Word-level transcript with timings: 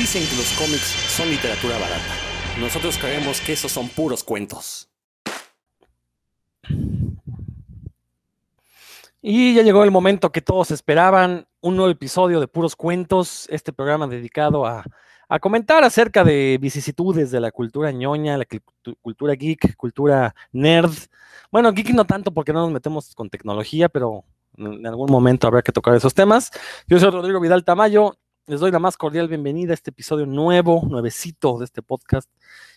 Dicen 0.00 0.26
que 0.26 0.36
los 0.36 0.50
cómics 0.52 0.94
son 1.14 1.28
literatura 1.28 1.74
barata. 1.74 2.14
Nosotros 2.58 2.96
creemos 2.96 3.38
que 3.42 3.52
esos 3.52 3.70
son 3.70 3.86
puros 3.90 4.24
cuentos. 4.24 4.88
Y 9.20 9.52
ya 9.52 9.62
llegó 9.62 9.84
el 9.84 9.90
momento 9.90 10.32
que 10.32 10.40
todos 10.40 10.70
esperaban, 10.70 11.46
un 11.60 11.76
nuevo 11.76 11.90
episodio 11.90 12.40
de 12.40 12.48
Puros 12.48 12.76
Cuentos, 12.76 13.46
este 13.50 13.74
programa 13.74 14.06
dedicado 14.06 14.64
a, 14.64 14.84
comentar 15.38 15.84
acerca 15.84 16.24
de 16.24 16.56
vicisitudes 16.58 17.30
de 17.30 17.40
la 17.40 17.50
cultura 17.50 17.92
ñoña, 17.92 18.38
la 18.38 18.46
cultura 19.02 19.34
geek, 19.34 19.76
cultura 19.76 20.34
nerd. 20.50 20.94
Bueno, 21.52 21.74
geek 21.74 21.90
no 21.90 22.06
tanto 22.06 22.32
porque 22.32 22.54
no 22.54 22.60
nos 22.60 22.72
metemos 22.72 23.14
con 23.14 23.28
tecnología, 23.28 23.90
pero 23.90 24.24
en 24.56 24.86
algún 24.86 25.10
momento 25.10 25.46
habrá 25.46 25.60
que 25.60 25.72
tocar 25.72 25.94
esos 25.94 26.14
temas. 26.14 26.50
Yo 26.86 26.98
soy 26.98 27.10
Rodrigo 27.10 27.38
Vidal 27.38 27.64
Tamayo, 27.64 28.16
les 28.46 28.60
doy 28.60 28.70
la 28.70 28.78
más 28.78 28.96
cordial 28.96 29.28
bienvenida 29.28 29.72
a 29.72 29.74
este 29.74 29.90
episodio 29.90 30.26
nuevo, 30.26 30.82
nuevecito 30.88 31.58
de 31.58 31.64
este 31.64 31.82
podcast. 31.82 32.28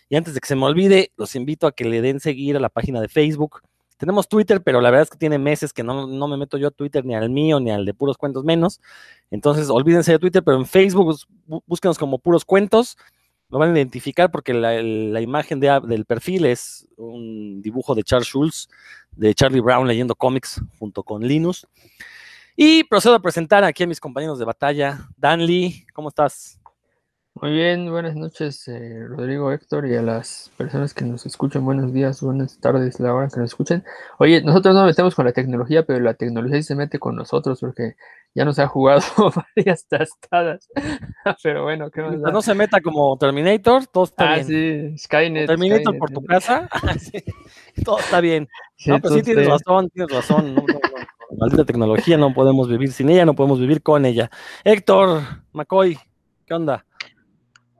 Y 0.08 0.16
antes 0.16 0.34
de 0.34 0.40
que 0.40 0.48
se 0.48 0.56
me 0.56 0.64
olvide, 0.64 1.12
los 1.16 1.34
invito 1.34 1.66
a 1.66 1.72
que 1.72 1.84
le 1.84 2.00
den 2.00 2.20
seguir 2.20 2.56
a 2.56 2.60
la 2.60 2.68
página 2.68 3.00
de 3.00 3.08
Facebook 3.08 3.62
tenemos 3.96 4.28
Twitter, 4.28 4.62
pero 4.62 4.80
la 4.80 4.90
verdad 4.90 5.04
es 5.04 5.10
que 5.10 5.18
tiene 5.18 5.38
meses 5.38 5.72
que 5.72 5.82
no, 5.82 6.06
me 6.06 6.36
meto 6.36 6.58
yo 6.58 6.68
a 6.68 6.70
Twitter, 6.70 7.04
ni 7.04 7.14
al 7.14 7.30
mío, 7.30 7.60
ni 7.60 7.70
al 7.70 7.84
de 7.84 7.94
puros 7.94 8.18
cuentos 8.18 8.44
menos. 8.44 8.80
Entonces, 9.30 9.70
olvídense 9.70 10.12
de 10.12 10.18
Twitter, 10.18 10.42
pero 10.42 10.58
en 10.58 10.66
Facebook 10.66 11.16
búsquenos 11.66 11.98
como 11.98 12.18
puros 12.18 12.44
cuentos. 12.44 12.96
Lo 13.50 13.58
van 13.58 13.70
a 13.70 13.78
identificar 13.78 14.30
porque 14.30 14.52
la, 14.52 15.20
imagen 15.20 15.60
del 15.60 16.04
perfil 16.06 16.44
es 16.46 16.88
un 16.96 17.62
dibujo 17.62 17.94
de 17.94 18.02
Charles 18.02 18.28
Schulz, 18.28 18.68
de 19.12 19.34
Charlie 19.34 19.60
Brown 19.60 19.86
leyendo 19.86 20.14
cómics 20.16 20.60
junto 20.78 21.02
con 21.02 21.26
Linus. 21.26 21.66
Y 22.56 22.84
procedo 22.84 23.16
a 23.16 23.20
presentar 23.20 23.64
aquí 23.64 23.82
a 23.82 23.86
mis 23.86 23.98
compañeros 23.98 24.38
de 24.38 24.44
batalla. 24.44 25.08
Dan 25.16 25.44
Lee, 25.44 25.84
¿cómo 25.92 26.08
estás? 26.08 26.60
Muy 27.40 27.50
bien, 27.50 27.90
buenas 27.90 28.14
noches, 28.14 28.68
eh, 28.68 29.06
Rodrigo 29.08 29.50
Héctor, 29.50 29.88
y 29.88 29.96
a 29.96 30.02
las 30.02 30.52
personas 30.56 30.94
que 30.94 31.04
nos 31.04 31.26
escuchan, 31.26 31.64
buenos 31.64 31.92
días, 31.92 32.22
buenas 32.22 32.60
tardes, 32.60 33.00
la 33.00 33.12
hora 33.12 33.26
que 33.26 33.40
nos 33.40 33.50
escuchen. 33.50 33.82
Oye, 34.20 34.40
nosotros 34.40 34.72
no 34.72 34.84
metemos 34.86 35.16
con 35.16 35.24
la 35.24 35.32
tecnología, 35.32 35.84
pero 35.84 35.98
la 35.98 36.14
tecnología 36.14 36.58
sí 36.58 36.62
se 36.62 36.76
mete 36.76 37.00
con 37.00 37.16
nosotros 37.16 37.58
porque 37.58 37.96
ya 38.36 38.44
nos 38.44 38.60
ha 38.60 38.68
jugado 38.68 39.00
varias 39.56 39.84
tastadas. 39.88 40.68
pero 41.42 41.64
bueno, 41.64 41.90
¿qué 41.90 42.02
más? 42.02 42.14
No 42.18 42.40
se 42.40 42.54
meta 42.54 42.80
como 42.80 43.16
Terminator, 43.18 43.84
todo 43.88 44.04
está 44.04 44.34
ah, 44.34 44.44
Sí, 44.44 44.96
Skynet. 44.96 45.48
Terminator 45.48 45.98
por 45.98 46.10
tu 46.10 46.24
casa, 46.24 46.68
todo 47.84 47.98
está 47.98 48.20
bien. 48.20 48.48
no, 48.86 49.00
pero 49.00 49.14
sí 49.16 49.22
tienes 49.24 49.48
razón, 49.48 49.90
tienes 49.90 50.14
razón. 50.14 50.54
No, 50.54 50.64
Maldita 51.36 51.64
tecnología, 51.64 52.16
no 52.16 52.32
podemos 52.32 52.68
vivir 52.68 52.92
sin 52.92 53.10
ella, 53.10 53.24
no 53.24 53.34
podemos 53.34 53.58
vivir 53.58 53.82
con 53.82 54.06
ella. 54.06 54.30
Héctor, 54.62 55.22
McCoy, 55.52 55.98
¿qué 56.46 56.54
onda? 56.54 56.84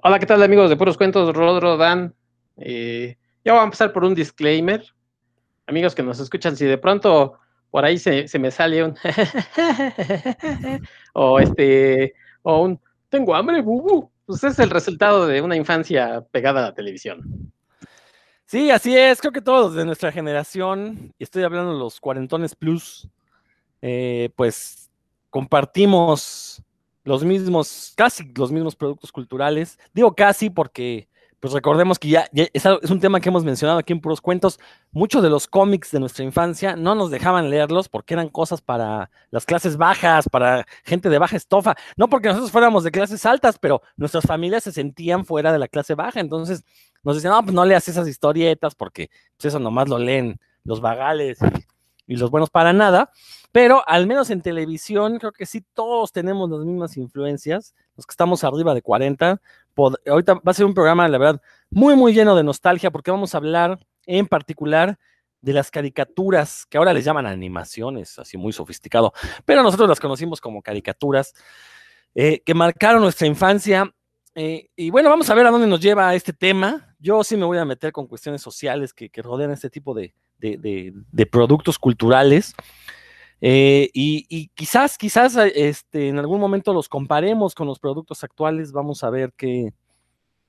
Hola, 0.02 0.18
¿qué 0.18 0.26
tal 0.26 0.42
amigos 0.42 0.70
de 0.70 0.76
Puros 0.76 0.96
Cuentos? 0.96 1.34
Rodro, 1.34 1.76
Dan. 1.76 2.14
Eh, 2.56 3.16
ya 3.44 3.52
voy 3.52 3.60
a 3.60 3.64
empezar 3.64 3.92
por 3.92 4.04
un 4.04 4.14
disclaimer. 4.14 4.84
Amigos 5.66 5.94
que 5.94 6.02
nos 6.02 6.18
escuchan, 6.18 6.56
si 6.56 6.64
de 6.64 6.78
pronto 6.78 7.38
por 7.70 7.84
ahí 7.84 7.98
se, 7.98 8.26
me 8.38 8.50
sale 8.50 8.84
un 8.84 8.96
o 11.12 11.38
este 11.38 12.14
o 12.42 12.62
un 12.62 12.80
tengo 13.08 13.34
hambre, 13.34 13.62
bubu, 13.62 14.10
pues 14.26 14.42
es 14.42 14.58
el 14.58 14.70
resultado 14.70 15.26
de 15.26 15.40
una 15.40 15.56
infancia 15.56 16.24
pegada 16.32 16.60
a 16.60 16.70
la 16.70 16.74
televisión. 16.74 17.52
Sí, 18.46 18.70
así 18.70 18.96
es. 18.96 19.20
Creo 19.20 19.32
que 19.32 19.40
todos 19.40 19.74
de 19.74 19.84
nuestra 19.84 20.12
generación, 20.12 21.14
y 21.18 21.24
estoy 21.24 21.44
hablando 21.44 21.72
de 21.72 21.78
los 21.78 22.00
cuarentones 22.00 22.54
plus, 22.54 23.08
eh, 23.86 24.30
pues 24.34 24.90
compartimos 25.28 26.62
los 27.02 27.22
mismos, 27.22 27.92
casi 27.94 28.24
los 28.34 28.50
mismos 28.50 28.74
productos 28.74 29.12
culturales. 29.12 29.78
Digo 29.92 30.14
casi 30.14 30.48
porque, 30.48 31.06
pues 31.38 31.52
recordemos 31.52 31.98
que 31.98 32.08
ya, 32.08 32.26
es, 32.32 32.64
un 32.64 32.98
tema 32.98 33.20
que 33.20 33.28
hemos 33.28 33.44
mencionado 33.44 33.78
aquí 33.78 33.92
en 33.92 34.00
Puros 34.00 34.22
Cuentos. 34.22 34.58
Muchos 34.90 35.22
de 35.22 35.28
los 35.28 35.46
cómics 35.46 35.90
de 35.90 36.00
nuestra 36.00 36.24
infancia 36.24 36.76
no 36.76 36.94
nos 36.94 37.10
dejaban 37.10 37.50
leerlos 37.50 37.90
porque 37.90 38.14
eran 38.14 38.30
cosas 38.30 38.62
para 38.62 39.10
las 39.30 39.44
clases 39.44 39.76
bajas, 39.76 40.30
para 40.30 40.66
gente 40.82 41.10
de 41.10 41.18
baja 41.18 41.36
estofa. 41.36 41.76
No 41.98 42.08
porque 42.08 42.28
nosotros 42.28 42.52
fuéramos 42.52 42.84
de 42.84 42.90
clases 42.90 43.26
altas, 43.26 43.58
pero 43.58 43.82
nuestras 43.98 44.24
familias 44.24 44.64
se 44.64 44.72
sentían 44.72 45.26
fuera 45.26 45.52
de 45.52 45.58
la 45.58 45.68
clase 45.68 45.94
baja. 45.94 46.20
Entonces 46.20 46.64
nos 47.02 47.16
decían, 47.16 47.34
no, 47.34 47.42
pues 47.42 47.52
no 47.52 47.66
leas 47.66 47.86
esas 47.86 48.08
historietas 48.08 48.74
porque 48.74 49.10
pues 49.36 49.44
eso 49.44 49.58
nomás 49.58 49.90
lo 49.90 49.98
leen 49.98 50.40
los 50.64 50.80
vagales 50.80 51.38
y 52.06 52.16
los 52.16 52.30
buenos 52.30 52.50
para 52.50 52.72
nada. 52.72 53.10
Pero 53.52 53.88
al 53.88 54.06
menos 54.06 54.30
en 54.30 54.42
televisión, 54.42 55.18
creo 55.18 55.32
que 55.32 55.46
sí 55.46 55.64
todos 55.74 56.12
tenemos 56.12 56.50
las 56.50 56.60
mismas 56.60 56.96
influencias, 56.96 57.74
los 57.96 58.06
que 58.06 58.12
estamos 58.12 58.42
arriba 58.42 58.74
de 58.74 58.82
40. 58.82 59.40
ahorita 60.06 60.34
va 60.34 60.40
a 60.44 60.54
ser 60.54 60.66
un 60.66 60.74
programa, 60.74 61.08
la 61.08 61.18
verdad, 61.18 61.42
muy, 61.70 61.94
muy 61.94 62.12
lleno 62.12 62.34
de 62.34 62.42
nostalgia, 62.42 62.90
porque 62.90 63.10
vamos 63.10 63.34
a 63.34 63.38
hablar 63.38 63.78
en 64.06 64.26
particular 64.26 64.98
de 65.40 65.52
las 65.52 65.70
caricaturas, 65.70 66.64
que 66.66 66.78
ahora 66.78 66.94
les 66.94 67.04
llaman 67.04 67.26
animaciones, 67.26 68.18
así 68.18 68.38
muy 68.38 68.52
sofisticado, 68.52 69.12
pero 69.44 69.62
nosotros 69.62 69.88
las 69.88 70.00
conocimos 70.00 70.40
como 70.40 70.62
caricaturas, 70.62 71.34
eh, 72.14 72.40
que 72.44 72.54
marcaron 72.54 73.02
nuestra 73.02 73.26
infancia. 73.26 73.92
Eh, 74.34 74.68
y 74.74 74.90
bueno, 74.90 75.10
vamos 75.10 75.28
a 75.30 75.34
ver 75.34 75.46
a 75.46 75.50
dónde 75.50 75.66
nos 75.66 75.80
lleva 75.80 76.14
este 76.14 76.32
tema. 76.32 76.96
Yo 76.98 77.22
sí 77.22 77.36
me 77.36 77.44
voy 77.44 77.58
a 77.58 77.64
meter 77.64 77.92
con 77.92 78.06
cuestiones 78.06 78.40
sociales 78.40 78.92
que, 78.94 79.10
rodean 79.22 79.50
este 79.50 79.68
tipo 79.68 79.94
de, 79.94 80.14
de 80.38 81.26
productos 81.26 81.78
culturales. 81.78 82.54
Eh, 83.46 83.90
y, 83.92 84.48
quizás, 84.54 84.96
quizás 84.96 85.36
este, 85.36 86.08
en 86.08 86.18
algún 86.18 86.40
momento 86.40 86.72
los 86.72 86.88
comparemos 86.88 87.54
con 87.54 87.66
los 87.66 87.78
productos 87.78 88.24
actuales, 88.24 88.72
vamos 88.72 89.04
a 89.04 89.10
ver 89.10 89.34
qué, 89.36 89.74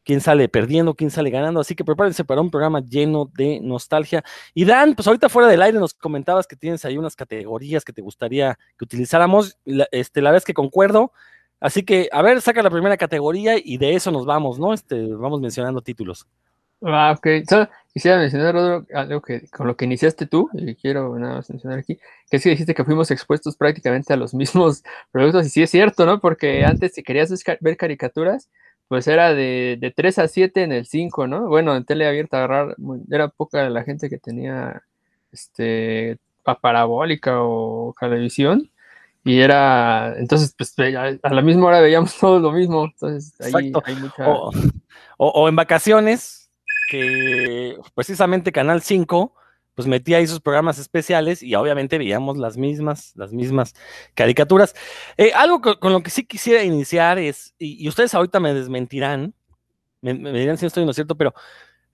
quién 0.06 0.22
sale 0.22 0.47
perdiendo, 0.47 0.94
quién 0.94 1.12
sale 1.12 1.29
ganando, 1.29 1.59
así 1.59 1.75
que 1.75 1.84
prepárense 1.84 2.24
para 2.24 2.40
un 2.40 2.50
programa 2.50 2.79
lleno 2.79 3.29
de 3.35 3.59
nostalgia. 3.62 4.24
Y 4.53 4.63
Dan, 4.63 4.95
pues 4.95 5.07
ahorita 5.07 5.28
fuera 5.28 5.50
del 5.50 5.62
aire 5.62 5.78
nos 5.78 5.94
comentabas 5.94 6.47
que 6.47 6.56
tienes 6.56 6.85
ahí 6.85 6.97
unas 6.97 7.18
categorías 7.18 7.84
que 7.84 7.91
te 7.91 8.01
gustaría 8.01 8.57
que 8.78 8.85
utilizáramos, 8.85 9.57
la, 9.66 9.90
este, 9.91 10.22
la 10.22 10.29
verdad 10.29 10.44
es 10.44 10.45
que 10.45 10.53
concuerdo, 10.53 11.12
así 11.59 11.84
que 11.84 12.07
a 12.13 12.22
ver, 12.22 12.40
saca 12.40 12.63
la 12.63 12.69
primera 12.69 12.95
categoría 12.95 13.56
y 13.62 13.78
de 13.78 13.95
eso 13.95 14.09
nos 14.09 14.25
vamos, 14.25 14.57
¿no? 14.57 14.74
Este, 14.74 15.06
vamos 15.16 15.41
mencionando 15.41 15.81
títulos. 15.81 16.28
Ah, 16.85 17.16
ok. 17.18 17.28
Quisiera 17.94 18.18
mencionar, 18.18 18.84
algo 18.94 19.22
que 19.22 19.47
con 19.47 19.68
lo 19.68 19.78
que 19.78 19.85
iniciaste 19.85 20.25
tú, 20.25 20.50
y 20.53 20.75
quiero 20.75 21.18
nada 21.18 21.35
más 21.35 21.50
mencionar 21.50 21.79
aquí, 21.79 21.97
que 22.29 22.38
es 22.38 22.44
que 22.44 22.50
dijiste 22.50 22.75
que 22.75 22.84
fuimos 22.84 23.09
expuestos 23.09 23.56
prácticamente 23.56 24.12
a 24.12 24.18
los 24.18 24.34
mismos 24.35 24.84
productos, 25.12 25.45
y 25.47 25.50
sí 25.50 25.63
es 25.63 25.69
cierto, 25.69 26.06
¿no? 26.06 26.19
Porque 26.19 26.66
antes 26.66 26.94
si 26.94 27.03
querías 27.03 27.34
ver 27.62 27.78
caricaturas, 27.78 28.50
pues 28.90 29.07
era 29.07 29.34
de, 29.34 29.78
de 29.79 29.91
3 29.91 30.19
a 30.19 30.28
7 30.28 30.63
en 30.63 30.74
el 30.74 30.85
5, 30.85 31.28
¿no? 31.28 31.47
Bueno, 31.47 31.75
en 31.75 31.85
tele 31.85 32.06
abierta 32.06 32.38
agarrar, 32.38 32.75
era 33.09 33.29
poca 33.29 33.69
la 33.69 33.84
gente 33.84 34.09
que 34.09 34.18
tenía 34.18 34.84
este 35.31 36.19
parabólica 36.44 37.41
o 37.41 37.95
televisión. 38.00 38.69
Y 39.24 39.40
era, 39.40 40.16
entonces, 40.18 40.53
pues 40.56 40.75
a 40.78 41.34
la 41.34 41.41
misma 41.41 41.68
hora 41.68 41.81
veíamos 41.81 42.16
todo 42.19 42.40
lo 42.40 42.51
mismo. 42.51 42.85
Entonces, 42.85 43.34
ahí 43.41 43.72
hay 43.85 43.95
mucha... 43.95 44.28
o 45.18 45.50
en 45.50 45.56
vacaciones, 45.56 46.44
que 46.90 47.78
precisamente 47.96 48.51
Canal 48.51 48.81
5 48.81 49.34
pues 49.75 49.88
metía 49.88 50.18
ahí 50.18 50.28
sus 50.28 50.40
programas 50.40 50.79
especiales 50.79 51.44
y 51.44 51.53
obviamente 51.53 51.97
veíamos 51.97 52.38
las 52.38 52.56
mismas, 52.56 53.12
las 53.16 53.34
mismas 53.34 53.75
caricaturas. 54.13 54.73
Eh, 55.18 55.34
algo 55.35 55.62
con, 55.62 55.91
lo 55.91 56.01
que 56.01 56.09
sí 56.09 56.25
quisiera 56.25 56.63
iniciar 56.63 57.19
es, 57.19 57.53
y, 57.59 57.88
ustedes 57.90 58.16
ahorita 58.16 58.40
me 58.40 58.53
desmentirán, 58.53 59.34
me, 60.01 60.13
dirán 60.13 60.57
si 60.57 60.66
estoy 60.66 60.85
no 60.85 60.91
es 60.91 60.95
cierto, 60.95 61.16
pero 61.16 61.34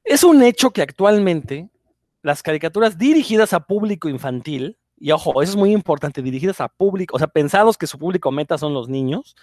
es 0.03 0.23
un 0.23 0.43
hecho 0.43 0.69
que 0.69 0.83
actualmente 0.83 1.69
las 2.21 2.43
caricaturas 2.43 2.99
dirigidas 2.99 3.51
a 3.51 3.61
público 3.61 4.07
infantil, 4.09 4.77
y 4.95 5.11
ojo, 5.11 5.41
eso 5.41 5.53
es 5.53 5.57
muy 5.57 5.71
importante, 5.71 6.21
dirigidas 6.21 6.61
a 6.61 6.67
público, 6.67 7.15
o 7.15 7.19
sea, 7.19 7.27
pensados 7.27 7.79
que 7.79 7.87
su 7.87 7.97
público 7.97 8.31
meta 8.31 8.59
son 8.59 8.75
los 8.75 8.89
niños, 8.89 9.35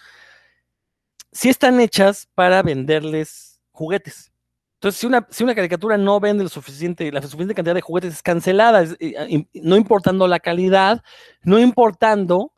sí 1.32 1.49
están 1.49 1.81
hechas 1.81 2.28
para 2.37 2.62
venderles 2.62 3.61
juguetes. 3.72 4.31
Entonces, 4.78 5.00
si 5.00 5.06
una, 5.08 5.26
si 5.28 5.42
una 5.42 5.56
caricatura 5.56 5.98
no 5.98 6.20
vende 6.20 6.44
lo 6.44 6.48
suficiente, 6.48 7.10
la 7.10 7.20
suficiente 7.20 7.52
cantidad 7.52 7.75
de 7.75 7.80
juguetes 7.80 8.14
es 8.14 8.22
cancelada, 8.22 8.84
eh, 9.00 9.44
no 9.54 9.76
importando 9.76 10.28
la 10.28 10.38
calidad, 10.38 11.02
no 11.42 11.58
importando 11.58 12.52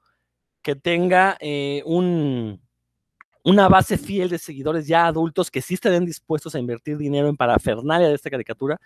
que 0.60 0.76
tenga 0.76 1.38
eh, 1.40 1.82
un, 1.86 2.60
una 3.42 3.70
base 3.70 3.96
fiel 3.96 4.28
de 4.28 4.36
seguidores 4.36 4.86
ya 4.86 5.06
adultos 5.06 5.50
que 5.50 5.62
sí 5.62 5.74
estén 5.74 6.04
dispuestos 6.04 6.54
a 6.54 6.58
invertir 6.58 6.98
dinero 6.98 7.26
en 7.26 7.38
parafernalia 7.38 8.08
de 8.08 8.16
esta 8.16 8.28
caricatura, 8.28 8.78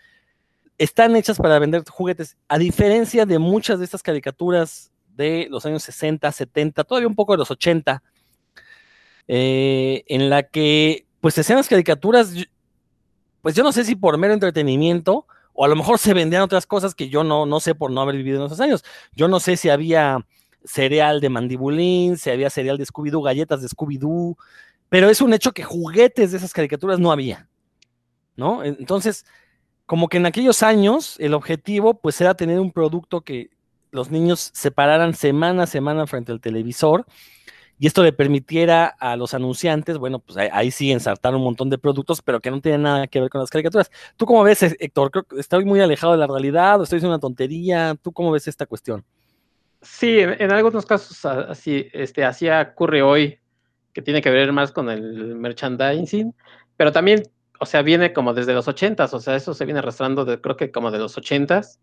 están 0.78 1.16
hechas 1.16 1.36
para 1.36 1.58
vender 1.58 1.82
juguetes, 1.88 2.36
a 2.46 2.56
diferencia 2.56 3.26
de 3.26 3.40
muchas 3.40 3.80
de 3.80 3.84
estas 3.84 4.04
caricaturas 4.04 4.92
de 5.08 5.48
los 5.50 5.66
años 5.66 5.82
60, 5.82 6.30
70, 6.30 6.84
todavía 6.84 7.08
un 7.08 7.16
poco 7.16 7.32
de 7.32 7.38
los 7.38 7.50
80, 7.50 8.00
eh, 9.26 10.04
en 10.06 10.30
la 10.30 10.44
que 10.44 11.08
pues 11.20 11.36
las 11.48 11.68
caricaturas, 11.68 12.34
pues 13.44 13.54
yo 13.54 13.62
no 13.62 13.72
sé 13.72 13.84
si 13.84 13.94
por 13.94 14.16
mero 14.16 14.32
entretenimiento 14.32 15.26
o 15.52 15.66
a 15.66 15.68
lo 15.68 15.76
mejor 15.76 15.98
se 15.98 16.14
vendían 16.14 16.40
otras 16.40 16.64
cosas 16.64 16.94
que 16.94 17.10
yo 17.10 17.24
no, 17.24 17.44
no 17.44 17.60
sé 17.60 17.74
por 17.74 17.90
no 17.90 18.00
haber 18.00 18.16
vivido 18.16 18.40
en 18.40 18.46
esos 18.46 18.58
años. 18.58 18.82
Yo 19.12 19.28
no 19.28 19.38
sé 19.38 19.58
si 19.58 19.68
había 19.68 20.26
cereal 20.64 21.20
de 21.20 21.28
mandibulín, 21.28 22.16
si 22.16 22.30
había 22.30 22.48
cereal 22.48 22.78
de 22.78 22.86
Scooby-Doo, 22.86 23.22
galletas 23.22 23.60
de 23.60 23.68
Scooby-Doo, 23.68 24.38
pero 24.88 25.10
es 25.10 25.20
un 25.20 25.34
hecho 25.34 25.52
que 25.52 25.62
juguetes 25.62 26.30
de 26.30 26.38
esas 26.38 26.54
caricaturas 26.54 26.98
no 26.98 27.12
había, 27.12 27.46
¿no? 28.34 28.64
Entonces, 28.64 29.26
como 29.84 30.08
que 30.08 30.16
en 30.16 30.24
aquellos 30.24 30.62
años 30.62 31.16
el 31.18 31.34
objetivo 31.34 32.00
pues 32.00 32.18
era 32.22 32.32
tener 32.32 32.58
un 32.60 32.72
producto 32.72 33.20
que 33.20 33.50
los 33.90 34.10
niños 34.10 34.52
se 34.54 34.70
pararan 34.70 35.12
semana 35.12 35.64
a 35.64 35.66
semana 35.66 36.06
frente 36.06 36.32
al 36.32 36.40
televisor 36.40 37.04
y 37.78 37.86
esto 37.86 38.02
le 38.02 38.12
permitiera 38.12 38.86
a 38.86 39.16
los 39.16 39.34
anunciantes, 39.34 39.98
bueno, 39.98 40.20
pues 40.20 40.36
ahí, 40.36 40.70
sí 40.70 40.92
ensartar 40.92 41.34
un 41.34 41.42
montón 41.42 41.70
de 41.70 41.78
productos, 41.78 42.22
pero 42.22 42.40
que 42.40 42.50
no 42.50 42.60
tienen 42.60 42.82
nada 42.82 43.06
que 43.06 43.20
ver 43.20 43.30
con 43.30 43.40
las 43.40 43.50
caricaturas. 43.50 43.90
¿Tú 44.16 44.26
cómo 44.26 44.44
ves, 44.44 44.62
Héctor? 44.62 45.10
Creo 45.10 45.24
que 45.24 45.40
estoy 45.40 45.64
muy 45.64 45.80
alejado 45.80 46.12
de 46.12 46.18
la 46.18 46.26
realidad, 46.26 46.80
o 46.80 46.84
estoy 46.84 46.98
diciendo 46.98 47.14
una 47.14 47.20
tontería. 47.20 47.96
¿Tú 48.00 48.12
cómo 48.12 48.30
ves 48.30 48.46
esta 48.46 48.66
cuestión? 48.66 49.04
Sí, 49.82 50.18
en, 50.18 50.50
algunos 50.50 50.86
casos 50.86 51.24
así, 51.26 51.88
este, 51.92 52.24
así 52.24 52.48
ocurre 52.48 53.02
hoy, 53.02 53.38
que 53.92 54.02
tiene 54.02 54.22
que 54.22 54.30
ver 54.30 54.52
más 54.52 54.72
con 54.72 54.88
el 54.88 55.34
merchandising, 55.34 56.34
pero 56.76 56.90
también 56.90 57.22
o 57.64 57.66
sea, 57.66 57.80
viene 57.80 58.12
como 58.12 58.34
desde 58.34 58.52
los 58.52 58.68
ochentas, 58.68 59.14
o 59.14 59.20
sea, 59.20 59.36
eso 59.36 59.54
se 59.54 59.64
viene 59.64 59.78
arrastrando 59.78 60.26
de, 60.26 60.38
creo 60.38 60.54
que 60.54 60.70
como 60.70 60.90
de 60.90 60.98
los 60.98 61.16
ochentas. 61.16 61.80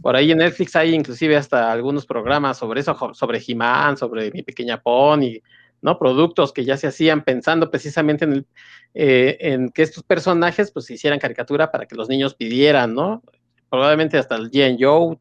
Por 0.00 0.14
ahí 0.14 0.30
en 0.30 0.38
Netflix 0.38 0.76
hay 0.76 0.94
inclusive 0.94 1.36
hasta 1.36 1.72
algunos 1.72 2.06
programas 2.06 2.58
sobre 2.58 2.78
eso, 2.78 2.96
sobre 3.12 3.42
He-Man, 3.44 3.96
sobre 3.96 4.30
Mi 4.30 4.44
Pequeña 4.44 4.80
Pony, 4.80 5.42
¿no? 5.82 5.98
Productos 5.98 6.52
que 6.52 6.64
ya 6.64 6.76
se 6.76 6.86
hacían 6.86 7.24
pensando 7.24 7.72
precisamente 7.72 8.24
en, 8.24 8.32
el, 8.34 8.46
eh, 8.94 9.36
en 9.40 9.70
que 9.70 9.82
estos 9.82 10.04
personajes 10.04 10.70
pues 10.70 10.88
hicieran 10.90 11.18
caricatura 11.18 11.72
para 11.72 11.86
que 11.86 11.96
los 11.96 12.08
niños 12.08 12.36
pidieran, 12.36 12.94
¿no? 12.94 13.24
Probablemente 13.68 14.18
hasta 14.18 14.36
el 14.36 14.48
G.N. 14.52 14.78
Joe. 14.80 15.18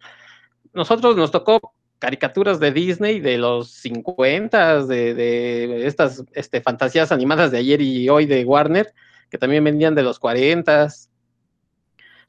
Nosotros 0.71 1.17
nos 1.17 1.31
tocó 1.31 1.73
caricaturas 1.97 2.59
de 2.59 2.71
Disney 2.71 3.19
de 3.21 3.39
los 3.39 3.71
50, 3.71 4.85
de, 4.85 5.15
de 5.15 5.87
estas 5.87 6.23
este, 6.33 6.61
fantasías 6.61 7.11
animadas 7.11 7.49
de 7.49 7.57
ayer 7.57 7.81
y 7.81 8.07
hoy 8.07 8.27
de 8.27 8.45
Warner, 8.45 8.93
que 9.35 9.39
también 9.39 9.65
vendían 9.65 9.95
de 9.95 10.03
los 10.03 10.17
40. 10.17 10.87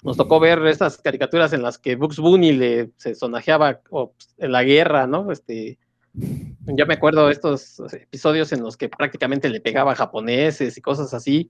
Nos 0.02 0.16
tocó 0.16 0.40
ver 0.40 0.66
estas 0.66 0.98
caricaturas 0.98 1.52
en 1.52 1.62
las 1.62 1.78
que 1.78 1.94
Bugs 1.94 2.18
Bunny 2.18 2.50
le, 2.50 2.90
se 2.96 3.14
sonajeaba 3.14 3.80
en 4.38 4.52
la 4.52 4.64
guerra, 4.64 5.06
¿no? 5.06 5.30
Este, 5.30 5.78
ya 6.12 6.84
me 6.84 6.94
acuerdo 6.94 7.26
de 7.26 7.32
estos 7.32 7.78
episodios 7.92 8.50
en 8.50 8.60
los 8.60 8.76
que 8.76 8.88
prácticamente 8.88 9.48
le 9.48 9.60
pegaba 9.60 9.92
a 9.92 9.94
japoneses 9.94 10.76
y 10.76 10.80
cosas 10.80 11.14
así. 11.14 11.48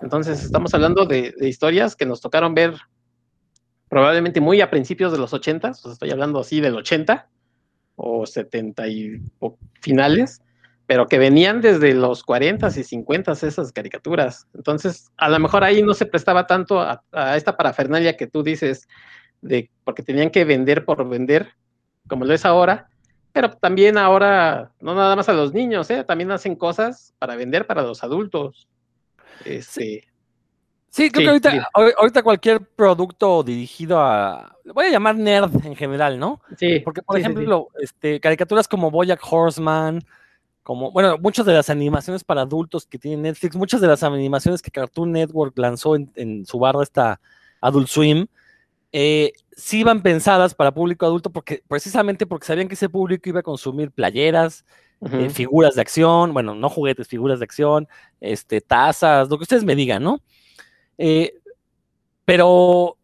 Entonces 0.00 0.42
estamos 0.42 0.72
hablando 0.72 1.04
de, 1.04 1.34
historias 1.40 1.96
que 1.96 2.06
nos 2.06 2.22
tocaron 2.22 2.54
ver 2.54 2.74
probablemente 3.90 4.40
muy 4.40 4.62
a 4.62 4.70
principios 4.70 5.12
de 5.12 5.18
los 5.18 5.34
80, 5.34 5.70
o 5.84 5.92
estoy 5.92 6.10
hablando 6.10 6.40
así 6.40 6.62
del 6.62 6.76
80 6.76 7.28
o 7.96 8.24
70 8.24 8.88
y 8.88 9.20
finales, 9.82 10.40
pero 10.86 11.08
que 11.08 11.18
venían 11.18 11.60
desde 11.60 11.94
los 11.94 12.22
40 12.22 12.68
y 12.68 12.82
50 12.82 13.32
esas 13.32 13.72
caricaturas. 13.72 14.46
Entonces, 14.54 15.10
a 15.16 15.28
lo 15.28 15.38
mejor 15.38 15.64
ahí 15.64 15.82
no 15.82 15.94
se 15.94 16.06
prestaba 16.06 16.46
tanto 16.46 16.80
a, 16.80 17.02
esta 17.36 17.56
parafernalia 17.56 18.16
que 18.16 18.26
tú 18.26 18.42
dices, 18.42 18.86
de, 19.40 19.70
porque 19.84 20.02
tenían 20.02 20.30
que 20.30 20.44
vender 20.44 20.84
por 20.84 21.08
vender, 21.08 21.54
como 22.06 22.24
lo 22.24 22.34
es 22.34 22.44
ahora, 22.44 22.88
pero 23.32 23.50
también 23.50 23.96
ahora, 23.96 24.72
no 24.80 24.94
nada 24.94 25.16
más 25.16 25.28
a 25.28 25.32
los 25.32 25.54
niños, 25.54 25.90
¿eh? 25.90 26.04
también 26.04 26.30
hacen 26.30 26.54
cosas 26.54 27.14
para 27.18 27.34
vender 27.34 27.66
para 27.66 27.82
los 27.82 28.04
adultos. 28.04 28.68
Este, 29.44 30.04
sí. 30.90 31.10
creo 31.10 31.24
que 31.24 31.48
ahorita, 31.48 31.68
ahorita, 31.98 32.22
cualquier 32.22 32.60
producto 32.60 33.42
dirigido 33.42 33.98
a, 33.98 34.56
voy 34.66 34.86
a 34.86 34.90
llamar 34.90 35.16
nerd 35.16 35.64
en 35.64 35.74
general, 35.74 36.18
¿no? 36.18 36.42
Sí. 36.58 36.80
Porque, 36.80 37.02
por 37.02 37.18
ejemplo, 37.18 37.68
Este, 37.80 38.20
caricaturas 38.20 38.68
como 38.68 38.90
Boyack 38.90 39.20
Horseman, 39.28 40.04
como, 40.64 40.90
bueno, 40.90 41.18
muchas 41.18 41.44
de 41.44 41.52
las 41.52 41.68
animaciones 41.68 42.24
para 42.24 42.40
adultos 42.40 42.86
que 42.86 42.98
tiene 42.98 43.18
Netflix, 43.18 43.54
muchas 43.54 43.82
de 43.82 43.86
las 43.86 44.02
animaciones 44.02 44.62
que 44.62 44.70
Cartoon 44.70 45.12
Network 45.12 45.56
lanzó 45.58 45.94
en, 45.94 46.46
su 46.46 46.58
barra 46.58 46.82
esta 46.82 47.20
Adult 47.60 47.86
Swim, 47.86 48.26
eh, 48.90 49.32
sí 49.52 49.80
iban 49.80 50.02
pensadas 50.02 50.54
para 50.54 50.72
público 50.72 51.04
adulto 51.04 51.30
porque 51.30 51.62
precisamente 51.68 52.26
porque 52.26 52.46
sabían 52.46 52.66
que 52.66 52.74
ese 52.74 52.88
público 52.88 53.28
iba 53.28 53.40
a 53.40 53.44
consumir 53.44 53.90
playeras, 53.90 54.64
eh, 55.12 55.28
figuras 55.28 55.74
de 55.74 55.82
acción, 55.82 56.32
bueno, 56.32 56.54
no 56.54 56.70
juguetes, 56.70 57.08
figuras 57.08 57.40
de 57.40 57.44
acción, 57.44 57.86
este, 58.20 58.62
tazas, 58.62 59.28
lo 59.28 59.36
que 59.36 59.42
ustedes 59.42 59.64
me 59.64 59.76
digan, 59.76 60.02
¿no? 60.02 60.22
Eh, 60.96 61.34
pero 62.24 62.96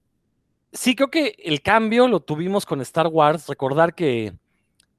sí 0.73 0.97
creo 0.97 1.11
que 1.11 1.35
el 1.45 1.61
cambio 1.61 2.09
lo 2.09 2.21
tuvimos 2.21 2.65
con 2.65 2.81
Star 2.81 3.09
Wars, 3.09 3.49
recordar 3.49 3.95
que 3.95 4.33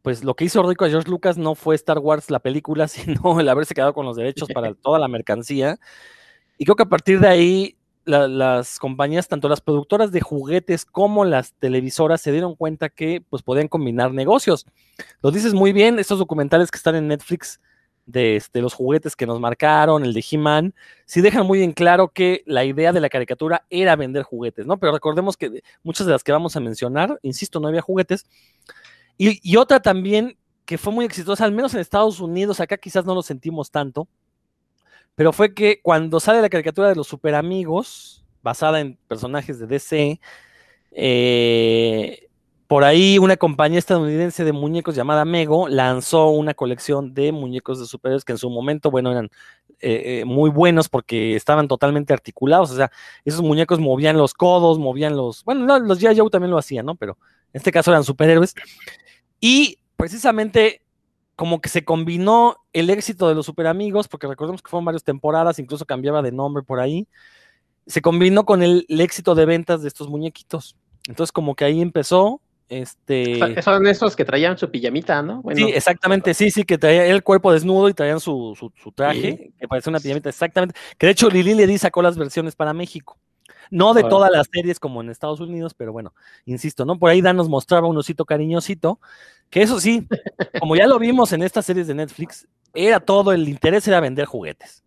pues 0.02 0.24
lo 0.24 0.36
que 0.36 0.46
hizo 0.46 0.64
rico 0.64 0.86
a 0.86 0.90
George 0.90 1.10
Lucas 1.10 1.38
no 1.38 1.56
fue 1.56 1.76
Star 1.76 2.00
Wars 2.00 2.30
la 2.30 2.40
película, 2.40 2.88
sino 2.90 3.40
el 3.40 3.50
haberse 3.50 3.74
quedado 3.74 3.94
con 3.94 4.06
los 4.06 4.16
derechos 4.16 4.50
para 4.54 4.74
toda 4.82 5.00
la 5.00 5.08
mercancía. 5.08 5.80
Y 6.58 6.66
creo 6.66 6.76
que 6.76 6.84
a 6.84 6.90
partir 6.90 7.20
de 7.20 7.28
ahí 7.28 7.78
las 8.06 8.80
compañías, 8.80 9.28
tanto 9.28 9.48
las 9.48 9.62
productoras 9.62 10.12
de 10.12 10.22
juguetes 10.22 10.86
como 10.86 11.24
las 11.24 11.54
televisoras, 11.54 12.22
se 12.22 12.32
dieron 12.32 12.56
cuenta 12.56 12.90
que 12.90 13.24
pues 13.30 13.44
podían 13.44 13.68
combinar 13.68 14.12
negocios. 14.12 14.66
Lo 15.22 15.32
dices 15.32 15.54
muy 15.54 15.72
bien, 15.72 16.00
estos 16.00 16.20
documentales 16.20 16.72
que 16.72 16.78
están 16.78 16.96
en 16.96 17.08
Netflix 17.08 17.60
de 18.06 18.36
este, 18.36 18.62
los 18.62 18.74
juguetes 18.74 19.16
que 19.16 19.28
nos 19.28 19.40
marcaron, 19.40 20.04
el 20.04 20.14
de 20.14 20.26
He-Man, 20.30 20.74
sí 21.06 21.22
dejan 21.22 21.46
muy 21.46 21.64
en 21.64 21.72
claro 21.72 22.10
que 22.10 22.44
la 22.46 22.66
idea 22.66 22.92
de 22.92 23.00
la 23.00 23.10
caricatura 23.10 23.66
era 23.70 23.96
vender 23.96 24.24
juguetes, 24.24 24.66
¿no? 24.66 24.78
Pero 24.78 24.92
recordemos 24.92 25.38
que 25.38 25.62
muchas 25.84 26.08
de 26.08 26.14
las 26.14 26.24
que 26.24 26.32
vamos 26.32 26.56
a 26.56 26.60
mencionar, 26.60 27.20
insisto, 27.22 27.60
no 27.60 27.68
había 27.68 27.82
juguetes, 27.82 28.26
y, 29.30 29.56
otra 29.58 29.80
también 29.80 30.36
que 30.66 30.78
fue 30.78 30.92
muy 30.92 31.06
exitosa, 31.06 31.46
al 31.46 31.52
menos 31.52 31.74
en 31.74 31.80
Estados 31.80 32.20
Unidos, 32.20 32.60
acá 32.60 32.78
quizás 32.78 33.06
no 33.06 33.14
lo 33.14 33.22
sentimos 33.22 33.70
tanto, 33.70 34.08
pero 35.16 35.32
fue 35.32 35.54
que 35.54 35.80
cuando 35.82 36.20
sale 36.20 36.42
la 36.42 36.50
caricatura 36.50 36.90
de 36.90 36.96
los 36.96 37.08
super 37.08 37.36
amigos, 37.36 38.26
basada 38.42 38.80
en 38.80 38.98
personajes 39.08 39.60
de 39.60 39.68
DC, 39.68 40.20
eh, 40.92 42.30
por 42.66 42.84
ahí 42.84 43.20
una 43.20 43.38
compañía 43.38 43.78
estadounidense 43.78 44.46
de 44.46 44.54
muñecos 44.54 44.96
llamada 44.96 45.26
Mego 45.26 45.68
lanzó 45.68 46.30
una 46.30 46.54
colección 46.54 47.14
de 47.14 47.32
muñecos 47.34 47.80
de 47.80 47.86
superhéroes 47.86 48.24
que 48.24 48.32
en 48.32 48.38
su 48.38 48.50
momento, 48.50 48.90
bueno, 48.90 49.12
eran 49.12 49.30
eh, 49.82 50.22
eh, 50.22 50.26
muy 50.26 50.50
buenos 50.50 50.88
porque 50.88 51.36
estaban 51.36 51.68
totalmente 51.68 52.14
articulados, 52.14 52.72
o 52.72 52.76
sea, 52.76 52.90
esos 53.26 53.42
muñecos 53.42 53.80
movían 53.80 54.18
los 54.18 54.34
codos, 54.34 54.80
movían 54.80 55.18
los, 55.18 55.44
bueno, 55.44 55.80
los 55.80 56.02
G.I. 56.02 56.18
Joe 56.18 56.30
también 56.30 56.50
lo 56.52 56.58
hacían, 56.58 56.86
¿no? 56.86 56.96
Pero 56.96 57.18
en 57.54 57.60
este 57.60 57.72
caso 57.72 57.92
eran 57.92 58.04
superhéroes. 58.04 58.56
Y 59.42 59.80
precisamente 59.98 60.82
como 61.36 61.60
que 61.60 61.70
se 61.70 61.84
combinó 61.84 62.58
el 62.72 62.92
éxito 62.92 63.28
de 63.28 63.34
los 63.34 63.48
super 63.48 63.66
amigos, 63.66 64.08
porque 64.08 64.28
recordemos 64.28 64.62
que 64.62 64.70
fueron 64.70 64.86
varias 64.86 65.04
temporadas, 65.04 65.58
incluso 65.58 65.86
cambiaba 65.86 66.22
de 66.22 66.32
nombre 66.32 66.62
por 66.62 66.80
ahí, 66.80 67.08
se 67.88 68.00
combinó 68.00 68.46
con 68.46 68.62
el, 68.62 68.86
éxito 68.88 69.34
de 69.34 69.46
ventas 69.46 69.82
de 69.82 69.88
estos 69.88 70.08
muñequitos. 70.08 70.76
Entonces 71.08 71.32
como 71.32 71.56
que 71.56 71.66
ahí 71.66 71.82
empezó, 71.82 72.42
este... 72.70 73.40
Son 73.64 73.88
esos 73.88 74.16
que 74.16 74.24
traían 74.24 74.56
su 74.58 74.70
pijamita, 74.70 75.24
¿no? 75.24 75.44
sí, 75.56 75.64
exactamente, 75.64 76.36
sí, 76.36 76.52
sí, 76.52 76.64
que 76.64 76.78
traían 76.78 77.08
el 77.08 77.24
cuerpo 77.24 77.52
desnudo 77.52 77.90
y 77.90 77.96
traían 77.96 78.20
su, 78.20 78.72
traje, 78.94 79.52
que 79.60 79.68
parece 79.68 79.90
una 79.90 80.00
pijamita, 80.00 80.30
exactamente. 80.30 80.76
Que 81.00 81.08
de 81.08 81.14
hecho 81.14 81.28
Lili 81.28 81.56
le 81.56 81.78
sacó 81.80 82.04
las 82.04 82.18
versiones 82.18 82.56
para 82.56 82.72
México. 82.74 83.18
No 83.72 83.94
de 83.94 84.04
todas 84.04 84.30
las 84.30 84.48
series 84.52 84.80
como 84.80 85.02
en 85.02 85.10
Estados 85.10 85.40
Unidos, 85.40 85.74
pero 85.74 85.94
bueno, 85.94 86.14
insisto, 86.46 86.86
¿no? 86.86 87.00
Por 87.00 87.10
ahí 87.10 87.22
Dan 87.22 87.38
nos 87.38 87.48
mostraba 87.48 87.88
un 87.88 87.98
osito 87.98 88.26
cariñosito, 88.26 89.00
que 89.50 89.62
eso 89.62 89.80
sí, 89.80 90.08
como 90.60 90.76
ya 90.76 90.88
lo 90.88 91.00
vimos 91.00 91.32
en 91.32 91.42
estas 91.42 91.66
series 91.66 91.88
de 91.88 91.96
Netflix, 91.96 92.48
era 92.74 93.00
todo, 93.00 93.32
el 93.32 93.48
interés 93.48 93.88
era 93.88 94.02
vender 94.02 94.26
juguetes, 94.26 94.84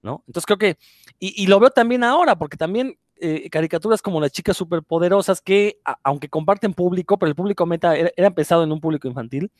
¿no? 0.00 0.22
Entonces 0.28 0.46
creo 0.46 0.58
que, 0.58 0.78
y, 1.18 1.46
lo 1.48 1.58
veo 1.58 1.70
también 1.70 2.04
ahora, 2.04 2.38
porque 2.38 2.56
también 2.56 2.96
eh, 3.16 3.50
caricaturas 3.50 4.00
como 4.00 4.20
las 4.20 4.30
chicas 4.30 4.56
superpoderosas, 4.56 5.40
que 5.40 5.80
aunque 6.04 6.28
comparten 6.28 6.72
público, 6.72 7.18
pero 7.18 7.28
el 7.28 7.36
público 7.36 7.66
meta 7.66 7.96
era, 7.96 8.12
era 8.16 8.28
empezado 8.28 8.62
en 8.62 8.70
un 8.70 8.80
público 8.80 9.08
infantil, 9.08 9.50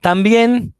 también 0.00 0.72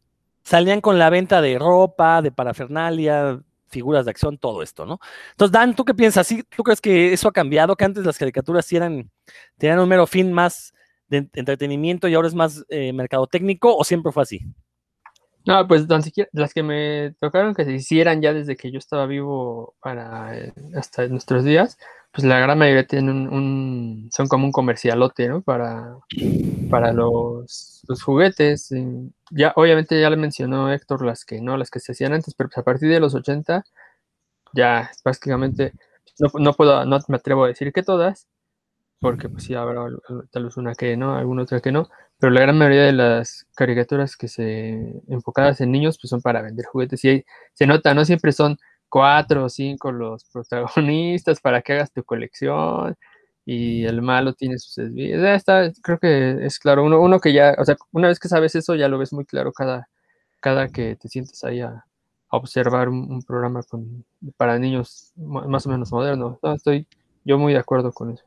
salían 0.44 0.80
con 0.80 0.98
la 0.98 1.10
venta 1.10 1.42
de 1.42 1.58
ropa, 1.58 2.22
de 2.22 2.30
parafernalia, 2.30 3.42
figuras 3.68 4.04
de 4.04 4.10
acción, 4.10 4.38
todo 4.38 4.62
esto, 4.62 4.86
¿no? 4.86 4.98
Entonces, 5.30 5.52
Dan, 5.52 5.74
¿tú 5.74 5.84
qué 5.84 5.94
piensas? 5.94 6.26
¿Sí, 6.26 6.42
¿Tú 6.54 6.62
crees 6.62 6.80
que 6.80 7.12
eso 7.12 7.28
ha 7.28 7.32
cambiado? 7.32 7.76
Que 7.76 7.84
antes 7.84 8.04
las 8.04 8.18
caricaturas 8.18 8.70
eran, 8.72 9.10
tenían 9.56 9.78
un 9.78 9.88
mero 9.88 10.06
fin 10.06 10.32
más 10.32 10.72
de 11.08 11.28
entretenimiento 11.34 12.08
y 12.08 12.14
ahora 12.14 12.28
es 12.28 12.34
más 12.34 12.64
eh, 12.68 12.92
mercadotécnico 12.92 13.76
o 13.76 13.84
siempre 13.84 14.12
fue 14.12 14.22
así? 14.22 14.40
No, 15.48 15.66
pues 15.66 15.86
las 16.32 16.52
que 16.52 16.62
me 16.62 17.14
tocaron 17.20 17.54
que 17.54 17.64
se 17.64 17.72
hicieran 17.72 18.20
ya 18.20 18.34
desde 18.34 18.54
que 18.54 18.70
yo 18.70 18.76
estaba 18.76 19.06
vivo 19.06 19.74
para 19.80 20.38
eh, 20.38 20.52
hasta 20.76 21.08
nuestros 21.08 21.42
días, 21.42 21.78
pues 22.12 22.26
la 22.26 22.38
gran 22.38 22.58
mayoría 22.58 22.86
tienen 22.86 23.28
un, 23.32 24.10
son 24.12 24.28
como 24.28 24.44
un 24.44 24.52
comercialote, 24.52 25.26
¿no? 25.26 25.40
Para, 25.40 25.96
para 26.68 26.92
los, 26.92 27.82
juguetes. 28.04 28.68
Ya, 29.30 29.54
obviamente 29.56 29.98
ya 29.98 30.10
le 30.10 30.18
mencionó 30.18 30.70
Héctor 30.70 31.02
las 31.02 31.24
que 31.24 31.40
no, 31.40 31.56
las 31.56 31.70
que 31.70 31.80
se 31.80 31.92
hacían 31.92 32.12
antes, 32.12 32.34
pero 32.34 32.50
pues 32.50 32.58
a 32.58 32.62
partir 32.64 32.90
de 32.90 33.00
los 33.00 33.14
80 33.14 33.64
ya 34.52 34.90
prácticamente, 35.02 35.72
no, 36.34 36.52
puedo, 36.52 36.84
no 36.84 36.98
me 37.08 37.16
atrevo 37.16 37.44
a 37.44 37.48
decir 37.48 37.72
que 37.72 37.82
todas, 37.82 38.28
porque 39.00 39.28
pues 39.28 39.44
sí 39.44 39.54
habrá 39.54 39.82
al- 39.84 40.00
al- 40.08 40.28
tal 40.30 40.44
vez 40.44 40.56
una 40.56 40.74
que 40.74 40.96
no, 40.96 41.14
alguna 41.16 41.42
otra 41.42 41.60
que 41.60 41.72
no, 41.72 41.88
pero 42.18 42.32
la 42.32 42.40
gran 42.40 42.58
mayoría 42.58 42.82
de 42.84 42.92
las 42.92 43.46
caricaturas 43.56 44.16
que 44.16 44.28
se 44.28 45.02
enfocadas 45.08 45.60
en 45.60 45.70
niños 45.72 45.98
pues 46.00 46.10
son 46.10 46.20
para 46.22 46.42
vender 46.42 46.66
juguetes 46.66 47.04
y 47.04 47.08
ahí 47.08 47.24
se 47.54 47.66
nota, 47.66 47.94
no 47.94 48.04
siempre 48.04 48.32
son 48.32 48.58
cuatro 48.88 49.44
o 49.44 49.48
cinco 49.48 49.92
los 49.92 50.24
protagonistas 50.32 51.40
para 51.40 51.62
que 51.62 51.74
hagas 51.74 51.92
tu 51.92 52.02
colección 52.04 52.96
y 53.44 53.84
el 53.84 54.02
malo 54.02 54.34
tiene 54.34 54.58
sus 54.58 54.74
desvíos. 54.76 55.22
Ya 55.22 55.34
está, 55.34 55.70
creo 55.82 55.98
que 55.98 56.44
es 56.44 56.58
claro, 56.58 56.84
uno, 56.84 57.00
uno 57.00 57.18
que 57.20 57.32
ya, 57.32 57.54
o 57.58 57.64
sea, 57.64 57.76
una 57.92 58.08
vez 58.08 58.18
que 58.20 58.28
sabes 58.28 58.54
eso 58.54 58.74
ya 58.74 58.88
lo 58.88 58.98
ves 58.98 59.12
muy 59.12 59.24
claro 59.24 59.52
cada, 59.52 59.88
cada 60.40 60.68
que 60.68 60.96
te 60.96 61.08
sientes 61.08 61.42
ahí 61.44 61.60
a, 61.60 61.68
a 62.30 62.36
observar 62.36 62.88
un, 62.90 63.10
un 63.10 63.22
programa 63.22 63.62
con, 63.64 64.04
para 64.36 64.58
niños 64.58 65.12
más 65.16 65.66
o 65.66 65.70
menos 65.70 65.92
moderno. 65.92 66.38
No, 66.42 66.54
estoy 66.54 66.86
yo 67.24 67.38
muy 67.38 67.52
de 67.54 67.58
acuerdo 67.60 67.92
con 67.92 68.12
eso. 68.12 68.24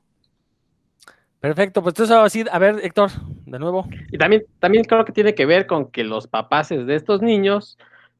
Perfecto, 1.41 1.81
pues 1.81 1.93
entonces 1.93 2.15
ahora 2.15 2.29
sí, 2.29 2.45
a 2.51 2.60
ver, 2.60 2.79
Héctor, 2.83 3.10
de 3.48 3.57
nuevo. 3.57 3.88
Y 4.12 4.17
también, 4.19 4.45
también 4.60 4.83
creo 4.83 5.03
que 5.03 5.12
tiene 5.12 5.33
que 5.33 5.48
ver 5.48 5.65
con 5.65 5.89
que 5.89 6.03
los 6.03 6.27
papaces 6.27 6.86
de 6.86 6.95
estos 6.95 7.24
niños, 7.24 7.79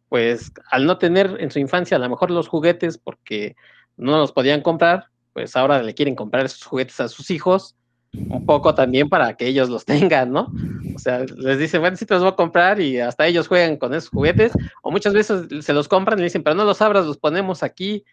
pues 0.10 0.52
al 0.72 0.88
no 0.88 0.98
tener 0.98 1.38
en 1.40 1.52
su 1.52 1.60
infancia 1.60 1.98
a 1.98 2.00
lo 2.00 2.10
mejor 2.10 2.32
los 2.32 2.48
juguetes 2.48 2.98
porque 2.98 3.56
no 3.96 4.18
los 4.18 4.32
podían 4.32 4.62
comprar, 4.62 5.06
pues 5.34 5.56
ahora 5.56 5.84
le 5.84 5.94
quieren 5.94 6.16
comprar 6.16 6.46
esos 6.46 6.64
juguetes 6.64 7.00
a 7.00 7.08
sus 7.08 7.30
hijos, 7.30 7.76
un 8.12 8.44
poco 8.44 8.74
también 8.74 9.08
para 9.08 9.38
que 9.38 9.46
ellos 9.46 9.70
los 9.70 9.86
tengan, 9.86 10.32
¿no? 10.32 10.52
O 10.96 11.00
sea, 11.00 11.20
les 11.38 11.60
dicen, 11.60 11.80
bueno, 11.80 11.98
sí 11.98 12.08
te 12.08 12.16
los 12.16 12.24
voy 12.24 12.32
a 12.32 12.36
comprar 12.36 12.82
y 12.82 13.00
hasta 13.00 13.28
ellos 13.28 13.48
juegan 13.48 13.78
con 13.78 13.94
esos 13.94 14.10
juguetes, 14.10 14.52
o 14.82 14.90
muchas 14.90 15.14
veces 15.14 15.46
se 15.64 15.74
los 15.74 15.88
compran 15.88 16.18
y 16.18 16.22
le 16.22 16.26
dicen, 16.26 16.42
pero 16.42 16.56
no 16.56 16.64
los 16.66 16.82
abras, 16.82 17.06
los 17.06 17.20
ponemos 17.20 17.62
aquí, 17.62 18.04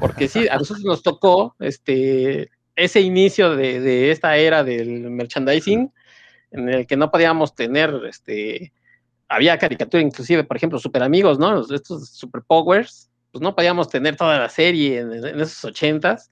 porque 0.00 0.26
sí, 0.26 0.48
a 0.48 0.56
nosotros 0.56 0.84
nos 0.84 1.04
tocó 1.04 1.54
este, 1.60 2.50
ese 2.84 3.00
inicio 3.00 3.56
de, 3.56 3.80
de 3.80 4.10
esta 4.10 4.36
era 4.36 4.64
del 4.64 5.10
merchandising 5.10 5.92
en 6.52 6.68
el 6.68 6.86
que 6.86 6.96
no 6.96 7.10
podíamos 7.10 7.54
tener, 7.54 7.94
este, 8.08 8.72
había 9.28 9.58
caricatura 9.58 10.02
inclusive, 10.02 10.44
por 10.44 10.56
ejemplo, 10.56 10.78
Super 10.78 11.02
Amigos, 11.02 11.38
¿no? 11.38 11.60
Estos 11.72 12.08
Super 12.10 12.42
Powers, 12.42 13.10
pues 13.30 13.42
no 13.42 13.54
podíamos 13.54 13.88
tener 13.88 14.16
toda 14.16 14.38
la 14.38 14.48
serie 14.48 14.98
en, 14.98 15.12
en 15.12 15.40
esos 15.40 15.64
ochentas, 15.64 16.30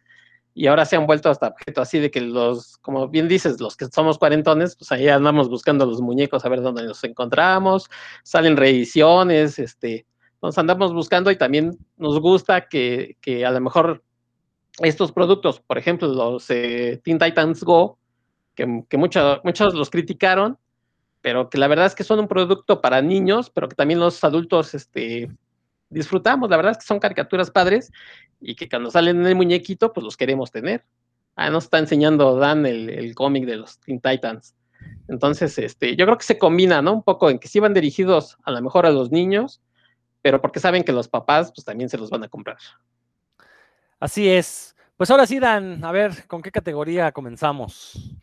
y 0.58 0.66
ahora 0.66 0.84
se 0.84 0.96
han 0.96 1.06
vuelto 1.06 1.30
hasta 1.30 1.46
objeto 1.46 1.80
así 1.80 2.00
de 2.00 2.10
que 2.10 2.20
los, 2.20 2.78
como 2.78 3.06
bien 3.08 3.28
dices, 3.28 3.60
los 3.60 3.76
que 3.76 3.86
somos 3.86 4.18
cuarentones, 4.18 4.74
pues 4.74 4.90
ahí 4.90 5.06
andamos 5.06 5.48
buscando 5.48 5.86
los 5.86 6.00
muñecos 6.00 6.44
a 6.44 6.48
ver 6.48 6.62
dónde 6.62 6.82
los 6.82 7.04
encontramos, 7.04 7.88
salen 8.24 8.56
reediciones, 8.56 9.60
este, 9.60 10.04
nos 10.42 10.58
andamos 10.58 10.92
buscando 10.92 11.30
y 11.30 11.36
también 11.36 11.78
nos 11.96 12.18
gusta 12.20 12.66
que, 12.66 13.16
que 13.20 13.46
a 13.46 13.52
lo 13.52 13.60
mejor 13.60 14.02
estos 14.80 15.12
productos, 15.12 15.60
por 15.60 15.78
ejemplo, 15.78 16.08
los 16.08 16.48
eh, 16.50 17.00
Teen 17.04 17.18
Titans 17.18 17.62
Go, 17.64 17.98
que, 18.54 18.84
que 18.88 18.96
mucho- 18.96 19.40
muchos 19.44 19.74
los 19.74 19.90
criticaron, 19.90 20.58
pero 21.20 21.50
que 21.50 21.58
la 21.58 21.68
verdad 21.68 21.86
es 21.86 21.94
que 21.94 22.04
son 22.04 22.20
un 22.20 22.28
producto 22.28 22.80
para 22.80 23.02
niños, 23.02 23.50
pero 23.50 23.68
que 23.68 23.74
también 23.76 24.00
los 24.00 24.22
adultos 24.24 24.74
este, 24.74 25.30
disfrutamos. 25.90 26.48
La 26.50 26.56
verdad 26.56 26.72
es 26.72 26.78
que 26.78 26.86
son 26.86 27.00
caricaturas 27.00 27.50
padres 27.50 27.90
y 28.40 28.54
que 28.54 28.68
cuando 28.68 28.90
salen 28.90 29.20
en 29.20 29.26
el 29.26 29.34
muñequito, 29.36 29.92
pues 29.92 30.04
los 30.04 30.16
queremos 30.16 30.50
tener. 30.50 30.84
Ah, 31.34 31.50
nos 31.50 31.64
está 31.64 31.78
enseñando 31.78 32.36
Dan 32.36 32.66
el, 32.66 32.88
el 32.90 33.14
cómic 33.14 33.46
de 33.46 33.56
los 33.56 33.78
Teen 33.80 34.00
Titans. 34.00 34.54
Entonces, 35.08 35.58
este, 35.58 35.96
yo 35.96 36.04
creo 36.06 36.18
que 36.18 36.24
se 36.24 36.38
combina, 36.38 36.82
¿no? 36.82 36.92
Un 36.94 37.02
poco 37.02 37.30
en 37.30 37.38
que 37.38 37.48
sí 37.48 37.60
van 37.60 37.74
dirigidos 37.74 38.36
a 38.44 38.50
lo 38.52 38.62
mejor 38.62 38.86
a 38.86 38.90
los 38.90 39.10
niños, 39.10 39.60
pero 40.22 40.40
porque 40.40 40.60
saben 40.60 40.84
que 40.84 40.92
los 40.92 41.08
papás, 41.08 41.52
pues 41.54 41.64
también 41.64 41.88
se 41.90 41.98
los 41.98 42.10
van 42.10 42.24
a 42.24 42.28
comprar. 42.28 42.58
Así 44.00 44.28
es. 44.28 44.76
Pues 44.96 45.10
ahora 45.10 45.26
sí, 45.26 45.38
Dan, 45.38 45.84
a 45.84 45.92
ver, 45.92 46.26
¿con 46.26 46.42
qué 46.42 46.50
categoría 46.50 47.12
comenzamos? 47.12 48.20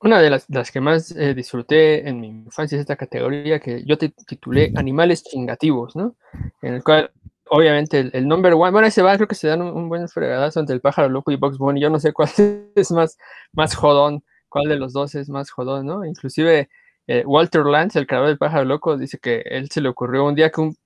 Una 0.00 0.20
de 0.20 0.30
las, 0.30 0.70
que 0.70 0.80
más 0.80 1.10
eh, 1.12 1.34
disfruté 1.34 2.08
en 2.08 2.20
mi 2.20 2.28
infancia 2.28 2.76
es 2.76 2.80
esta 2.80 2.96
categoría 2.96 3.60
que 3.60 3.84
yo 3.84 3.96
te 3.96 4.10
titulé 4.26 4.72
Animales 4.76 5.22
chingativos, 5.24 5.94
¿no? 5.94 6.16
En 6.62 6.74
el 6.74 6.84
cual, 6.84 7.10
obviamente, 7.48 8.00
el, 8.00 8.10
el 8.14 8.28
number 8.28 8.54
one, 8.54 8.70
bueno, 8.72 8.86
ahí 8.86 8.90
se 8.90 9.02
va, 9.02 9.14
creo 9.16 9.28
que 9.28 9.34
se 9.34 9.48
dan 9.48 9.62
un, 9.62 9.68
un 9.68 9.88
buen 9.88 10.08
fregadazo 10.08 10.60
entre 10.60 10.74
el 10.74 10.80
pájaro 10.80 11.08
loco 11.08 11.30
y 11.30 11.36
Box 11.36 11.58
Bunny. 11.58 11.80
Yo 11.80 11.90
no 11.90 12.00
sé 12.00 12.12
cuál 12.12 12.30
es 12.74 12.90
más, 12.90 13.18
más 13.52 13.74
jodón, 13.74 14.24
cuál 14.48 14.68
de 14.68 14.76
los 14.76 14.92
dos 14.92 15.14
es 15.14 15.28
más 15.28 15.50
jodón, 15.50 15.86
¿no? 15.86 16.04
Inclusive 16.04 16.68
eh, 17.06 17.24
Walter 17.26 17.64
Lance, 17.64 17.98
el 17.98 18.06
creador 18.06 18.28
del 18.28 18.38
pájaro 18.38 18.64
loco, 18.64 18.96
dice 18.96 19.18
que 19.18 19.40
él 19.46 19.70
se 19.70 19.80
le 19.80 19.88
ocurrió 19.88 20.24
un 20.24 20.34
día 20.34 20.50
que 20.50 20.60
un, 20.60 20.76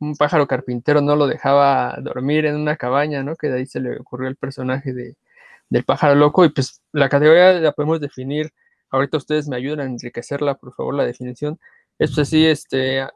un 0.00 0.16
pájaro 0.16 0.46
carpintero 0.46 1.00
no 1.00 1.16
lo 1.16 1.26
dejaba 1.26 1.96
dormir 2.02 2.46
en 2.46 2.56
una 2.56 2.76
cabaña, 2.76 3.22
¿no? 3.22 3.36
Que 3.36 3.48
de 3.48 3.58
ahí 3.58 3.66
se 3.66 3.80
le 3.80 3.98
ocurrió 3.98 4.28
el 4.28 4.36
personaje 4.36 4.92
de, 4.92 5.16
del 5.70 5.84
pájaro 5.84 6.14
loco 6.14 6.44
y 6.44 6.50
pues 6.50 6.82
la 6.92 7.08
categoría 7.08 7.54
la 7.54 7.72
podemos 7.72 8.00
definir, 8.00 8.52
ahorita 8.90 9.16
ustedes 9.18 9.48
me 9.48 9.56
ayudan 9.56 9.80
a 9.80 9.84
enriquecerla, 9.84 10.56
por 10.56 10.74
favor, 10.74 10.94
la 10.94 11.04
definición, 11.06 11.58
es 11.98 12.10
pues 12.14 12.28
así, 12.28 12.46
este, 12.46 13.06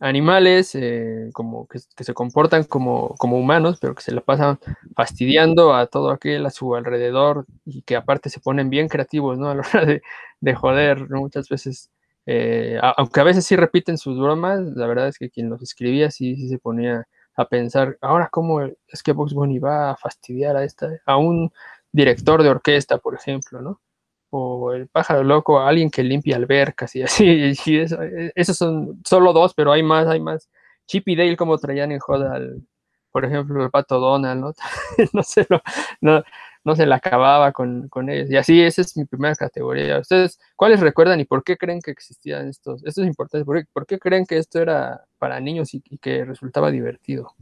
animales 0.00 0.74
eh, 0.74 1.30
como 1.32 1.66
que, 1.66 1.80
que, 1.96 2.04
se 2.04 2.14
comportan 2.14 2.64
como, 2.64 3.14
como 3.18 3.38
humanos, 3.38 3.78
pero 3.80 3.94
que 3.94 4.02
se 4.02 4.12
la 4.12 4.20
pasan 4.20 4.58
fastidiando 4.94 5.74
a 5.74 5.86
todo 5.86 6.10
aquel 6.10 6.46
a 6.46 6.50
su 6.50 6.74
alrededor 6.76 7.46
y 7.64 7.82
que 7.82 7.96
aparte 7.96 8.30
se 8.30 8.40
ponen 8.40 8.70
bien 8.70 8.88
creativos, 8.88 9.38
¿no? 9.38 9.50
A 9.50 9.54
la 9.54 9.62
hora 9.62 9.84
de, 9.84 10.02
de 10.40 10.54
joder, 10.54 11.10
¿no? 11.10 11.20
Muchas 11.20 11.48
veces, 11.48 11.90
eh, 12.30 12.78
a, 12.82 12.90
aunque 12.98 13.20
a 13.20 13.24
veces 13.24 13.46
sí 13.46 13.56
repiten 13.56 13.96
sus 13.96 14.18
bromas, 14.18 14.60
la 14.60 14.86
verdad 14.86 15.08
es 15.08 15.18
que 15.18 15.30
quien 15.30 15.48
los 15.48 15.62
escribía 15.62 16.10
sí, 16.10 16.36
sí 16.36 16.46
se 16.50 16.58
ponía 16.58 17.08
a 17.34 17.46
pensar, 17.46 17.96
ahora 18.02 18.28
cómo 18.30 18.60
es 18.60 19.02
que 19.02 19.12
Box 19.12 19.32
Bunny 19.32 19.58
va 19.58 19.92
a 19.92 19.96
fastidiar 19.96 20.54
a 20.54 20.62
esta, 20.62 20.90
a 21.06 21.16
un 21.16 21.50
director 21.90 22.42
de 22.42 22.50
orquesta, 22.50 22.98
por 22.98 23.14
ejemplo, 23.14 23.62
¿no? 23.62 23.80
O 24.28 24.74
el 24.74 24.88
pájaro 24.88 25.24
loco, 25.24 25.58
alguien 25.58 25.90
que 25.90 26.02
limpia 26.02 26.36
albercas 26.36 26.94
y 26.96 27.02
así. 27.02 27.54
Y 27.66 27.78
eso, 27.78 27.98
esos 28.34 28.58
son 28.58 29.00
solo 29.06 29.32
dos, 29.32 29.54
pero 29.54 29.72
hay 29.72 29.82
más, 29.82 30.06
hay 30.06 30.20
más. 30.20 30.50
Chip 30.86 31.08
y 31.08 31.16
Dale 31.16 31.36
como 31.36 31.56
traían 31.56 31.92
en 31.92 31.98
joda 31.98 32.34
al, 32.34 32.62
por 33.10 33.24
ejemplo, 33.24 33.64
el 33.64 33.70
pato 33.70 33.98
Donald, 34.00 34.40
¿no? 34.40 34.52
no, 35.14 35.22
se 35.22 35.46
lo, 35.48 35.62
no, 36.02 36.22
no 36.64 36.76
se 36.76 36.86
la 36.86 36.96
acababa 36.96 37.52
con, 37.52 37.88
con, 37.88 38.08
ellos. 38.08 38.30
Y 38.30 38.36
así, 38.36 38.62
esa 38.62 38.82
es 38.82 38.96
mi 38.96 39.04
primera 39.04 39.34
categoría. 39.34 39.98
¿Ustedes 39.98 40.38
cuáles 40.56 40.80
recuerdan 40.80 41.20
y 41.20 41.24
por 41.24 41.44
qué 41.44 41.56
creen 41.56 41.80
que 41.80 41.90
existían 41.90 42.48
estos? 42.48 42.84
Esto 42.84 43.02
es 43.02 43.06
importante. 43.06 43.44
¿Por 43.44 43.86
qué, 43.86 43.98
creen 43.98 44.26
que 44.26 44.38
esto 44.38 44.60
era 44.60 45.04
para 45.18 45.40
niños 45.40 45.74
y, 45.74 45.82
y 45.88 45.98
que 45.98 46.24
resultaba 46.24 46.70
divertido? 46.70 47.34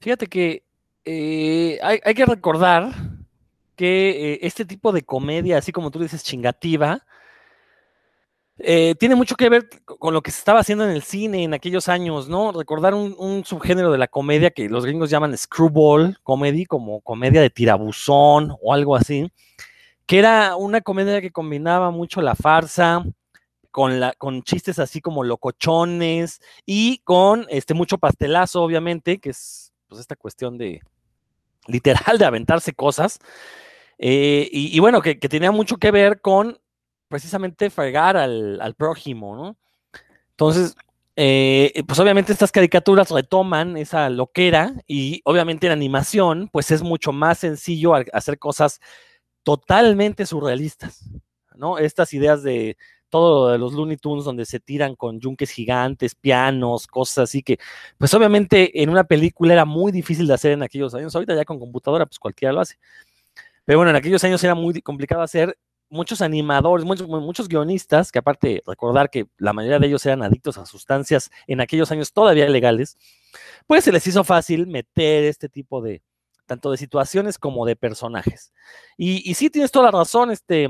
Fíjate 0.00 0.26
que 0.26 0.64
eh, 1.04 1.78
hay, 1.82 2.00
hay, 2.04 2.14
que 2.14 2.26
recordar 2.26 2.92
que 3.76 4.34
eh, 4.34 4.38
este 4.42 4.64
tipo 4.64 4.92
de 4.92 5.02
comedia, 5.02 5.58
así 5.58 5.72
como 5.72 5.90
tú 5.90 5.98
dices, 5.98 6.24
chingativa, 6.24 7.04
eh, 8.62 8.94
tiene 8.98 9.14
mucho 9.14 9.36
que 9.36 9.48
ver 9.48 9.68
con 9.84 10.12
lo 10.14 10.22
que 10.22 10.30
se 10.30 10.38
estaba 10.38 10.60
haciendo 10.60 10.84
en 10.84 10.90
el 10.90 11.02
cine 11.02 11.44
en 11.44 11.54
aquellos 11.54 11.88
años, 11.88 12.28
¿no? 12.28 12.52
Recordar 12.52 12.94
un, 12.94 13.44
subgénero 13.44 13.90
de 13.90 13.98
la 13.98 14.08
comedia 14.08 14.50
que 14.50 14.68
los 14.68 14.84
gringos 14.84 15.10
llaman 15.10 15.36
screwball 15.36 16.18
comedy, 16.22 16.66
como 16.66 17.00
comedia 17.00 17.40
de 17.40 17.50
tirabuzón 17.50 18.54
o 18.60 18.74
algo 18.74 18.96
así, 18.96 19.30
que 20.06 20.18
era 20.18 20.56
una 20.56 20.80
comedia 20.80 21.20
que 21.20 21.30
combinaba 21.30 21.90
mucho 21.90 22.20
la 22.20 22.34
farsa, 22.34 23.04
con, 23.70 24.00
la, 24.00 24.12
con 24.14 24.42
chistes 24.42 24.78
así 24.78 25.00
como 25.00 25.24
locochones 25.24 26.40
y 26.66 26.98
con 27.04 27.46
este 27.48 27.74
mucho 27.74 27.98
pastelazo, 27.98 28.62
obviamente, 28.62 29.18
que 29.18 29.30
es 29.30 29.72
pues 29.88 30.00
esta 30.00 30.16
cuestión 30.16 30.58
de 30.58 30.82
literal 31.66 32.18
de 32.18 32.24
aventarse 32.24 32.72
cosas. 32.74 33.18
Eh, 33.98 34.48
y, 34.50 34.78
bueno, 34.80 35.02
que, 35.02 35.14
tenía 35.16 35.52
mucho 35.52 35.76
que 35.76 35.90
ver 35.90 36.20
con 36.20 36.58
precisamente 37.10 37.68
fregar 37.68 38.16
al, 38.16 38.60
al 38.62 38.74
prójimo, 38.74 39.36
¿no? 39.36 39.56
Entonces, 40.30 40.74
eh, 41.16 41.82
pues 41.86 41.98
obviamente 41.98 42.32
estas 42.32 42.52
caricaturas 42.52 43.10
retoman 43.10 43.76
esa 43.76 44.08
loquera 44.08 44.72
y 44.86 45.20
obviamente 45.24 45.66
en 45.66 45.72
animación, 45.72 46.48
pues 46.50 46.70
es 46.70 46.82
mucho 46.82 47.12
más 47.12 47.38
sencillo 47.38 47.92
hacer 48.14 48.38
cosas 48.38 48.80
totalmente 49.42 50.24
surrealistas, 50.24 51.10
¿no? 51.56 51.78
Estas 51.78 52.14
ideas 52.14 52.42
de 52.42 52.78
todo 53.10 53.50
de 53.50 53.58
los 53.58 53.74
Looney 53.74 53.96
Tunes 53.96 54.24
donde 54.24 54.46
se 54.46 54.60
tiran 54.60 54.94
con 54.94 55.20
yunques 55.20 55.50
gigantes, 55.50 56.14
pianos, 56.14 56.86
cosas 56.86 57.24
así 57.24 57.42
que, 57.42 57.58
pues 57.98 58.14
obviamente 58.14 58.82
en 58.82 58.88
una 58.88 59.04
película 59.04 59.52
era 59.52 59.64
muy 59.64 59.92
difícil 59.92 60.26
de 60.28 60.34
hacer 60.34 60.52
en 60.52 60.62
aquellos 60.62 60.94
años. 60.94 61.14
Ahorita 61.14 61.34
ya 61.34 61.44
con 61.44 61.58
computadora, 61.58 62.06
pues 62.06 62.18
cualquiera 62.20 62.52
lo 62.52 62.60
hace. 62.60 62.76
Pero 63.64 63.78
bueno, 63.78 63.90
en 63.90 63.96
aquellos 63.96 64.24
años 64.24 64.42
era 64.42 64.54
muy 64.54 64.80
complicado 64.80 65.22
hacer. 65.22 65.58
Muchos 65.90 66.22
animadores, 66.22 66.86
muchos, 66.86 67.08
muchos 67.08 67.48
guionistas, 67.48 68.12
que 68.12 68.20
aparte 68.20 68.62
recordar 68.66 69.10
que 69.10 69.26
la 69.38 69.52
mayoría 69.52 69.78
de 69.78 69.88
ellos 69.88 70.06
eran 70.06 70.22
adictos 70.22 70.56
a 70.56 70.64
sustancias 70.64 71.30
en 71.46 71.60
aquellos 71.60 71.90
años 71.90 72.12
todavía 72.12 72.48
legales, 72.48 72.96
pues 73.66 73.84
se 73.84 73.92
les 73.92 74.06
hizo 74.06 74.24
fácil 74.24 74.66
meter 74.66 75.24
este 75.24 75.48
tipo 75.48 75.82
de, 75.82 76.02
tanto 76.46 76.70
de 76.70 76.76
situaciones 76.76 77.38
como 77.38 77.66
de 77.66 77.76
personajes. 77.76 78.52
Y, 78.96 79.28
y 79.28 79.34
sí, 79.34 79.50
tienes 79.50 79.70
toda 79.70 79.86
la 79.86 79.98
razón, 79.98 80.30
este, 80.30 80.68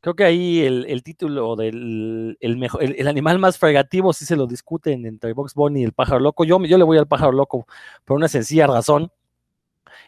creo 0.00 0.14
que 0.14 0.22
ahí 0.22 0.60
el, 0.60 0.86
el 0.88 1.02
título 1.02 1.56
del 1.56 2.36
el, 2.40 2.56
mejor, 2.56 2.84
el, 2.84 3.08
animal 3.08 3.40
más 3.40 3.58
fregativo 3.58 4.12
sí 4.12 4.24
se 4.24 4.36
lo 4.36 4.46
discuten 4.46 5.04
entre 5.04 5.32
Box 5.32 5.54
Bunny 5.54 5.80
y 5.80 5.84
el 5.84 5.92
pájaro 5.92 6.20
loco. 6.20 6.44
Yo, 6.44 6.62
yo 6.64 6.78
le 6.78 6.84
voy 6.84 6.96
al 6.96 7.08
pájaro 7.08 7.32
loco 7.32 7.66
por 8.04 8.16
una 8.16 8.28
sencilla 8.28 8.68
razón. 8.68 9.10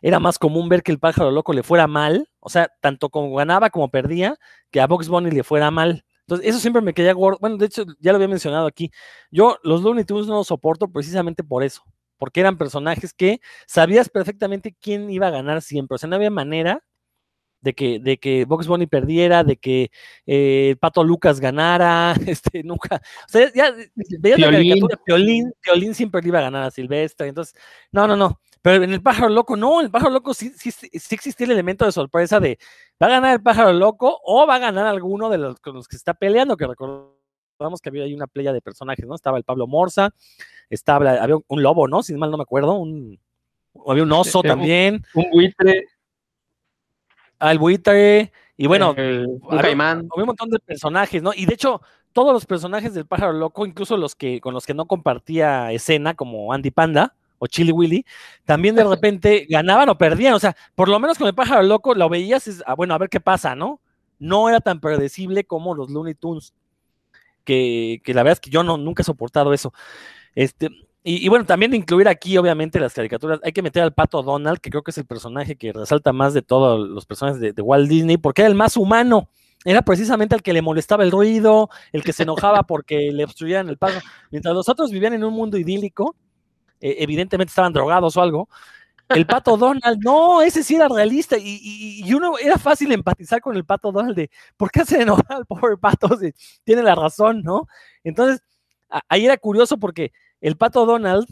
Era 0.00 0.20
más 0.20 0.38
común 0.38 0.68
ver 0.68 0.84
que 0.84 0.92
el 0.92 1.00
pájaro 1.00 1.32
loco 1.32 1.52
le 1.52 1.64
fuera 1.64 1.88
mal, 1.88 2.28
o 2.48 2.50
sea, 2.50 2.70
tanto 2.80 3.10
como 3.10 3.34
ganaba 3.36 3.68
como 3.68 3.90
perdía, 3.90 4.36
que 4.70 4.80
a 4.80 4.86
Box 4.86 5.08
Bunny 5.08 5.30
le 5.30 5.44
fuera 5.44 5.70
mal. 5.70 6.04
Entonces, 6.22 6.48
eso 6.48 6.58
siempre 6.58 6.80
me 6.82 6.94
quería 6.94 7.12
gordo. 7.12 7.38
Bueno, 7.40 7.58
de 7.58 7.66
hecho, 7.66 7.84
ya 8.00 8.12
lo 8.12 8.16
había 8.16 8.28
mencionado 8.28 8.66
aquí. 8.66 8.90
Yo 9.30 9.58
los 9.62 9.82
Looney 9.82 10.04
Tunes 10.04 10.26
no 10.26 10.36
los 10.36 10.46
soporto 10.46 10.88
precisamente 10.90 11.44
por 11.44 11.62
eso, 11.62 11.82
porque 12.16 12.40
eran 12.40 12.56
personajes 12.58 13.12
que 13.12 13.40
sabías 13.66 14.08
perfectamente 14.08 14.74
quién 14.80 15.10
iba 15.10 15.26
a 15.28 15.30
ganar 15.30 15.62
siempre. 15.62 15.96
O 15.96 15.98
sea, 15.98 16.08
no 16.08 16.16
había 16.16 16.30
manera 16.30 16.82
de 17.60 17.74
que, 17.74 17.98
de 17.98 18.18
que 18.18 18.44
Box 18.44 18.66
Bunny 18.66 18.86
perdiera, 18.86 19.44
de 19.44 19.56
que 19.56 19.90
eh, 20.26 20.76
Pato 20.80 21.04
Lucas 21.04 21.40
ganara, 21.40 22.14
este, 22.26 22.62
nunca, 22.62 22.96
o 22.96 23.28
sea, 23.28 23.52
ya 23.52 23.74
veías 24.20 24.38
la 24.38 24.50
caricatura, 24.50 24.98
Piolín, 25.04 25.52
Piolín 25.60 25.94
siempre 25.94 26.22
le 26.22 26.28
iba 26.28 26.38
a 26.38 26.42
ganar 26.42 26.62
a 26.64 26.70
Silvestre, 26.70 27.28
entonces, 27.28 27.54
no, 27.90 28.06
no, 28.06 28.16
no, 28.16 28.40
pero 28.62 28.82
en 28.84 28.92
el 28.92 29.02
pájaro 29.02 29.28
loco, 29.28 29.56
no, 29.56 29.80
en 29.80 29.86
el 29.86 29.90
pájaro 29.90 30.10
loco 30.12 30.34
sí, 30.34 30.50
sí, 30.56 30.70
sí 30.70 30.88
existía 31.14 31.44
el 31.46 31.52
elemento 31.52 31.84
de 31.84 31.92
sorpresa 31.92 32.40
de, 32.40 32.58
va 33.02 33.06
a 33.06 33.10
ganar 33.10 33.32
el 33.34 33.42
pájaro 33.42 33.72
loco 33.72 34.20
o 34.24 34.46
va 34.46 34.56
a 34.56 34.58
ganar 34.58 34.86
alguno 34.86 35.28
de 35.30 35.38
los 35.38 35.60
con 35.60 35.74
los 35.74 35.86
que 35.88 35.96
está 35.96 36.14
peleando, 36.14 36.56
que 36.56 36.66
recordamos 36.66 37.80
que 37.82 37.88
había 37.88 38.04
ahí 38.04 38.14
una 38.14 38.26
playa 38.26 38.52
de 38.52 38.60
personajes, 38.60 39.06
¿no? 39.06 39.14
Estaba 39.14 39.38
el 39.38 39.44
Pablo 39.44 39.66
Morza, 39.66 40.10
estaba, 40.70 41.12
había 41.12 41.36
un 41.46 41.62
lobo, 41.62 41.88
¿no? 41.88 42.02
Si 42.02 42.14
mal 42.14 42.30
no 42.30 42.36
me 42.36 42.42
acuerdo, 42.42 42.74
un, 42.74 43.18
había 43.86 44.02
un 44.02 44.12
oso 44.12 44.40
Un- 44.40 44.46
también, 44.46 45.04
Un 45.14 45.30
buitre. 45.30 45.84
al 47.38 47.58
buitre, 47.58 48.32
y 48.56 48.66
bueno, 48.66 48.94
el- 48.96 49.26
un 49.26 49.40
había- 49.50 49.62
caimán. 49.62 49.98
había 50.12 50.24
un 50.24 50.26
montón 50.26 50.50
de 50.50 50.58
personajes, 50.58 51.22
¿no? 51.22 51.32
Y 51.34 51.46
de 51.46 51.54
hecho, 51.54 51.80
todos 52.12 52.32
los 52.32 52.46
personajes 52.46 52.94
del 52.94 53.06
pájaro 53.06 53.32
loco, 53.32 53.64
incluso 53.66 53.96
los 53.96 54.16
que 54.16 54.40
con 54.40 54.54
los 54.54 54.66
que 54.66 54.74
no 54.74 54.86
compartía 54.86 55.70
escena, 55.72 56.14
como 56.14 56.52
Andy 56.52 56.70
Panda 56.72 57.14
o 57.38 57.47
Chili 57.47 57.73
Willy, 57.73 58.04
también 58.45 58.75
de 58.75 58.85
repente 58.85 59.47
ganaban 59.49 59.88
o 59.88 59.99
perdían. 59.99 60.35
O 60.35 60.38
sea, 60.38 60.57
por 60.75 60.88
lo 60.88 60.99
menos 60.99 61.18
con 61.18 61.26
el 61.26 61.35
pájaro 61.35 61.62
loco 61.62 61.95
lo 61.95 62.09
veías, 62.09 62.47
es, 62.49 62.62
ah, 62.66 62.75
bueno, 62.75 62.95
a 62.95 62.99
ver 62.99 63.09
qué 63.09 63.21
pasa, 63.21 63.54
¿no? 63.54 63.80
No 64.18 64.49
era 64.49 64.61
tan 64.61 64.80
predecible 64.80 65.45
como 65.45 65.75
los 65.75 65.90
Looney 65.90 66.14
Tunes, 66.14 66.54
que, 67.45 68.00
que 68.04 68.14
la 68.14 68.23
verdad 68.23 68.35
es 68.35 68.40
que 68.40 68.50
yo 68.50 68.62
no, 68.62 68.76
nunca 68.76 69.02
he 69.02 69.04
soportado 69.04 69.52
eso. 69.52 69.73
Este, 70.35 70.68
y, 71.04 71.25
y 71.25 71.28
bueno, 71.28 71.47
también 71.47 71.75
incluir 71.75 72.09
aquí, 72.09 72.37
obviamente, 72.37 72.80
las 72.80 72.92
caricaturas, 72.92 73.40
hay 73.42 73.52
que 73.52 73.62
meter 73.62 73.83
al 73.83 73.95
pato 73.95 74.23
Donald, 74.23 74.59
que 74.59 74.71
creo 74.71 74.83
que 74.83 74.90
es 74.90 74.99
el 74.99 75.07
personaje 75.07 75.57
que 75.57 75.73
resalta 75.73 76.12
más 76.12 76.35
de 76.35 76.42
todos 76.42 76.87
los 76.88 77.07
personajes 77.07 77.40
de, 77.40 77.52
de 77.52 77.62
Walt 77.62 77.88
Disney, 77.88 78.16
porque 78.16 78.42
era 78.42 78.49
el 78.49 78.54
más 78.54 78.76
humano. 78.76 79.30
Era 79.64 79.83
precisamente 79.83 80.35
el 80.35 80.42
que 80.42 80.52
le 80.52 80.62
molestaba 80.62 81.02
el 81.02 81.11
ruido, 81.11 81.68
el 81.92 82.04
que 82.04 82.12
se 82.12 82.23
enojaba 82.23 82.62
porque 82.62 83.11
le 83.12 83.25
obstruían 83.25 83.68
el 83.68 83.76
paso. 83.76 84.00
Mientras 84.30 84.54
los 84.54 84.68
otros 84.68 84.90
vivían 84.90 85.14
en 85.14 85.25
un 85.25 85.35
mundo 85.35 85.59
idílico, 85.59 86.14
eh, 86.80 86.97
evidentemente 87.00 87.50
estaban 87.50 87.73
drogados 87.73 88.16
o 88.16 88.23
algo. 88.23 88.49
El 89.11 89.25
pato 89.26 89.56
Donald, 89.56 89.99
no, 90.04 90.42
ese 90.42 90.62
sí 90.62 90.75
era 90.75 90.87
realista 90.87 91.38
y, 91.38 91.42
y- 91.62 92.02
y 92.04 92.12
uno 92.12 92.37
era 92.38 92.58
fácil 92.58 92.92
empatizar 92.92 93.40
con 93.40 93.56
el 93.56 93.64
pato 93.64 93.90
Donald 93.90 94.14
de 94.14 94.30
por 94.56 94.70
qué 94.70 94.85
se 94.85 95.00
enoja 95.00 95.38
el 95.38 95.47
pobre 95.47 95.78
pato 95.78 96.08
si 96.20 96.35
tiene 96.62 96.82
la 96.82 96.94
razón, 96.94 97.42
¿no? 97.42 97.66
Entonces, 98.04 98.42
a- 98.90 99.00
ahí 99.08 99.25
era 99.25 99.38
curioso 99.38 99.78
porque 99.78 100.12
el 100.42 100.56
pato 100.58 100.85
Donald 100.85 101.26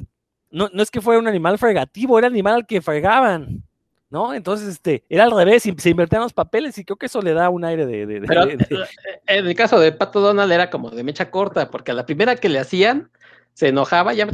no, 0.50 0.70
no 0.72 0.82
es 0.82 0.90
que 0.90 1.02
fuera 1.02 1.20
un 1.20 1.28
animal 1.28 1.58
fregativo, 1.58 2.16
era 2.18 2.28
el 2.28 2.32
animal 2.32 2.54
al 2.54 2.66
que 2.66 2.80
fregaban, 2.80 3.62
¿no? 4.08 4.32
Entonces, 4.32 4.68
este, 4.68 5.04
era 5.10 5.24
al 5.24 5.32
revés, 5.32 5.64
se 5.76 5.90
invertían 5.90 6.22
los 6.22 6.32
papeles 6.32 6.78
y 6.78 6.84
creo 6.84 6.96
que 6.96 7.06
eso 7.06 7.20
le 7.20 7.34
da 7.34 7.50
un 7.50 7.62
aire 7.66 7.84
de... 7.84 8.06
de- 8.06 8.20
de- 8.20 8.26
Pero 8.26 8.46
de- 8.46 8.56
de- 8.56 8.64
eh, 8.74 8.86
en 9.26 9.46
el 9.46 9.54
caso 9.54 9.78
de 9.78 9.92
Pato 9.92 10.20
Donald 10.20 10.50
era 10.50 10.70
como 10.70 10.88
de 10.90 11.02
mecha 11.04 11.30
corta, 11.30 11.70
porque 11.70 11.90
a 11.90 11.94
la 11.94 12.06
primera 12.06 12.36
que 12.36 12.48
le 12.48 12.58
hacían 12.58 13.10
se 13.56 13.68
enojaba 13.68 14.12
ya 14.12 14.28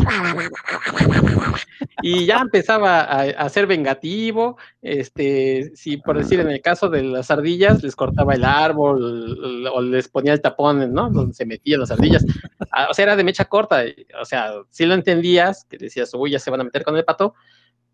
y 2.03 2.27
ya 2.27 2.41
empezaba 2.41 3.03
a, 3.03 3.21
a 3.23 3.49
ser 3.49 3.69
vengativo. 3.69 4.59
Este, 4.83 5.71
si 5.77 5.97
por 5.97 6.19
decir 6.19 6.41
en 6.41 6.51
el 6.51 6.61
caso 6.61 6.89
de 6.89 7.05
las 7.05 7.31
ardillas, 7.31 7.85
les 7.85 7.95
cortaba 7.95 8.35
el 8.35 8.43
árbol 8.43 9.69
o 9.73 9.81
les 9.81 10.09
ponía 10.09 10.33
el 10.33 10.41
tapón, 10.41 10.93
¿no? 10.93 11.09
Donde 11.09 11.35
se 11.35 11.47
metían 11.47 11.79
las 11.79 11.93
ardillas. 11.93 12.27
Ah, 12.73 12.89
O 12.91 12.95
sea, 12.95 13.05
era 13.05 13.15
de 13.15 13.23
mecha 13.23 13.45
corta. 13.45 13.85
O 14.21 14.25
sea, 14.25 14.55
si 14.71 14.87
lo 14.87 14.95
entendías, 14.95 15.67
que 15.71 15.79
decías, 15.79 16.13
uy, 16.15 16.33
ya 16.33 16.41
se 16.41 16.51
van 16.51 16.63
a 16.63 16.65
meter 16.65 16.83
con 16.83 16.97
el 16.97 17.05
pato, 17.05 17.35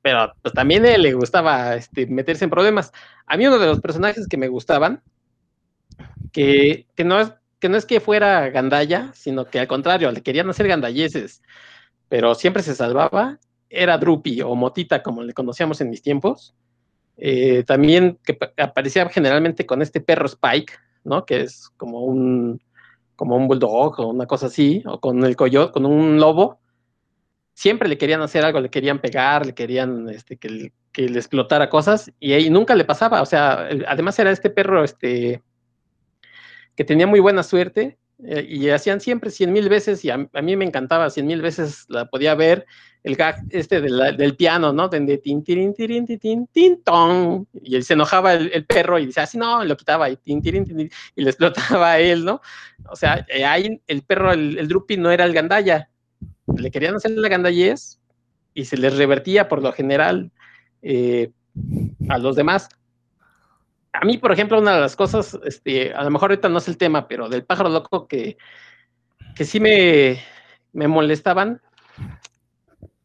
pero 0.01 0.33
pues 0.41 0.55
también 0.55 0.87
a 0.87 0.95
él 0.95 1.03
le 1.03 1.13
gustaba 1.13 1.75
este, 1.77 2.07
meterse 2.07 2.45
en 2.45 2.51
problemas. 2.51 2.91
A 3.27 3.37
mí 3.37 3.47
uno 3.47 3.59
de 3.59 3.67
los 3.67 3.81
personajes 3.81 4.27
que 4.29 4.39
me 4.39 4.49
gustaban, 4.49 5.03
que, 6.33 6.87
que, 6.95 7.05
no 7.05 7.21
es, 7.21 7.35
que 7.59 7.69
no 7.69 7.77
es 7.77 7.87
que 7.87 8.01
fuera 8.01 8.49
gandalla, 8.51 9.11
sino 9.15 9.47
que 9.47 9.59
al 9.61 9.69
contrario, 9.69 10.11
le 10.13 10.23
querían 10.23 10.49
hacer 10.51 10.69
gandalleses, 10.69 11.43
pero 12.09 12.35
siempre 12.35 12.63
se 12.63 12.75
salvaba, 12.75 13.39
era 13.69 13.99
Drupi 13.99 14.41
o 14.43 14.55
Motita, 14.55 15.03
como 15.03 15.23
le 15.23 15.35
conocíamos 15.35 15.81
en 15.81 15.91
mis 15.91 16.03
tiempos. 16.03 16.55
Eh, 17.17 17.65
también 17.65 18.19
que 18.25 18.35
pa- 18.35 18.53
aparecía 18.57 19.09
generalmente 19.09 19.67
con 19.67 19.83
este 19.83 20.01
perro 20.01 20.27
Spike, 20.27 20.73
¿no? 21.05 21.27
Que 21.27 21.43
es 21.43 21.69
como 21.77 22.01
un, 22.05 22.63
como 23.17 23.37
un 23.37 23.49
bulldog 23.49 23.99
o 24.01 24.07
una 24.09 24.27
cosa 24.27 24.47
así, 24.47 24.83
o 24.87 25.01
con 25.01 25.25
el 25.25 25.37
coyote, 25.37 25.73
con 25.73 25.85
un 25.85 26.19
lobo. 26.19 26.61
Siempre 27.55 27.89
le 27.89 27.99
querían 27.99 28.23
hacer 28.23 28.45
algo, 28.45 28.61
le 28.61 28.71
querían 28.71 29.01
pegar, 29.01 29.45
le 29.45 29.53
querían 29.55 30.09
este, 30.09 30.37
que, 30.37 30.73
que 30.93 31.09
le 31.09 31.19
explotara 31.19 31.69
cosas 31.69 32.13
y 32.21 32.33
ahí 32.33 32.51
nunca 32.51 32.77
le 32.77 32.85
pasaba. 32.85 33.21
O 33.21 33.27
sea, 33.27 33.69
además 33.89 34.17
era 34.21 34.31
este 34.31 34.49
perro 34.49 34.85
este, 34.85 35.43
que 36.79 36.85
tenía 36.85 37.09
muy 37.09 37.19
buena 37.19 37.43
suerte 37.43 37.99
eh, 38.23 38.47
y 38.49 38.69
hacían 38.71 39.01
siempre 39.01 39.33
cien 39.33 39.53
mil 39.53 39.69
veces 39.69 40.05
y 40.05 40.11
a, 40.11 40.29
a 40.33 40.43
mí 40.43 40.55
me 40.55 40.65
encantaba 40.65 41.11
cien 41.11 41.27
mil 41.27 41.43
veces 41.43 41.87
la 41.89 42.05
podía 42.07 42.37
ver 42.37 42.67
el 43.03 43.17
gag 43.17 43.35
este 43.51 43.81
de 43.81 43.91
la- 43.91 44.13
del 44.13 44.37
piano, 44.37 44.73
¿no? 44.73 44.87
De, 44.89 45.19
tin, 45.19 45.43
tirin, 45.43 45.75
tin, 45.75 46.07
tin, 46.21 46.47
tin, 46.47 46.81
ton. 46.85 47.49
Y 47.65 47.75
él 47.75 47.83
se 47.83 47.95
enojaba 47.95 48.35
el, 48.35 48.53
el 48.55 48.65
perro 48.65 49.01
y 49.01 49.07
decía 49.07 49.25
así, 49.25 49.37
no, 49.37 49.65
y 49.65 49.67
lo 49.67 49.77
quitaba 49.77 50.09
y 50.09 50.19
tin, 50.19 50.41
tin, 50.41 50.65
tin, 50.65 50.89
y 51.17 51.23
le 51.23 51.31
explotaba 51.31 51.91
a 51.95 51.99
él, 51.99 52.25
¿no? 52.25 52.41
O 52.89 52.95
sea, 52.95 53.27
eh, 53.29 53.45
ahí 53.45 53.83
el 53.89 54.03
perro, 54.03 54.33
el, 54.33 54.57
el 54.57 54.69
Drupi 54.69 54.97
no 54.99 55.11
era 55.11 55.25
el 55.25 55.33
gandalla. 55.33 55.91
Le 56.57 56.71
querían 56.71 56.95
hacer 56.95 57.11
la 57.11 57.29
gandallez 57.29 57.99
y 58.55 58.67
se 58.67 58.77
les 58.77 58.97
revertía 58.97 59.49
por 59.49 59.63
lo 59.63 59.73
general 59.73 60.31
eh, 60.83 61.33
a 62.09 62.19
los 62.19 62.37
demás. 62.37 62.69
A 64.01 64.05
mí, 64.05 64.17
por 64.19 64.31
ejemplo, 64.33 64.59
una 64.61 64.75
de 64.75 64.81
las 64.81 64.95
cosas, 64.95 65.39
este, 65.45 65.93
a 65.93 66.05
lo 66.05 66.11
mejor 66.11 66.31
ahorita 66.31 66.49
no 66.49 66.59
es 66.59 66.69
el 66.69 66.77
tema, 66.79 67.09
pero 67.09 67.29
del 67.29 67.45
pájaro 67.45 67.69
loco 67.69 68.07
que, 68.07 68.37
que 69.35 69.45
sí 69.45 69.59
me, 69.59 70.21
me 70.73 70.87
molestaban, 70.87 71.61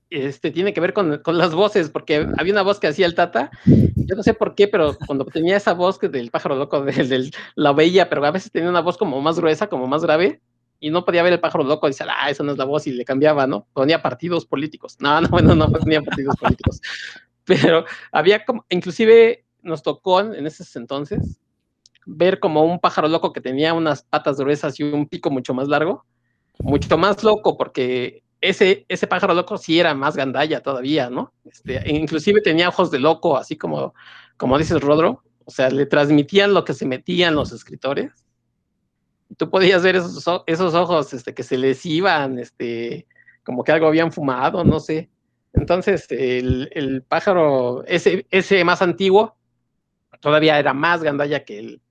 este, 0.09 0.51
tiene 0.51 0.73
que 0.73 0.81
ver 0.81 0.93
con, 0.93 1.17
con 1.19 1.37
las 1.39 1.55
voces, 1.55 1.89
porque 1.89 2.27
había 2.37 2.53
una 2.53 2.61
voz 2.61 2.79
que 2.79 2.87
hacía 2.87 3.07
el 3.07 3.15
Tata, 3.15 3.49
yo 3.65 4.15
no 4.15 4.21
sé 4.21 4.35
por 4.35 4.53
qué, 4.53 4.67
pero 4.67 4.95
cuando 5.07 5.25
tenía 5.25 5.57
esa 5.57 5.73
voz 5.73 5.97
que 5.97 6.09
del 6.09 6.29
pájaro 6.29 6.55
loco, 6.55 6.83
del, 6.83 7.09
del- 7.09 7.31
la 7.55 7.73
veía, 7.73 8.09
pero 8.09 8.23
a 8.25 8.31
veces 8.31 8.51
tenía 8.51 8.69
una 8.69 8.81
voz 8.81 8.97
como 8.97 9.19
más 9.21 9.39
gruesa, 9.39 9.67
como 9.67 9.87
más 9.87 10.03
grave, 10.03 10.41
y 10.79 10.91
no 10.91 11.05
podía 11.05 11.23
ver 11.23 11.33
el 11.33 11.39
pájaro 11.39 11.63
loco, 11.63 11.87
dice, 11.87 12.03
ah, 12.07 12.29
esa 12.29 12.43
no 12.43 12.51
es 12.51 12.57
la 12.59 12.65
voz, 12.65 12.85
y 12.85 12.91
le 12.91 13.05
cambiaba, 13.05 13.47
¿no? 13.47 13.65
Ponía 13.73 14.01
partidos 14.03 14.45
políticos. 14.45 14.97
No, 14.99 15.19
no, 15.21 15.27
bueno, 15.29 15.55
no 15.55 15.71
ponía 15.71 16.01
partidos 16.01 16.35
políticos. 16.35 16.81
Pero 17.45 17.85
había 18.11 18.45
como, 18.45 18.65
inclusive 18.69 19.42
nos 19.63 19.81
tocó 19.81 20.19
en 20.19 20.45
esos 20.45 20.75
entonces 20.75 21.39
ver 22.05 22.39
como 22.39 22.63
un 22.63 22.79
pájaro 22.79 23.07
loco 23.07 23.33
que 23.33 23.41
tenía 23.41 23.73
unas 23.73 24.03
patas 24.03 24.37
gruesas 24.37 24.79
y 24.79 24.83
un 24.83 25.07
pico 25.07 25.29
mucho 25.29 25.53
más 25.53 25.67
largo, 25.67 26.05
mucho 26.59 26.97
más 26.97 27.23
loco, 27.23 27.57
porque 27.57 28.23
ese, 28.41 28.85
ese 28.89 29.07
pájaro 29.07 29.33
loco 29.33 29.57
sí 29.57 29.79
era 29.79 29.93
más 29.93 30.15
gandalla 30.15 30.61
todavía, 30.61 31.09
¿no? 31.09 31.33
Este, 31.45 31.77
e 31.77 31.95
inclusive 31.95 32.41
tenía 32.41 32.69
ojos 32.69 32.91
de 32.91 32.99
loco, 32.99 33.37
así 33.37 33.57
como, 33.57 33.93
como 34.37 34.57
dices 34.57 34.81
Rodro, 34.81 35.23
o 35.45 35.51
sea, 35.51 35.69
le 35.69 35.85
transmitían 35.85 36.53
lo 36.53 36.63
que 36.65 36.73
se 36.73 36.85
metían 36.85 37.35
los 37.35 37.51
escritores. 37.51 38.11
Tú 39.37 39.49
podías 39.49 39.81
ver 39.81 39.95
esos, 39.95 40.43
esos 40.45 40.73
ojos 40.73 41.13
este, 41.13 41.33
que 41.33 41.43
se 41.43 41.57
les 41.57 41.85
iban, 41.85 42.37
este, 42.37 43.07
como 43.43 43.63
que 43.63 43.71
algo 43.71 43.87
habían 43.87 44.11
fumado, 44.11 44.63
no 44.63 44.79
sé. 44.79 45.09
Entonces, 45.53 46.07
el, 46.09 46.69
el 46.73 47.03
pájaro, 47.03 47.83
ese, 47.85 48.25
ese 48.29 48.63
más 48.63 48.81
antiguo, 48.81 49.37
todavía 50.23 50.57
era 50.57 50.73
más 50.73 51.03
gandalla 51.03 51.43
que 51.43 51.59
el 51.59 51.81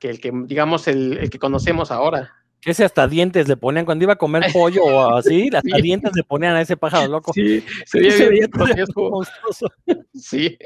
que, 0.00 0.10
el 0.10 0.20
que 0.20 0.32
digamos, 0.46 0.88
el, 0.88 1.18
el 1.18 1.30
que 1.30 1.38
conocemos 1.38 1.92
ahora. 1.92 2.32
ese 2.64 2.84
hasta 2.84 3.06
dientes 3.06 3.46
le 3.46 3.56
ponían 3.56 3.84
cuando 3.84 4.02
iba 4.02 4.14
a 4.14 4.16
comer 4.16 4.46
pollo 4.52 4.82
o 4.82 5.16
así, 5.16 5.46
hasta 5.54 5.76
Sí. 5.76 5.82
dientes 5.82 6.10
le 6.16 6.24
ponían 6.24 6.56
a 6.56 6.60
ese 6.62 6.76
pájaro 6.76 7.06
loco. 7.08 7.32
Sí, 7.32 7.62
Se 7.86 8.00
veía 8.00 8.16
veía 8.28 8.28
bien 8.74 8.86
monstruoso. 8.96 9.68
Sí. 10.14 10.58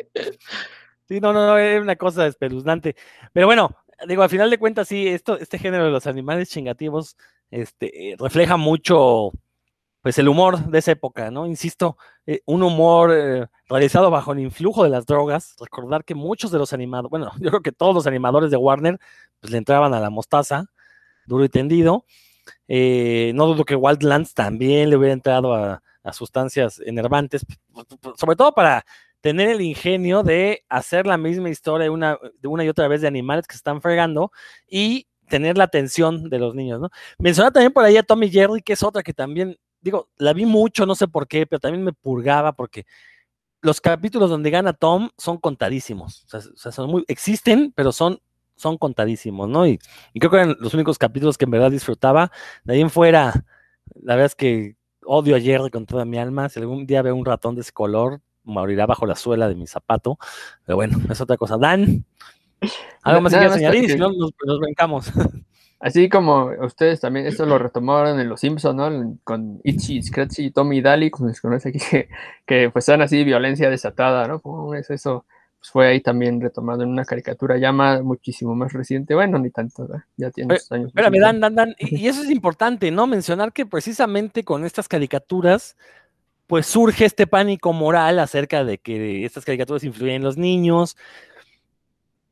Sí, 1.09 1.21
no, 1.21 1.33
no, 1.35 1.47
no, 1.47 1.59
era 1.59 1.81
una 1.83 1.97
cosa 1.97 2.27
espeluznante. 2.27 2.97
Pero 3.33 3.47
bueno, 3.47 3.77
digo, 4.09 4.23
al 4.23 4.31
final 4.31 4.49
de 4.51 4.59
cuentas, 4.59 4.89
sí, 4.89 5.07
esto, 5.07 5.39
este 5.39 5.59
género 5.59 5.85
de 5.85 5.91
los 5.91 6.07
animales 6.07 6.49
chingativos, 6.49 7.17
este, 7.51 8.13
eh, 8.13 8.17
refleja 8.19 8.57
mucho, 8.57 9.33
pues, 10.07 10.21
el 10.21 10.29
humor 10.29 10.65
de 10.67 10.79
esa 10.79 10.93
época, 10.93 11.33
¿no? 11.33 11.49
Insisto, 11.49 11.97
eh, 12.27 12.41
un 12.47 12.63
humor 12.63 13.11
eh, 13.13 13.49
realizado 13.69 14.09
bajo 14.09 14.35
el 14.35 14.39
influjo 14.39 14.85
de 14.85 14.89
las 14.89 15.05
drogas. 15.05 15.57
Recordar 15.59 16.05
que 16.05 16.15
muchos 16.15 16.53
de 16.53 16.59
los 16.59 16.73
animadores, 16.73 17.11
bueno, 17.11 17.33
yo 17.41 17.51
creo 17.51 17.61
que 17.61 17.73
todos 17.73 17.93
los 17.93 18.07
animadores 18.07 18.53
de 18.53 18.57
Warner, 18.57 19.01
pues, 19.41 19.51
le 19.51 19.59
entraban 19.59 19.95
a 19.95 19.99
la 19.99 20.09
mostaza, 20.09 20.67
duro 21.27 21.45
y 21.45 21.49
tendido. 21.49 22.05
Eh, 22.69 23.33
no 23.35 23.47
dudo 23.47 23.65
que 23.65 23.75
Wildlands 23.75 24.33
también 24.33 24.91
le 24.91 24.97
hubiera 24.97 25.13
entrado 25.13 25.53
a, 25.53 25.83
sustancias 26.13 26.81
enervantes, 26.87 27.45
sobre 28.17 28.37
todo 28.37 28.53
para 28.53 28.87
tener 29.21 29.49
el 29.49 29.61
ingenio 29.61 30.23
de 30.23 30.65
hacer 30.69 31.05
la 31.05 31.17
misma 31.17 31.51
historia 31.51 31.91
una, 31.91 32.17
de 32.39 32.47
una 32.47 32.65
y 32.65 32.69
otra 32.69 32.87
vez 32.87 33.01
de 33.01 33.09
animales 33.09 33.49
que 33.49 33.55
se 33.55 33.59
están 33.59 33.83
fregando 33.83 34.31
y 34.69 35.09
tener 35.29 35.59
la 35.59 35.65
atención 35.65 36.29
de 36.31 36.39
los 36.39 36.55
niños, 36.55 36.81
¿no? 36.81 36.91
Mencionaba 37.19 37.53
también 37.53 37.73
por 37.73 37.85
ahí 37.85 37.97
a 37.97 38.03
Tommy 38.03 38.31
Jerry, 38.31 38.63
que 38.63 38.75
es 38.75 38.83
otra 38.83 39.03
que 39.03 39.13
también, 39.13 39.57
digo, 39.87 40.09
la 40.19 40.33
vi 40.33 40.47
mucho, 40.47 40.85
no 40.85 40.97
sé 40.97 41.07
por 41.07 41.29
qué, 41.29 41.47
pero 41.47 41.61
también 41.61 41.85
me 41.85 41.93
purgaba 41.93 42.53
porque 42.53 42.87
los 43.61 43.81
capítulos 43.81 44.29
donde 44.29 44.51
gana 44.51 44.73
Tom 44.73 45.11
son 45.17 45.39
contadísimos, 45.39 46.27
o 46.33 46.57
sea, 46.57 46.73
son 46.73 46.91
muy, 46.91 47.05
existen, 47.07 47.73
pero 47.73 47.93
son, 47.93 48.21
son 48.57 48.79
contadísimos, 48.79 49.49
¿no? 49.49 49.65
Y, 49.65 49.79
y, 50.13 50.19
creo 50.19 50.31
que 50.33 50.37
eran 50.39 50.57
los 50.59 50.75
únicos 50.75 50.99
capítulos 50.99 51.39
que 51.39 51.45
en 51.45 51.53
verdad 51.53 51.71
disfrutaba. 51.71 52.33
De 52.65 52.75
ahí 52.75 52.81
en 52.81 52.91
fuera, 52.91 53.45
la 53.95 54.17
verdad 54.17 54.27
es 54.27 54.35
que 54.35 54.77
odio 55.05 55.37
a 55.37 55.41
Jerry 55.41 55.71
con 55.71 55.87
toda 55.87 56.05
mi 56.05 56.19
alma. 56.19 56.49
Si 56.49 56.59
algún 56.59 56.85
día 56.85 57.03
veo 57.03 57.15
un 57.15 57.25
ratón 57.25 57.55
de 57.55 57.61
ese 57.61 57.73
color, 57.73 58.21
morirá 58.43 58.87
bajo 58.87 59.07
la 59.07 59.15
suela 59.15 59.49
de 59.49 59.55
mi 59.55 59.69
zapato. 59.69 60.19
Pero 60.65 60.77
bueno, 60.77 60.99
es 61.09 61.21
otra 61.21 61.37
cosa. 61.37 61.59
Dan, 61.59 62.05
algo 63.03 63.21
más 63.21 63.33
que 63.33 63.39
añadir 63.39 63.85
y 63.85 63.89
si 63.91 63.99
no, 63.99 64.11
nos, 64.11 64.33
nos 64.45 64.59
brincamos. 64.59 65.13
Así 65.79 66.09
como 66.09 66.51
ustedes 66.63 67.01
también, 67.01 67.27
esto 67.27 67.45
lo 67.45 67.59
retomaron 67.59 68.19
en 68.19 68.29
Los 68.29 68.41
Simpsons, 68.41 68.77
¿no? 68.77 69.19
Con 69.25 69.61
Itchy, 69.63 70.03
Scratchy, 70.03 70.51
Tommy 70.51 70.79
y 70.79 70.81
Daly, 70.81 71.11
como 71.11 71.33
se 71.33 71.41
conoce 71.41 71.69
aquí, 71.69 71.79
que, 71.91 72.09
que 72.47 72.71
pues 72.71 72.85
están 72.85 73.03
así, 73.03 73.25
violencia 73.25 73.69
desatada, 73.69 74.27
¿no? 74.27 74.41
¿Cómo 74.41 74.75
es 74.75 74.89
eso? 74.91 75.27
Pues 75.59 75.71
fue 75.71 75.87
ahí 75.89 76.01
también 76.01 76.41
retomado 76.41 76.83
en 76.83 76.89
una 76.89 77.05
caricatura 77.05 77.59
ya 77.59 77.73
más, 77.73 78.03
muchísimo 78.03 78.55
más 78.55 78.73
reciente. 78.73 79.15
Bueno, 79.15 79.39
ni 79.39 79.51
tanto, 79.51 79.87
ya 80.17 80.31
tiene 80.31 80.55
muchos 80.55 80.73
años. 80.73 80.89
Espérame, 80.89 81.21
Dan, 81.21 81.41
Dan, 81.41 81.55
Dan, 81.55 81.77
y 81.79 82.09
eso 82.09 82.23
es 82.23 82.31
importante, 82.31 82.91
¿no? 82.91 83.07
Mencionar 83.07 83.53
que 83.53 83.67
precisamente 83.67 84.45
con 84.45 84.65
estas 84.65 84.89
caricaturas, 84.89 85.77
pues 86.47 86.67
surge 86.67 87.05
este 87.05 87.27
pánico 87.27 87.75
moral 87.75 88.19
acerca 88.19 88.65
de 88.65 88.79
que 88.79 89.27
estas 89.27 89.45
caricaturas 89.45 89.85
influyen 89.85 90.17
en 90.17 90.23
los 90.23 90.39
niños, 90.39 90.97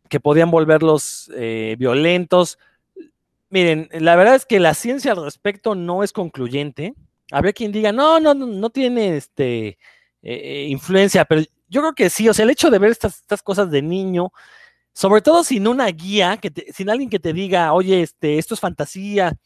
que 0.09 0.19
podían 0.19 0.51
volverlos 0.51 1.31
eh, 1.37 1.77
violentos. 1.79 2.59
Miren, 3.55 3.89
la 3.93 4.17
verdad 4.17 4.35
es 4.35 4.47
que 4.47 4.59
la 4.59 4.75
ciencia 4.75 5.13
al 5.13 5.23
respecto 5.23 5.77
no 5.77 6.03
es 6.03 6.13
concluyente. 6.13 6.93
Habría 7.31 7.53
quien 7.53 7.71
diga, 7.71 7.93
no, 7.93 8.19
no, 8.19 8.35
no 8.35 8.71
tiene 8.71 9.17
este, 9.17 9.79
eh, 10.23 10.67
influencia, 10.69 11.25
pero 11.25 11.43
yo 11.69 11.81
creo 11.81 11.95
que 11.95 12.11
sí, 12.11 12.29
o 12.29 12.35
sea, 12.35 12.43
el 12.43 12.51
hecho 12.51 12.69
de 12.69 12.81
ver 12.81 12.91
estas, 12.91 13.23
cosas 13.45 13.71
de 13.71 13.81
niño, 13.81 14.33
sobre 14.93 15.23
todo 15.23 15.45
sin 15.45 15.69
una 15.69 15.87
guía, 15.87 16.37
que 16.39 16.51
te, 16.51 16.73
sin 16.73 16.91
alguien 16.91 17.09
que 17.09 17.21
te 17.21 17.33
diga, 17.33 17.73
oye, 17.75 18.03
este, 18.03 18.39
esto 18.39 18.55
es 18.55 18.61
fantasía, 18.61 19.37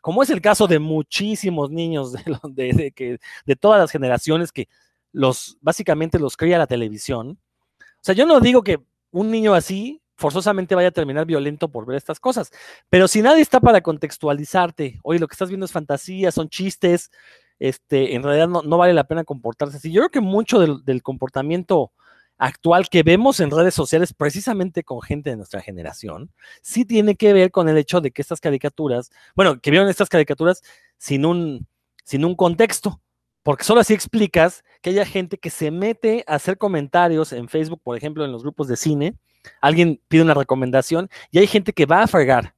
como 0.00 0.22
es 0.22 0.30
el 0.30 0.40
caso 0.40 0.66
de 0.66 0.78
muchísimos 0.78 1.70
niños 1.70 2.14
de 2.54 3.56
todas 3.60 3.80
las 3.80 3.90
generaciones 3.90 4.50
que 4.50 4.66
los, 5.12 5.58
básicamente 5.60 6.18
los 6.18 6.38
cría 6.38 6.56
la 6.56 6.66
televisión. 6.66 7.38
O 7.80 8.00
sea, 8.00 8.14
yo 8.14 8.24
no 8.24 8.40
digo 8.40 8.62
que 8.62 8.80
un 9.10 9.30
niño 9.30 9.52
así 9.52 10.00
forzosamente 10.18 10.74
vaya 10.74 10.88
a 10.88 10.92
terminar 10.92 11.24
violento 11.26 11.68
por 11.68 11.86
ver 11.86 11.96
estas 11.96 12.18
cosas. 12.18 12.50
Pero 12.90 13.06
si 13.06 13.22
nadie 13.22 13.40
está 13.40 13.60
para 13.60 13.80
contextualizarte, 13.80 14.98
oye, 15.04 15.20
lo 15.20 15.28
que 15.28 15.34
estás 15.34 15.48
viendo 15.48 15.64
es 15.64 15.72
fantasía, 15.72 16.32
son 16.32 16.48
chistes, 16.48 17.10
este, 17.60 18.14
en 18.16 18.24
realidad 18.24 18.48
no, 18.48 18.76
vale 18.76 18.92
la 18.92 19.04
pena 19.04 19.22
comportarse 19.22 19.76
así. 19.76 19.92
Yo 19.92 20.00
creo 20.02 20.10
que 20.10 20.20
mucho 20.20 20.58
del, 20.58 20.84
del, 20.84 21.02
comportamiento 21.02 21.92
actual 22.36 22.88
que 22.88 23.04
vemos 23.04 23.38
en 23.38 23.52
redes 23.52 23.74
sociales, 23.74 24.12
precisamente 24.12 24.82
con 24.82 25.02
gente 25.02 25.30
de 25.30 25.36
nuestra 25.36 25.60
generación, 25.60 26.32
sí 26.62 26.84
tiene 26.84 27.14
que 27.14 27.32
ver 27.32 27.52
con 27.52 27.68
el 27.68 27.78
hecho 27.78 28.00
de 28.00 28.10
que 28.10 28.20
estas 28.22 28.40
caricaturas, 28.40 29.10
bueno, 29.36 29.60
que 29.60 29.70
vieron 29.70 29.88
estas 29.88 30.08
caricaturas 30.08 30.62
sin 30.98 31.26
un, 31.26 31.66
sin 32.04 32.24
un 32.24 32.34
contexto. 32.34 33.00
Porque 33.44 33.64
solo 33.64 33.80
así 33.80 33.94
explicas 33.94 34.64
que 34.82 34.90
haya 34.90 35.06
gente 35.06 35.38
que 35.38 35.50
se 35.50 35.70
mete 35.70 36.24
a 36.26 36.34
hacer 36.34 36.58
comentarios 36.58 37.32
en 37.32 37.48
Facebook, 37.48 37.80
por 37.82 37.96
ejemplo, 37.96 38.24
en 38.24 38.32
los 38.32 38.42
grupos 38.42 38.66
de 38.66 38.76
cine, 38.76 39.14
alguien 39.60 40.00
pide 40.08 40.22
una 40.22 40.34
recomendación 40.34 41.08
y 41.30 41.38
hay 41.38 41.46
gente 41.46 41.72
que 41.72 41.86
va 41.86 42.02
a 42.02 42.06
fregar, 42.06 42.54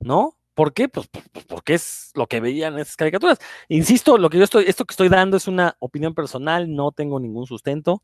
¿no? 0.00 0.36
¿Por 0.54 0.74
qué? 0.74 0.88
Pues 0.88 1.08
porque 1.46 1.74
es 1.74 2.10
lo 2.14 2.26
que 2.26 2.40
veían 2.40 2.78
esas 2.78 2.96
caricaturas. 2.96 3.38
Insisto, 3.68 4.18
lo 4.18 4.28
que 4.28 4.38
yo 4.38 4.44
estoy, 4.44 4.64
esto 4.66 4.84
que 4.84 4.92
estoy 4.92 5.08
dando 5.08 5.36
es 5.36 5.48
una 5.48 5.76
opinión 5.78 6.14
personal, 6.14 6.74
no 6.74 6.92
tengo 6.92 7.18
ningún 7.18 7.46
sustento. 7.46 8.02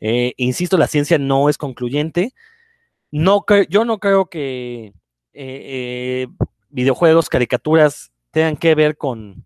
Eh, 0.00 0.34
insisto, 0.36 0.76
la 0.78 0.86
ciencia 0.86 1.18
no 1.18 1.48
es 1.48 1.58
concluyente. 1.58 2.34
No 3.10 3.44
yo 3.68 3.84
no 3.84 3.98
creo 3.98 4.26
que 4.26 4.86
eh, 4.86 4.94
eh, 5.34 6.28
videojuegos, 6.70 7.28
caricaturas 7.28 8.12
tengan 8.30 8.56
que 8.56 8.74
ver 8.74 8.96
con, 8.96 9.44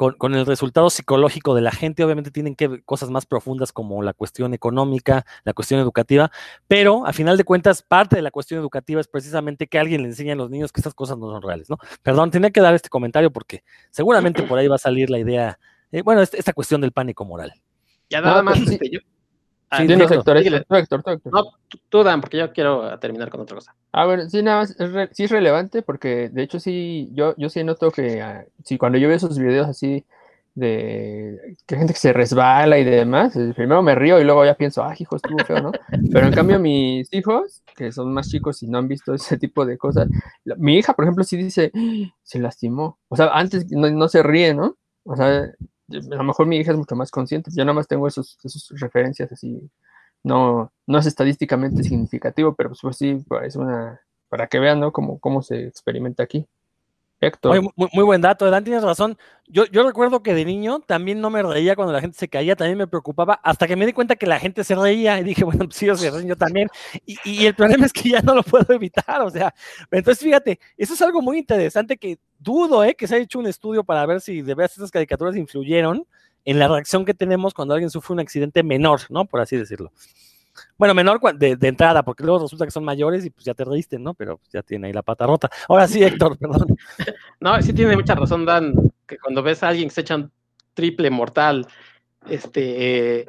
con, 0.00 0.14
con, 0.14 0.34
el 0.34 0.46
resultado 0.46 0.88
psicológico 0.88 1.54
de 1.54 1.60
la 1.60 1.72
gente, 1.72 2.02
obviamente 2.02 2.30
tienen 2.30 2.56
que 2.56 2.68
ver 2.68 2.84
cosas 2.84 3.10
más 3.10 3.26
profundas 3.26 3.70
como 3.70 4.02
la 4.02 4.14
cuestión 4.14 4.54
económica, 4.54 5.26
la 5.44 5.52
cuestión 5.52 5.78
educativa, 5.78 6.30
pero 6.66 7.06
a 7.06 7.12
final 7.12 7.36
de 7.36 7.44
cuentas, 7.44 7.82
parte 7.82 8.16
de 8.16 8.22
la 8.22 8.30
cuestión 8.30 8.60
educativa 8.60 8.98
es 8.98 9.08
precisamente 9.08 9.66
que 9.66 9.78
alguien 9.78 10.00
le 10.00 10.08
enseñe 10.08 10.30
a 10.30 10.36
los 10.36 10.48
niños 10.48 10.72
que 10.72 10.80
estas 10.80 10.94
cosas 10.94 11.18
no 11.18 11.30
son 11.30 11.42
reales, 11.42 11.68
¿no? 11.68 11.76
Perdón, 12.02 12.30
tenía 12.30 12.48
que 12.48 12.62
dar 12.62 12.74
este 12.74 12.88
comentario 12.88 13.30
porque 13.30 13.62
seguramente 13.90 14.42
por 14.44 14.58
ahí 14.58 14.68
va 14.68 14.76
a 14.76 14.78
salir 14.78 15.10
la 15.10 15.18
idea, 15.18 15.58
eh, 15.92 16.00
bueno, 16.00 16.22
esta, 16.22 16.38
esta, 16.38 16.54
cuestión 16.54 16.80
del 16.80 16.92
pánico 16.92 17.26
moral. 17.26 17.52
Ya 18.08 18.22
nada 18.22 18.42
más, 18.42 18.58
este, 18.58 18.88
yo, 18.88 19.00
Sí, 19.76 19.86
sí, 19.86 19.92
Héctor, 19.92 20.24
tú, 20.24 20.74
Héctor, 20.74 21.02
tú, 21.02 21.10
Héctor. 21.10 21.32
No, 21.32 21.44
tú, 21.88 22.02
Dan, 22.02 22.20
porque 22.20 22.38
yo 22.38 22.52
quiero 22.52 22.98
terminar 22.98 23.30
con 23.30 23.40
otra 23.40 23.54
cosa. 23.54 23.74
A 23.92 24.04
ver, 24.04 24.28
sí, 24.28 24.42
nada 24.42 24.60
más, 24.60 24.78
es 24.78 24.92
re, 24.92 25.08
sí 25.12 25.24
es 25.24 25.30
relevante 25.30 25.82
porque 25.82 26.28
de 26.28 26.42
hecho 26.42 26.58
sí, 26.58 27.08
yo, 27.12 27.34
yo 27.36 27.48
sí 27.48 27.62
noto 27.62 27.92
que 27.92 28.20
uh, 28.20 28.50
sí, 28.64 28.78
cuando 28.78 28.98
yo 28.98 29.06
veo 29.06 29.16
esos 29.16 29.38
videos 29.38 29.68
así 29.68 30.04
de 30.54 31.56
que 31.66 31.76
gente 31.76 31.92
que 31.92 32.00
se 32.00 32.12
resbala 32.12 32.78
y 32.78 32.84
demás, 32.84 33.38
primero 33.54 33.80
me 33.82 33.94
río 33.94 34.20
y 34.20 34.24
luego 34.24 34.44
ya 34.44 34.56
pienso, 34.56 34.82
ah, 34.82 34.94
hijo, 34.98 35.14
estuvo 35.14 35.38
feo, 35.44 35.62
¿no? 35.62 35.70
Pero 36.12 36.26
en 36.26 36.32
cambio 36.32 36.58
mis 36.58 37.12
hijos, 37.12 37.62
que 37.76 37.92
son 37.92 38.12
más 38.12 38.28
chicos 38.28 38.62
y 38.64 38.66
no 38.66 38.78
han 38.78 38.88
visto 38.88 39.14
ese 39.14 39.38
tipo 39.38 39.64
de 39.64 39.78
cosas, 39.78 40.08
mi 40.56 40.78
hija, 40.78 40.94
por 40.94 41.04
ejemplo, 41.04 41.22
sí 41.22 41.36
dice, 41.36 41.70
se 42.24 42.40
lastimó. 42.40 42.98
O 43.08 43.14
sea, 43.14 43.28
antes 43.32 43.70
no, 43.70 43.88
no 43.88 44.08
se 44.08 44.24
ríe, 44.24 44.52
¿no? 44.52 44.76
O 45.04 45.14
sea, 45.14 45.48
a 45.92 46.16
lo 46.16 46.24
mejor 46.24 46.46
mi 46.46 46.56
hija 46.58 46.72
es 46.72 46.78
mucho 46.78 46.96
más 46.96 47.10
consciente, 47.10 47.50
yo 47.54 47.64
nada 47.64 47.74
más 47.74 47.88
tengo 47.88 48.06
esos, 48.06 48.38
esos 48.44 48.68
referencias 48.80 49.30
así, 49.32 49.70
no, 50.22 50.72
no 50.86 50.98
es 50.98 51.06
estadísticamente 51.06 51.82
significativo, 51.82 52.54
pero 52.54 52.70
pues, 52.70 52.80
pues 52.82 52.96
sí, 52.96 53.24
es 53.42 53.56
una, 53.56 54.00
para 54.28 54.46
que 54.46 54.58
vean, 54.58 54.80
¿no? 54.80 54.92
Cómo, 54.92 55.18
cómo 55.18 55.42
se 55.42 55.66
experimenta 55.66 56.22
aquí. 56.22 56.46
Héctor. 57.20 57.60
Muy, 57.76 58.04
buen 58.04 58.22
dato, 58.22 58.50
Dan, 58.50 58.64
tienes 58.64 58.82
razón. 58.82 59.18
Yo, 59.46 59.66
yo 59.66 59.82
recuerdo 59.86 60.22
que 60.22 60.32
de 60.32 60.44
niño 60.44 60.80
también 60.80 61.20
no 61.20 61.28
me 61.28 61.42
reía 61.42 61.76
cuando 61.76 61.92
la 61.92 62.00
gente 62.00 62.16
se 62.16 62.28
caía, 62.28 62.56
también 62.56 62.78
me 62.78 62.86
preocupaba, 62.86 63.34
hasta 63.42 63.66
que 63.66 63.76
me 63.76 63.84
di 63.84 63.92
cuenta 63.92 64.16
que 64.16 64.26
la 64.26 64.38
gente 64.38 64.64
se 64.64 64.74
reía 64.74 65.18
y 65.20 65.24
dije, 65.24 65.44
bueno, 65.44 65.66
pues 65.66 65.76
se 65.76 65.86
yo 66.26 66.36
también. 66.36 66.68
Y, 67.04 67.18
y, 67.24 67.46
el 67.46 67.54
problema 67.54 67.84
es 67.84 67.92
que 67.92 68.08
ya 68.08 68.22
no 68.22 68.34
lo 68.34 68.42
puedo 68.42 68.72
evitar, 68.72 69.20
o 69.20 69.30
sea, 69.30 69.54
entonces 69.90 70.24
fíjate, 70.24 70.58
eso 70.78 70.94
es 70.94 71.02
algo 71.02 71.20
muy 71.20 71.38
interesante 71.38 71.98
que 71.98 72.18
dudo, 72.38 72.84
¿eh? 72.84 72.94
Que 72.94 73.06
se 73.06 73.16
ha 73.16 73.18
hecho 73.18 73.38
un 73.38 73.46
estudio 73.46 73.84
para 73.84 74.06
ver 74.06 74.20
si 74.22 74.40
de 74.40 74.54
veras 74.54 74.76
esas 74.76 74.90
caricaturas 74.90 75.36
influyeron 75.36 76.06
en 76.44 76.58
la 76.58 76.68
reacción 76.68 77.04
que 77.04 77.12
tenemos 77.12 77.52
cuando 77.52 77.74
alguien 77.74 77.90
sufre 77.90 78.14
un 78.14 78.20
accidente 78.20 78.62
menor, 78.62 79.02
¿no? 79.10 79.26
Por 79.26 79.40
así 79.40 79.56
decirlo. 79.56 79.92
Bueno, 80.76 80.94
menor 80.94 81.20
de, 81.36 81.56
de, 81.56 81.68
entrada, 81.68 82.02
porque 82.02 82.24
luego 82.24 82.42
resulta 82.42 82.64
que 82.64 82.70
son 82.70 82.84
mayores 82.84 83.24
y 83.24 83.30
pues 83.30 83.44
ya 83.44 83.54
te 83.54 83.64
reíste, 83.64 83.98
¿no? 83.98 84.14
Pero 84.14 84.38
pues, 84.38 84.50
ya 84.50 84.62
tiene 84.62 84.86
ahí 84.86 84.92
la 84.92 85.02
pata 85.02 85.26
rota. 85.26 85.50
Ahora 85.68 85.86
sí, 85.86 86.02
Héctor, 86.02 86.38
perdón. 86.40 86.76
No, 87.40 87.60
sí 87.62 87.72
tiene 87.72 87.96
mucha 87.96 88.14
razón, 88.14 88.44
Dan, 88.44 88.74
que 89.06 89.16
cuando 89.18 89.42
ves 89.42 89.62
a 89.62 89.68
alguien 89.68 89.88
que 89.88 89.94
se 89.94 90.02
echa 90.02 90.16
un 90.16 90.30
triple 90.74 91.10
mortal, 91.10 91.66
este, 92.28 93.26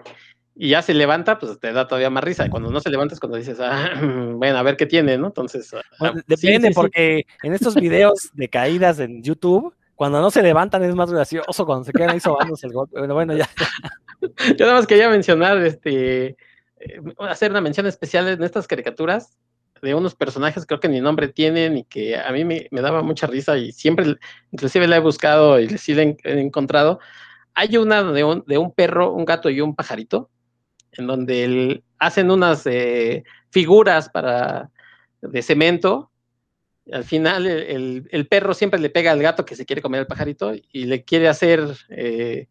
y 0.55 0.69
ya 0.69 0.81
se 0.81 0.93
levanta, 0.93 1.39
pues 1.39 1.59
te 1.59 1.71
da 1.71 1.87
todavía 1.87 2.09
más 2.09 2.23
risa. 2.23 2.49
Cuando 2.49 2.69
no 2.69 2.81
se 2.81 2.89
levanta 2.89 3.13
es 3.13 3.19
cuando 3.19 3.37
dices, 3.37 3.59
ah, 3.59 3.89
bueno, 4.35 4.57
a 4.57 4.63
ver 4.63 4.77
qué 4.77 4.85
tiene, 4.85 5.17
¿no? 5.17 5.27
Entonces. 5.27 5.71
Bueno, 5.99 6.19
ah, 6.19 6.23
depende, 6.27 6.67
sí, 6.67 6.73
sí, 6.73 6.73
porque 6.73 7.25
sí. 7.25 7.47
en 7.47 7.53
estos 7.53 7.75
videos 7.75 8.31
de 8.33 8.49
caídas 8.49 8.99
en 8.99 9.23
YouTube, 9.23 9.73
cuando 9.95 10.19
no 10.19 10.29
se 10.31 10.41
levantan 10.41 10.83
es 10.83 10.95
más 10.95 11.11
gracioso, 11.11 11.65
cuando 11.65 11.85
se 11.85 11.93
quedan 11.93 12.11
ahí 12.11 12.19
sobándose 12.19 12.67
el 12.67 12.73
golpe. 12.73 12.99
Bueno, 12.99 13.13
bueno, 13.13 13.35
ya. 13.35 13.47
Yo 14.57 14.65
nada 14.65 14.73
más 14.73 14.87
quería 14.87 15.09
mencionar 15.09 15.57
este 15.59 16.35
hacer 17.19 17.51
una 17.51 17.61
mención 17.61 17.85
especial 17.85 18.27
en 18.27 18.43
estas 18.43 18.67
caricaturas 18.67 19.37
de 19.81 19.95
unos 19.95 20.15
personajes 20.15 20.65
creo 20.65 20.79
que 20.79 20.89
ni 20.89 21.01
nombre 21.01 21.27
tienen 21.27 21.77
y 21.77 21.83
que 21.83 22.15
a 22.15 22.31
mí 22.31 22.45
me, 22.45 22.67
me 22.71 22.81
daba 22.81 23.01
mucha 23.01 23.27
risa 23.27 23.57
y 23.57 23.71
siempre, 23.71 24.15
inclusive 24.51 24.87
la 24.87 24.97
he 24.97 24.99
buscado 24.99 25.59
y 25.59 25.69
sí 25.77 25.93
la 25.93 26.03
he 26.03 26.17
encontrado. 26.23 26.99
Hay 27.53 27.77
una 27.77 28.03
de 28.03 28.23
un, 28.23 28.43
de 28.47 28.57
un, 28.57 28.71
perro, 28.71 29.11
un 29.11 29.25
gato 29.25 29.49
y 29.49 29.59
un 29.59 29.75
pajarito, 29.75 30.29
en 30.93 31.07
donde 31.07 31.43
el, 31.43 31.83
hacen 31.99 32.31
unas 32.31 32.65
eh, 32.67 33.23
figuras 33.49 34.09
para, 34.09 34.69
de 35.21 35.41
cemento. 35.41 36.11
Al 36.91 37.03
final 37.03 37.47
el, 37.47 37.59
el, 37.63 38.07
el, 38.11 38.27
perro 38.27 38.53
siempre 38.53 38.79
le 38.79 38.89
pega 38.89 39.11
al 39.11 39.21
gato 39.21 39.45
que 39.45 39.55
se 39.55 39.65
quiere 39.65 39.81
comer 39.81 40.01
al 40.01 40.07
pajarito 40.07 40.53
y 40.71 40.85
le 40.85 41.03
quiere 41.03 41.27
hacer... 41.27 41.75
Eh, 41.89 42.47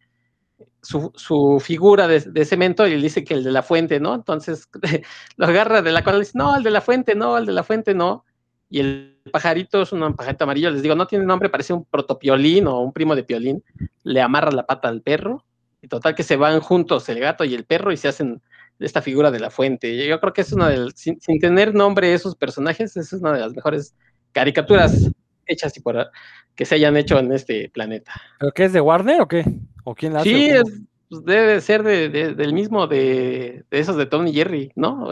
su, 0.82 1.12
su, 1.14 1.60
figura 1.60 2.08
de, 2.08 2.44
cemento 2.44 2.86
y 2.86 2.96
le 2.96 3.02
dice 3.02 3.24
que 3.24 3.34
el 3.34 3.44
de 3.44 3.52
la 3.52 3.62
fuente, 3.62 4.00
¿no? 4.00 4.14
Entonces 4.14 4.68
lo 5.36 5.46
agarra 5.46 5.82
de 5.82 5.92
la 5.92 6.02
cual 6.02 6.20
dice, 6.20 6.32
no, 6.34 6.56
el 6.56 6.62
de 6.62 6.70
la 6.70 6.80
fuente, 6.80 7.14
no, 7.14 7.38
el 7.38 7.46
de 7.46 7.52
la 7.52 7.62
fuente, 7.62 7.94
no. 7.94 8.24
Y 8.68 8.80
el 8.80 9.20
pajarito 9.32 9.82
es 9.82 9.92
un 9.92 10.14
pajarito 10.14 10.44
amarillo, 10.44 10.70
les 10.70 10.82
digo, 10.82 10.94
no 10.94 11.06
tiene 11.06 11.24
nombre, 11.24 11.48
parece 11.48 11.72
un 11.72 11.84
protopiolín 11.84 12.66
o 12.68 12.80
un 12.80 12.92
primo 12.92 13.16
de 13.16 13.24
piolín. 13.24 13.64
Le 14.04 14.20
amarra 14.20 14.52
la 14.52 14.64
pata 14.64 14.88
al 14.88 15.02
perro 15.02 15.44
y 15.82 15.88
total 15.88 16.14
que 16.14 16.22
se 16.22 16.36
van 16.36 16.60
juntos 16.60 17.08
el 17.08 17.20
gato 17.20 17.44
y 17.44 17.54
el 17.54 17.64
perro 17.64 17.92
y 17.92 17.96
se 17.96 18.08
hacen 18.08 18.40
esta 18.78 19.02
figura 19.02 19.30
de 19.30 19.40
la 19.40 19.50
fuente. 19.50 20.06
Yo 20.06 20.20
creo 20.20 20.32
que 20.32 20.42
es 20.42 20.52
una 20.52 20.68
de, 20.68 20.90
sin, 20.94 21.20
sin, 21.20 21.38
tener 21.40 21.74
nombre 21.74 22.14
esos 22.14 22.36
personajes, 22.36 22.96
es 22.96 23.12
una 23.12 23.32
de 23.32 23.40
las 23.40 23.54
mejores 23.54 23.94
caricaturas 24.32 25.10
hechas 25.46 25.76
y 25.76 25.80
por, 25.80 26.10
que 26.54 26.64
se 26.64 26.76
hayan 26.76 26.96
hecho 26.96 27.18
en 27.18 27.32
este 27.32 27.68
planeta. 27.70 28.12
¿Pero 28.38 28.52
qué 28.52 28.64
es 28.64 28.72
de 28.72 28.80
Warner 28.80 29.20
o 29.20 29.28
qué? 29.28 29.44
¿O 29.84 29.94
quién 29.94 30.12
la 30.12 30.20
hace? 30.20 30.30
Sí, 30.30 30.50
es, 30.50 30.62
pues 31.10 31.24
debe 31.24 31.60
ser 31.60 31.82
de, 31.82 32.08
de, 32.08 32.34
del 32.34 32.52
mismo 32.52 32.86
de, 32.86 33.64
de, 33.68 33.78
esos 33.78 33.96
de 33.96 34.06
Tony 34.06 34.30
y 34.30 34.34
Jerry, 34.34 34.72
¿no? 34.76 35.08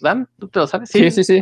Dan, 0.00 0.26
¿tú 0.38 0.48
te 0.48 0.58
lo 0.58 0.66
sabes? 0.66 0.88
Sí, 0.88 1.10
sí, 1.10 1.22
sí. 1.22 1.40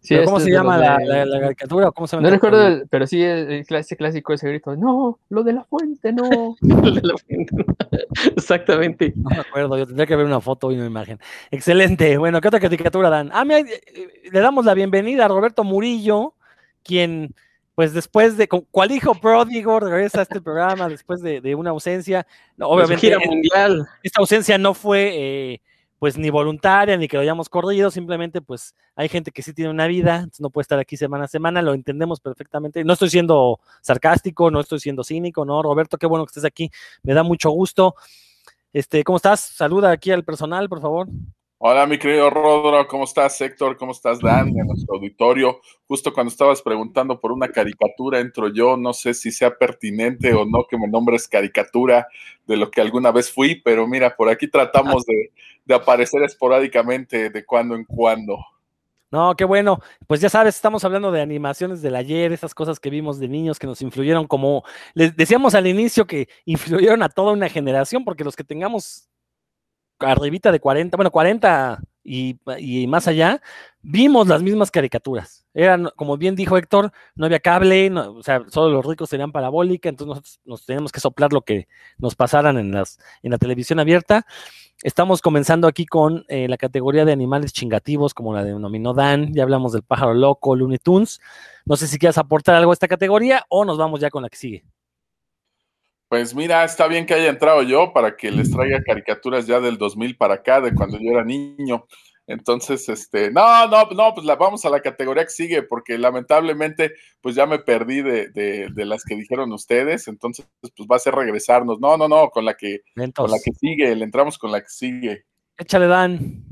sí 0.00 0.16
¿Cómo 0.24 0.40
se 0.40 0.50
llama 0.50 0.78
la, 0.78 0.98
la, 0.98 1.26
la, 1.26 1.40
caricatura? 1.40 1.90
¿Cómo 1.90 2.06
se 2.06 2.16
no 2.16 2.30
recuerdo, 2.30 2.66
el, 2.66 2.88
pero 2.88 3.06
sí, 3.06 3.22
el, 3.22 3.64
ese 3.68 3.96
clásico, 3.96 4.32
ese 4.32 4.48
grito, 4.48 4.74
no, 4.76 5.18
lo 5.28 5.42
de 5.42 5.52
la 5.52 5.62
fuente, 5.64 6.10
no. 6.10 6.56
lo 6.62 6.90
de 6.90 7.02
la 7.02 7.14
fuente, 7.18 7.66
exactamente. 8.34 9.12
No 9.14 9.28
me 9.28 9.40
acuerdo, 9.40 9.76
yo 9.76 9.86
tendría 9.86 10.06
que 10.06 10.16
ver 10.16 10.24
una 10.24 10.40
foto 10.40 10.72
y 10.72 10.76
una 10.76 10.86
imagen. 10.86 11.18
Excelente. 11.50 12.16
Bueno, 12.16 12.40
¿qué 12.40 12.48
otra 12.48 12.60
caricatura 12.60 13.10
dan? 13.10 13.30
Ah, 13.34 13.44
mira, 13.44 13.60
le 13.60 14.40
damos 14.40 14.64
la 14.64 14.72
bienvenida 14.72 15.26
a 15.26 15.28
Roberto 15.28 15.64
Murillo, 15.64 16.32
quien 16.82 17.34
pues 17.82 17.94
después 17.94 18.36
de, 18.36 18.46
cual 18.46 18.92
hijo 18.92 19.12
pródigo 19.12 19.80
regresa 19.80 20.20
a 20.20 20.22
este 20.22 20.40
programa 20.40 20.88
después 20.88 21.20
de, 21.20 21.40
de 21.40 21.56
una 21.56 21.70
ausencia. 21.70 22.24
No, 22.56 22.68
obviamente, 22.68 23.00
gira 23.00 23.18
mundial. 23.18 23.88
Esta 24.04 24.20
ausencia 24.20 24.56
no 24.56 24.72
fue 24.72 25.10
eh, 25.12 25.60
pues 25.98 26.16
ni 26.16 26.30
voluntaria 26.30 26.96
ni 26.96 27.08
que 27.08 27.16
lo 27.16 27.22
hayamos 27.22 27.48
corrido, 27.48 27.90
simplemente 27.90 28.40
pues 28.40 28.76
hay 28.94 29.08
gente 29.08 29.32
que 29.32 29.42
sí 29.42 29.52
tiene 29.52 29.68
una 29.68 29.88
vida, 29.88 30.28
no 30.38 30.50
puede 30.50 30.62
estar 30.62 30.78
aquí 30.78 30.96
semana 30.96 31.24
a 31.24 31.26
semana, 31.26 31.60
lo 31.60 31.74
entendemos 31.74 32.20
perfectamente. 32.20 32.84
No 32.84 32.92
estoy 32.92 33.10
siendo 33.10 33.58
sarcástico, 33.80 34.48
no 34.52 34.60
estoy 34.60 34.78
siendo 34.78 35.02
cínico, 35.02 35.44
¿no? 35.44 35.60
Roberto, 35.60 35.98
qué 35.98 36.06
bueno 36.06 36.24
que 36.24 36.30
estés 36.30 36.44
aquí, 36.44 36.70
me 37.02 37.14
da 37.14 37.24
mucho 37.24 37.50
gusto. 37.50 37.96
Este, 38.72 39.02
¿cómo 39.02 39.16
estás? 39.16 39.40
Saluda 39.40 39.90
aquí 39.90 40.12
al 40.12 40.22
personal, 40.22 40.68
por 40.68 40.80
favor. 40.80 41.08
Hola, 41.64 41.86
mi 41.86 41.96
querido 41.96 42.28
Rodro, 42.28 42.88
¿cómo 42.88 43.04
estás, 43.04 43.40
Héctor? 43.40 43.76
¿Cómo 43.76 43.92
estás, 43.92 44.18
Dan? 44.18 44.48
En 44.48 44.66
nuestro 44.66 44.96
auditorio. 44.96 45.60
Justo 45.86 46.12
cuando 46.12 46.32
estabas 46.32 46.60
preguntando 46.60 47.20
por 47.20 47.30
una 47.30 47.46
caricatura, 47.52 48.18
entro 48.18 48.48
yo, 48.48 48.76
no 48.76 48.92
sé 48.92 49.14
si 49.14 49.30
sea 49.30 49.56
pertinente 49.56 50.34
o 50.34 50.44
no 50.44 50.66
que 50.68 50.76
me 50.76 50.88
nombres 50.88 51.28
caricatura 51.28 52.08
de 52.48 52.56
lo 52.56 52.68
que 52.68 52.80
alguna 52.80 53.12
vez 53.12 53.30
fui, 53.30 53.62
pero 53.62 53.86
mira, 53.86 54.16
por 54.16 54.28
aquí 54.28 54.48
tratamos 54.48 55.04
de 55.06 55.72
aparecer 55.72 56.24
esporádicamente 56.24 57.30
de 57.30 57.44
cuando 57.44 57.76
en 57.76 57.84
cuando. 57.84 58.38
No, 59.12 59.36
qué 59.36 59.44
bueno. 59.44 59.78
Pues 60.08 60.20
ya 60.20 60.30
sabes, 60.30 60.56
estamos 60.56 60.82
hablando 60.84 61.12
de 61.12 61.20
animaciones 61.20 61.80
del 61.80 61.94
ayer, 61.94 62.32
esas 62.32 62.54
cosas 62.54 62.80
que 62.80 62.90
vimos 62.90 63.20
de 63.20 63.28
niños 63.28 63.60
que 63.60 63.68
nos 63.68 63.82
influyeron 63.82 64.26
como, 64.26 64.64
les 64.94 65.14
decíamos 65.14 65.54
al 65.54 65.68
inicio 65.68 66.08
que 66.08 66.28
influyeron 66.44 67.04
a 67.04 67.08
toda 67.08 67.32
una 67.32 67.48
generación, 67.48 68.04
porque 68.04 68.24
los 68.24 68.34
que 68.34 68.42
tengamos 68.42 69.10
arribita 70.02 70.52
de 70.52 70.60
40, 70.60 70.96
bueno, 70.96 71.10
40 71.10 71.80
y, 72.04 72.38
más 72.88 73.06
allá, 73.06 73.40
vimos 73.82 74.26
las 74.26 74.42
mismas 74.42 74.70
caricaturas. 74.70 75.46
Eran, 75.54 75.90
como 75.96 76.16
bien 76.16 76.34
dijo 76.34 76.56
Héctor, 76.56 76.92
no 77.14 77.26
había 77.26 77.40
cable, 77.40 77.90
o 77.92 78.22
sea, 78.22 78.42
solo 78.48 78.74
los 78.74 78.86
ricos 78.86 79.10
tenían 79.10 79.32
parabólica, 79.32 79.88
entonces 79.88 80.08
nosotros 80.08 80.40
nos 80.44 80.66
teníamos 80.66 80.92
que 80.92 81.00
soplar 81.00 81.32
lo 81.32 81.42
que 81.42 81.68
nos 81.98 82.14
pasaran 82.14 82.58
en, 82.58 82.72
las, 82.72 82.98
en 83.22 83.30
la 83.30 83.38
televisión 83.38 83.78
abierta. 83.78 84.26
Estamos 84.82 85.20
comenzando 85.20 85.68
aquí 85.68 85.86
con 85.86 86.24
eh, 86.28 86.48
la 86.48 86.56
categoría 86.56 87.04
de 87.04 87.12
animales 87.12 87.52
chingativos, 87.52 88.14
como 88.14 88.34
la 88.34 88.42
denominó 88.42 88.94
Dan, 88.94 89.32
ya 89.32 89.44
hablamos 89.44 89.72
del 89.72 89.82
pájaro 89.82 90.14
loco, 90.14 90.56
Looney 90.56 90.78
Tunes. 90.78 91.20
No 91.64 91.76
sé 91.76 91.86
si 91.86 91.98
quieres 91.98 92.18
aportar 92.18 92.56
algo 92.56 92.72
a 92.72 92.74
esta 92.74 92.88
categoría 92.88 93.44
o 93.48 93.64
nos 93.64 93.78
vamos 93.78 94.00
ya 94.00 94.10
con 94.10 94.22
la 94.22 94.28
que 94.28 94.36
sigue. 94.36 94.64
Pues 96.12 96.34
mira, 96.34 96.62
está 96.62 96.88
bien 96.88 97.06
que 97.06 97.14
haya 97.14 97.30
entrado 97.30 97.62
yo 97.62 97.94
para 97.94 98.18
que 98.18 98.30
les 98.30 98.50
traiga 98.50 98.82
caricaturas 98.82 99.46
ya 99.46 99.60
del 99.60 99.78
2000 99.78 100.18
para 100.18 100.34
acá, 100.34 100.60
de 100.60 100.74
cuando 100.74 100.98
yo 100.98 101.10
era 101.10 101.24
niño. 101.24 101.86
Entonces, 102.26 102.86
este, 102.90 103.30
no, 103.30 103.66
no, 103.66 103.88
no, 103.96 104.12
pues 104.12 104.26
la, 104.26 104.36
vamos 104.36 104.62
a 104.66 104.68
la 104.68 104.80
categoría 104.80 105.24
que 105.24 105.30
sigue, 105.30 105.62
porque 105.62 105.96
lamentablemente, 105.96 106.92
pues 107.22 107.34
ya 107.34 107.46
me 107.46 107.60
perdí 107.60 108.02
de, 108.02 108.28
de, 108.28 108.68
de, 108.74 108.84
las 108.84 109.04
que 109.04 109.16
dijeron 109.16 109.50
ustedes, 109.54 110.06
entonces, 110.06 110.46
pues 110.60 110.86
va 110.86 110.96
a 110.96 110.98
ser 110.98 111.14
regresarnos. 111.14 111.80
No, 111.80 111.96
no, 111.96 112.08
no, 112.08 112.28
con 112.28 112.44
la 112.44 112.58
que, 112.58 112.82
con 113.16 113.30
la 113.30 113.38
que 113.42 113.52
sigue, 113.52 113.96
le 113.96 114.04
entramos 114.04 114.36
con 114.36 114.52
la 114.52 114.60
que 114.60 114.68
sigue. 114.68 115.24
Échale, 115.56 115.86
Dan. 115.86 116.44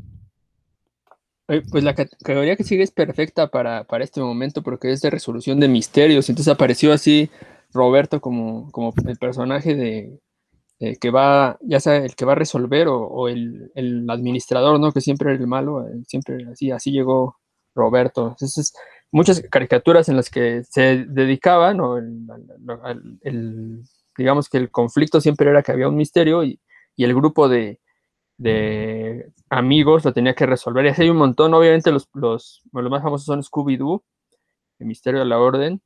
Pues 1.71 1.85
la 1.85 1.95
categoría 1.95 2.57
que 2.57 2.65
sigue 2.65 2.83
es 2.83 2.93
perfecta 2.93 3.51
para, 3.51 3.85
para 3.85 4.05
este 4.05 4.23
momento, 4.23 4.63
porque 4.63 4.91
es 4.91 5.03
de 5.03 5.11
resolución 5.11 5.61
de 5.61 5.69
misterios, 5.69 6.31
entonces 6.31 6.51
apareció 6.51 6.95
así 6.95 7.29
Roberto 7.73 8.21
como, 8.21 8.71
como 8.73 8.93
el 9.07 9.19
personaje 9.19 9.75
de, 9.75 10.21
que 10.99 11.11
va, 11.11 11.59
ya 11.61 11.79
sea 11.81 11.97
el 11.97 12.15
que 12.15 12.25
va 12.25 12.33
a 12.33 12.37
resolver 12.37 12.89
o, 12.89 13.03
o 13.03 13.29
el, 13.29 13.71
el, 13.75 14.09
administrador, 14.09 14.81
¿no? 14.81 14.93
Que 14.93 15.01
siempre 15.01 15.31
era 15.31 15.41
el 15.41 15.47
malo, 15.47 15.87
eh, 15.87 16.03
siempre 16.07 16.47
así, 16.51 16.71
así 16.71 16.91
llegó 16.91 17.37
Roberto. 17.75 18.29
Entonces, 18.29 18.73
muchas 19.13 19.43
caricaturas 19.51 20.09
en 20.09 20.17
las 20.17 20.31
que 20.31 20.65
se 20.65 21.05
dedicaban, 21.07 21.81
o 21.81 21.99
el, 21.99 22.27
el, 23.23 23.83
digamos 24.17 24.49
que 24.49 24.59
el 24.59 24.71
conflicto 24.71 25.21
siempre 25.21 25.51
era 25.51 25.63
que 25.63 25.73
había 25.73 25.89
un 25.89 25.97
misterio 25.97 26.45
y, 26.45 26.61
y 26.97 27.05
el 27.05 27.15
grupo 27.15 27.49
de, 27.49 27.81
de, 28.39 29.33
amigos 29.51 30.05
lo 30.05 30.13
tenía 30.13 30.35
que 30.35 30.47
resolver. 30.47 30.87
Y 30.87 30.89
así 30.89 31.03
hay 31.03 31.11
un 31.11 31.19
montón, 31.19 31.53
obviamente 31.55 31.93
los, 31.93 32.09
los, 32.15 32.63
los 32.73 32.91
más 32.91 33.03
famosos 33.03 33.27
son 33.27 33.43
Scooby-Doo, 33.43 34.03
El 34.79 34.87
Misterio 34.87 35.21
de 35.21 35.27
la 35.27 35.39
Orden, 35.39 35.83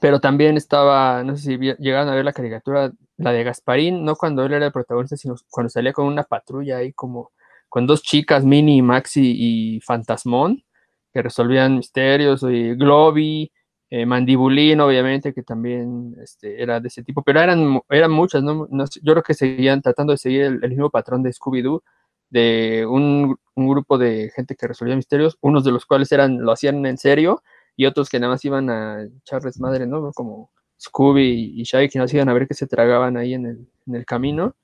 pero 0.00 0.20
también 0.20 0.56
estaba, 0.56 1.22
no 1.24 1.36
sé 1.36 1.42
si 1.42 1.58
llegaron 1.58 2.08
a 2.08 2.14
ver 2.14 2.24
la 2.24 2.32
caricatura, 2.32 2.92
la 3.16 3.32
de 3.32 3.44
Gasparín, 3.44 4.04
no 4.04 4.16
cuando 4.16 4.44
él 4.44 4.52
era 4.52 4.66
el 4.66 4.72
protagonista, 4.72 5.16
sino 5.16 5.34
cuando 5.50 5.70
salía 5.70 5.92
con 5.92 6.06
una 6.06 6.24
patrulla 6.24 6.78
ahí 6.78 6.92
como 6.92 7.32
con 7.68 7.86
dos 7.86 8.02
chicas, 8.02 8.44
Mini, 8.44 8.82
Maxi 8.82 9.34
y 9.36 9.80
Fantasmón, 9.80 10.64
que 11.12 11.22
resolvían 11.22 11.76
misterios, 11.76 12.42
y 12.44 12.74
Globy, 12.74 13.52
eh, 13.90 14.06
Mandibulín, 14.06 14.80
obviamente, 14.80 15.32
que 15.34 15.42
también 15.42 16.14
este, 16.22 16.62
era 16.62 16.80
de 16.80 16.88
ese 16.88 17.02
tipo, 17.02 17.22
pero 17.22 17.40
eran, 17.40 17.80
eran 17.90 18.10
muchas, 18.10 18.42
¿no? 18.42 18.66
no 18.70 18.84
yo 19.02 19.12
creo 19.12 19.22
que 19.22 19.34
seguían 19.34 19.82
tratando 19.82 20.12
de 20.12 20.18
seguir 20.18 20.42
el, 20.42 20.60
el 20.62 20.70
mismo 20.70 20.90
patrón 20.90 21.22
de 21.22 21.32
Scooby-Doo, 21.32 21.82
de 22.30 22.86
un, 22.86 23.38
un, 23.54 23.68
grupo 23.68 23.96
de 23.96 24.30
gente 24.34 24.54
que 24.54 24.68
resolvía 24.68 24.96
misterios, 24.96 25.38
unos 25.40 25.64
de 25.64 25.72
los 25.72 25.86
cuales 25.86 26.12
eran, 26.12 26.42
lo 26.42 26.52
hacían 26.52 26.84
en 26.84 26.98
serio, 26.98 27.42
y 27.78 27.86
otros 27.86 28.08
que 28.08 28.18
nada 28.18 28.32
más 28.32 28.44
iban 28.44 28.68
a 28.70 29.04
echarles 29.04 29.60
madre, 29.60 29.86
¿no? 29.86 30.10
Como 30.12 30.50
Scooby 30.80 31.54
y 31.56 31.62
Shaggy, 31.62 31.88
que 31.88 32.00
nos 32.00 32.12
iban 32.12 32.28
a 32.28 32.32
ver 32.32 32.48
que 32.48 32.54
se 32.54 32.66
tragaban 32.66 33.16
ahí 33.16 33.34
en 33.34 33.46
el, 33.46 33.68
en 33.86 33.94
el 33.94 34.04
camino 34.04 34.56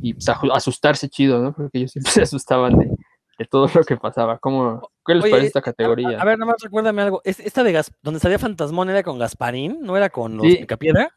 y 0.00 0.14
pues, 0.14 0.28
asustarse 0.28 1.08
chido, 1.08 1.42
¿no? 1.42 1.52
Porque 1.52 1.78
ellos 1.78 1.90
siempre 1.90 2.12
se 2.12 2.22
asustaban 2.22 2.78
de, 2.78 2.88
de 3.40 3.44
todo 3.46 3.68
lo 3.74 3.82
que 3.82 3.96
pasaba. 3.96 4.38
¿Cómo, 4.38 4.88
¿Qué 5.04 5.16
les 5.16 5.24
Oye, 5.24 5.32
parece 5.32 5.46
esta 5.48 5.62
categoría? 5.62 6.10
A, 6.10 6.22
a, 6.22 6.24
ver, 6.24 6.38
nada 6.38 6.52
más 6.52 6.62
recuérdame 6.62 7.02
algo. 7.02 7.20
¿Esta 7.24 7.64
de 7.64 7.72
Gas 7.72 7.92
donde 8.02 8.20
salía 8.20 8.38
Fantasmón 8.38 8.88
era 8.88 9.02
con 9.02 9.18
Gasparín? 9.18 9.80
¿No 9.80 9.96
era 9.96 10.08
con 10.08 10.36
los 10.36 10.46
sí. 10.46 10.58
Picapiedra? 10.58 11.10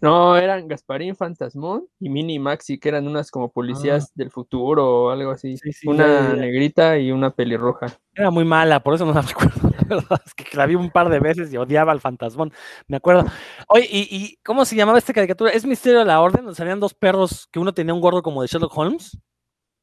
No, 0.00 0.36
eran 0.36 0.66
Gasparín, 0.66 1.14
Fantasmón 1.14 1.86
y 1.98 2.08
Mini 2.08 2.38
Maxi, 2.38 2.78
que 2.78 2.88
eran 2.88 3.06
unas 3.06 3.30
como 3.30 3.52
policías 3.52 4.06
ah. 4.08 4.12
del 4.14 4.30
futuro 4.30 5.04
o 5.04 5.10
algo 5.10 5.30
así. 5.30 5.56
Sí, 5.58 5.72
sí, 5.72 5.88
una 5.88 6.32
negrita 6.32 6.98
y 6.98 7.12
una 7.12 7.30
pelirroja. 7.30 7.86
Era 8.14 8.30
muy 8.30 8.44
mala, 8.44 8.82
por 8.82 8.94
eso 8.94 9.04
no 9.04 9.12
la 9.12 9.20
recuerdo. 9.22 9.69
Verdad 9.90 10.22
es 10.24 10.34
que 10.34 10.56
la 10.56 10.66
vi 10.66 10.74
un 10.74 10.90
par 10.90 11.08
de 11.08 11.20
veces 11.20 11.52
y 11.52 11.56
odiaba 11.56 11.92
al 11.92 12.00
Fantasmón. 12.00 12.52
Me 12.86 12.96
acuerdo. 12.96 13.24
Oye, 13.68 13.86
¿y, 13.90 14.08
y 14.10 14.36
cómo 14.44 14.64
se 14.64 14.76
llamaba 14.76 14.98
esta 14.98 15.12
caricatura? 15.12 15.50
Es 15.50 15.66
Misterio 15.66 15.98
de 15.98 16.04
la 16.04 16.20
Orden, 16.20 16.44
donde 16.44 16.56
salían 16.56 16.80
dos 16.80 16.94
perros, 16.94 17.48
que 17.50 17.58
uno 17.58 17.74
tenía 17.74 17.92
un 17.92 18.00
gordo 18.00 18.22
como 18.22 18.42
de 18.42 18.48
Sherlock 18.48 18.76
Holmes, 18.76 19.18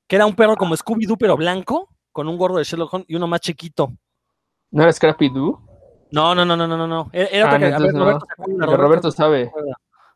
que 0.08 0.16
era 0.16 0.26
un 0.26 0.36
perro 0.36 0.56
como 0.56 0.76
Scooby-Doo, 0.76 1.18
pero 1.18 1.38
blanco, 1.38 1.90
con 2.12 2.28
un 2.28 2.38
gordo 2.38 2.58
de 2.58 2.64
Sherlock 2.64 2.94
Holmes 2.94 3.10
y 3.10 3.16
uno 3.16 3.28
más 3.28 3.42
chiquito. 3.42 3.94
¿No 4.72 4.84
era 4.84 4.92
Scrappy-Doo? 4.92 5.62
No, 6.12 6.34
no, 6.34 6.46
no, 6.46 6.56
no, 6.56 6.68
no, 6.68 6.88
no. 6.88 7.10
Era, 7.12 7.54
otra 7.54 7.76
ah, 7.76 7.80
no, 7.80 7.92
no. 7.92 8.00
Roberto, 8.00 8.26
Roberto, 8.38 8.78
Roberto 8.78 9.12
sabe. 9.12 9.52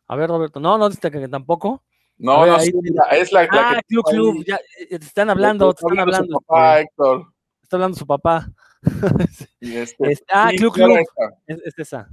A 0.07 0.15
ver, 0.15 0.29
Roberto. 0.29 0.59
No, 0.59 0.77
no, 0.77 0.89
dice 0.89 1.11
que 1.11 1.27
tampoco. 1.27 1.83
No, 2.17 2.41
ver, 2.41 2.49
no, 2.49 2.55
ahí, 2.57 2.65
sí, 2.67 2.73
es 3.11 3.31
la, 3.31 3.47
ah, 3.51 3.75
que 3.75 3.81
Club 3.87 4.03
Club. 4.05 4.45
Ya, 4.45 4.59
eh, 4.79 4.99
te 4.99 5.05
están 5.05 5.29
hablando, 5.29 5.73
te 5.73 5.81
están 5.81 5.99
hablando. 5.99 6.33
Su 6.33 6.41
papá, 6.41 6.79
Héctor. 6.79 7.25
Está 7.61 7.77
hablando 7.77 7.97
su 7.97 8.05
papá. 8.05 8.47
Este, 9.61 10.11
este, 10.11 10.25
ah, 10.33 10.49
Club 10.55 10.73
Club. 10.73 10.97
Es, 11.47 11.57
es, 11.65 11.79
esa. 11.79 12.09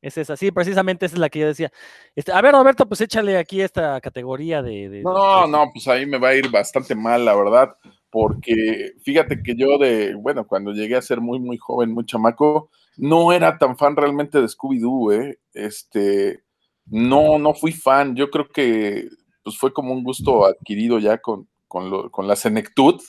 Es 0.00 0.18
esa. 0.18 0.36
Sí, 0.36 0.50
precisamente 0.50 1.06
esa 1.06 1.14
es 1.14 1.20
la 1.20 1.28
que 1.28 1.40
yo 1.40 1.46
decía. 1.46 1.72
Este, 2.14 2.32
a 2.32 2.40
ver, 2.40 2.52
Roberto, 2.52 2.86
pues 2.86 3.00
échale 3.00 3.36
aquí 3.38 3.60
esta 3.60 4.00
categoría 4.00 4.62
de. 4.62 4.88
de 4.88 5.02
no, 5.02 5.42
de... 5.42 5.52
no, 5.52 5.70
pues 5.72 5.86
ahí 5.88 6.06
me 6.06 6.18
va 6.18 6.28
a 6.28 6.34
ir 6.34 6.50
bastante 6.50 6.94
mal, 6.94 7.24
la 7.24 7.36
verdad. 7.36 7.76
Porque 8.10 8.92
fíjate 9.02 9.42
que 9.42 9.54
yo 9.54 9.78
de, 9.78 10.14
bueno, 10.14 10.46
cuando 10.46 10.72
llegué 10.72 10.96
a 10.96 11.02
ser 11.02 11.20
muy, 11.20 11.38
muy 11.38 11.58
joven, 11.58 11.92
muy 11.92 12.06
chamaco, 12.06 12.70
no 12.96 13.32
era 13.32 13.58
tan 13.58 13.76
fan 13.76 13.96
realmente 13.96 14.40
de 14.40 14.48
Scooby-Doo, 14.48 15.12
¿eh? 15.12 15.38
Este, 15.52 16.42
no, 16.86 17.38
no 17.38 17.54
fui 17.54 17.72
fan. 17.72 18.16
Yo 18.16 18.30
creo 18.30 18.48
que 18.48 19.08
pues 19.42 19.58
fue 19.58 19.72
como 19.72 19.92
un 19.92 20.04
gusto 20.04 20.44
adquirido 20.44 20.98
ya 20.98 21.18
con, 21.18 21.48
con, 21.68 21.90
lo, 21.90 22.10
con 22.10 22.26
la 22.26 22.36
senectud, 22.36 23.00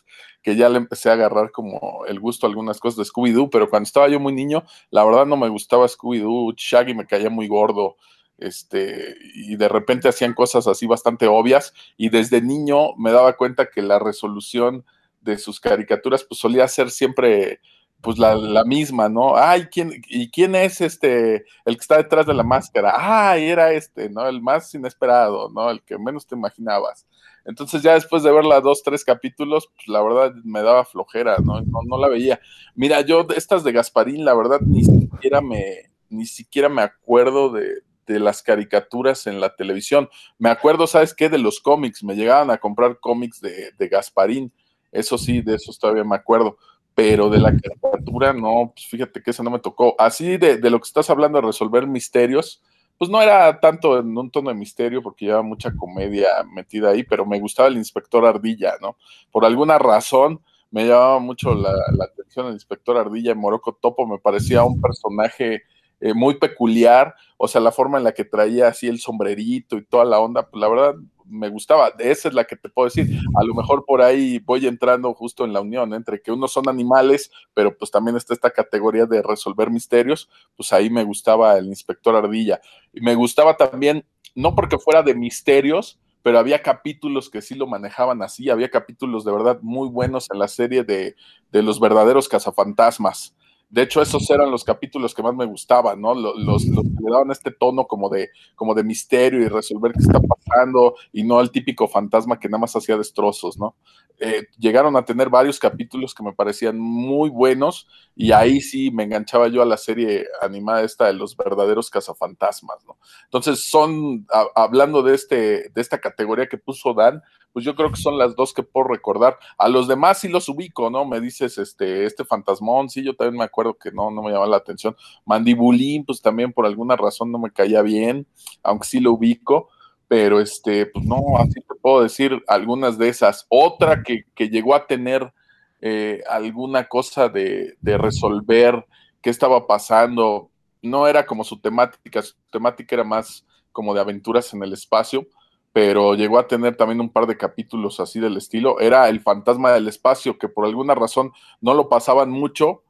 que 0.42 0.56
ya 0.56 0.70
le 0.70 0.78
empecé 0.78 1.10
a 1.10 1.14
agarrar 1.14 1.52
como 1.52 2.06
el 2.06 2.20
gusto 2.20 2.46
a 2.46 2.50
algunas 2.50 2.80
cosas 2.80 2.98
de 2.98 3.04
Scooby-Doo, 3.04 3.50
pero 3.50 3.70
cuando 3.70 3.88
estaba 3.88 4.08
yo 4.08 4.20
muy 4.20 4.34
niño, 4.34 4.64
la 4.92 5.04
verdad 5.04 5.26
no 5.26 5.38
me 5.38 5.50
gustaba 5.50 5.88
Scooby-Doo, 5.88 6.54
Shaggy 6.56 6.94
me 6.94 7.08
caía 7.08 7.30
muy 7.30 7.48
gordo, 7.48 7.98
este, 8.38 9.16
y 9.36 9.56
de 9.56 9.68
repente 9.68 10.08
hacían 10.08 10.34
cosas 10.34 10.68
así 10.68 10.88
bastante 10.88 11.28
obvias, 11.28 11.74
y 11.98 12.10
desde 12.10 12.42
niño 12.42 12.94
me 12.98 13.12
daba 13.12 13.36
cuenta 13.36 13.70
que 13.70 13.82
la 13.82 14.00
resolución 14.00 14.86
de 15.22 15.38
sus 15.38 15.60
caricaturas, 15.60 16.24
pues 16.24 16.40
solía 16.40 16.68
ser 16.68 16.90
siempre 16.90 17.60
pues 18.02 18.18
la, 18.18 18.36
la, 18.36 18.64
misma, 18.64 19.10
¿no? 19.10 19.36
Ay, 19.36 19.68
¿quién, 19.72 20.02
¿y 20.08 20.30
quién 20.30 20.56
es 20.56 20.80
este, 20.80 21.46
el 21.66 21.76
que 21.76 21.82
está 21.82 21.98
detrás 21.98 22.26
de 22.26 22.34
la 22.34 22.44
máscara? 22.44 22.94
Ay, 22.96 23.46
era 23.50 23.74
este, 23.74 24.10
¿no? 24.10 24.28
El 24.28 24.42
más 24.42 24.74
inesperado, 24.74 25.50
¿no? 25.50 25.70
El 25.70 25.82
que 25.84 25.98
menos 25.98 26.26
te 26.26 26.36
imaginabas. 26.36 27.06
Entonces 27.44 27.82
ya 27.82 27.96
después 27.96 28.24
de 28.24 28.32
verla 28.32 28.62
dos, 28.62 28.84
tres 28.84 29.04
capítulos, 29.04 29.70
pues 29.76 29.88
la 29.88 30.02
verdad 30.02 30.34
me 30.44 30.62
daba 30.62 30.86
flojera, 30.86 31.38
¿no? 31.44 31.62
No, 31.62 31.80
no 31.86 31.98
la 31.98 32.08
veía. 32.08 32.40
Mira, 32.74 33.02
yo 33.02 33.28
estas 33.36 33.64
de 33.64 33.74
Gasparín, 33.74 34.24
la 34.24 34.34
verdad, 34.34 34.62
ni 34.62 34.84
siquiera 34.84 35.42
me, 35.42 35.92
ni 36.10 36.26
siquiera 36.26 36.70
me 36.70 36.84
acuerdo 36.84 37.50
de, 37.52 37.82
de 38.08 38.20
las 38.20 38.44
caricaturas 38.44 39.28
en 39.28 39.42
la 39.42 39.56
televisión. 39.56 40.10
Me 40.38 40.50
acuerdo, 40.50 40.88
¿sabes 40.88 41.14
qué? 41.14 41.28
De 41.28 41.38
los 41.38 41.60
cómics. 41.60 42.04
Me 42.04 42.16
llegaban 42.16 42.50
a 42.50 42.60
comprar 42.60 43.00
cómics 43.00 43.42
de, 43.42 43.72
de 43.78 43.88
Gasparín. 43.90 44.54
Eso 44.92 45.18
sí, 45.18 45.42
de 45.42 45.56
esos 45.56 45.78
todavía 45.78 46.04
me 46.04 46.16
acuerdo 46.16 46.58
pero 47.00 47.30
de 47.30 47.40
la 47.40 47.56
caricatura 47.56 48.34
no, 48.34 48.74
pues 48.76 48.86
fíjate 48.88 49.24
que 49.24 49.32
esa 49.32 49.42
no 49.42 49.50
me 49.50 49.60
tocó. 49.60 49.96
Así 49.98 50.36
de, 50.36 50.58
de, 50.58 50.70
lo 50.70 50.80
que 50.80 50.88
estás 50.88 51.10
hablando 51.10 51.40
de 51.40 51.48
resolver 51.48 51.88
misterios, 51.88 52.62
pues 52.98 53.10
no 53.10 53.22
era 53.22 53.58
tanto 53.62 54.00
en 54.00 54.18
un 54.18 54.30
tono 54.30 54.50
de 54.50 54.56
misterio 54.56 55.02
porque 55.02 55.24
llevaba 55.24 55.44
mucha 55.44 55.74
comedia 55.74 56.28
metida 56.54 56.90
ahí, 56.90 57.04
pero 57.04 57.26
me 57.26 57.40
gustaba 57.40 57.70
el 57.70 57.78
inspector 57.78 58.26
Ardilla, 58.26 58.74
¿no? 58.82 58.98
Por 59.32 59.46
alguna 59.46 59.78
razón 59.78 60.42
me 60.72 60.86
llamaba 60.86 61.20
mucho 61.20 61.56
la, 61.56 61.72
la 61.72 62.04
atención 62.04 62.48
el 62.48 62.54
inspector 62.54 62.98
Ardilla 62.98 63.32
en 63.32 63.40
Morocco 63.40 63.78
Topo, 63.82 64.06
me 64.06 64.20
parecía 64.20 64.66
un 64.66 64.82
personaje 64.82 65.64
eh, 66.02 66.14
muy 66.14 66.36
peculiar, 66.36 67.16
o 67.38 67.48
sea, 67.48 67.62
la 67.62 67.72
forma 67.72 67.98
en 67.98 68.04
la 68.04 68.12
que 68.12 68.26
traía 68.26 68.68
así 68.68 68.88
el 68.88 69.00
sombrerito 69.00 69.78
y 69.78 69.86
toda 69.86 70.04
la 70.04 70.20
onda, 70.20 70.50
pues 70.50 70.60
la 70.60 70.68
verdad 70.68 70.96
me 71.30 71.50
gustaba, 71.50 71.94
esa 72.00 72.28
es 72.28 72.34
la 72.34 72.46
que 72.46 72.56
te 72.56 72.70
puedo 72.70 72.88
decir, 72.88 73.08
a 73.36 73.44
lo 73.44 73.54
mejor 73.54 73.86
por 73.86 74.02
ahí 74.02 74.40
voy 74.40 74.68
entrando 74.68 75.14
justo 75.14 75.46
en 75.46 75.54
la 75.54 75.62
unión 75.62 75.94
entre 75.94 76.22
que 76.22 76.32
unos 76.32 76.52
son 76.52 76.68
animales, 76.68 77.32
pero 77.54 77.78
pues 77.78 77.92
también 77.92 78.18
está 78.18 78.34
esta 78.34 78.52
categoría 78.52 79.06
de 79.06 79.22
resolver 79.22 79.70
misterios, 79.70 80.30
pues 80.56 80.74
ahí 80.74 80.90
me 80.90 81.04
gustaba 81.04 81.58
el 81.58 81.68
inspector 81.68 82.16
Ardilla, 82.16 82.60
y 82.94 83.02
me 83.02 83.16
gustaba 83.16 83.56
también, 83.58 84.06
no 84.36 84.56
porque 84.56 84.78
fuera 84.78 85.04
de 85.04 85.16
misterios, 85.16 86.00
pero 86.22 86.40
había 86.40 86.62
capítulos 86.62 87.30
que 87.30 87.42
sí 87.42 87.56
lo 87.56 87.68
manejaban 87.68 88.22
así, 88.22 88.50
había 88.50 88.70
capítulos 88.70 89.24
de 89.24 89.32
verdad 89.32 89.60
muy 89.62 89.88
buenos 89.88 90.28
en 90.32 90.40
la 90.40 90.48
serie 90.48 90.84
de, 90.84 91.16
de 91.52 91.64
los 91.64 91.80
verdaderos 91.80 92.28
cazafantasmas, 92.28 93.36
de 93.70 93.84
hecho, 93.84 94.02
esos 94.02 94.28
eran 94.32 94.50
los 94.50 94.64
capítulos 94.64 95.14
que 95.14 95.22
más 95.22 95.36
me 95.36 95.46
gustaban, 95.46 96.02
¿no? 96.02 96.16
Los, 96.16 96.38
los, 96.38 96.64
que 96.64 97.04
le 97.04 97.12
daban 97.12 97.30
este 97.30 97.52
tono 97.52 97.86
como 97.86 98.10
de, 98.10 98.30
como 98.56 98.74
de 98.74 98.84
misterio 98.84 99.42
y 99.42 99.48
resolver 99.48 99.94
qué 99.94 100.00
está 100.00 100.20
pasando 100.20 100.96
y 101.14 101.24
no 101.24 101.40
el 101.40 101.52
típico 101.52 101.88
fantasma 101.88 102.40
que 102.40 102.50
nada 102.50 102.62
más 102.62 102.76
hacía 102.76 102.98
destrozos, 102.98 103.60
¿no? 103.60 103.76
Eh, 104.22 104.48
llegaron 104.58 104.98
a 104.98 105.06
tener 105.06 105.30
varios 105.30 105.60
capítulos 105.60 106.16
que 106.16 106.24
me 106.24 106.34
parecían 106.34 106.80
muy 106.80 107.30
buenos 107.30 107.88
y 108.16 108.32
ahí 108.32 108.60
sí 108.60 108.92
me 108.92 109.04
enganchaba 109.04 109.48
yo 109.48 109.62
a 109.62 109.66
la 109.66 109.78
serie 109.78 110.26
animada 110.42 110.82
esta 110.82 111.06
de 111.06 111.14
los 111.14 111.38
verdaderos 111.38 111.92
cazafantasmas, 111.92 112.84
¿no? 112.88 112.98
Entonces 113.26 113.70
son, 113.70 114.26
hablando 114.56 115.04
de, 115.04 115.14
este, 115.14 115.70
de 115.70 115.82
esta 115.82 116.00
categoría 116.00 116.50
que 116.50 116.58
puso 116.58 116.96
Dan, 116.96 117.22
pues 117.52 117.66
yo 117.66 117.76
creo 117.76 117.92
que 117.92 118.00
son 118.00 118.18
las 118.18 118.36
dos 118.36 118.54
que 118.54 118.64
puedo 118.64 118.88
recordar. 118.88 119.38
A 119.58 119.68
los 119.68 119.88
demás 119.88 120.20
sí 120.20 120.28
los 120.28 120.48
ubico, 120.50 120.90
¿no? 120.90 121.06
Me 121.06 121.20
dices, 121.20 121.58
este, 121.58 122.06
este 122.06 122.24
fantasmón, 122.24 122.90
sí, 122.90 123.04
yo 123.04 123.16
también 123.16 123.38
me 123.40 123.44
acuerdo 123.44 123.74
que 123.74 123.92
no, 123.92 124.12
no 124.12 124.22
me 124.22 124.30
llamaba 124.30 124.48
la 124.48 124.58
atención. 124.58 124.96
Mandibulín, 125.26 126.06
pues 126.06 126.22
también 126.22 126.54
por 126.54 126.66
alguna 126.66 126.96
razón 126.96 127.32
no 127.32 127.40
me 127.40 127.52
caía 127.52 127.82
bien, 127.82 128.28
aunque 128.64 128.88
sí 128.88 129.00
lo 129.00 129.14
ubico, 129.14 129.70
pero 130.08 130.40
este, 130.40 130.86
pues 130.86 131.06
no, 131.06 131.38
así 131.38 131.54
te 131.54 131.76
puedo 131.82 132.04
decir 132.04 132.44
algunas 132.48 132.98
de 132.98 133.10
esas. 133.10 133.46
Otra 133.50 134.04
que, 134.04 134.24
que 134.36 134.50
llegó 134.50 134.76
a 134.76 134.86
tener 134.86 135.34
eh, 135.82 136.22
alguna 136.30 136.88
cosa 136.88 137.30
de, 137.30 137.76
de 137.82 137.98
resolver 137.98 138.86
qué 139.22 139.30
estaba 139.30 139.66
pasando, 139.66 140.50
no 140.82 141.08
era 141.08 141.26
como 141.26 141.44
su 141.44 141.60
temática, 141.60 142.22
su 142.22 142.36
temática 142.52 142.96
era 142.96 143.04
más 143.04 143.46
como 143.72 143.94
de 143.94 144.02
aventuras 144.02 144.54
en 144.54 144.64
el 144.64 144.74
espacio 144.74 145.28
pero 145.74 146.16
llegó 146.16 146.40
a 146.40 146.48
tener 146.48 146.76
también 146.76 147.02
un 147.02 147.10
par 147.10 147.28
de 147.28 147.38
capítulos 147.38 148.00
así 148.00 148.20
del 148.20 148.38
estilo. 148.38 148.80
Era 148.80 149.08
el 149.10 149.20
fantasma 149.22 149.72
del 149.72 149.88
espacio, 149.88 150.38
que 150.38 150.50
por 150.50 150.66
alguna 150.66 150.96
razón 150.96 151.32
no 151.62 151.74
lo 151.74 151.90
pasaban 151.90 152.32
mucho 152.32 152.84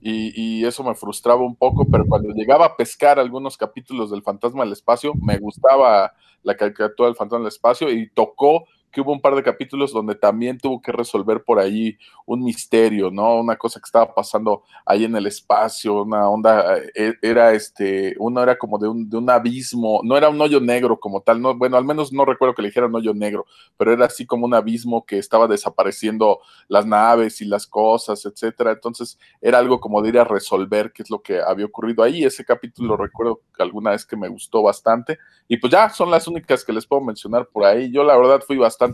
y, 0.00 0.64
eso 0.64 0.84
me 0.84 0.94
frustraba 0.94 1.42
un 1.42 1.56
poco, 1.56 1.84
pero 1.90 2.04
cuando 2.06 2.30
llegaba 2.30 2.66
a 2.66 2.76
pescar 2.76 3.18
algunos 3.18 3.56
capítulos 3.56 4.10
del 4.10 4.22
fantasma 4.22 4.62
del 4.62 4.72
espacio, 4.72 5.12
me 5.14 5.38
gustaba 5.38 6.12
la 6.42 6.56
caricatura 6.56 7.08
del 7.08 7.16
fantasma 7.16 7.40
del 7.40 7.48
espacio 7.48 7.90
y 7.90 8.08
tocó 8.10 8.66
que 8.96 9.02
hubo 9.02 9.12
un 9.12 9.20
par 9.20 9.34
de 9.34 9.42
capítulos 9.42 9.92
donde 9.92 10.14
también 10.14 10.56
tuvo 10.56 10.80
que 10.80 10.90
resolver 10.90 11.44
por 11.44 11.58
ahí 11.58 11.98
un 12.24 12.42
misterio, 12.42 13.10
¿no? 13.10 13.40
Una 13.40 13.56
cosa 13.56 13.78
que 13.78 13.84
estaba 13.84 14.14
pasando 14.14 14.62
ahí 14.86 15.04
en 15.04 15.14
el 15.14 15.26
espacio, 15.26 16.00
una 16.02 16.26
onda, 16.30 16.78
eh, 16.94 17.12
era 17.20 17.52
este, 17.52 18.16
uno 18.18 18.42
era 18.42 18.56
como 18.56 18.78
de 18.78 18.88
un, 18.88 19.10
de 19.10 19.18
un 19.18 19.28
abismo, 19.28 20.00
no 20.02 20.16
era 20.16 20.30
un 20.30 20.40
hoyo 20.40 20.62
negro 20.62 20.98
como 20.98 21.20
tal, 21.20 21.42
no, 21.42 21.54
bueno, 21.54 21.76
al 21.76 21.84
menos 21.84 22.10
no 22.10 22.24
recuerdo 22.24 22.54
que 22.54 22.62
le 22.62 22.68
dijeran 22.68 22.94
hoyo 22.94 23.12
negro, 23.12 23.44
pero 23.76 23.92
era 23.92 24.06
así 24.06 24.24
como 24.24 24.46
un 24.46 24.54
abismo 24.54 25.04
que 25.04 25.18
estaba 25.18 25.46
desapareciendo 25.46 26.38
las 26.68 26.86
naves 26.86 27.42
y 27.42 27.44
las 27.44 27.66
cosas, 27.66 28.24
etcétera. 28.24 28.72
Entonces 28.72 29.18
era 29.42 29.58
algo 29.58 29.78
como 29.78 30.00
de 30.00 30.08
ir 30.08 30.18
a 30.18 30.24
resolver 30.24 30.90
qué 30.92 31.02
es 31.02 31.10
lo 31.10 31.20
que 31.20 31.38
había 31.42 31.66
ocurrido 31.66 32.02
ahí. 32.02 32.24
Ese 32.24 32.46
capítulo 32.46 32.96
recuerdo 32.96 33.42
que 33.54 33.62
alguna 33.62 33.90
vez 33.90 34.06
que 34.06 34.16
me 34.16 34.28
gustó 34.28 34.62
bastante. 34.62 35.18
Y 35.48 35.58
pues 35.58 35.70
ya 35.70 35.90
son 35.90 36.10
las 36.10 36.26
únicas 36.26 36.64
que 36.64 36.72
les 36.72 36.86
puedo 36.86 37.02
mencionar 37.02 37.46
por 37.46 37.64
ahí. 37.64 37.92
Yo 37.92 38.02
la 38.02 38.16
verdad 38.16 38.42
fui 38.44 38.56
bastante 38.56 38.85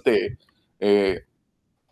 eh, 0.78 1.24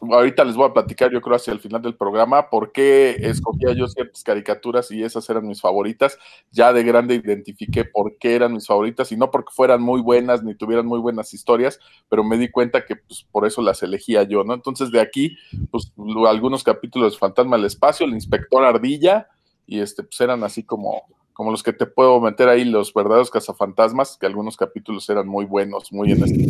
ahorita 0.00 0.44
les 0.44 0.56
voy 0.56 0.68
a 0.68 0.72
platicar, 0.72 1.12
yo 1.12 1.20
creo, 1.20 1.36
hacia 1.36 1.52
el 1.52 1.60
final 1.60 1.82
del 1.82 1.94
programa, 1.94 2.48
por 2.48 2.72
qué 2.72 3.16
escogía 3.20 3.72
yo 3.72 3.86
ciertas 3.86 4.22
caricaturas 4.22 4.90
y 4.90 5.02
esas 5.02 5.28
eran 5.28 5.46
mis 5.46 5.60
favoritas. 5.60 6.18
Ya 6.50 6.72
de 6.72 6.82
grande 6.82 7.14
identifiqué 7.16 7.84
por 7.84 8.16
qué 8.18 8.34
eran 8.34 8.52
mis 8.54 8.66
favoritas 8.66 9.12
y 9.12 9.16
no 9.16 9.30
porque 9.30 9.52
fueran 9.54 9.82
muy 9.82 10.00
buenas 10.00 10.42
ni 10.42 10.54
tuvieran 10.54 10.86
muy 10.86 10.98
buenas 10.98 11.34
historias, 11.34 11.78
pero 12.08 12.24
me 12.24 12.38
di 12.38 12.50
cuenta 12.50 12.84
que 12.84 12.96
pues, 12.96 13.26
por 13.30 13.46
eso 13.46 13.62
las 13.62 13.82
elegía 13.82 14.22
yo, 14.22 14.44
¿no? 14.44 14.54
Entonces 14.54 14.90
de 14.90 15.00
aquí, 15.00 15.36
pues 15.70 15.92
algunos 16.26 16.64
capítulos 16.64 17.12
de 17.12 17.18
Fantasma 17.18 17.56
del 17.56 17.66
Espacio, 17.66 18.06
el 18.06 18.12
Inspector 18.12 18.64
Ardilla, 18.64 19.28
y 19.66 19.80
este, 19.80 20.02
pues 20.02 20.20
eran 20.20 20.42
así 20.42 20.64
como, 20.64 21.02
como 21.32 21.50
los 21.50 21.62
que 21.62 21.72
te 21.72 21.86
puedo 21.86 22.20
meter 22.20 22.48
ahí, 22.48 22.64
los 22.64 22.92
verdaderos 22.92 23.30
cazafantasmas, 23.30 24.16
que 24.18 24.26
algunos 24.26 24.56
capítulos 24.56 25.08
eran 25.10 25.28
muy 25.28 25.44
buenos, 25.44 25.92
muy 25.92 26.12
en 26.12 26.24
este 26.24 26.48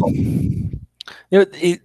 yo, 1.30 1.42
y 1.60 1.80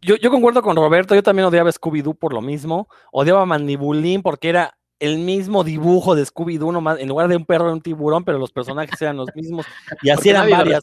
yo, 0.00 0.16
yo, 0.16 0.30
concuerdo 0.30 0.62
con 0.62 0.76
Roberto, 0.76 1.14
yo 1.14 1.22
también 1.22 1.46
odiaba 1.46 1.70
Scooby-Doo 1.70 2.14
por 2.14 2.32
lo 2.32 2.40
mismo, 2.40 2.88
odiaba 3.12 3.44
Mandibulín 3.46 4.22
porque 4.22 4.48
era 4.48 4.78
el 5.00 5.18
mismo 5.18 5.64
dibujo 5.64 6.14
de 6.14 6.24
Scooby-Doo, 6.24 6.72
nomás, 6.72 6.98
en 6.98 7.08
lugar 7.08 7.28
de 7.28 7.36
un 7.36 7.44
perro 7.44 7.64
era 7.66 7.74
un 7.74 7.80
tiburón, 7.80 8.24
pero 8.24 8.38
los 8.38 8.52
personajes 8.52 9.00
eran 9.00 9.16
los 9.16 9.28
mismos, 9.34 9.66
y 10.02 10.10
así 10.10 10.30
eran 10.30 10.50
varias. 10.50 10.80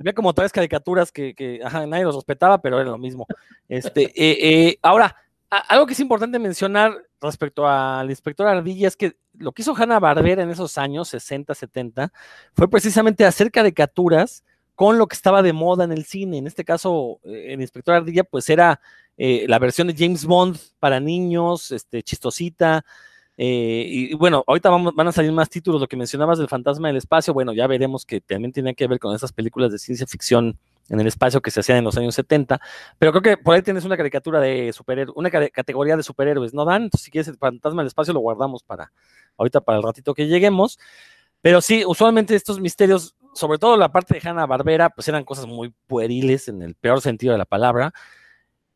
Había 0.00 0.12
como 0.12 0.32
tres 0.32 0.52
caricaturas 0.52 1.10
que, 1.10 1.34
que 1.34 1.60
ajá, 1.64 1.84
nadie 1.84 2.04
los 2.04 2.14
respetaba, 2.14 2.62
pero 2.62 2.80
era 2.80 2.90
lo 2.90 2.98
mismo. 2.98 3.26
Este, 3.68 4.04
eh, 4.04 4.68
eh, 4.68 4.78
ahora, 4.80 5.16
a, 5.50 5.58
algo 5.58 5.86
que 5.86 5.94
es 5.94 6.00
importante 6.00 6.38
mencionar 6.38 6.92
respecto 7.20 7.66
al 7.66 8.08
inspector 8.08 8.46
Ardilla 8.46 8.86
es 8.86 8.96
que 8.96 9.16
lo 9.36 9.50
que 9.50 9.62
hizo 9.62 9.74
Hanna 9.76 9.98
Barbera 9.98 10.44
en 10.44 10.50
esos 10.50 10.78
años 10.78 11.08
60, 11.08 11.52
70 11.52 12.12
fue 12.54 12.70
precisamente 12.70 13.24
hacer 13.24 13.50
caricaturas 13.50 14.44
con 14.78 14.96
lo 14.96 15.08
que 15.08 15.16
estaba 15.16 15.42
de 15.42 15.52
moda 15.52 15.82
en 15.82 15.90
el 15.90 16.04
cine. 16.04 16.38
En 16.38 16.46
este 16.46 16.64
caso, 16.64 17.18
eh, 17.24 17.46
el 17.48 17.60
Inspector 17.60 17.96
Ardilla, 17.96 18.22
pues 18.22 18.48
era 18.48 18.80
eh, 19.16 19.44
la 19.48 19.58
versión 19.58 19.88
de 19.88 19.94
James 19.98 20.24
Bond 20.24 20.56
para 20.78 21.00
niños, 21.00 21.72
este, 21.72 22.00
chistosita. 22.04 22.84
Eh, 23.36 23.84
y, 23.88 24.12
y, 24.12 24.14
bueno, 24.14 24.44
ahorita 24.46 24.70
vamos, 24.70 24.94
van 24.94 25.08
a 25.08 25.10
salir 25.10 25.32
más 25.32 25.50
títulos, 25.50 25.80
lo 25.80 25.88
que 25.88 25.96
mencionabas 25.96 26.38
del 26.38 26.46
fantasma 26.46 26.86
del 26.86 26.96
espacio, 26.96 27.34
bueno, 27.34 27.52
ya 27.52 27.66
veremos 27.66 28.06
que 28.06 28.20
también 28.20 28.52
tiene 28.52 28.76
que 28.76 28.86
ver 28.86 29.00
con 29.00 29.16
esas 29.16 29.32
películas 29.32 29.72
de 29.72 29.80
ciencia 29.80 30.06
ficción 30.06 30.56
en 30.88 31.00
el 31.00 31.08
espacio 31.08 31.40
que 31.40 31.50
se 31.50 31.58
hacían 31.58 31.78
en 31.78 31.84
los 31.84 31.96
años 31.98 32.14
70, 32.14 32.60
pero 33.00 33.10
creo 33.10 33.22
que 33.22 33.36
por 33.36 33.56
ahí 33.56 33.62
tienes 33.62 33.84
una 33.84 33.96
caricatura 33.96 34.38
de 34.38 34.72
superhéroes, 34.72 35.16
una 35.16 35.28
categoría 35.28 35.96
de 35.96 36.04
superhéroes, 36.04 36.54
¿no, 36.54 36.64
Dan? 36.64 36.84
Entonces, 36.84 37.04
si 37.04 37.10
quieres 37.10 37.26
el 37.26 37.36
fantasma 37.36 37.82
del 37.82 37.88
espacio 37.88 38.14
lo 38.14 38.20
guardamos 38.20 38.62
para 38.62 38.92
ahorita, 39.36 39.60
para 39.60 39.78
el 39.78 39.82
ratito 39.82 40.14
que 40.14 40.28
lleguemos, 40.28 40.78
pero 41.40 41.60
sí, 41.60 41.84
usualmente 41.84 42.34
estos 42.34 42.60
misterios 42.60 43.14
sobre 43.38 43.58
todo 43.58 43.76
la 43.76 43.92
parte 43.92 44.14
de 44.14 44.28
Hanna 44.28 44.46
Barbera, 44.46 44.90
pues 44.90 45.08
eran 45.08 45.24
cosas 45.24 45.46
muy 45.46 45.72
pueriles 45.86 46.48
en 46.48 46.60
el 46.62 46.74
peor 46.74 47.00
sentido 47.00 47.32
de 47.32 47.38
la 47.38 47.44
palabra. 47.44 47.92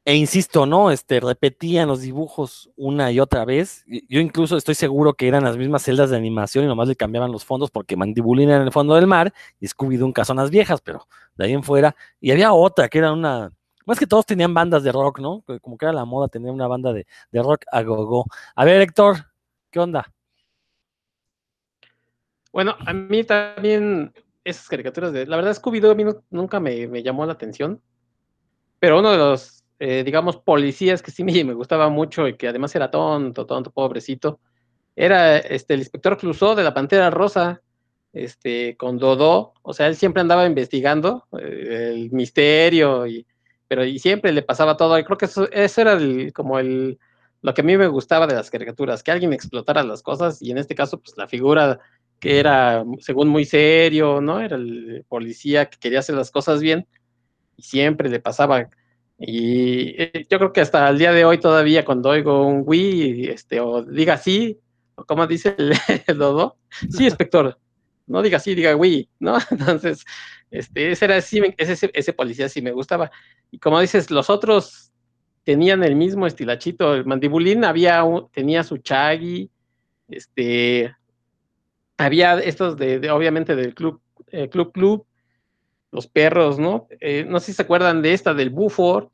E 0.04 0.16
insisto, 0.16 0.66
¿no? 0.66 0.90
Este, 0.90 1.20
repetían 1.20 1.86
los 1.88 2.00
dibujos 2.00 2.70
una 2.76 3.12
y 3.12 3.20
otra 3.20 3.44
vez. 3.44 3.84
Yo 4.08 4.20
incluso 4.20 4.56
estoy 4.56 4.74
seguro 4.74 5.14
que 5.14 5.28
eran 5.28 5.44
las 5.44 5.56
mismas 5.56 5.82
celdas 5.82 6.10
de 6.10 6.16
animación 6.16 6.64
y 6.64 6.68
nomás 6.68 6.88
le 6.88 6.96
cambiaban 6.96 7.30
los 7.30 7.44
fondos 7.44 7.70
porque 7.70 7.96
Mandibulina 7.96 8.56
en 8.56 8.62
el 8.62 8.72
fondo 8.72 8.94
del 8.94 9.06
mar 9.06 9.32
y 9.60 9.66
Scooby-Doo 9.66 10.06
en 10.06 10.12
casonas 10.12 10.50
viejas, 10.50 10.80
pero 10.80 11.06
de 11.36 11.44
ahí 11.46 11.52
en 11.52 11.62
fuera. 11.62 11.94
Y 12.20 12.32
había 12.32 12.52
otra 12.52 12.88
que 12.88 12.98
era 12.98 13.12
una. 13.12 13.52
Más 13.86 13.98
que 13.98 14.06
todos 14.06 14.26
tenían 14.26 14.54
bandas 14.54 14.82
de 14.84 14.92
rock, 14.92 15.18
¿no? 15.20 15.44
Como 15.60 15.76
que 15.76 15.86
era 15.86 15.92
la 15.92 16.04
moda 16.04 16.28
tener 16.28 16.52
una 16.52 16.68
banda 16.68 16.92
de, 16.92 17.06
de 17.32 17.42
rock 17.42 17.64
a 17.70 17.82
gogo. 17.82 18.26
A 18.54 18.64
ver, 18.64 18.80
Héctor, 18.80 19.26
¿qué 19.70 19.80
onda? 19.80 20.12
Bueno, 22.52 22.76
a 22.86 22.92
mí 22.92 23.24
también 23.24 24.12
esas 24.44 24.68
caricaturas 24.68 25.12
de. 25.12 25.26
La 25.26 25.36
verdad, 25.36 25.54
Scooby-Doo 25.54 25.92
a 25.92 25.94
mí 25.94 26.04
nunca 26.30 26.60
me, 26.60 26.86
me, 26.88 27.02
llamó 27.02 27.26
la 27.26 27.32
atención. 27.32 27.80
Pero 28.78 28.98
uno 28.98 29.12
de 29.12 29.18
los 29.18 29.62
eh, 29.84 30.04
digamos, 30.04 30.36
policías 30.36 31.02
que 31.02 31.10
sí 31.10 31.24
me, 31.24 31.32
me 31.44 31.54
gustaba 31.54 31.88
mucho 31.88 32.28
y 32.28 32.36
que 32.36 32.46
además 32.46 32.72
era 32.76 32.88
tonto, 32.88 33.46
tonto, 33.46 33.72
pobrecito, 33.72 34.38
era 34.94 35.38
este, 35.38 35.74
el 35.74 35.80
inspector 35.80 36.16
Clouseau 36.16 36.54
de 36.54 36.62
la 36.62 36.72
Pantera 36.72 37.10
Rosa, 37.10 37.60
este, 38.12 38.76
con 38.76 38.96
Dodó, 38.96 39.54
o 39.62 39.72
sea, 39.72 39.88
él 39.88 39.96
siempre 39.96 40.20
andaba 40.20 40.46
investigando 40.46 41.26
eh, 41.36 41.94
el 41.94 42.12
misterio, 42.12 43.08
y, 43.08 43.26
pero 43.66 43.84
y 43.84 43.98
siempre 43.98 44.30
le 44.30 44.42
pasaba 44.42 44.76
todo, 44.76 44.96
y 44.96 45.02
creo 45.02 45.18
que 45.18 45.24
eso, 45.24 45.50
eso 45.50 45.80
era 45.80 45.98
como 46.32 46.60
el, 46.60 47.00
lo 47.40 47.52
que 47.52 47.62
a 47.62 47.64
mí 47.64 47.76
me 47.76 47.88
gustaba 47.88 48.28
de 48.28 48.34
las 48.34 48.52
caricaturas, 48.52 49.02
que 49.02 49.10
alguien 49.10 49.32
explotara 49.32 49.82
las 49.82 50.00
cosas, 50.00 50.40
y 50.40 50.52
en 50.52 50.58
este 50.58 50.76
caso, 50.76 51.00
pues 51.00 51.16
la 51.16 51.26
figura 51.26 51.80
que 52.22 52.38
era, 52.38 52.84
según 53.00 53.28
muy 53.28 53.44
serio, 53.44 54.20
¿no? 54.20 54.40
Era 54.40 54.54
el 54.54 55.04
policía 55.08 55.68
que 55.68 55.76
quería 55.80 55.98
hacer 55.98 56.14
las 56.14 56.30
cosas 56.30 56.60
bien, 56.60 56.86
y 57.56 57.62
siempre 57.64 58.08
le 58.08 58.20
pasaba 58.20 58.70
y 59.18 60.00
eh, 60.02 60.26
yo 60.28 60.38
creo 60.38 60.52
que 60.52 60.60
hasta 60.60 60.88
el 60.88 60.98
día 60.98 61.12
de 61.12 61.24
hoy 61.24 61.38
todavía 61.38 61.84
cuando 61.84 62.10
oigo 62.10 62.46
un 62.46 62.62
Wii, 62.66 63.28
este, 63.28 63.60
o 63.60 63.82
diga 63.82 64.16
sí, 64.16 64.58
o 64.94 65.04
como 65.04 65.26
dice 65.26 65.54
el, 65.58 65.72
el 66.06 66.18
Dodo, 66.18 66.58
sí, 66.90 67.04
inspector, 67.04 67.58
no 68.06 68.22
diga 68.22 68.38
sí, 68.38 68.54
diga 68.54 68.74
Wii, 68.74 69.08
¿no? 69.20 69.38
Entonces, 69.50 70.04
este, 70.50 70.92
ese, 70.92 71.04
era, 71.04 71.18
ese, 71.18 71.90
ese 71.92 72.12
policía 72.12 72.48
sí 72.48 72.62
me 72.62 72.72
gustaba. 72.72 73.10
Y 73.50 73.58
como 73.58 73.80
dices, 73.80 74.10
los 74.10 74.30
otros 74.30 74.92
tenían 75.44 75.84
el 75.84 75.96
mismo 75.96 76.26
estilachito. 76.26 76.94
El 76.94 77.04
mandibulín 77.04 77.64
había 77.64 78.02
un, 78.04 78.28
tenía 78.30 78.64
su 78.64 78.78
chagui, 78.78 79.50
este, 80.08 80.94
había 82.02 82.38
estos 82.38 82.76
de, 82.76 82.98
de 83.00 83.10
obviamente 83.10 83.54
del 83.56 83.74
club, 83.74 84.00
eh, 84.28 84.48
club 84.48 84.72
club, 84.72 85.06
los 85.90 86.06
perros, 86.06 86.58
¿no? 86.58 86.86
Eh, 87.00 87.24
no 87.28 87.38
sé 87.40 87.46
si 87.46 87.52
se 87.54 87.62
acuerdan 87.62 88.02
de 88.02 88.12
esta 88.14 88.34
del 88.34 88.50
Buford, 88.50 89.08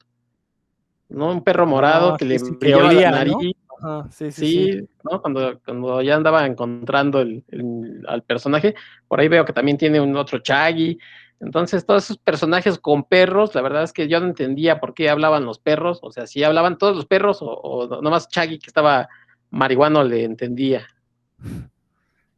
¿no? 1.08 1.30
Un 1.32 1.42
perro 1.42 1.66
morado 1.66 2.14
Ah, 2.14 2.16
que 2.18 2.24
le 2.24 2.38
que 2.60 2.68
la 2.68 2.76
olía, 2.78 3.10
¿no? 3.10 3.16
nariz. 3.16 3.36
Ajá, 3.80 4.08
sí, 4.10 4.30
sí, 4.32 4.46
Sí, 4.46 4.72
sí. 4.72 4.88
¿no? 5.04 5.22
Cuando, 5.22 5.60
cuando 5.64 6.02
ya 6.02 6.16
andaba 6.16 6.44
encontrando 6.46 7.20
el, 7.20 7.44
el- 7.48 8.04
al 8.08 8.22
personaje, 8.24 8.74
por 9.06 9.20
ahí 9.20 9.28
veo 9.28 9.44
que 9.44 9.52
también 9.52 9.78
tiene 9.78 10.00
un 10.00 10.16
otro 10.16 10.40
Chaggy. 10.40 10.98
Entonces, 11.40 11.86
todos 11.86 12.04
esos 12.04 12.18
personajes 12.18 12.78
con 12.80 13.04
perros, 13.04 13.54
la 13.54 13.62
verdad 13.62 13.84
es 13.84 13.92
que 13.92 14.08
yo 14.08 14.18
no 14.18 14.26
entendía 14.26 14.80
por 14.80 14.94
qué 14.94 15.08
hablaban 15.08 15.44
los 15.44 15.60
perros, 15.60 16.00
o 16.02 16.10
sea, 16.10 16.26
si 16.26 16.42
hablaban 16.42 16.76
todos 16.78 16.96
los 16.96 17.06
perros 17.06 17.40
o, 17.40 17.46
o 17.46 18.02
nomás 18.02 18.28
Chaggy 18.28 18.58
que 18.58 18.66
estaba 18.66 19.08
marihuano 19.50 20.02
le 20.02 20.24
entendía. 20.24 20.88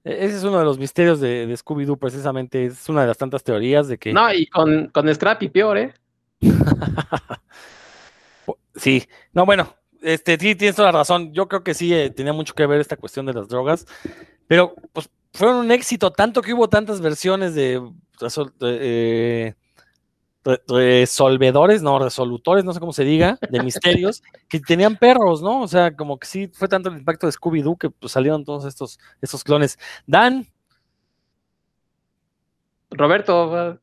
E- 0.04 0.24
Ese 0.24 0.36
es 0.36 0.44
uno 0.44 0.58
de 0.58 0.64
los 0.64 0.78
misterios 0.78 1.20
de, 1.20 1.46
de 1.46 1.54
Scooby-Doo, 1.56 1.98
precisamente. 1.98 2.66
Es 2.66 2.88
una 2.88 3.02
de 3.02 3.08
las 3.08 3.18
tantas 3.18 3.42
teorías 3.42 3.88
de 3.88 3.98
que. 3.98 4.12
No, 4.12 4.32
y 4.32 4.46
con, 4.46 4.88
con 4.88 5.12
Scrappy 5.14 5.48
peor, 5.48 5.78
¿eh? 5.78 5.94
Sí, 8.76 9.04
no, 9.32 9.44
bueno, 9.44 9.74
este, 10.02 10.38
sí, 10.38 10.54
tienes 10.54 10.76
toda 10.76 10.92
la 10.92 10.98
razón. 10.98 11.32
Yo 11.32 11.48
creo 11.48 11.62
que 11.62 11.74
sí 11.74 11.92
eh, 11.92 12.10
tenía 12.10 12.32
mucho 12.32 12.54
que 12.54 12.66
ver 12.66 12.80
esta 12.80 12.96
cuestión 12.96 13.26
de 13.26 13.34
las 13.34 13.48
drogas, 13.48 13.86
pero 14.46 14.74
pues 14.92 15.10
fueron 15.34 15.56
un 15.56 15.70
éxito, 15.70 16.10
tanto 16.12 16.40
que 16.40 16.54
hubo 16.54 16.68
tantas 16.68 17.00
versiones 17.00 17.54
de, 17.54 17.80
de, 17.80 18.50
eh, 18.60 19.54
resolvedores, 20.66 21.82
no, 21.82 21.98
resolutores, 21.98 22.64
no 22.64 22.72
sé 22.72 22.80
cómo 22.80 22.92
se 22.92 23.04
diga, 23.04 23.38
de 23.50 23.62
misterios, 23.62 24.22
que 24.48 24.60
tenían 24.60 24.96
perros, 24.96 25.42
¿no? 25.42 25.60
O 25.60 25.68
sea, 25.68 25.94
como 25.94 26.18
que 26.18 26.26
sí 26.26 26.48
fue 26.52 26.68
tanto 26.68 26.88
el 26.88 26.96
impacto 26.96 27.26
de 27.26 27.32
Scooby-Doo 27.32 27.76
que 27.76 27.90
pues, 27.90 28.12
salieron 28.12 28.44
todos 28.44 28.64
estos, 28.64 28.98
estos 29.20 29.44
clones. 29.44 29.78
Dan, 30.06 30.46
Roberto, 32.90 33.78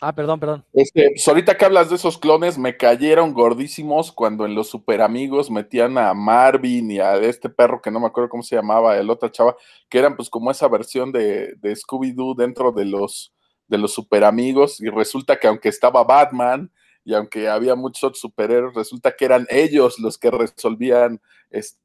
ah, 0.00 0.14
perdón, 0.14 0.40
perdón. 0.40 0.64
Este, 0.72 1.10
pues 1.10 1.26
ahorita 1.28 1.56
que 1.56 1.64
hablas 1.64 1.90
de 1.90 1.96
esos 1.96 2.18
clones, 2.18 2.56
me 2.56 2.76
cayeron 2.76 3.34
gordísimos 3.34 4.12
cuando 4.12 4.46
en 4.46 4.54
los 4.54 4.68
super 4.68 5.02
amigos 5.02 5.50
metían 5.50 5.98
a 5.98 6.14
Marvin 6.14 6.90
y 6.90 6.98
a 7.00 7.16
este 7.16 7.50
perro 7.50 7.82
que 7.82 7.90
no 7.90 8.00
me 8.00 8.06
acuerdo 8.06 8.30
cómo 8.30 8.42
se 8.42 8.56
llamaba, 8.56 8.96
el 8.96 9.10
otra 9.10 9.30
chava, 9.30 9.56
que 9.88 9.98
eran 9.98 10.16
pues 10.16 10.30
como 10.30 10.50
esa 10.50 10.68
versión 10.68 11.12
de, 11.12 11.54
de 11.56 11.74
Scooby-Doo 11.74 12.34
dentro 12.36 12.72
de 12.72 12.86
los, 12.86 13.34
de 13.68 13.78
los 13.78 13.92
super 13.92 14.24
amigos. 14.24 14.80
Y 14.80 14.88
resulta 14.88 15.38
que 15.38 15.46
aunque 15.46 15.68
estaba 15.68 16.04
Batman 16.04 16.70
y 17.04 17.14
aunque 17.14 17.48
había 17.48 17.74
muchos 17.74 18.04
otros 18.04 18.20
superhéroes, 18.20 18.74
resulta 18.74 19.14
que 19.14 19.24
eran 19.24 19.46
ellos 19.50 19.98
los 19.98 20.18
que 20.18 20.30
resolvían 20.30 21.20
este, 21.50 21.78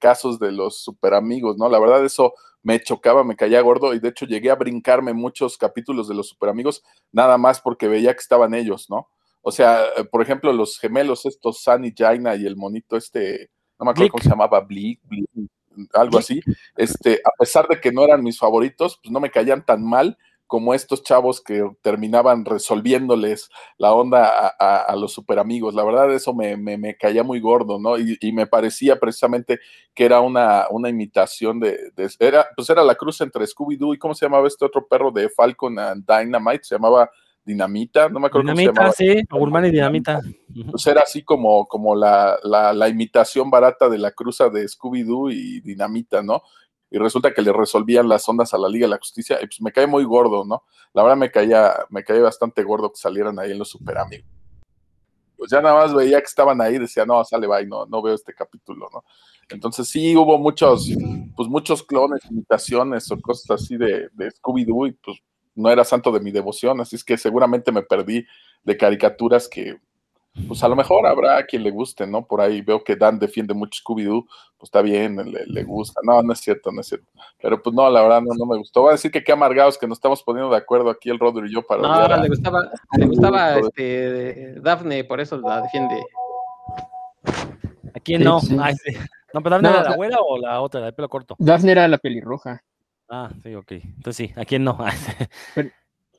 casos 0.00 0.38
de 0.38 0.52
los 0.52 0.82
super 0.82 1.14
amigos, 1.14 1.56
¿no? 1.56 1.68
La 1.68 1.80
verdad, 1.80 2.04
eso 2.04 2.34
me 2.62 2.80
chocaba, 2.80 3.24
me 3.24 3.36
caía 3.36 3.60
gordo 3.60 3.92
y 3.94 3.98
de 4.00 4.08
hecho 4.08 4.24
llegué 4.24 4.50
a 4.50 4.54
brincarme 4.54 5.12
muchos 5.12 5.58
capítulos 5.58 6.08
de 6.08 6.14
los 6.14 6.28
super 6.28 6.48
amigos 6.48 6.82
nada 7.12 7.36
más 7.36 7.60
porque 7.60 7.88
veía 7.88 8.14
que 8.14 8.20
estaban 8.20 8.54
ellos, 8.54 8.88
¿no? 8.88 9.08
O 9.42 9.52
sea, 9.52 9.84
eh, 9.96 10.04
por 10.04 10.22
ejemplo, 10.22 10.52
los 10.52 10.78
gemelos 10.78 11.26
estos, 11.26 11.62
Sunny 11.62 11.92
Jaina 11.94 12.34
y 12.36 12.46
el 12.46 12.56
monito 12.56 12.96
este, 12.96 13.50
no 13.78 13.84
me 13.84 13.90
acuerdo 13.90 14.04
Blick. 14.04 14.12
cómo 14.12 14.22
se 14.22 14.30
llamaba, 14.30 14.60
Blick, 14.60 15.00
Blick, 15.04 15.28
algo 15.92 16.18
así, 16.18 16.40
este, 16.76 17.20
a 17.24 17.30
pesar 17.38 17.66
de 17.68 17.80
que 17.80 17.92
no 17.92 18.04
eran 18.04 18.22
mis 18.22 18.38
favoritos, 18.38 18.98
pues 19.02 19.12
no 19.12 19.20
me 19.20 19.30
caían 19.30 19.64
tan 19.64 19.84
mal 19.84 20.16
como 20.46 20.74
estos 20.74 21.02
chavos 21.02 21.40
que 21.40 21.68
terminaban 21.80 22.44
resolviéndoles 22.44 23.48
la 23.78 23.92
onda 23.94 24.28
a, 24.28 24.54
a- 24.58 24.82
a 24.82 24.94
los 24.96 25.12
super 25.12 25.38
amigos. 25.38 25.74
La 25.74 25.82
verdad, 25.84 26.12
eso 26.12 26.34
me, 26.34 26.56
me- 26.56 26.76
me 26.76 26.96
caía 26.96 27.22
muy 27.24 27.40
gordo, 27.40 27.78
¿no? 27.78 27.98
Y, 27.98 28.16
y 28.20 28.30
me 28.32 28.46
parecía 28.46 29.00
precisamente 29.00 29.58
que 29.94 30.04
era 30.04 30.20
una, 30.20 30.66
una 30.70 30.90
imitación 30.90 31.60
de, 31.60 31.90
de- 31.96 32.10
era, 32.20 32.46
pues 32.54 32.68
era 32.70 32.84
la 32.84 32.94
cruz 32.94 33.20
entre 33.22 33.46
Scooby-Doo 33.46 33.94
y 33.94 33.98
¿cómo 33.98 34.14
se 34.14 34.26
llamaba 34.26 34.46
este 34.46 34.64
otro 34.66 34.86
perro 34.86 35.10
de 35.10 35.28
Falcon 35.30 35.78
and 35.78 36.04
Dynamite? 36.06 36.64
Se 36.64 36.74
llamaba 36.74 37.10
Dinamita, 37.44 38.08
no 38.08 38.20
me 38.20 38.28
acuerdo 38.28 38.46
cómo 38.48 38.56
se 38.56 38.62
Dinamita, 38.62 38.80
llamaba. 38.80 38.92
sí, 38.96 39.22
Gurman 39.30 39.66
y 39.66 39.70
Dinamita. 39.70 40.20
Pues 40.70 40.86
era 40.86 41.02
así 41.02 41.22
como, 41.22 41.66
como 41.66 41.94
la, 41.94 42.38
la, 42.42 42.72
la 42.72 42.88
imitación 42.88 43.50
barata 43.50 43.88
de 43.88 43.98
la 43.98 44.12
cruza 44.12 44.48
de 44.48 44.64
Scooby-Doo 44.64 45.30
y 45.32 45.60
Dinamita, 45.60 46.22
¿no? 46.22 46.42
Y 46.90 46.98
resulta 46.98 47.34
que 47.34 47.42
le 47.42 47.52
resolvían 47.52 48.08
las 48.08 48.28
ondas 48.28 48.54
a 48.54 48.58
la 48.58 48.68
Liga 48.68 48.86
de 48.86 48.90
la 48.90 48.98
Justicia, 48.98 49.36
y 49.42 49.46
pues 49.46 49.60
me 49.60 49.72
cae 49.72 49.86
muy 49.86 50.04
gordo, 50.04 50.44
¿no? 50.44 50.62
La 50.92 51.02
verdad 51.02 51.16
me 51.16 51.30
caía, 51.30 51.74
me 51.90 52.04
caía 52.04 52.22
bastante 52.22 52.62
gordo 52.62 52.90
que 52.90 52.98
salieran 52.98 53.38
ahí 53.38 53.50
en 53.50 53.58
los 53.58 53.68
super 53.68 53.98
amigos. 53.98 54.26
Pues 55.36 55.50
ya 55.50 55.60
nada 55.60 55.74
más 55.74 55.92
veía 55.92 56.20
que 56.20 56.26
estaban 56.26 56.60
ahí, 56.60 56.78
decía, 56.78 57.04
no, 57.04 57.22
sale, 57.24 57.46
bye, 57.48 57.66
no, 57.66 57.84
no 57.86 58.00
veo 58.00 58.14
este 58.14 58.32
capítulo, 58.32 58.88
¿no? 58.92 59.04
Entonces 59.50 59.88
sí 59.88 60.16
hubo 60.16 60.38
muchos, 60.38 60.88
pues 61.36 61.48
muchos 61.48 61.82
clones, 61.82 62.20
imitaciones 62.30 63.10
o 63.10 63.20
cosas 63.20 63.60
así 63.60 63.76
de, 63.76 64.08
de 64.12 64.30
Scooby-Doo, 64.30 64.88
y 64.88 64.92
pues 64.92 65.18
no 65.54 65.70
era 65.70 65.84
santo 65.84 66.10
de 66.12 66.20
mi 66.20 66.30
devoción, 66.32 66.80
así 66.80 66.96
es 66.96 67.04
que 67.04 67.16
seguramente 67.16 67.70
me 67.72 67.82
perdí 67.82 68.26
de 68.64 68.76
caricaturas 68.76 69.48
que, 69.48 69.76
pues 70.48 70.64
a 70.64 70.68
lo 70.68 70.74
mejor 70.74 71.06
habrá 71.06 71.44
quien 71.46 71.62
le 71.62 71.70
guste, 71.70 72.06
¿no? 72.08 72.26
Por 72.26 72.40
ahí 72.40 72.60
veo 72.60 72.82
que 72.82 72.96
Dan 72.96 73.18
defiende 73.20 73.54
mucho 73.54 73.80
Scooby-Doo, 73.84 74.24
pues 74.58 74.68
está 74.68 74.82
bien, 74.82 75.16
le, 75.30 75.46
le 75.46 75.62
gusta. 75.62 76.00
No, 76.02 76.20
no 76.22 76.32
es 76.32 76.40
cierto, 76.40 76.72
no 76.72 76.80
es 76.80 76.88
cierto. 76.88 77.06
Pero 77.40 77.62
pues 77.62 77.72
no, 77.74 77.88
la 77.88 78.02
verdad 78.02 78.20
no, 78.20 78.34
no 78.36 78.46
me 78.46 78.58
gustó. 78.58 78.80
Voy 78.82 78.88
a 78.88 78.92
decir 78.92 79.12
que 79.12 79.22
qué 79.22 79.30
amargados 79.30 79.78
que 79.78 79.86
nos 79.86 79.98
estamos 79.98 80.22
poniendo 80.24 80.50
de 80.50 80.56
acuerdo 80.56 80.90
aquí 80.90 81.08
el 81.08 81.20
Rodri 81.20 81.48
y 81.48 81.54
yo 81.54 81.62
para 81.62 81.82
odiar 81.82 82.08
no, 82.10 82.14
a- 82.16 82.22
le 82.22 82.28
gustaba, 82.28 82.70
le 82.98 83.06
gustaba 83.06 83.58
este, 83.58 84.54
Daphne, 84.60 85.04
por 85.04 85.20
eso 85.20 85.36
la 85.38 85.60
defiende. 85.62 86.02
¿A 87.94 88.00
quién 88.00 88.20
Sí, 88.20 88.24
no? 88.24 88.40
sí. 88.40 88.56
Ay, 88.60 88.74
sí. 88.74 88.92
No, 89.32 89.40
pero 89.42 89.50
¿Daphne 89.56 89.68
No, 89.68 89.74
era 89.80 89.90
la 89.90 89.96
güera 89.96 90.16
o 90.20 90.38
la 90.38 90.60
otra, 90.60 90.80
la 90.80 90.86
de 90.86 90.92
pelo 90.94 91.08
corto? 91.08 91.36
Daphne 91.38 91.72
era 91.72 91.86
la 91.88 91.98
pelirroja. 91.98 92.60
Ah, 93.08 93.30
sí, 93.42 93.54
ok. 93.54 93.72
Entonces 93.72 94.28
sí, 94.28 94.32
¿a 94.36 94.44
quién 94.44 94.64
no? 94.64 94.78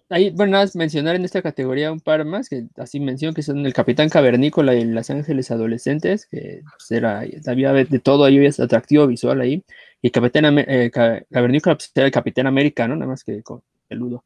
Ahí, 0.10 0.30
bueno, 0.32 0.52
nada 0.54 0.66
más 0.66 0.76
mencionar 0.76 1.16
en 1.16 1.26
esta 1.26 1.42
categoría 1.42 1.92
un 1.92 2.00
par 2.00 2.24
más, 2.26 2.48
que 2.48 2.68
así 2.78 3.00
menciono 3.00 3.34
que 3.34 3.42
son 3.42 3.66
el 3.66 3.74
Capitán 3.74 4.08
Cavernícola 4.10 4.76
y 4.76 4.84
Los 4.86 5.10
Ángeles 5.10 5.50
Adolescentes, 5.50 6.28
que 6.28 6.62
pues, 6.78 6.92
era, 6.92 7.24
había 7.48 7.74
de 7.74 8.00
todo, 8.00 8.24
ahí 8.26 8.38
había 8.38 8.52
atractivo 8.60 9.08
visual 9.08 9.42
ahí. 9.42 9.64
Y 10.04 10.12
Capitán 10.12 10.46
Ame- 10.46 10.66
eh, 10.68 10.92
Ca- 10.92 11.24
Cavernícola 11.32 11.76
pues, 11.76 11.92
era 11.96 12.06
el 12.06 12.12
Capitán 12.12 12.46
América, 12.48 12.88
¿no? 12.88 12.96
Nada 12.96 13.10
más 13.12 13.24
que 13.24 13.42
con 13.42 13.64
peludo. 13.88 14.24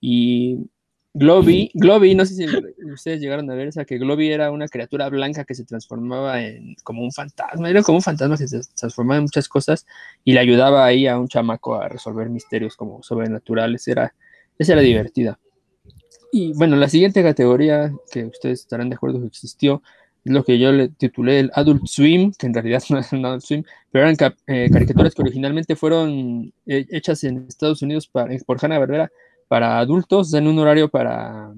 Y 0.00 0.68
Globby, 1.12 1.70
Globby, 1.74 2.14
no 2.14 2.24
sé 2.24 2.34
si 2.34 2.46
ustedes 2.92 3.20
llegaron 3.20 3.50
a 3.50 3.54
ver 3.54 3.68
esa, 3.68 3.84
que 3.84 3.98
Globby 3.98 4.30
era 4.30 4.52
una 4.52 4.68
criatura 4.68 5.08
blanca 5.08 5.44
que 5.44 5.56
se 5.56 5.64
transformaba 5.64 6.40
en 6.40 6.76
como 6.84 7.02
un 7.02 7.10
fantasma, 7.10 7.68
era 7.68 7.82
como 7.82 7.98
un 7.98 8.02
fantasma 8.02 8.36
que 8.36 8.46
se 8.46 8.60
transformaba 8.76 9.16
en 9.18 9.24
muchas 9.24 9.48
cosas 9.48 9.86
y 10.24 10.32
le 10.34 10.40
ayudaba 10.40 10.84
ahí 10.84 11.08
a 11.08 11.18
un 11.18 11.26
chamaco 11.26 11.74
a 11.74 11.88
resolver 11.88 12.30
misterios 12.30 12.76
como 12.76 13.02
sobrenaturales, 13.02 13.88
era, 13.88 14.14
esa 14.56 14.74
era 14.74 14.82
divertida. 14.82 15.38
Y 16.32 16.52
bueno, 16.52 16.76
la 16.76 16.88
siguiente 16.88 17.22
categoría 17.22 17.92
que 18.12 18.26
ustedes 18.26 18.60
estarán 18.60 18.88
de 18.88 18.94
acuerdo 18.94 19.20
que 19.20 19.26
existió 19.26 19.82
es 20.24 20.32
lo 20.32 20.44
que 20.44 20.58
yo 20.60 20.70
le 20.70 20.90
titulé 20.90 21.40
el 21.40 21.50
Adult 21.54 21.86
Swim, 21.86 22.32
que 22.38 22.46
en 22.46 22.54
realidad 22.54 22.82
no 22.90 22.98
es 23.00 23.12
Adult 23.12 23.42
Swim, 23.42 23.64
pero 23.90 24.08
eran 24.08 24.16
eh, 24.46 24.68
caricaturas 24.72 25.14
que 25.14 25.22
originalmente 25.22 25.74
fueron 25.74 26.52
eh, 26.66 26.86
hechas 26.90 27.24
en 27.24 27.46
Estados 27.48 27.82
Unidos 27.82 28.06
para- 28.06 28.36
por 28.46 28.64
Hanna-Barbera 28.64 29.10
para 29.50 29.80
adultos, 29.80 30.32
en 30.32 30.46
un 30.46 30.60
horario 30.60 30.88
para, 30.88 31.52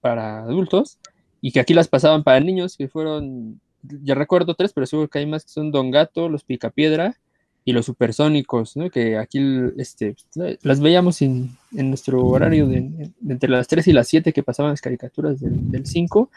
para 0.00 0.44
adultos, 0.44 0.98
y 1.40 1.50
que 1.50 1.58
aquí 1.58 1.74
las 1.74 1.88
pasaban 1.88 2.22
para 2.22 2.38
niños, 2.38 2.76
que 2.76 2.86
fueron, 2.86 3.60
ya 3.82 4.14
recuerdo 4.14 4.54
tres, 4.54 4.72
pero 4.72 4.86
seguro 4.86 5.08
que 5.08 5.18
hay 5.18 5.26
más 5.26 5.42
que 5.42 5.50
son 5.50 5.72
Don 5.72 5.90
Gato, 5.90 6.28
Los 6.28 6.44
Picapiedra 6.44 7.16
y 7.64 7.72
Los 7.72 7.86
Supersónicos, 7.86 8.76
¿no? 8.76 8.88
que 8.90 9.18
aquí 9.18 9.40
este, 9.76 10.14
las 10.62 10.78
veíamos 10.78 11.20
en, 11.20 11.50
en 11.76 11.88
nuestro 11.88 12.24
horario 12.24 12.68
de, 12.68 13.10
entre 13.28 13.50
las 13.50 13.66
3 13.66 13.88
y 13.88 13.92
las 13.92 14.06
7 14.06 14.32
que 14.32 14.44
pasaban 14.44 14.70
las 14.70 14.80
caricaturas 14.80 15.40
del, 15.40 15.68
del 15.68 15.84
5. 15.84 16.30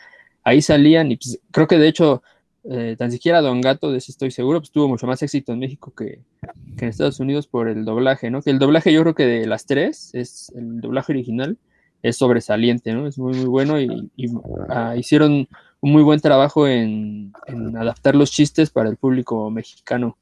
ahí 0.44 0.64
salían 0.64 1.12
y 1.12 1.18
pues, 1.18 1.40
creo 1.52 1.68
que 1.68 1.78
de 1.78 1.88
hecho 1.88 2.24
eh, 2.68 2.96
tan 2.98 3.12
siquiera 3.12 3.42
Don 3.42 3.62
Gato, 3.62 3.92
de 3.92 4.00
eso 4.00 4.12
estoy 4.12 4.32
seguro, 4.32 4.60
pues 4.60 4.72
tuvo 4.72 4.88
mucho 4.88 5.06
más 5.06 5.22
éxito 5.22 5.54
en 5.54 5.60
México 5.60 5.94
que, 5.96 6.22
en 6.78 6.88
Estados 6.88 7.20
Unidos 7.20 7.48
por 7.48 7.68
el 7.68 7.86
doblaje, 7.86 8.32
¿no? 8.32 8.42
Que 8.42 8.50
el 8.50 8.60
doblaje 8.60 8.92
yo 8.92 9.02
creo 9.02 9.14
que 9.14 9.26
de 9.26 9.46
las 9.46 9.68
tres, 9.68 10.10
es 10.14 10.52
el 10.56 10.82
doblaje 10.82 11.12
original, 11.12 11.58
es 12.02 12.18
sobresaliente, 12.18 12.94
¿no? 12.94 13.06
Es 13.08 13.20
muy, 13.20 13.34
muy 13.36 13.46
bueno 13.46 13.80
y, 13.80 14.10
ah, 14.70 14.96
hicieron 14.96 15.48
un 15.82 15.92
muy 15.92 16.02
buen 16.02 16.20
trabajo 16.20 16.68
en, 16.68 17.34
adaptar 17.78 18.16
los 18.16 18.32
chistes 18.32 18.72
para 18.72 18.90
el 18.90 18.98
público 18.98 19.50
mexicano. 19.52 20.18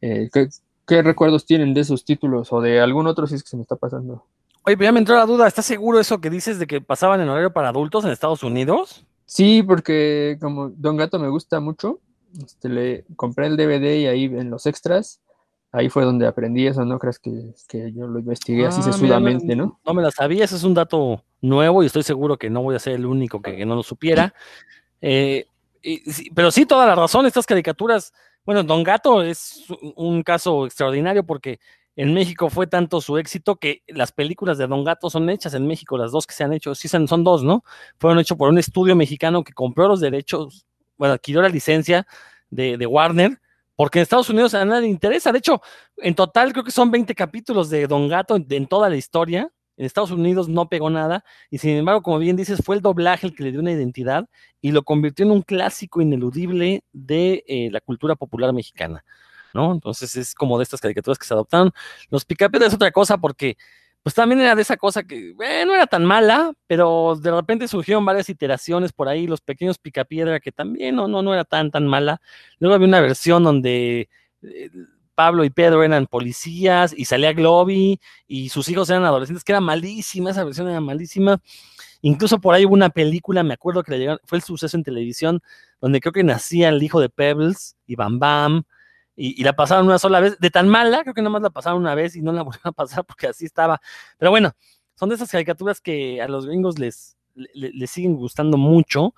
Eh, 0.00 0.30
¿qué, 0.32 1.02
recuerdos 1.02 1.44
tienen 1.44 1.74
de 1.74 1.80
esos 1.80 2.04
títulos 2.04 2.52
o 2.52 2.60
de 2.60 2.80
algún 2.80 3.08
otro 3.08 3.26
si 3.26 3.34
es 3.34 3.42
que 3.42 3.50
se 3.50 3.56
me 3.56 3.62
está 3.62 3.74
pasando? 3.74 4.24
Oye, 4.64 4.76
pero 4.76 4.88
ya 4.88 4.92
me 4.92 5.00
entró 5.00 5.16
la 5.16 5.26
duda, 5.26 5.48
¿estás 5.48 5.66
seguro 5.66 5.98
eso 5.98 6.20
que 6.20 6.30
dices 6.30 6.58
de 6.60 6.66
que 6.66 6.80
pasaban 6.80 7.20
en 7.20 7.28
horario 7.28 7.52
para 7.52 7.70
adultos 7.70 8.04
en 8.04 8.10
Estados 8.10 8.44
Unidos? 8.44 9.04
Sí, 9.30 9.62
porque 9.62 10.38
como 10.40 10.70
Don 10.70 10.96
Gato 10.96 11.20
me 11.20 11.28
gusta 11.28 11.60
mucho, 11.60 12.00
este, 12.44 12.68
le 12.68 13.04
compré 13.14 13.46
el 13.46 13.56
DVD 13.56 13.96
y 13.96 14.06
ahí 14.08 14.24
en 14.24 14.50
los 14.50 14.66
extras, 14.66 15.20
ahí 15.70 15.88
fue 15.88 16.04
donde 16.04 16.26
aprendí 16.26 16.66
eso, 16.66 16.84
¿no? 16.84 16.98
Crees 16.98 17.20
que, 17.20 17.54
yo 17.92 18.08
lo 18.08 18.18
investigué 18.18 18.66
así 18.66 18.80
ah, 18.80 18.92
sesudamente, 18.92 19.54
¿no? 19.54 19.78
No 19.86 19.94
me 19.94 20.02
la 20.02 20.10
sabía, 20.10 20.44
ese 20.44 20.56
es 20.56 20.64
un 20.64 20.74
dato 20.74 21.22
nuevo 21.40 21.84
y 21.84 21.86
estoy 21.86 22.02
seguro 22.02 22.38
que 22.38 22.50
no 22.50 22.62
voy 22.62 22.74
a 22.74 22.80
ser 22.80 22.94
el 22.94 23.06
único 23.06 23.40
que, 23.40 23.64
no 23.64 23.76
lo 23.76 23.84
supiera. 23.84 24.34
Eh, 25.00 25.46
pero 26.34 26.50
sí, 26.50 26.66
toda 26.66 26.84
la 26.84 26.96
razón, 26.96 27.24
estas 27.24 27.46
caricaturas, 27.46 28.12
bueno, 28.44 28.64
Don 28.64 28.82
Gato 28.82 29.22
es 29.22 29.62
un 29.94 30.24
caso 30.24 30.66
extraordinario 30.66 31.22
porque 31.22 31.60
en 31.96 32.14
México 32.14 32.48
fue 32.50 32.66
tanto 32.66 33.00
su 33.00 33.18
éxito 33.18 33.56
que 33.56 33.82
las 33.88 34.12
películas 34.12 34.58
de 34.58 34.66
Don 34.66 34.84
Gato 34.84 35.10
son 35.10 35.28
hechas 35.28 35.54
en 35.54 35.66
México, 35.66 35.98
las 35.98 36.12
dos 36.12 36.26
que 36.26 36.34
se 36.34 36.44
han 36.44 36.52
hecho, 36.52 36.74
sí 36.74 36.88
son 36.88 37.24
dos, 37.24 37.42
¿no? 37.42 37.64
Fueron 37.98 38.18
hechos 38.18 38.38
por 38.38 38.48
un 38.48 38.58
estudio 38.58 38.96
mexicano 38.96 39.44
que 39.44 39.52
compró 39.52 39.88
los 39.88 40.00
derechos, 40.00 40.66
bueno, 40.96 41.14
adquirió 41.14 41.42
la 41.42 41.48
licencia 41.48 42.06
de, 42.50 42.86
Warner, 42.86 43.40
porque 43.76 43.98
en 43.98 44.02
Estados 44.02 44.30
Unidos 44.30 44.54
a 44.54 44.64
nadie 44.64 44.82
le 44.82 44.88
interesa. 44.88 45.32
De 45.32 45.38
hecho, 45.38 45.62
en 45.96 46.14
total 46.14 46.52
creo 46.52 46.64
que 46.64 46.70
son 46.70 46.90
20 46.90 47.14
capítulos 47.14 47.70
de 47.70 47.86
Don 47.86 48.08
Gato 48.08 48.36
en, 48.36 48.66
toda 48.66 48.88
la 48.88 48.96
historia. 48.96 49.50
En 49.76 49.86
Estados 49.86 50.10
Unidos 50.10 50.46
no 50.48 50.68
pegó 50.68 50.90
nada 50.90 51.24
y 51.50 51.56
sin 51.56 51.70
embargo, 51.70 52.02
como 52.02 52.18
bien 52.18 52.36
dices, 52.36 52.60
fue 52.62 52.76
el 52.76 52.82
doblaje 52.82 53.26
el 53.26 53.34
que 53.34 53.44
le 53.44 53.50
dio 53.50 53.60
una 53.60 53.72
identidad 53.72 54.28
y 54.60 54.72
lo 54.72 54.82
convirtió 54.82 55.24
en 55.24 55.32
un 55.32 55.40
clásico 55.40 56.02
ineludible 56.02 56.84
de 56.92 57.44
eh, 57.46 57.70
la 57.72 57.80
cultura 57.80 58.14
popular 58.14 58.52
mexicana. 58.52 59.04
¿No? 59.54 59.72
Entonces 59.72 60.16
es 60.16 60.34
como 60.34 60.58
de 60.58 60.64
estas 60.64 60.80
caricaturas 60.80 61.18
que 61.18 61.26
se 61.26 61.34
adoptaron. 61.34 61.72
Los 62.10 62.24
Picapiedra 62.24 62.68
es 62.68 62.74
otra 62.74 62.90
cosa 62.92 63.18
porque 63.18 63.56
pues 64.02 64.14
también 64.14 64.40
era 64.40 64.54
de 64.54 64.62
esa 64.62 64.76
cosa 64.76 65.02
que 65.02 65.34
no 65.36 65.74
era 65.74 65.86
tan 65.86 66.04
mala, 66.04 66.54
pero 66.66 67.16
de 67.20 67.30
repente 67.30 67.68
surgieron 67.68 68.04
varias 68.04 68.30
iteraciones 68.30 68.92
por 68.92 69.08
ahí, 69.08 69.26
los 69.26 69.42
pequeños 69.42 69.78
Picapiedra 69.78 70.40
que 70.40 70.52
también 70.52 70.96
no, 70.96 71.06
no, 71.06 71.22
no 71.22 71.34
era 71.34 71.44
tan 71.44 71.70
tan 71.70 71.86
mala. 71.86 72.20
Luego 72.58 72.74
había 72.74 72.88
una 72.88 73.00
versión 73.00 73.44
donde 73.44 74.08
eh, 74.42 74.70
Pablo 75.14 75.44
y 75.44 75.50
Pedro 75.50 75.84
eran 75.84 76.06
policías 76.06 76.94
y 76.96 77.04
salía 77.04 77.34
Globy 77.34 78.00
y 78.26 78.48
sus 78.48 78.68
hijos 78.70 78.88
eran 78.88 79.04
adolescentes, 79.04 79.44
que 79.44 79.52
era 79.52 79.60
malísima, 79.60 80.30
esa 80.30 80.44
versión 80.44 80.68
era 80.68 80.80
malísima. 80.80 81.42
Incluso 82.00 82.40
por 82.40 82.54
ahí 82.54 82.64
hubo 82.64 82.72
una 82.72 82.88
película, 82.88 83.42
me 83.42 83.52
acuerdo 83.52 83.82
que 83.82 84.16
fue 84.24 84.38
el 84.38 84.42
suceso 84.44 84.78
en 84.78 84.82
televisión, 84.82 85.42
donde 85.80 86.00
creo 86.00 86.12
que 86.14 86.24
nacía 86.24 86.70
el 86.70 86.82
hijo 86.82 87.00
de 87.00 87.10
Pebbles 87.10 87.76
y 87.86 87.96
Bam 87.96 88.18
Bam 88.18 88.62
y, 89.16 89.42
la 89.44 89.54
pasaron 89.54 89.86
una 89.86 89.98
sola 89.98 90.20
vez, 90.20 90.38
de 90.38 90.50
tan 90.50 90.68
mala, 90.68 91.02
creo 91.02 91.14
que 91.14 91.20
nada 91.20 91.30
más 91.30 91.42
la 91.42 91.50
pasaron 91.50 91.80
una 91.80 91.94
vez 91.94 92.16
y 92.16 92.22
no 92.22 92.32
la 92.32 92.42
volvieron 92.44 92.68
a 92.70 92.72
pasar 92.72 93.04
porque 93.04 93.26
así 93.26 93.44
estaba. 93.44 93.80
Pero 94.18 94.30
bueno, 94.30 94.52
son 94.94 95.08
de 95.08 95.14
esas 95.16 95.30
caricaturas 95.30 95.80
que 95.80 96.20
a 96.22 96.28
los 96.28 96.46
gringos 96.46 96.78
les, 96.78 97.16
les, 97.34 97.90
siguen 97.90 98.16
gustando 98.16 98.56
mucho, 98.56 99.14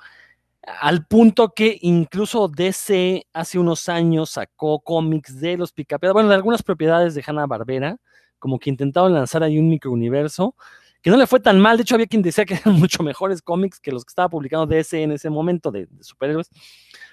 al 0.63 1.07
punto 1.07 1.53
que 1.55 1.79
incluso 1.83 2.49
DC 2.49 3.27
hace 3.33 3.59
unos 3.59 3.89
años 3.89 4.31
sacó 4.31 4.81
cómics 4.81 5.41
de 5.41 5.57
los 5.57 5.73
Picapiedra, 5.73 6.13
bueno, 6.13 6.29
de 6.29 6.37
algunas 6.37 6.63
propiedades 6.63 7.15
de 7.15 7.25
Hanna 7.27 7.47
Barbera, 7.47 7.97
como 8.39 8.59
que 8.59 8.71
intentaron 8.71 9.13
lanzar 9.13 9.43
ahí 9.43 9.59
un 9.59 9.69
microuniverso, 9.69 10.55
que 11.01 11.11
no 11.11 11.17
le 11.17 11.27
fue 11.27 11.41
tan 11.41 11.61
mal, 11.61 11.77
de 11.77 11.83
hecho 11.83 11.97
había 11.97 12.07
quien 12.07 12.23
decía 12.23 12.45
que 12.45 12.55
eran 12.55 12.75
mucho 12.79 13.03
mejores 13.03 13.43
cómics 13.43 13.81
que 13.81 13.91
los 13.91 14.05
que 14.05 14.11
estaba 14.11 14.29
publicando 14.29 14.67
DC 14.67 15.03
en 15.03 15.13
ese 15.13 15.31
momento 15.31 15.73
de, 15.73 15.87
de 15.87 16.05
superhéroes 16.05 16.49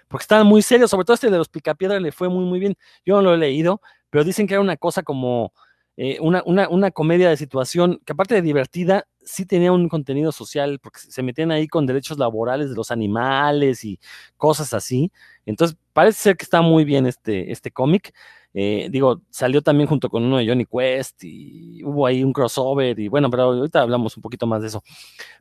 porque 0.09 0.23
estaban 0.23 0.45
muy 0.47 0.61
serios, 0.61 0.91
sobre 0.91 1.05
todo 1.05 1.13
este 1.13 1.29
de 1.29 1.37
los 1.37 1.47
Picapiedra 1.47 1.99
le 1.99 2.11
fue 2.11 2.27
muy, 2.27 2.43
muy 2.43 2.59
bien. 2.59 2.75
Yo 3.05 3.15
no 3.15 3.21
lo 3.21 3.33
he 3.35 3.37
leído, 3.37 3.81
pero 4.09 4.25
dicen 4.25 4.47
que 4.47 4.55
era 4.55 4.61
una 4.61 4.75
cosa 4.75 5.03
como 5.03 5.53
eh, 6.01 6.17
una, 6.21 6.43
una, 6.45 6.91
comedia 6.91 7.29
de 7.29 7.35
situación 7.35 8.01
que 8.05 8.13
aparte 8.13 8.33
de 8.33 8.41
divertida, 8.41 9.05
sí 9.21 9.45
tenía 9.45 9.73
un 9.73 9.89
contenido 9.89 10.31
social, 10.31 10.79
porque 10.79 10.99
se 10.99 11.21
metían 11.21 11.51
ahí 11.51 11.67
con 11.67 11.85
derechos 11.85 12.17
laborales 12.17 12.69
de 12.69 12.75
los 12.77 12.89
animales 12.89 13.83
y 13.83 13.99
cosas 14.37 14.73
así. 14.73 15.11
Entonces, 15.45 15.77
parece 15.91 16.21
ser 16.21 16.37
que 16.37 16.45
está 16.45 16.61
muy 16.61 16.85
bien 16.85 17.05
este, 17.05 17.51
este 17.51 17.69
cómic. 17.71 18.13
Eh, 18.53 18.87
digo, 18.89 19.21
salió 19.29 19.61
también 19.61 19.89
junto 19.89 20.09
con 20.09 20.23
uno 20.23 20.37
de 20.37 20.47
Johnny 20.47 20.65
Quest 20.65 21.23
y 21.23 21.83
hubo 21.83 22.07
ahí 22.07 22.23
un 22.23 22.33
crossover 22.33 22.97
y 22.97 23.09
bueno, 23.09 23.29
pero 23.29 23.43
ahorita 23.43 23.81
hablamos 23.81 24.15
un 24.17 24.23
poquito 24.23 24.47
más 24.47 24.61
de 24.61 24.69
eso. 24.69 24.81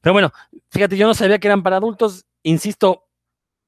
Pero 0.03 0.13
bueno, 0.13 0.33
fíjate, 0.71 0.97
yo 0.97 1.07
no 1.07 1.15
sabía 1.15 1.39
que 1.39 1.47
eran 1.47 1.63
para 1.63 1.77
adultos, 1.77 2.27
insisto, 2.43 3.08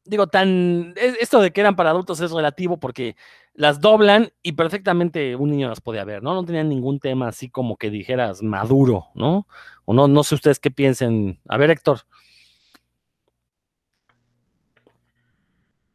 digo, 0.05 0.27
tan. 0.27 0.95
Esto 0.97 1.41
de 1.41 1.53
que 1.53 1.61
eran 1.61 1.77
para 1.77 1.91
adultos 1.91 2.21
es 2.21 2.31
relativo 2.31 2.79
porque 2.79 3.17
las 3.55 3.81
doblan 3.81 4.33
y 4.43 4.53
perfectamente 4.53 5.37
un 5.37 5.51
niño 5.51 5.69
las 5.69 5.81
podía 5.81 6.05
ver, 6.05 6.23
¿no? 6.23 6.35
No 6.35 6.45
tenían 6.45 6.69
ningún 6.69 7.01
tema 7.01 7.29
así 7.29 7.51
como 7.51 7.77
que 7.77 7.91
dijeras 7.91 8.43
maduro, 8.43 9.09
¿no? 9.15 9.47
O 9.85 9.95
no, 9.95 10.09
no 10.09 10.25
sé 10.25 10.35
ustedes 10.35 10.59
qué 10.61 10.71
piensen. 10.71 11.41
A 11.49 11.57
ver, 11.57 11.71
Héctor. 11.71 12.01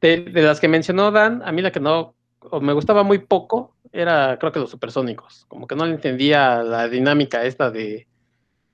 De, 0.02 0.30
las 0.36 0.60
que 0.60 0.68
mencionó 0.68 1.10
Dan, 1.12 1.42
a 1.44 1.52
mí 1.52 1.64
la 1.64 1.72
que 1.72 1.80
no, 1.80 2.14
o 2.40 2.62
me 2.62 2.74
gustaba 2.74 3.02
muy 3.02 3.18
poco, 3.20 3.76
era 3.92 4.38
creo 4.38 4.52
que 4.52 4.60
los 4.60 4.70
supersónicos. 4.70 5.46
Como 5.48 5.66
que 5.66 5.76
no 5.76 5.86
le 5.86 5.94
entendía 5.94 6.62
la 6.62 6.88
dinámica 6.88 7.44
esta 7.44 7.72
de, 7.72 8.08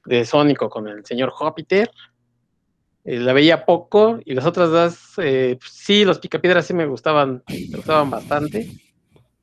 de 0.06 0.26
Sónico 0.26 0.70
con 0.70 0.88
el 0.88 1.06
señor 1.06 1.30
Júpiter 1.30 1.90
eh, 3.04 3.20
la 3.20 3.34
veía 3.34 3.66
poco 3.66 4.20
y 4.26 4.36
las 4.36 4.46
otras 4.46 4.70
dos, 4.70 5.14
eh, 5.18 5.58
pues, 5.60 5.72
sí, 5.72 6.06
los 6.06 6.20
picapiedras 6.20 6.68
sí 6.68 6.74
me 6.74 6.86
gustaban, 6.86 7.44
me 7.48 7.78
gustaban 7.78 8.12
bastante. 8.12 8.70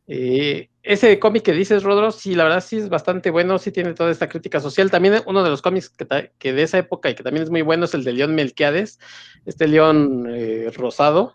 Eh, 0.06 0.70
ese 0.82 1.18
cómic 1.18 1.42
que 1.42 1.52
dices, 1.52 1.82
Rodro, 1.82 2.12
sí, 2.12 2.34
la 2.34 2.44
verdad 2.44 2.64
sí 2.64 2.78
es 2.78 2.88
bastante 2.88 3.30
bueno, 3.30 3.58
sí 3.58 3.72
tiene 3.72 3.94
toda 3.94 4.12
esta 4.12 4.28
crítica 4.28 4.60
social. 4.60 4.90
También 4.90 5.22
uno 5.26 5.42
de 5.42 5.50
los 5.50 5.60
cómics 5.60 5.90
que, 5.90 6.52
de 6.52 6.62
esa 6.62 6.78
época 6.78 7.10
y 7.10 7.14
que 7.14 7.24
también 7.24 7.42
es 7.42 7.50
muy 7.50 7.62
bueno 7.62 7.84
es 7.84 7.94
el 7.94 8.04
de 8.04 8.12
León 8.12 8.34
Melquiades, 8.34 9.00
este 9.44 9.66
león 9.66 10.26
rosado. 10.74 11.34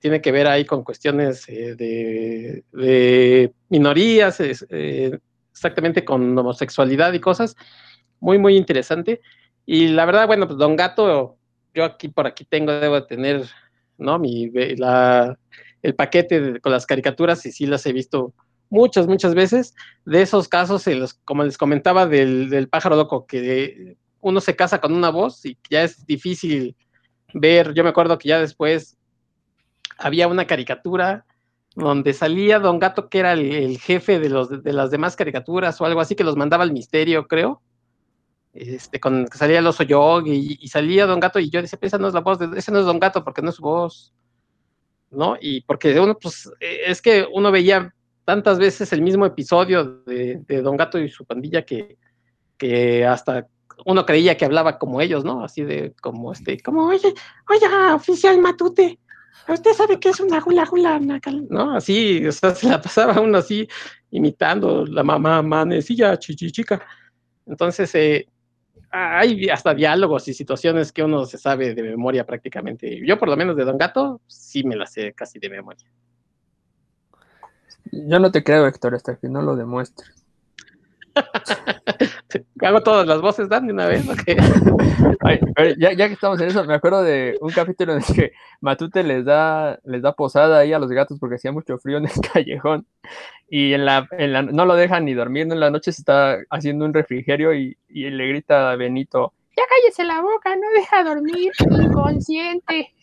tiene 0.00 0.20
que 0.20 0.32
ver 0.32 0.48
ahí 0.48 0.64
con 0.64 0.82
cuestiones 0.84 1.46
de, 1.46 2.64
de, 2.72 3.52
minorías, 3.70 4.38
exactamente 4.40 6.04
con 6.04 6.36
homosexualidad 6.36 7.12
y 7.12 7.20
cosas. 7.20 7.56
Muy, 8.20 8.38
muy 8.38 8.56
interesante. 8.56 9.20
Y 9.66 9.88
la 9.88 10.04
verdad, 10.04 10.26
bueno, 10.26 10.46
pues 10.46 10.58
Don 10.58 10.76
Gato, 10.76 11.36
yo 11.74 11.84
aquí 11.84 12.08
por 12.08 12.26
aquí 12.26 12.44
tengo, 12.44 12.72
debo 12.72 13.04
tener, 13.04 13.48
¿no? 13.96 14.18
Mi, 14.18 14.50
la, 14.76 15.38
el 15.82 15.94
paquete 15.94 16.60
con 16.60 16.72
las 16.72 16.86
caricaturas 16.86 17.44
y 17.46 17.52
sí 17.52 17.66
las 17.66 17.86
he 17.86 17.92
visto 17.92 18.34
muchas, 18.70 19.06
muchas 19.06 19.34
veces. 19.34 19.74
De 20.04 20.22
esos 20.22 20.48
casos, 20.48 20.86
los, 20.88 21.14
como 21.14 21.44
les 21.44 21.58
comentaba, 21.58 22.06
del, 22.06 22.50
del 22.50 22.68
pájaro 22.68 22.96
loco, 22.96 23.26
que 23.26 23.96
uno 24.20 24.40
se 24.40 24.56
casa 24.56 24.80
con 24.80 24.92
una 24.92 25.10
voz 25.10 25.44
y 25.44 25.56
ya 25.70 25.82
es 25.84 26.04
difícil 26.06 26.76
ver. 27.32 27.72
Yo 27.74 27.84
me 27.84 27.90
acuerdo 27.90 28.18
que 28.18 28.28
ya 28.28 28.40
después 28.40 28.98
había 29.98 30.28
una 30.28 30.46
caricatura 30.46 31.24
donde 31.74 32.12
salía 32.12 32.58
Don 32.58 32.78
Gato, 32.78 33.08
que 33.08 33.20
era 33.20 33.32
el, 33.32 33.78
jefe 33.78 34.18
de, 34.18 34.28
los, 34.28 34.62
de 34.62 34.72
las 34.72 34.90
demás 34.90 35.16
caricaturas 35.16 35.80
o 35.80 35.86
algo 35.86 36.00
así, 36.00 36.14
que 36.14 36.24
los 36.24 36.36
mandaba 36.36 36.64
al 36.64 36.72
misterio, 36.72 37.26
creo 37.28 37.62
este, 38.52 39.00
con 39.00 39.26
que 39.26 39.38
salía 39.38 39.60
el 39.60 39.66
oso 39.66 39.82
Yog 39.82 40.26
y, 40.26 40.68
salía 40.68 41.06
Don 41.06 41.20
Gato 41.20 41.38
y 41.38 41.50
yo 41.50 41.62
decía, 41.62 41.78
esa 41.80 41.98
no 41.98 42.08
es 42.08 42.14
la 42.14 42.20
voz, 42.20 42.38
de, 42.38 42.58
ese 42.58 42.70
no 42.70 42.80
es 42.80 42.84
Don 42.84 42.98
Gato 42.98 43.24
porque 43.24 43.42
no 43.42 43.50
es 43.50 43.56
su 43.56 43.62
voz, 43.62 44.12
¿no? 45.10 45.36
Y 45.40 45.62
porque 45.62 45.98
uno, 45.98 46.18
pues, 46.18 46.50
e, 46.60 46.90
es 46.90 47.00
que 47.00 47.26
uno 47.32 47.50
veía 47.50 47.94
tantas 48.24 48.58
veces 48.58 48.92
el 48.92 49.02
mismo 49.02 49.26
episodio 49.26 50.02
de, 50.04 50.42
Don 50.62 50.76
Gato 50.76 50.98
y 50.98 51.08
su 51.08 51.24
pandilla 51.24 51.64
que, 51.64 51.96
que 52.58 53.06
hasta 53.06 53.46
uno 53.86 54.06
creía 54.06 54.36
que 54.36 54.44
hablaba 54.44 54.78
como 54.78 55.00
ellos, 55.00 55.24
¿no? 55.24 55.44
Así 55.44 55.62
de, 55.62 55.94
como 56.00 56.32
este, 56.32 56.60
como, 56.60 56.86
oye, 56.86 57.14
oye, 57.48 57.92
oficial 57.94 58.38
Matute, 58.38 58.98
usted 59.48 59.72
sabe 59.72 59.98
que 59.98 60.10
es 60.10 60.20
una 60.20 60.42
hula 60.44 60.68
hula, 60.70 61.00
¿no? 61.48 61.74
Así, 61.74 62.26
o 62.26 62.32
sea, 62.32 62.54
se 62.54 62.68
la 62.68 62.80
pasaba 62.80 63.20
uno 63.20 63.38
así, 63.38 63.66
imitando 64.10 64.84
la 64.86 65.02
mamá 65.02 65.42
manecilla 65.42 66.18
chichichica. 66.18 66.82
Entonces, 67.46 67.92
eh, 67.94 68.28
hay 68.92 69.48
hasta 69.48 69.74
diálogos 69.74 70.28
y 70.28 70.34
situaciones 70.34 70.92
que 70.92 71.02
uno 71.02 71.24
se 71.24 71.38
sabe 71.38 71.74
de 71.74 71.82
memoria 71.82 72.26
prácticamente. 72.26 73.00
Yo 73.04 73.18
por 73.18 73.28
lo 73.28 73.36
menos 73.36 73.56
de 73.56 73.64
Don 73.64 73.78
Gato 73.78 74.20
sí 74.26 74.62
me 74.64 74.76
las 74.76 74.92
sé 74.92 75.14
casi 75.14 75.38
de 75.38 75.48
memoria. 75.48 75.86
Yo 77.90 78.18
no 78.18 78.30
te 78.30 78.44
creo, 78.44 78.66
Héctor, 78.66 78.94
hasta 78.94 79.16
que 79.16 79.28
no 79.28 79.42
lo 79.42 79.56
demuestres. 79.56 80.21
Hago 82.62 82.80
todas 82.82 83.06
las 83.06 83.20
voces, 83.20 83.48
Dan, 83.48 83.66
de 83.66 83.72
una 83.72 83.86
vez. 83.86 84.04
ya, 85.78 85.96
que 85.96 86.12
estamos 86.12 86.40
en 86.40 86.48
eso, 86.48 86.64
me 86.64 86.74
acuerdo 86.74 87.02
de 87.02 87.36
un 87.40 87.50
capítulo 87.50 87.92
en 87.92 87.98
el 87.98 88.04
que 88.14 88.32
Matute 88.60 89.02
les 89.02 89.24
da, 89.24 89.78
les 89.84 90.02
da 90.02 90.12
posada 90.12 90.58
ahí 90.58 90.72
a 90.72 90.78
los 90.78 90.90
gatos 90.90 91.18
porque 91.18 91.36
hacía 91.36 91.52
mucho 91.52 91.78
frío 91.78 91.98
en 91.98 92.04
el 92.04 92.12
callejón 92.32 92.86
y 93.48 93.74
en 93.74 93.84
la, 93.84 94.08
en 94.12 94.32
la 94.32 94.42
no 94.42 94.64
lo 94.64 94.74
dejan 94.76 95.04
ni 95.04 95.14
dormir, 95.14 95.42
en 95.42 95.60
la 95.60 95.70
noche 95.70 95.92
se 95.92 96.02
está 96.02 96.38
haciendo 96.50 96.84
un 96.84 96.94
refrigerio 96.94 97.52
y, 97.54 97.76
y 97.88 98.08
le 98.10 98.28
grita 98.28 98.70
a 98.70 98.76
Benito, 98.76 99.32
ya 99.56 99.62
cállese 99.68 100.04
la 100.04 100.20
boca, 100.20 100.56
no 100.56 100.70
deja 100.74 101.04
dormir, 101.04 101.52
inconsciente. 101.70 102.94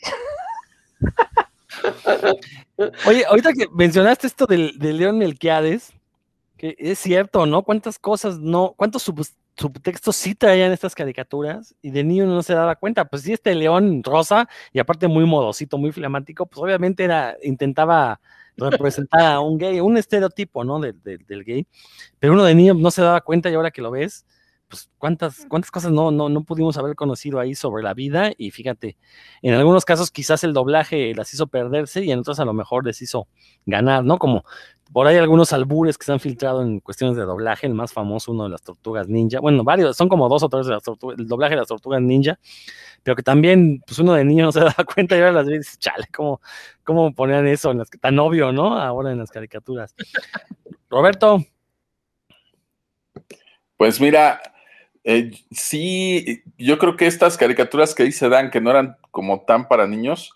Oye, 3.06 3.26
ahorita 3.26 3.54
que 3.54 3.68
mencionaste 3.72 4.28
esto 4.28 4.46
del, 4.48 4.78
León 4.80 5.20
Melquiades, 5.20 5.94
que 6.60 6.76
es 6.78 7.00
cierto, 7.00 7.46
¿no? 7.46 7.64
¿Cuántas 7.64 7.98
cosas 7.98 8.38
no, 8.38 8.74
cuántos 8.76 9.04
subtextos 9.04 10.16
sí 10.16 10.36
traían 10.36 10.74
estas 10.74 10.94
caricaturas 10.94 11.74
y 11.82 11.90
de 11.92 12.04
niño 12.04 12.26
no 12.26 12.44
se 12.44 12.54
daba 12.54 12.76
cuenta? 12.76 13.06
Pues 13.06 13.22
sí, 13.22 13.32
este 13.32 13.56
león 13.56 14.04
rosa 14.04 14.50
y 14.74 14.80
aparte 14.80 15.08
muy 15.08 15.26
modosito, 15.26 15.78
muy 15.78 15.94
flamático, 15.94 16.46
pues 16.48 16.62
obviamente 16.62 17.06
era, 17.06 17.38
intentaba 17.44 18.20
representar 18.58 19.22
a 19.22 19.40
un 19.40 19.58
gay, 19.58 19.80
un 19.80 19.98
estereotipo, 19.98 20.66
¿no? 20.66 20.82
Del, 20.82 21.02
del 21.02 21.44
gay, 21.46 21.66
pero 22.20 22.34
uno 22.34 22.44
de 22.44 22.54
niño 22.54 22.74
no 22.74 22.92
se 22.92 23.02
daba 23.02 23.22
cuenta 23.22 23.50
y 23.50 23.54
ahora 23.54 23.72
que 23.72 23.82
lo 23.82 23.90
ves, 23.90 24.26
pues 24.70 24.90
cuántas, 25.00 25.46
cuántas 25.50 25.72
cosas 25.72 25.92
no, 25.92 26.12
no, 26.12 26.30
no 26.30 26.44
pudimos 26.44 26.78
haber 26.78 26.96
conocido 26.96 27.40
ahí 27.40 27.56
sobre 27.56 27.84
la 27.84 27.96
vida 27.96 28.32
y 28.38 28.52
fíjate, 28.52 28.98
en 29.42 29.56
algunos 29.56 29.84
casos 29.84 30.12
quizás 30.12 30.44
el 30.44 30.54
doblaje 30.54 31.14
las 31.16 31.34
hizo 31.34 31.48
perderse 31.48 32.06
y 32.06 32.12
en 32.12 32.20
otros 32.20 32.40
a 32.40 32.46
lo 32.46 32.54
mejor 32.54 32.86
les 32.86 33.02
hizo 33.02 33.28
ganar, 33.66 34.04
¿no? 34.04 34.20
Como 34.20 34.46
por 34.94 35.08
ahí 35.08 35.18
algunos 35.18 35.54
albures 35.54 35.98
que 35.98 36.06
se 36.06 36.12
han 36.12 36.20
filtrado 36.20 36.62
en 36.62 36.80
cuestiones 36.80 37.18
de 37.18 37.24
doblaje, 37.24 37.66
el 37.66 37.74
más 37.74 37.94
famoso, 37.94 38.32
uno 38.32 38.44
de 38.44 38.52
las 38.52 38.62
tortugas 38.62 39.08
ninja, 39.08 39.40
bueno, 39.40 39.64
varios, 39.64 39.98
son 39.98 40.08
como 40.08 40.30
dos 40.30 40.44
o 40.44 40.50
tres 40.50 40.68
de 40.68 40.74
las 40.74 40.84
tortugas, 40.84 41.18
el 41.18 41.28
doblaje 41.28 41.56
de 41.56 41.62
las 41.62 41.68
tortugas 41.68 42.02
ninja, 42.02 42.40
pero 43.02 43.16
que 43.16 43.24
también, 43.24 43.82
pues 43.88 43.98
uno 43.98 44.14
de 44.14 44.24
niño 44.24 44.46
no 44.46 44.52
se 44.52 44.60
da 44.62 44.76
cuenta 44.94 45.16
y 45.16 45.20
ahora 45.20 45.32
las 45.32 45.48
veces, 45.48 45.80
chale, 45.80 46.06
¿cómo, 46.16 46.42
cómo 46.84 47.14
ponían 47.14 47.48
eso 47.48 47.72
en 47.72 47.80
las, 47.80 47.90
tan 47.90 48.20
obvio, 48.20 48.52
¿no? 48.52 48.78
Ahora 48.80 49.12
en 49.12 49.18
las 49.18 49.32
caricaturas. 49.32 49.96
Roberto. 50.90 51.44
Pues 53.78 54.02
mira, 54.02 54.42
eh, 55.12 55.32
sí, 55.50 56.44
yo 56.60 56.78
creo 56.78 56.96
que 56.96 57.08
estas 57.08 57.36
caricaturas 57.36 57.96
que 57.96 58.04
ahí 58.04 58.12
se 58.12 58.30
dan, 58.30 58.52
que 58.52 58.62
no 58.62 58.70
eran 58.70 58.96
como 59.10 59.42
tan 59.42 59.68
para 59.68 59.88
niños, 59.88 60.32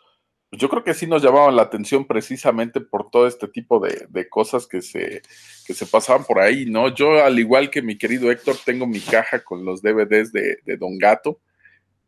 yo 0.51 0.67
creo 0.67 0.83
que 0.83 0.95
sí 0.95 1.05
nos 1.05 1.21
llamaban 1.21 1.55
la 1.55 1.61
atención 1.61 2.07
precisamente 2.07 2.81
por 2.81 3.11
todo 3.11 3.27
este 3.27 3.47
tipo 3.47 3.79
de, 3.79 4.29
cosas 4.29 4.65
que 4.65 4.81
se, 4.81 5.21
que 5.67 5.75
se 5.75 5.85
pasaban 5.85 6.25
por 6.25 6.39
ahí, 6.39 6.65
¿no? 6.65 6.87
Yo, 6.87 7.23
al 7.23 7.37
igual 7.37 7.69
que 7.69 7.83
mi 7.83 7.99
querido 7.99 8.31
Héctor, 8.31 8.55
tengo 8.65 8.87
mi 8.87 8.99
caja 8.99 9.43
con 9.43 9.63
los 9.63 9.83
DVDs 9.83 10.31
de, 10.31 10.57
de 10.65 10.77
Don 10.77 10.97
Gato, 10.97 11.39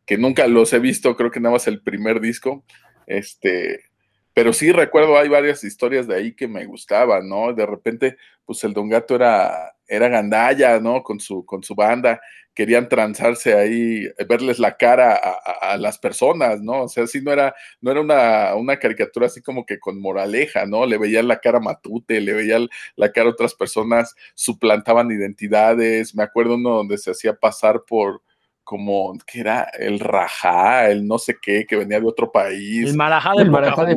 que 0.04 0.18
nunca 0.18 0.48
los 0.48 0.72
he 0.72 0.80
visto, 0.80 1.16
creo 1.16 1.30
que 1.30 1.38
nada 1.38 1.52
más 1.52 1.68
el 1.68 1.82
primer 1.82 2.20
disco. 2.20 2.64
Este, 3.06 3.84
pero 4.34 4.52
sí 4.52 4.72
recuerdo, 4.72 5.16
hay 5.16 5.28
varias 5.28 5.62
historias 5.62 6.08
de 6.08 6.16
ahí 6.16 6.34
que 6.34 6.48
me 6.48 6.66
gustaban, 6.66 7.28
¿no? 7.28 7.52
De 7.52 7.64
repente, 7.64 8.16
pues 8.44 8.64
el 8.64 8.72
Don 8.72 8.88
Gato 8.88 9.14
era, 9.14 9.75
era 9.88 10.08
gandalla, 10.08 10.80
¿no? 10.80 11.02
Con 11.02 11.20
su, 11.20 11.44
con 11.44 11.62
su 11.62 11.74
banda, 11.74 12.20
querían 12.56 12.88
transarse 12.88 13.54
ahí, 13.54 14.08
verles 14.28 14.58
la 14.58 14.76
cara 14.78 15.14
a, 15.14 15.76
las 15.76 15.98
personas, 15.98 16.62
¿no? 16.62 16.84
O 16.84 16.88
sea, 16.88 17.06
sí 17.06 17.20
no 17.20 17.30
era, 17.30 17.54
no 17.82 17.90
era 17.90 18.00
una, 18.00 18.54
una, 18.54 18.78
caricatura 18.78 19.26
así 19.26 19.42
como 19.42 19.66
que 19.66 19.78
con 19.78 20.00
moraleja, 20.00 20.64
¿no? 20.64 20.86
Le 20.86 20.96
veían 20.96 21.28
la 21.28 21.38
cara 21.38 21.58
a 21.58 21.60
Matute, 21.60 22.20
le 22.20 22.32
veían 22.32 22.66
la 22.96 23.12
cara 23.12 23.28
a 23.28 23.32
otras 23.32 23.54
personas, 23.54 24.14
suplantaban 24.34 25.10
identidades, 25.10 26.14
me 26.14 26.22
acuerdo 26.22 26.54
uno 26.54 26.70
donde 26.70 26.96
se 26.96 27.10
hacía 27.10 27.34
pasar 27.34 27.82
por 27.86 28.22
como 28.66 29.16
que 29.24 29.38
era 29.38 29.70
el 29.78 30.00
rajá, 30.00 30.90
el 30.90 31.06
no 31.06 31.18
sé 31.18 31.36
qué, 31.40 31.64
que 31.64 31.76
venía 31.76 32.00
de 32.00 32.06
otro 32.06 32.32
país. 32.32 32.90
El 32.90 32.96
marajá 32.96 33.30
de, 33.36 33.42
el 33.42 33.50
marajá 33.52 33.84
de 33.84 33.96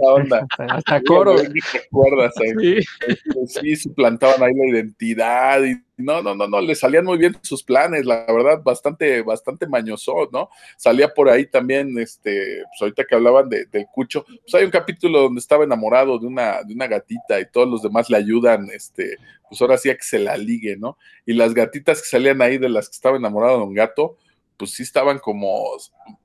onda. 0.00 0.46
Hasta 0.70 1.02
coro. 1.02 1.34
¿Recuerdas? 1.34 2.32
Sí. 2.36 2.78
Este, 3.08 3.46
sí, 3.48 3.74
suplantaban 3.74 4.40
ahí 4.44 4.54
la 4.54 4.78
identidad 4.78 5.60
y 5.64 5.74
no, 5.96 6.22
no, 6.22 6.34
no, 6.34 6.48
no, 6.48 6.60
le 6.60 6.74
salían 6.74 7.04
muy 7.04 7.18
bien 7.18 7.36
sus 7.42 7.62
planes, 7.62 8.04
la 8.04 8.26
verdad, 8.26 8.60
bastante, 8.62 9.22
bastante 9.22 9.66
mañoso, 9.66 10.28
¿no? 10.32 10.50
Salía 10.76 11.12
por 11.12 11.28
ahí 11.28 11.46
también, 11.46 11.96
este, 11.98 12.62
pues 12.68 12.82
ahorita 12.82 13.04
que 13.04 13.14
hablaban 13.14 13.48
de, 13.48 13.66
del 13.66 13.86
Cucho, 13.92 14.24
pues 14.24 14.54
hay 14.54 14.64
un 14.64 14.70
capítulo 14.70 15.22
donde 15.22 15.38
estaba 15.38 15.64
enamorado 15.64 16.18
de 16.18 16.26
una, 16.26 16.62
de 16.62 16.74
una 16.74 16.88
gatita 16.88 17.38
y 17.40 17.50
todos 17.50 17.68
los 17.68 17.82
demás 17.82 18.10
le 18.10 18.16
ayudan, 18.16 18.68
este, 18.72 19.18
pues 19.48 19.60
ahora 19.62 19.78
sí 19.78 19.88
a 19.90 19.96
que 19.96 20.02
se 20.02 20.18
la 20.18 20.36
ligue, 20.36 20.76
¿no? 20.76 20.98
Y 21.26 21.34
las 21.34 21.54
gatitas 21.54 22.02
que 22.02 22.08
salían 22.08 22.42
ahí 22.42 22.58
de 22.58 22.68
las 22.68 22.88
que 22.88 22.94
estaba 22.94 23.16
enamorado 23.16 23.58
de 23.58 23.64
un 23.64 23.74
gato, 23.74 24.16
pues 24.56 24.72
sí 24.72 24.82
estaban 24.82 25.18
como, 25.18 25.64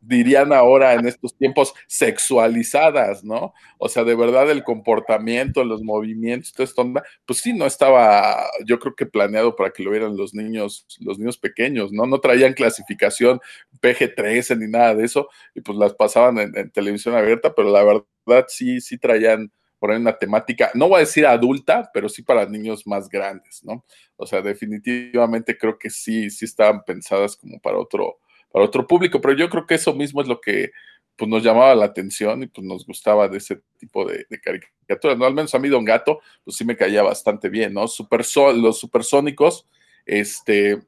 dirían 0.01 0.53
ahora 0.53 0.93
en 0.93 1.07
estos 1.07 1.35
tiempos, 1.35 1.73
sexualizadas, 1.87 3.23
¿no? 3.23 3.53
O 3.77 3.89
sea, 3.89 4.03
de 4.03 4.15
verdad 4.15 4.49
el 4.51 4.63
comportamiento, 4.63 5.63
los 5.63 5.81
movimientos, 5.81 6.53
todo 6.53 6.63
esto, 6.63 6.93
pues 7.25 7.39
sí 7.39 7.53
no 7.53 7.65
estaba, 7.65 8.45
yo 8.65 8.79
creo 8.79 8.95
que 8.95 9.05
planeado 9.05 9.55
para 9.55 9.71
que 9.71 9.83
lo 9.83 9.91
vieran 9.91 10.17
los 10.17 10.33
niños, 10.33 10.85
los 10.99 11.19
niños 11.19 11.37
pequeños, 11.37 11.91
¿no? 11.91 12.05
No 12.05 12.19
traían 12.19 12.53
clasificación 12.53 13.39
PG-13 13.81 14.57
ni 14.57 14.67
nada 14.67 14.95
de 14.95 15.05
eso, 15.05 15.29
y 15.55 15.61
pues 15.61 15.77
las 15.77 15.93
pasaban 15.93 16.37
en, 16.39 16.57
en 16.57 16.71
televisión 16.71 17.15
abierta, 17.15 17.53
pero 17.55 17.71
la 17.71 17.83
verdad 17.83 18.45
sí, 18.47 18.81
sí 18.81 18.97
traían 18.97 19.51
ahí 19.91 19.97
una 19.97 20.17
temática, 20.17 20.71
no 20.73 20.89
voy 20.89 20.97
a 20.97 20.99
decir 20.99 21.25
adulta, 21.25 21.89
pero 21.93 22.09
sí 22.09 22.21
para 22.21 22.45
niños 22.45 22.85
más 22.85 23.09
grandes, 23.09 23.63
¿no? 23.63 23.85
O 24.17 24.27
sea, 24.27 24.41
definitivamente 24.41 25.57
creo 25.57 25.77
que 25.79 25.89
sí, 25.89 26.29
sí 26.29 26.45
estaban 26.45 26.83
pensadas 26.83 27.35
como 27.35 27.59
para 27.59 27.77
otro, 27.77 28.19
para 28.51 28.65
otro 28.65 28.85
público, 28.85 29.21
pero 29.21 29.33
yo 29.35 29.49
creo 29.49 29.65
que 29.65 29.75
eso 29.75 29.93
mismo 29.93 30.21
es 30.21 30.27
lo 30.27 30.41
que 30.41 30.71
pues, 31.15 31.29
nos 31.29 31.43
llamaba 31.43 31.75
la 31.75 31.85
atención 31.85 32.43
y 32.43 32.47
pues 32.47 32.65
nos 32.65 32.85
gustaba 32.85 33.27
de 33.27 33.37
ese 33.37 33.61
tipo 33.77 34.05
de, 34.05 34.25
caricaturas, 34.41 35.17
¿no? 35.17 35.25
Al 35.25 35.33
menos 35.33 35.53
a 35.55 35.59
mí 35.59 35.69
Don 35.69 35.85
Gato, 35.85 36.19
pues 36.43 36.57
sí 36.57 36.65
me 36.65 36.75
caía 36.75 37.03
bastante 37.03 37.49
bien, 37.49 37.73
¿no? 37.73 37.87
Super 37.87 38.25
los 38.55 38.79
supersónicos, 38.79 39.67
este, 40.05 40.79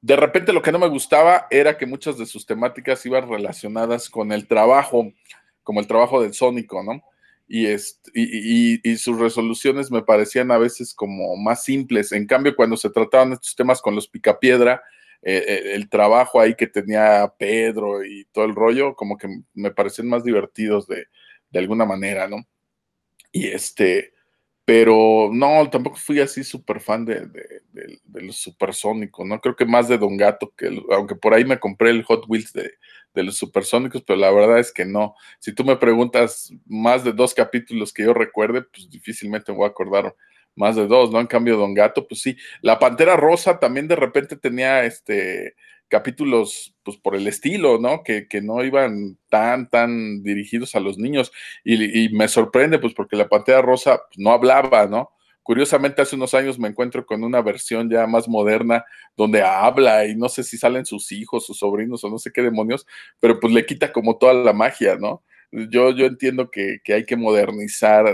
de 0.00 0.16
repente 0.16 0.52
lo 0.52 0.62
que 0.62 0.72
no 0.72 0.78
me 0.78 0.88
gustaba 0.88 1.48
era 1.50 1.76
que 1.76 1.86
muchas 1.86 2.18
de 2.18 2.26
sus 2.26 2.46
temáticas 2.46 3.04
iban 3.06 3.28
relacionadas 3.28 4.08
con 4.08 4.30
el 4.30 4.46
trabajo, 4.46 5.12
como 5.64 5.80
el 5.80 5.88
trabajo 5.88 6.22
del 6.22 6.32
sónico, 6.32 6.82
¿no? 6.84 7.02
Y, 7.48 7.68
y, 8.88 8.96
sus 8.96 9.18
resoluciones 9.18 9.90
me 9.90 10.02
parecían 10.02 10.50
a 10.50 10.58
veces 10.58 10.94
como 10.94 11.36
más 11.36 11.62
simples. 11.64 12.12
En 12.12 12.26
cambio, 12.26 12.56
cuando 12.56 12.76
se 12.76 12.90
trataban 12.90 13.32
estos 13.32 13.54
temas 13.54 13.80
con 13.80 13.94
los 13.94 14.08
picapiedra, 14.08 14.82
eh, 15.22 15.44
eh, 15.46 15.74
el 15.74 15.88
trabajo 15.88 16.40
ahí 16.40 16.54
que 16.54 16.66
tenía 16.66 17.32
Pedro 17.38 18.04
y 18.04 18.24
todo 18.32 18.44
el 18.44 18.54
rollo, 18.54 18.94
como 18.94 19.16
que 19.16 19.28
me 19.54 19.70
parecían 19.70 20.08
más 20.08 20.24
divertidos 20.24 20.86
de, 20.86 21.06
de 21.50 21.58
alguna 21.58 21.84
manera, 21.84 22.28
¿no? 22.28 22.46
Y 23.32 23.48
este, 23.48 24.12
pero 24.64 25.30
no, 25.32 25.68
tampoco 25.70 25.96
fui 25.96 26.20
así 26.20 26.42
súper 26.42 26.80
fan 26.80 27.04
de, 27.04 27.26
de, 27.26 28.22
los 28.22 28.36
supersónicos, 28.36 29.26
¿no? 29.26 29.40
Creo 29.40 29.54
que 29.54 29.64
más 29.64 29.88
de 29.88 29.98
Don 29.98 30.16
Gato, 30.16 30.52
que 30.56 30.82
aunque 30.90 31.14
por 31.14 31.34
ahí 31.34 31.44
me 31.44 31.60
compré 31.60 31.90
el 31.90 32.02
Hot 32.04 32.24
Wheels 32.28 32.52
de, 32.52 32.72
los 33.22 33.36
supersónicos, 33.36 34.02
pero 34.02 34.18
la 34.18 34.30
verdad 34.30 34.58
es 34.58 34.72
que 34.72 34.84
no. 34.84 35.14
Si 35.38 35.52
tú 35.52 35.64
me 35.64 35.76
preguntas 35.76 36.52
más 36.66 37.04
de 37.04 37.12
dos 37.12 37.34
capítulos 37.34 37.92
que 37.92 38.04
yo 38.04 38.14
recuerde, 38.14 38.62
pues 38.62 38.88
difícilmente 38.90 39.52
me 39.52 39.58
voy 39.58 39.66
a 39.66 39.70
acordar 39.70 40.14
más 40.54 40.76
de 40.76 40.86
dos, 40.86 41.10
¿no? 41.10 41.20
En 41.20 41.26
cambio, 41.26 41.56
Don 41.56 41.74
Gato, 41.74 42.06
pues 42.08 42.22
sí. 42.22 42.36
La 42.62 42.78
Pantera 42.78 43.16
Rosa 43.16 43.58
también 43.58 43.88
de 43.88 43.96
repente 43.96 44.36
tenía 44.36 44.84
este 44.84 45.54
capítulos, 45.88 46.74
pues 46.82 46.96
por 46.96 47.14
el 47.14 47.26
estilo, 47.26 47.78
¿no? 47.78 48.02
Que, 48.02 48.26
que 48.28 48.40
no 48.40 48.64
iban 48.64 49.18
tan, 49.28 49.68
tan 49.68 50.22
dirigidos 50.22 50.74
a 50.74 50.80
los 50.80 50.98
niños. 50.98 51.32
Y, 51.64 52.08
me 52.10 52.28
sorprende, 52.28 52.78
pues 52.78 52.94
porque 52.94 53.16
la 53.16 53.28
Pantera 53.28 53.62
Rosa 53.62 54.00
pues, 54.08 54.18
no 54.18 54.30
hablaba, 54.32 54.86
¿no? 54.86 55.10
Curiosamente, 55.46 56.02
hace 56.02 56.16
unos 56.16 56.34
años 56.34 56.58
me 56.58 56.66
encuentro 56.66 57.06
con 57.06 57.22
una 57.22 57.40
versión 57.40 57.88
ya 57.88 58.04
más 58.08 58.26
moderna 58.26 58.84
donde 59.16 59.42
habla 59.44 60.04
y 60.04 60.16
no 60.16 60.28
sé 60.28 60.42
si 60.42 60.58
salen 60.58 60.84
sus 60.84 61.12
hijos, 61.12 61.46
sus 61.46 61.58
sobrinos 61.60 62.02
o 62.02 62.10
no 62.10 62.18
sé 62.18 62.32
qué 62.32 62.42
demonios, 62.42 62.84
pero 63.20 63.38
pues 63.38 63.52
le 63.54 63.64
quita 63.64 63.92
como 63.92 64.18
toda 64.18 64.34
la 64.34 64.52
magia, 64.52 64.96
¿no? 64.96 65.22
Yo, 65.52 65.90
yo 65.90 66.06
entiendo 66.06 66.50
que, 66.50 66.80
hay 66.88 67.04
que 67.04 67.16
modernizar 67.16 68.04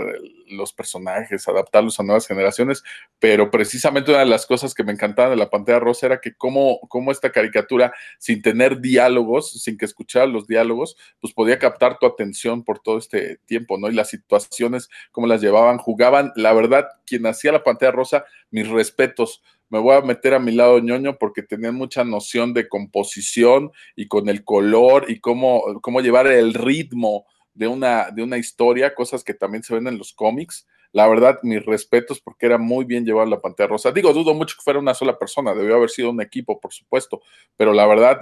los 0.49 0.71
personajes, 0.71 1.47
adaptarlos 1.47 1.99
a 1.99 2.03
nuevas 2.03 2.27
generaciones, 2.27 2.83
pero 3.19 3.49
precisamente 3.49 4.11
una 4.11 4.19
de 4.19 4.27
las 4.27 4.45
cosas 4.45 4.73
que 4.73 4.83
me 4.83 4.91
encantaban 4.91 5.31
de 5.31 5.37
la 5.37 5.49
pantalla 5.49 5.79
rosa 5.79 6.05
era 6.05 6.21
que 6.21 6.35
cómo, 6.35 6.79
cómo 6.89 7.11
esta 7.11 7.31
caricatura, 7.31 7.93
sin 8.19 8.41
tener 8.41 8.79
diálogos, 8.79 9.51
sin 9.63 9.77
que 9.77 9.85
escuchara 9.85 10.25
los 10.25 10.47
diálogos, 10.47 10.95
pues 11.19 11.33
podía 11.33 11.57
captar 11.59 11.97
tu 11.97 12.05
atención 12.05 12.63
por 12.63 12.79
todo 12.79 12.97
este 12.97 13.37
tiempo, 13.45 13.77
¿no? 13.77 13.89
Y 13.89 13.93
las 13.93 14.09
situaciones, 14.09 14.89
cómo 15.11 15.27
las 15.27 15.41
llevaban, 15.41 15.79
jugaban. 15.79 16.31
La 16.35 16.53
verdad, 16.53 16.87
quien 17.05 17.25
hacía 17.25 17.51
la 17.51 17.63
pantalla 17.63 17.91
rosa, 17.91 18.25
mis 18.51 18.67
respetos 18.67 19.41
me 19.73 19.79
voy 19.79 19.95
a 19.95 20.01
meter 20.01 20.35
a 20.35 20.39
mi 20.39 20.51
lado 20.51 20.77
ñoño 20.77 21.17
porque 21.17 21.41
tenían 21.41 21.73
mucha 21.73 22.03
noción 22.03 22.53
de 22.53 22.69
composición 22.69 23.71
y 23.95 24.07
con 24.07 24.29
el 24.29 24.43
color 24.43 25.05
y 25.09 25.19
cómo, 25.19 25.63
cómo 25.81 25.99
llevar 25.99 26.27
el 26.27 26.53
ritmo 26.53 27.25
de 27.55 27.67
una, 27.67 28.11
de 28.11 28.21
una 28.21 28.37
historia, 28.37 28.93
cosas 28.93 29.23
que 29.23 29.33
también 29.33 29.63
se 29.63 29.73
ven 29.73 29.87
en 29.87 29.97
los 29.97 30.13
cómics. 30.13 30.67
la 30.91 31.07
verdad, 31.07 31.39
mis 31.41 31.65
respetos 31.65 32.21
porque 32.21 32.45
era 32.45 32.59
muy 32.59 32.85
bien 32.85 33.03
llevar 33.03 33.27
la 33.27 33.41
pantalla 33.41 33.69
rosa. 33.69 33.91
Digo, 33.91 34.13
dudo 34.13 34.35
mucho 34.35 34.55
que 34.55 34.61
fuera 34.61 34.77
una 34.77 34.93
sola 34.93 35.17
persona, 35.17 35.55
debió 35.55 35.75
haber 35.75 35.89
sido 35.89 36.11
un 36.11 36.21
equipo, 36.21 36.59
por 36.59 36.71
supuesto, 36.71 37.23
pero 37.57 37.73
la 37.73 37.87
verdad, 37.87 38.21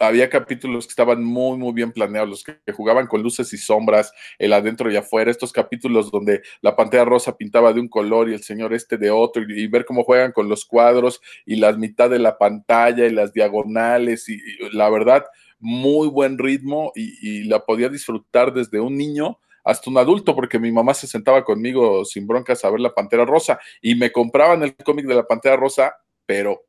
había 0.00 0.30
capítulos 0.30 0.86
que 0.86 0.92
estaban 0.92 1.22
muy, 1.22 1.58
muy 1.58 1.72
bien 1.72 1.92
planeados, 1.92 2.28
los 2.28 2.42
que, 2.42 2.58
jugaban 2.72 3.06
con 3.06 3.22
luces 3.22 3.52
y 3.52 3.58
sombras, 3.58 4.12
el 4.38 4.52
adentro 4.54 4.90
y 4.90 4.96
afuera, 4.96 5.30
estos 5.30 5.52
capítulos 5.52 6.10
donde 6.10 6.42
la 6.62 6.74
pantalla 6.74 7.04
rosa 7.04 7.36
pintaba 7.36 7.72
de 7.74 7.80
un 7.80 7.88
color 7.88 8.30
y 8.30 8.34
el 8.34 8.42
señor 8.42 8.72
este 8.72 8.96
de 8.96 9.10
otro, 9.10 9.42
y, 9.42 9.66
ver 9.66 9.84
cómo 9.84 10.02
juegan 10.02 10.32
con 10.32 10.48
los 10.48 10.64
cuadros 10.64 11.20
y 11.44 11.56
las 11.56 11.76
mitad 11.76 12.08
de 12.08 12.18
la 12.18 12.38
pantalla 12.38 13.06
y 13.06 13.10
las 13.10 13.34
diagonales, 13.34 14.28
y, 14.28 14.40
la 14.72 14.88
verdad, 14.88 15.26
muy 15.58 16.08
buen 16.08 16.38
ritmo 16.38 16.92
y, 16.94 17.44
la 17.44 17.64
podía 17.64 17.90
disfrutar 17.90 18.54
desde 18.54 18.80
un 18.80 18.96
niño 18.96 19.38
hasta 19.62 19.90
un 19.90 19.98
adulto, 19.98 20.34
porque 20.34 20.58
mi 20.58 20.72
mamá 20.72 20.94
se 20.94 21.06
sentaba 21.06 21.44
conmigo 21.44 22.06
sin 22.06 22.26
broncas 22.26 22.64
a 22.64 22.70
ver 22.70 22.80
la 22.80 22.94
Pantera 22.94 23.26
Rosa 23.26 23.60
y 23.82 23.94
me 23.94 24.10
compraban 24.10 24.62
el 24.62 24.74
cómic 24.74 25.04
de 25.04 25.14
la 25.14 25.26
Pantera 25.26 25.56
Rosa, 25.56 25.94
pero 26.24 26.62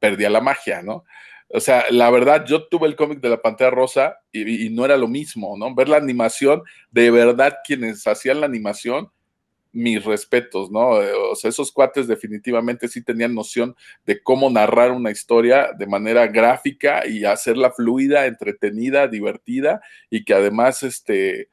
perdía 0.00 0.28
la 0.28 0.40
magia, 0.40 0.82
¿no? 0.82 1.04
O 1.54 1.60
sea, 1.60 1.84
la 1.90 2.10
verdad, 2.10 2.46
yo 2.46 2.66
tuve 2.66 2.88
el 2.88 2.96
cómic 2.96 3.20
de 3.20 3.28
la 3.28 3.42
Pantera 3.42 3.70
Rosa 3.70 4.18
y, 4.32 4.70
no 4.70 4.86
era 4.86 4.96
lo 4.96 5.06
mismo, 5.06 5.56
¿no? 5.58 5.74
Ver 5.74 5.88
la 5.88 5.98
animación, 5.98 6.62
de 6.90 7.10
verdad, 7.10 7.58
quienes 7.66 8.06
hacían 8.06 8.40
la 8.40 8.46
animación, 8.46 9.10
mis 9.70 10.02
respetos, 10.02 10.70
¿no? 10.70 10.90
O 11.30 11.34
sea, 11.34 11.50
esos 11.50 11.70
cuates 11.70 12.08
definitivamente 12.08 12.88
sí 12.88 13.02
tenían 13.04 13.34
noción 13.34 13.76
de 14.06 14.22
cómo 14.22 14.48
narrar 14.48 14.92
una 14.92 15.10
historia 15.10 15.70
de 15.78 15.86
manera 15.86 16.26
gráfica 16.26 17.06
y 17.06 17.24
hacerla 17.24 17.70
fluida, 17.70 18.26
entretenida, 18.26 19.06
divertida 19.06 19.82
y 20.08 20.24
que 20.24 20.32
además, 20.32 20.82
este, 20.82 21.50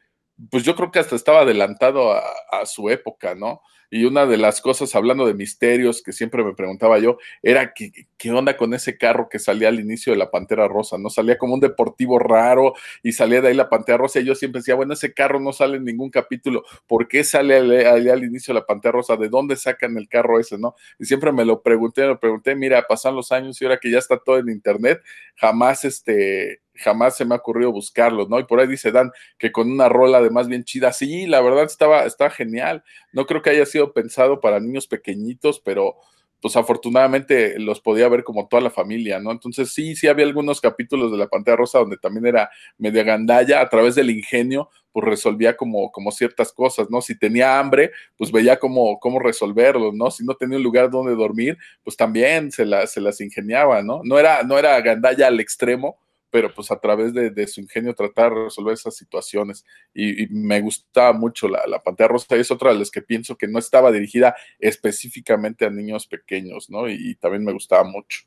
pues 0.49 0.63
yo 0.63 0.75
creo 0.75 0.91
que 0.91 0.99
hasta 0.99 1.15
estaba 1.15 1.41
adelantado 1.41 2.13
a, 2.13 2.65
su 2.65 2.89
época, 2.89 3.35
¿no? 3.35 3.61
Y 3.91 4.05
una 4.05 4.27
de 4.27 4.37
las 4.37 4.61
cosas, 4.61 4.93
hablando 4.93 5.25
de 5.25 5.33
misterios, 5.33 6.03
que 6.03 6.13
siempre 6.13 6.43
me 6.43 6.53
preguntaba 6.53 6.99
yo, 6.99 7.17
era 7.41 7.73
qué, 7.73 7.91
qué 8.17 8.31
onda 8.31 8.55
con 8.55 8.73
ese 8.75 8.97
carro 8.97 9.29
que 9.29 9.39
salía 9.39 9.69
al 9.69 9.79
inicio 9.79 10.13
de 10.13 10.19
la 10.19 10.29
Pantera 10.29 10.67
Rosa, 10.67 10.99
¿no? 10.99 11.09
Salía 11.09 11.39
como 11.39 11.55
un 11.55 11.59
deportivo 11.59 12.19
raro 12.19 12.73
y 13.01 13.13
salía 13.13 13.41
de 13.41 13.47
ahí 13.47 13.55
la 13.55 13.69
Pantera 13.69 13.97
Rosa 13.97 14.19
y 14.19 14.25
yo 14.25 14.35
siempre 14.35 14.59
decía, 14.59 14.75
bueno, 14.75 14.93
ese 14.93 15.13
carro 15.13 15.39
no 15.39 15.53
sale 15.53 15.77
en 15.77 15.85
ningún 15.85 16.11
capítulo, 16.11 16.63
¿por 16.85 17.07
qué 17.07 17.23
sale 17.23 17.57
al, 17.57 17.71
al 17.71 18.23
inicio 18.23 18.53
de 18.53 18.59
la 18.59 18.65
Pantera 18.65 18.91
Rosa? 18.91 19.17
¿De 19.17 19.29
dónde 19.29 19.55
sacan 19.55 19.97
el 19.97 20.07
carro 20.07 20.39
ese, 20.39 20.59
no? 20.59 20.75
Y 20.99 21.05
siempre 21.05 21.31
me 21.31 21.43
lo 21.43 21.63
pregunté, 21.63 22.01
me 22.01 22.09
lo 22.09 22.19
pregunté, 22.19 22.55
mira, 22.55 22.85
pasan 22.87 23.15
los 23.15 23.31
años 23.31 23.59
y 23.59 23.65
ahora 23.65 23.79
que 23.79 23.91
ya 23.91 23.97
está 23.97 24.19
todo 24.19 24.37
en 24.37 24.49
internet, 24.49 25.01
jamás 25.35 25.83
este 25.83 26.61
jamás 26.80 27.17
se 27.17 27.25
me 27.25 27.36
ha 27.36 27.38
ocurrido 27.38 27.71
buscarlo, 27.71 28.27
¿no? 28.27 28.39
Y 28.39 28.45
por 28.45 28.59
ahí 28.59 28.67
dice 28.67 28.91
Dan 28.91 29.11
que 29.38 29.51
con 29.51 29.71
una 29.71 29.89
rola 29.89 30.19
además 30.19 30.47
bien 30.47 30.63
chida, 30.63 30.91
sí, 30.93 31.27
la 31.27 31.41
verdad 31.41 31.65
estaba, 31.65 32.05
estaba 32.05 32.30
genial. 32.30 32.84
No 33.13 33.25
creo 33.25 33.41
que 33.41 33.51
haya 33.51 33.65
sido 33.65 33.93
pensado 33.93 34.39
para 34.39 34.59
niños 34.59 34.88
pequeñitos, 34.88 35.59
pero 35.59 35.97
pues 36.41 36.55
afortunadamente 36.55 37.59
los 37.59 37.82
podía 37.82 38.07
ver 38.07 38.23
como 38.23 38.47
toda 38.47 38.61
la 38.61 38.69
familia, 38.69 39.19
¿no? 39.19 39.32
Entonces 39.32 39.73
sí, 39.73 39.95
sí 39.95 40.07
había 40.07 40.25
algunos 40.25 40.61
capítulos 40.61 41.11
de 41.11 41.17
la 41.17 41.27
Pantera 41.27 41.57
Rosa 41.57 41.80
donde 41.80 41.97
también 41.97 42.25
era 42.27 42.49
media 42.77 43.03
gandalla, 43.03 43.61
a 43.61 43.69
través 43.69 43.95
del 43.95 44.09
ingenio, 44.09 44.69
pues 44.91 45.05
resolvía 45.05 45.57
como, 45.57 45.91
como 45.91 46.11
ciertas 46.11 46.53
cosas, 46.53 46.89
¿no? 46.89 47.01
Si 47.01 47.17
tenía 47.17 47.59
hambre, 47.59 47.91
pues 48.17 48.32
veía 48.32 48.57
cómo, 48.57 48.99
cómo 48.99 49.19
resolverlo, 49.19 49.91
¿no? 49.93 50.11
Si 50.11 50.25
no 50.25 50.36
tenía 50.36 50.57
un 50.57 50.63
lugar 50.63 50.89
donde 50.89 51.13
dormir, 51.13 51.57
pues 51.84 51.97
también 51.97 52.51
se, 52.51 52.65
se 52.88 53.01
las 53.01 53.21
ingeniaba, 53.21 53.82
¿no? 53.84 54.01
No 54.03 54.17
era, 54.17 54.43
no 54.43 54.57
era 54.57 54.80
gandalla 54.82 55.27
al 55.27 55.39
extremo, 55.39 55.99
pero 56.30 56.53
pues 56.53 56.71
a 56.71 56.80
través 56.80 57.13
de, 57.13 57.47
su 57.47 57.61
ingenio 57.61 57.95
tratar 57.95 58.34
de 58.34 58.43
resolver 58.45 58.73
esas 58.73 58.95
situaciones. 58.95 59.65
Y, 59.93 60.27
me 60.30 60.61
gustaba 60.61 61.13
mucho 61.13 61.47
la, 61.47 61.65
la, 61.67 61.82
pantalla 61.82 62.09
rosa 62.09 62.38
y 62.38 62.41
es 62.41 62.51
otra 62.51 62.71
de 62.71 62.80
las 62.80 62.91
que 62.91 63.01
pienso 63.01 63.38
que 63.38 63.47
no 63.47 63.59
estaba 63.59 63.91
dirigida 63.91 64.36
específicamente 64.59 65.65
a 65.65 65.69
niños 65.69 66.07
pequeños, 66.07 66.69
¿no? 66.69 66.89
Y, 66.89 67.15
también 67.15 67.43
me 67.43 67.53
gustaba 67.53 67.84
mucho. 67.84 68.21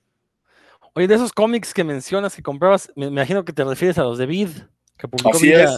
Oye, 0.95 1.09
de 1.09 1.15
esos 1.15 1.33
cómics 1.33 1.73
que 1.73 1.85
mencionas 1.85 2.37
que 2.37 2.43
comprabas, 2.43 2.93
me 2.97 3.07
imagino 3.07 3.45
que 3.45 3.53
te 3.53 3.65
refieres 3.65 3.99
a 3.99 4.03
los 4.03 4.19
de 4.19 4.27
Vid, 4.27 4.51
que 4.99 5.09
publicó 5.09 5.31
Así 5.31 5.51
es, 5.53 5.71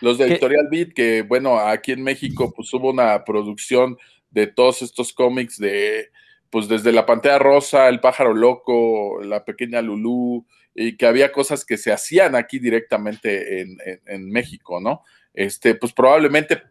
los 0.00 0.18
de 0.18 0.26
Editorial 0.26 0.68
Vid, 0.70 0.94
que 0.94 1.22
bueno, 1.22 1.58
aquí 1.58 1.92
en 1.92 2.02
México 2.02 2.52
pues 2.54 2.72
hubo 2.72 2.90
una 2.90 3.22
producción 3.24 3.98
de 4.30 4.46
todos 4.46 4.80
estos 4.80 5.12
cómics 5.12 5.58
de, 5.58 6.10
pues 6.52 6.68
desde 6.68 6.92
la 6.92 7.06
pantalla 7.06 7.38
rosa, 7.38 7.88
el 7.88 8.00
pájaro 8.00 8.34
loco, 8.34 9.22
la 9.22 9.44
pequeña 9.44 9.80
Lulú, 9.80 10.46
y 10.74 10.96
que 10.96 11.06
había 11.06 11.32
cosas 11.32 11.64
que 11.64 11.76
se 11.76 11.92
hacían 11.92 12.34
aquí 12.34 12.58
directamente 12.58 13.60
en, 14.06 14.30
México, 14.30 14.80
¿no? 14.80 15.02
Este, 15.34 15.74
pues 15.74 15.92
probablemente, 15.92 16.62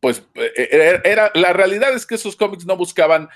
pues 0.00 0.22
e, 0.34 0.52
e, 0.56 1.00
era, 1.04 1.30
la 1.34 1.52
realidad 1.52 1.94
es 1.94 2.06
que 2.06 2.14
esos 2.14 2.36
cómics 2.36 2.66
no 2.66 2.76
buscaban 2.76 3.28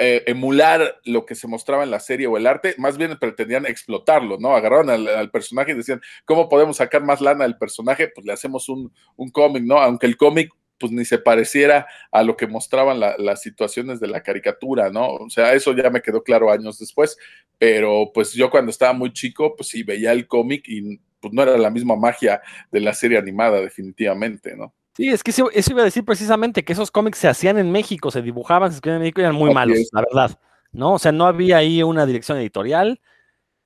eh, 0.00 0.22
emular 0.26 1.00
lo 1.04 1.26
que 1.26 1.34
se 1.34 1.48
mostraba 1.48 1.82
en 1.82 1.90
la 1.90 1.98
serie 1.98 2.28
o 2.28 2.36
el 2.36 2.46
arte, 2.46 2.74
más 2.78 2.96
bien 2.96 3.18
pretendían 3.18 3.66
explotarlo, 3.66 4.38
¿no? 4.38 4.54
Agarraron 4.54 4.90
al, 4.90 5.30
personaje 5.30 5.72
y 5.72 5.74
decían, 5.74 6.00
¿cómo 6.24 6.48
podemos 6.48 6.76
sacar 6.76 7.02
más 7.02 7.20
lana 7.20 7.44
del 7.44 7.58
personaje? 7.58 8.08
Pues 8.14 8.24
le 8.24 8.32
hacemos 8.32 8.68
un, 8.68 8.92
un 9.16 9.30
cómic, 9.30 9.64
¿no? 9.64 9.78
Aunque 9.78 10.06
el 10.06 10.16
cómic 10.16 10.52
pues 10.78 10.92
ni 10.92 11.04
se 11.04 11.18
pareciera 11.18 11.86
a 12.10 12.22
lo 12.22 12.36
que 12.36 12.46
mostraban 12.46 13.00
las 13.00 13.42
situaciones 13.42 14.00
de 14.00 14.08
la 14.08 14.22
caricatura, 14.22 14.90
¿no? 14.90 15.14
O 15.14 15.30
sea, 15.30 15.52
eso 15.52 15.74
ya 15.74 15.90
me 15.90 16.02
quedó 16.02 16.22
claro 16.22 16.50
años 16.50 16.78
después, 16.78 17.16
pero 17.58 18.10
pues 18.14 18.32
yo 18.32 18.50
cuando 18.50 18.70
estaba 18.70 18.92
muy 18.92 19.12
chico, 19.12 19.54
pues 19.56 19.68
sí 19.68 19.82
veía 19.82 20.12
el 20.12 20.26
cómic 20.26 20.64
y 20.68 20.98
pues 21.20 21.34
no 21.34 21.42
era 21.42 21.58
la 21.58 21.70
misma 21.70 21.96
magia 21.96 22.40
de 22.70 22.80
la 22.80 22.94
serie 22.94 23.18
animada, 23.18 23.60
definitivamente, 23.60 24.56
¿no? 24.56 24.74
Sí, 24.96 25.08
es 25.08 25.22
que 25.22 25.30
eso, 25.30 25.48
iba 25.52 25.82
a 25.82 25.84
decir 25.84 26.04
precisamente, 26.04 26.64
que 26.64 26.72
esos 26.72 26.90
cómics 26.90 27.18
se 27.18 27.28
hacían 27.28 27.58
en 27.58 27.70
México, 27.70 28.10
se 28.10 28.22
dibujaban, 28.22 28.70
se 28.70 28.76
escribían 28.76 28.96
en 28.96 29.02
México 29.02 29.20
y 29.20 29.24
eran 29.24 29.36
muy 29.36 29.54
malos, 29.54 29.78
la 29.92 30.00
verdad, 30.00 30.40
¿no? 30.72 30.94
O 30.94 30.98
sea, 30.98 31.12
no 31.12 31.26
había 31.26 31.58
ahí 31.58 31.82
una 31.82 32.04
dirección 32.04 32.38
editorial, 32.38 33.00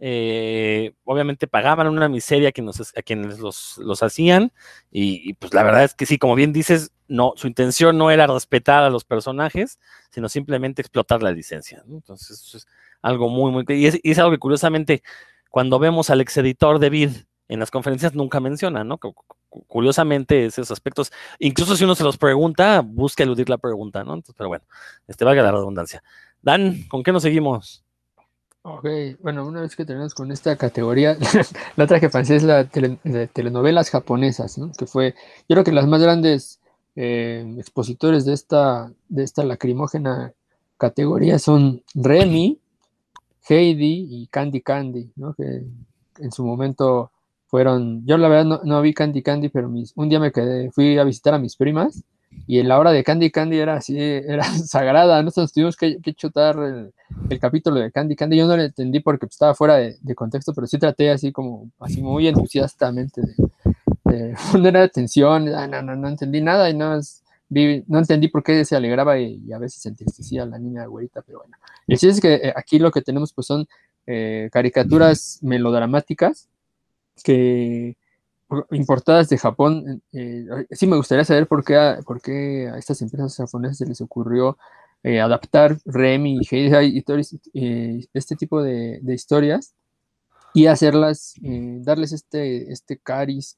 eh, 0.04 0.94
obviamente 1.04 1.46
pagaban 1.46 1.86
una 1.86 2.08
miseria 2.08 2.48
a 2.48 2.52
quienes, 2.52 3.38
los, 3.38 3.78
los 3.78 4.02
hacían, 4.02 4.52
y, 4.90 5.34
pues 5.34 5.54
la 5.54 5.62
verdad 5.62 5.84
es 5.84 5.94
que 5.94 6.06
sí, 6.06 6.18
como 6.18 6.34
bien 6.34 6.52
dices, 6.52 6.90
no, 7.06 7.34
su 7.36 7.46
intención 7.46 7.96
no 7.96 8.10
era 8.10 8.26
respetar 8.26 8.82
a 8.82 8.90
los 8.90 9.04
personajes, 9.04 9.78
sino 10.10 10.28
simplemente 10.28 10.82
explotar 10.82 11.22
la 11.22 11.30
licencia. 11.30 11.84
Entonces, 11.88 12.42
eso 12.42 12.56
es 12.56 12.66
algo 13.00 13.28
muy, 13.28 13.52
muy... 13.52 13.64
Y 13.68 13.86
es, 13.86 14.18
algo 14.18 14.32
que 14.32 14.38
curiosamente, 14.38 15.04
cuando 15.50 15.78
vemos 15.78 16.10
al 16.10 16.20
ex 16.20 16.36
editor 16.36 16.80
de 16.80 16.90
Vid 16.90 17.10
en 17.46 17.60
las 17.60 17.70
conferencias, 17.70 18.12
nunca 18.12 18.40
menciona, 18.40 18.82
¿no? 18.82 18.98
Curiosamente, 19.68 20.46
esos 20.46 20.72
aspectos, 20.72 21.12
incluso 21.38 21.76
si 21.76 21.84
uno 21.84 21.94
se 21.94 22.02
los 22.02 22.18
pregunta, 22.18 22.80
busca 22.84 23.22
eludir 23.22 23.48
la 23.48 23.58
pregunta, 23.58 24.02
¿no? 24.02 24.20
Pero 24.36 24.48
bueno, 24.48 24.64
este 25.06 25.24
valga 25.24 25.44
la 25.44 25.52
redundancia. 25.52 26.02
Dan, 26.40 26.88
¿con 26.88 27.04
qué 27.04 27.12
nos 27.12 27.22
seguimos? 27.22 27.84
Ok, 28.64 28.86
bueno, 29.20 29.44
una 29.44 29.60
vez 29.60 29.74
que 29.74 29.84
terminamos 29.84 30.14
con 30.14 30.30
esta 30.30 30.56
categoría, 30.56 31.16
la 31.76 31.84
otra 31.84 31.98
que 31.98 32.08
pensé 32.08 32.36
es 32.36 32.44
la 32.44 32.62
de 32.62 33.26
telenovelas 33.26 33.90
japonesas, 33.90 34.56
¿no? 34.56 34.70
Que 34.70 34.86
fue, 34.86 35.14
yo 35.48 35.54
creo 35.56 35.64
que 35.64 35.72
las 35.72 35.88
más 35.88 36.00
grandes 36.00 36.60
eh, 36.94 37.44
expositores 37.58 38.24
de 38.24 38.34
esta, 38.34 38.92
de 39.08 39.24
esta 39.24 39.42
lacrimógena 39.42 40.32
categoría 40.78 41.40
son 41.40 41.82
Remy, 41.94 42.60
Heidi 43.48 44.06
y 44.08 44.28
Candy 44.28 44.60
Candy, 44.60 45.10
¿no? 45.16 45.34
Que 45.34 45.64
en 46.18 46.30
su 46.30 46.44
momento 46.44 47.10
fueron, 47.48 48.06
yo 48.06 48.16
la 48.16 48.28
verdad 48.28 48.44
no, 48.44 48.60
no 48.62 48.80
vi 48.80 48.94
Candy 48.94 49.22
Candy, 49.22 49.48
pero 49.48 49.68
mis, 49.68 49.92
un 49.96 50.08
día 50.08 50.20
me 50.20 50.30
quedé, 50.30 50.70
fui 50.70 50.98
a 50.98 51.04
visitar 51.04 51.34
a 51.34 51.38
mis 51.38 51.56
primas 51.56 52.04
y 52.46 52.58
en 52.58 52.68
la 52.68 52.78
hora 52.78 52.92
de 52.92 53.04
Candy 53.04 53.30
Candy 53.30 53.58
era 53.58 53.76
así, 53.76 53.96
era 53.98 54.44
sagrada, 54.66 55.22
nosotros 55.22 55.52
tuvimos 55.52 55.76
que, 55.76 56.00
que 56.00 56.14
chutar 56.14 56.56
el, 57.30 57.38
capítulo 57.38 57.80
de 57.80 57.92
Candy 57.92 58.16
Candy, 58.16 58.36
yo 58.36 58.46
no 58.46 58.56
lo 58.56 58.62
entendí 58.62 59.00
porque 59.00 59.26
pues, 59.26 59.34
estaba 59.34 59.54
fuera 59.54 59.76
de, 59.76 60.14
contexto, 60.14 60.52
pero 60.52 60.66
sí 60.66 60.78
traté 60.78 61.10
así 61.10 61.32
como, 61.32 61.70
así 61.80 62.02
muy 62.02 62.26
entusiastamente 62.28 63.22
de, 64.04 64.34
poner 64.52 64.76
atención, 64.76 65.48
ah, 65.48 65.66
no, 65.66 65.82
no, 65.82 65.96
no 65.96 66.08
entendí 66.08 66.40
nada 66.40 66.68
y 66.68 66.74
no, 66.74 66.98
no 66.98 67.98
entendí 67.98 68.28
por 68.28 68.42
qué 68.42 68.64
se 68.64 68.76
alegraba 68.76 69.18
y, 69.18 69.52
a 69.52 69.58
veces 69.58 69.82
se 69.82 69.88
entristecía 69.88 70.46
la 70.46 70.58
niña 70.58 70.86
güerita, 70.86 71.22
pero 71.22 71.38
bueno. 71.38 71.56
Y 71.86 71.96
sí 71.96 72.08
es 72.08 72.20
que 72.20 72.34
eh, 72.34 72.52
aquí 72.56 72.78
lo 72.78 72.90
que 72.90 73.02
tenemos 73.02 73.32
pues 73.32 73.46
son 73.46 73.66
eh, 74.06 74.48
caricaturas 74.52 75.38
melodramáticas 75.42 76.48
que 77.22 77.96
importadas 78.70 79.28
de 79.28 79.38
Japón. 79.38 80.02
Eh, 80.12 80.46
sí 80.70 80.86
me 80.86 80.96
gustaría 80.96 81.24
saber 81.24 81.46
por 81.46 81.64
qué, 81.64 81.76
a, 81.76 82.00
por 82.04 82.20
qué 82.20 82.68
a 82.72 82.78
estas 82.78 83.02
empresas 83.02 83.36
japonesas 83.36 83.78
se 83.78 83.86
les 83.86 84.00
ocurrió 84.00 84.58
eh, 85.02 85.20
adaptar 85.20 85.78
Remy 85.84 86.40
y 86.40 86.54
Heidi 86.54 87.04
eh, 87.54 88.06
este 88.14 88.36
tipo 88.36 88.62
de, 88.62 89.00
historias 89.08 89.74
y 90.54 90.66
hacerlas, 90.66 91.34
darles 91.40 92.12
este, 92.12 92.70
este 92.70 92.98
cariz 92.98 93.56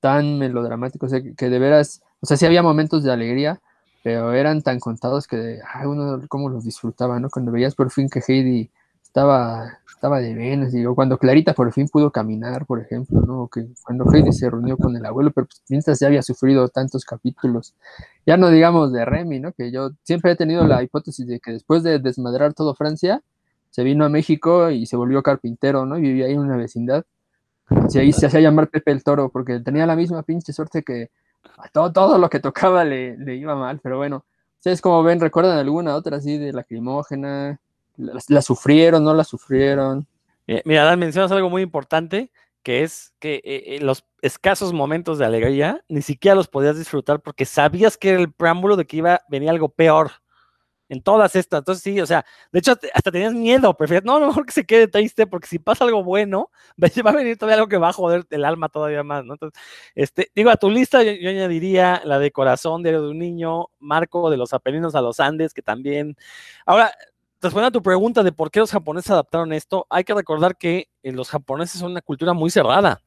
tan 0.00 0.38
melodramático, 0.38 1.06
o 1.06 1.08
sea, 1.08 1.20
que, 1.36 1.50
de 1.50 1.58
veras, 1.58 2.02
o 2.20 2.26
sea, 2.26 2.36
sí 2.36 2.46
había 2.46 2.62
momentos 2.62 3.02
de 3.02 3.12
alegría, 3.12 3.60
pero 4.04 4.32
eran 4.32 4.62
tan 4.62 4.78
contados 4.78 5.26
que, 5.26 5.58
uno 5.84 6.20
cómo 6.28 6.48
los 6.48 6.64
disfrutaba, 6.64 7.18
¿no? 7.18 7.28
Cuando 7.28 7.50
veías 7.50 7.74
por 7.74 7.90
fin 7.90 8.08
que 8.08 8.22
Heidi 8.26 8.70
estaba, 9.16 9.78
estaba 9.88 10.20
de 10.20 10.34
menos, 10.34 10.72
digo, 10.72 10.94
cuando 10.94 11.16
Clarita 11.16 11.54
por 11.54 11.72
fin 11.72 11.88
pudo 11.88 12.10
caminar, 12.10 12.66
por 12.66 12.80
ejemplo, 12.80 13.22
¿no? 13.22 13.48
Que 13.48 13.66
cuando 13.82 14.04
Heidi 14.12 14.30
se 14.30 14.50
reunió 14.50 14.76
con 14.76 14.94
el 14.94 15.06
abuelo, 15.06 15.30
pero 15.30 15.46
pues, 15.46 15.62
mientras 15.70 15.98
ya 15.98 16.08
había 16.08 16.20
sufrido 16.20 16.68
tantos 16.68 17.06
capítulos, 17.06 17.74
ya 18.26 18.36
no 18.36 18.50
digamos 18.50 18.92
de 18.92 19.06
Remy, 19.06 19.40
¿no? 19.40 19.52
Que 19.52 19.72
yo 19.72 19.92
siempre 20.02 20.32
he 20.32 20.36
tenido 20.36 20.66
la 20.66 20.82
hipótesis 20.82 21.26
de 21.26 21.40
que 21.40 21.52
después 21.52 21.82
de 21.82 21.98
desmadrar 21.98 22.52
todo 22.52 22.74
Francia, 22.74 23.22
se 23.70 23.84
vino 23.84 24.04
a 24.04 24.10
México 24.10 24.68
y 24.68 24.84
se 24.84 24.96
volvió 24.96 25.22
carpintero, 25.22 25.86
¿no? 25.86 25.96
Y 25.96 26.02
vivía 26.02 26.26
ahí 26.26 26.32
en 26.32 26.40
una 26.40 26.58
vecindad. 26.58 27.06
Y 27.90 27.98
ahí 27.98 28.12
se 28.12 28.26
hacía 28.26 28.40
llamar 28.40 28.68
Pepe 28.68 28.90
el 28.92 29.02
Toro, 29.02 29.30
porque 29.30 29.60
tenía 29.60 29.86
la 29.86 29.96
misma 29.96 30.24
pinche 30.24 30.52
suerte 30.52 30.82
que 30.82 31.08
a 31.56 31.70
todo, 31.70 31.90
todo 31.90 32.18
lo 32.18 32.28
que 32.28 32.40
tocaba 32.40 32.84
le, 32.84 33.16
le 33.16 33.36
iba 33.36 33.56
mal, 33.56 33.80
pero 33.82 33.96
bueno, 33.96 34.26
ustedes 34.58 34.82
como 34.82 35.02
ven, 35.02 35.20
¿recuerdan 35.20 35.56
alguna 35.56 35.94
otra 35.94 36.18
así 36.18 36.36
de 36.36 36.52
lacrimógena? 36.52 37.58
¿La, 37.96 38.18
la 38.28 38.42
sufrieron, 38.42 39.04
no 39.04 39.14
la 39.14 39.24
sufrieron? 39.24 40.06
Eh, 40.46 40.62
Mira, 40.64 40.84
Dan, 40.84 40.98
mencionas 40.98 41.32
algo 41.32 41.50
muy 41.50 41.62
importante, 41.62 42.30
que 42.62 42.82
es 42.82 43.14
que 43.18 43.36
eh, 43.44 43.76
eh, 43.76 43.78
los 43.80 44.04
escasos 44.22 44.72
momentos 44.72 45.18
de 45.18 45.24
alegría 45.24 45.84
ni 45.88 46.02
siquiera 46.02 46.34
los 46.34 46.48
podías 46.48 46.76
disfrutar 46.76 47.20
porque 47.20 47.44
sabías 47.44 47.96
que 47.96 48.10
era 48.10 48.20
el 48.20 48.32
preámbulo 48.32 48.76
de 48.76 48.86
que 48.86 48.96
iba 48.96 49.14
a 49.14 49.22
venir 49.28 49.50
algo 49.50 49.68
peor 49.68 50.10
en 50.88 51.02
todas 51.02 51.34
estas. 51.36 51.60
Entonces, 51.60 51.82
sí, 51.82 52.00
o 52.00 52.06
sea, 52.06 52.24
de 52.52 52.58
hecho, 52.60 52.72
hasta 52.94 53.10
tenías 53.10 53.32
miedo, 53.34 53.76
preferías, 53.76 54.04
no, 54.04 54.20
mejor 54.20 54.46
que 54.46 54.52
se 54.52 54.64
quede 54.64 54.88
triste, 54.88 55.26
porque 55.26 55.46
si 55.48 55.58
pasa 55.58 55.84
algo 55.84 56.04
bueno, 56.04 56.50
va 57.06 57.10
a 57.10 57.14
venir 57.14 57.36
todavía 57.36 57.56
algo 57.56 57.68
que 57.68 57.78
va 57.78 57.88
a 57.90 57.92
joder 57.92 58.26
el 58.30 58.44
alma 58.44 58.68
todavía 58.68 59.02
más, 59.02 59.24
¿no? 59.24 59.34
Entonces, 59.34 59.60
este, 59.94 60.30
digo, 60.34 60.50
a 60.50 60.56
tu 60.56 60.70
lista 60.70 61.02
yo, 61.02 61.28
añadiría 61.30 62.02
la 62.04 62.18
de 62.18 62.30
Corazón, 62.30 62.82
de 62.82 62.98
un 62.98 63.18
Niño, 63.18 63.66
Marco 63.78 64.30
de 64.30 64.36
los 64.36 64.52
Apeninos 64.52 64.94
a 64.94 65.00
los 65.00 65.20
Andes, 65.20 65.54
que 65.54 65.62
también. 65.62 66.16
Ahora, 66.64 66.92
respondiendo 67.46 67.78
a 67.78 67.80
tu 67.80 67.82
pregunta 67.82 68.22
de 68.22 68.32
por 68.32 68.50
qué 68.50 68.60
los 68.60 68.70
japoneses 68.70 69.10
adaptaron 69.10 69.52
esto, 69.52 69.86
hay 69.90 70.04
que 70.04 70.14
recordar 70.14 70.56
que 70.56 70.88
eh, 71.02 71.12
los 71.12 71.30
japoneses 71.30 71.80
son 71.80 71.92
una 71.92 72.02
cultura 72.02 72.32
muy 72.32 72.50
cerrada. 72.50 73.02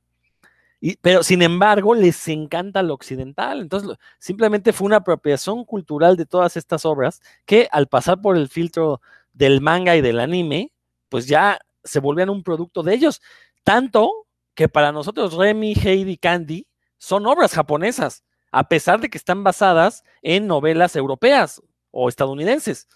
Y, 0.82 0.96
pero 0.98 1.24
sin 1.24 1.42
embargo, 1.42 1.94
les 1.94 2.28
encanta 2.28 2.82
lo 2.82 2.94
occidental. 2.94 3.62
Entonces, 3.62 3.98
simplemente 4.18 4.74
fue 4.74 4.88
una 4.88 4.98
apropiación 4.98 5.66
cultural 5.66 6.16
de 6.16 6.26
todas 6.26 6.58
estas 6.58 6.86
obras 6.86 7.22
que 7.46 7.68
al 7.72 7.88
pasar 7.88 8.22
por 8.22 8.38
el 8.38 8.48
filtro 8.48 9.02
del 9.34 9.62
manga 9.62 9.96
y 9.96 10.02
del 10.02 10.20
anime, 10.20 10.72
pues 11.10 11.28
ya 11.28 11.60
se 11.84 12.00
volvían 12.00 12.30
un 12.30 12.44
producto 12.44 12.84
de 12.84 12.94
ellos. 12.94 13.22
Tanto 13.64 14.28
que 14.56 14.70
para 14.70 14.92
nosotros 14.92 15.34
Remy, 15.34 15.74
Heidi, 15.74 16.18
Candy 16.18 16.68
son 16.98 17.26
obras 17.28 17.54
japonesas, 17.54 18.24
a 18.52 18.68
pesar 18.68 19.00
de 19.00 19.10
que 19.10 19.18
están 19.18 19.44
basadas 19.44 20.04
en 20.22 20.48
novelas 20.48 20.96
europeas 20.96 21.62
o 21.92 22.10
estadounidenses. 22.10 22.88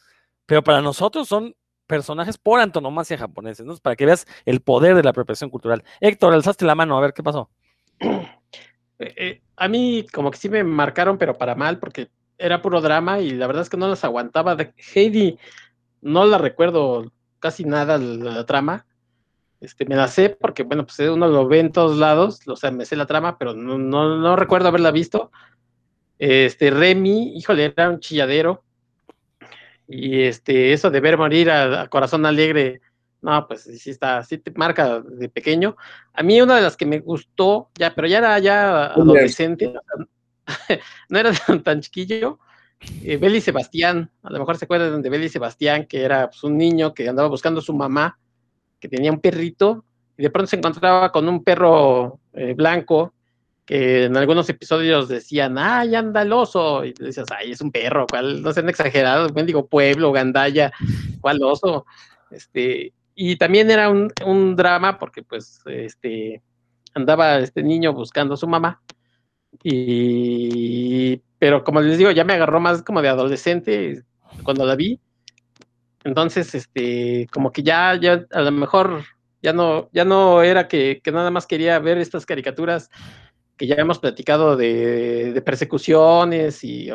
Pero 0.46 0.64
para 0.64 0.82
nosotros 0.82 1.28
son 1.28 1.56
personajes 1.88 2.38
por 2.38 2.60
antonomasia 2.60 3.18
japoneses, 3.18 3.66
¿no? 3.66 3.76
Para 3.78 3.96
que 3.96 4.06
veas 4.06 4.26
el 4.46 4.62
poder 4.62 4.96
de 4.96 5.04
la 5.04 5.12
apropiación 5.12 5.50
cultural. 5.50 5.84
Héctor, 6.00 6.34
alzaste 6.34 6.66
la 6.66 6.76
mano, 6.76 6.98
a 6.98 7.02
ver 7.02 7.14
qué 7.14 7.24
pasó. 7.24 7.50
Eh, 9.00 9.14
eh, 9.18 9.42
a 9.58 9.68
mí 9.68 10.06
como 10.14 10.30
que 10.30 10.38
sí 10.38 10.50
me 10.50 10.64
marcaron, 10.64 11.18
pero 11.18 11.36
para 11.36 11.56
mal, 11.56 11.80
porque 11.80 12.12
era 12.38 12.62
puro 12.62 12.80
drama 12.80 13.20
y 13.20 13.32
la 13.32 13.48
verdad 13.48 13.64
es 13.64 13.70
que 13.70 13.76
no 13.76 13.88
las 13.88 14.04
aguantaba. 14.04 14.56
Heidi 14.94 15.40
no 16.00 16.26
la 16.26 16.38
recuerdo 16.38 17.12
casi 17.40 17.66
nada 17.66 17.98
la, 17.98 18.32
la 18.32 18.46
trama. 18.46 18.86
Este, 19.64 19.86
me 19.86 19.96
la 19.96 20.10
sé 20.10 20.30
porque, 20.30 20.64
bueno, 20.64 20.86
pues 20.86 21.00
uno 21.00 21.28
lo 21.28 21.48
ve 21.48 21.60
en 21.60 21.72
todos 21.72 21.98
lados, 21.98 22.42
o 22.48 22.56
sea, 22.58 22.70
me 22.70 22.86
sé 22.86 22.98
la 22.98 23.06
trama, 23.06 23.38
pero 23.38 23.54
no, 23.54 23.78
no, 23.78 24.18
no 24.18 24.36
recuerdo 24.36 24.68
haberla 24.68 24.92
visto. 24.92 25.32
Este, 26.20 26.70
Remy, 26.70 27.38
híjole, 27.38 27.66
era 27.66 27.90
un 27.90 28.00
chilladero. 28.00 28.64
Y 29.94 30.24
este, 30.24 30.74
eso 30.74 30.90
de 30.90 31.00
ver 31.00 31.18
morir 31.18 31.52
a, 31.52 31.84
a 31.84 31.88
Corazón 31.88 32.26
Alegre, 32.26 32.82
no, 33.22 33.48
pues 33.48 33.62
sí 33.64 33.90
está, 33.90 34.24
sí 34.24 34.38
te 34.38 34.52
marca 34.52 35.00
de 35.00 35.30
pequeño. 35.30 35.78
A 36.14 36.24
mí 36.24 36.42
una 36.42 36.56
de 36.56 36.62
las 36.62 36.76
que 36.76 36.86
me 36.86 37.00
gustó, 37.00 37.70
ya, 37.76 37.94
pero 37.94 38.08
ya 38.08 38.18
era 38.18 38.40
ya 38.40 38.88
adolescente, 38.88 39.74
no 41.10 41.20
era 41.20 41.32
tan, 41.32 41.64
tan 41.64 41.82
chiquillo, 41.82 42.40
eh, 43.04 43.18
Beli 43.18 43.40
Sebastián, 43.40 44.10
a 44.24 44.32
lo 44.32 44.40
mejor 44.40 44.58
se 44.58 44.66
acuerdan 44.66 45.02
de 45.02 45.10
Beli 45.10 45.30
Sebastián, 45.30 45.86
que 45.86 46.02
era 46.04 46.30
pues, 46.30 46.44
un 46.44 46.58
niño 46.58 46.94
que 46.94 47.08
andaba 47.08 47.30
buscando 47.30 47.60
a 47.60 47.64
su 47.64 47.74
mamá, 47.74 48.18
que 48.80 48.90
tenía 48.90 49.12
un 49.12 49.22
perrito, 49.22 49.86
y 50.18 50.24
de 50.24 50.30
pronto 50.30 50.50
se 50.50 50.58
encontraba 50.58 51.12
con 51.12 51.30
un 51.30 51.44
perro 51.44 52.20
eh, 52.34 52.54
blanco, 52.56 53.13
que 53.66 54.06
en 54.06 54.18
algunos 54.18 54.50
episodios 54.50 55.08
decían, 55.08 55.58
¡ay, 55.58 55.96
anda 55.96 56.22
el 56.24 56.34
oso! 56.34 56.84
Y 56.84 56.94
decías, 56.94 57.28
¡ay, 57.38 57.52
es 57.52 57.62
un 57.62 57.72
perro! 57.72 58.06
¿Cuál? 58.10 58.42
No 58.42 58.52
sean 58.52 58.70
exagerados, 58.70 59.34
digo 59.34 59.68
pueblo, 59.68 60.12
gandalla, 60.12 60.72
¿cuál 61.22 61.42
oso? 61.42 61.86
Este, 62.32 62.94
y 63.16 63.36
también 63.38 63.70
era 63.72 63.90
un, 63.90 64.12
un, 64.26 64.56
drama 64.56 64.98
porque 64.98 65.24
pues 65.24 65.62
este 65.66 66.42
andaba 66.94 67.40
este 67.40 67.64
niño 67.64 67.94
buscando 67.94 68.34
a 68.34 68.38
su 68.38 68.48
mamá 68.48 68.82
y 69.64 71.18
pero 71.38 71.64
como 71.64 71.82
les 71.82 71.98
digo 71.98 72.12
ya 72.12 72.24
me 72.24 72.34
agarró 72.34 72.60
más 72.60 72.82
como 72.82 73.02
de 73.02 73.10
adolescente 73.10 74.04
cuando 74.44 74.66
la 74.66 74.76
vi 74.76 75.00
entonces 76.04 76.56
este 76.56 77.28
como 77.32 77.52
que 77.52 77.64
ya 77.64 77.96
ya 77.96 78.26
a 78.32 78.42
lo 78.42 78.52
mejor 78.52 79.04
ya 79.42 79.54
no 79.54 79.90
ya 79.92 80.06
no 80.06 80.42
era 80.42 80.68
que, 80.68 81.02
que 81.04 81.12
nada 81.12 81.30
más 81.30 81.46
quería 81.46 81.78
ver 81.80 82.00
estas 82.00 82.26
caricaturas 82.26 82.90
que 83.58 83.68
ya 83.68 83.76
hemos 83.76 84.00
platicado 84.00 84.58
de, 84.58 85.42
persecuciones 85.46 86.64
y, 86.64 86.90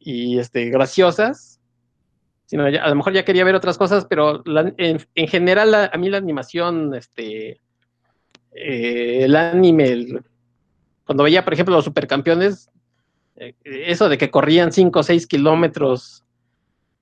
y 0.00 0.38
este 0.38 0.70
graciosas 0.70 1.58
sino 2.48 2.64
a 2.64 2.88
lo 2.88 2.94
mejor 2.94 3.12
ya 3.12 3.26
quería 3.26 3.44
ver 3.44 3.54
otras 3.54 3.76
cosas, 3.76 4.06
pero 4.06 4.42
la, 4.46 4.72
en, 4.78 5.06
en, 5.14 5.28
general 5.28 5.74
a 5.74 5.98
mí 5.98 6.08
la 6.08 6.16
animación, 6.16 6.94
este, 6.94 7.60
eh, 8.52 9.24
el 9.24 9.36
anime, 9.36 10.22
cuando 11.04 11.24
veía, 11.24 11.44
por 11.44 11.52
ejemplo, 11.52 11.74
los 11.74 11.84
supercampeones, 11.84 12.70
eh, 13.36 13.54
eso 13.64 14.08
de 14.08 14.16
que 14.16 14.30
corrían 14.30 14.72
5 14.72 14.98
o 14.98 15.02
6 15.02 15.26
kilómetros 15.26 16.24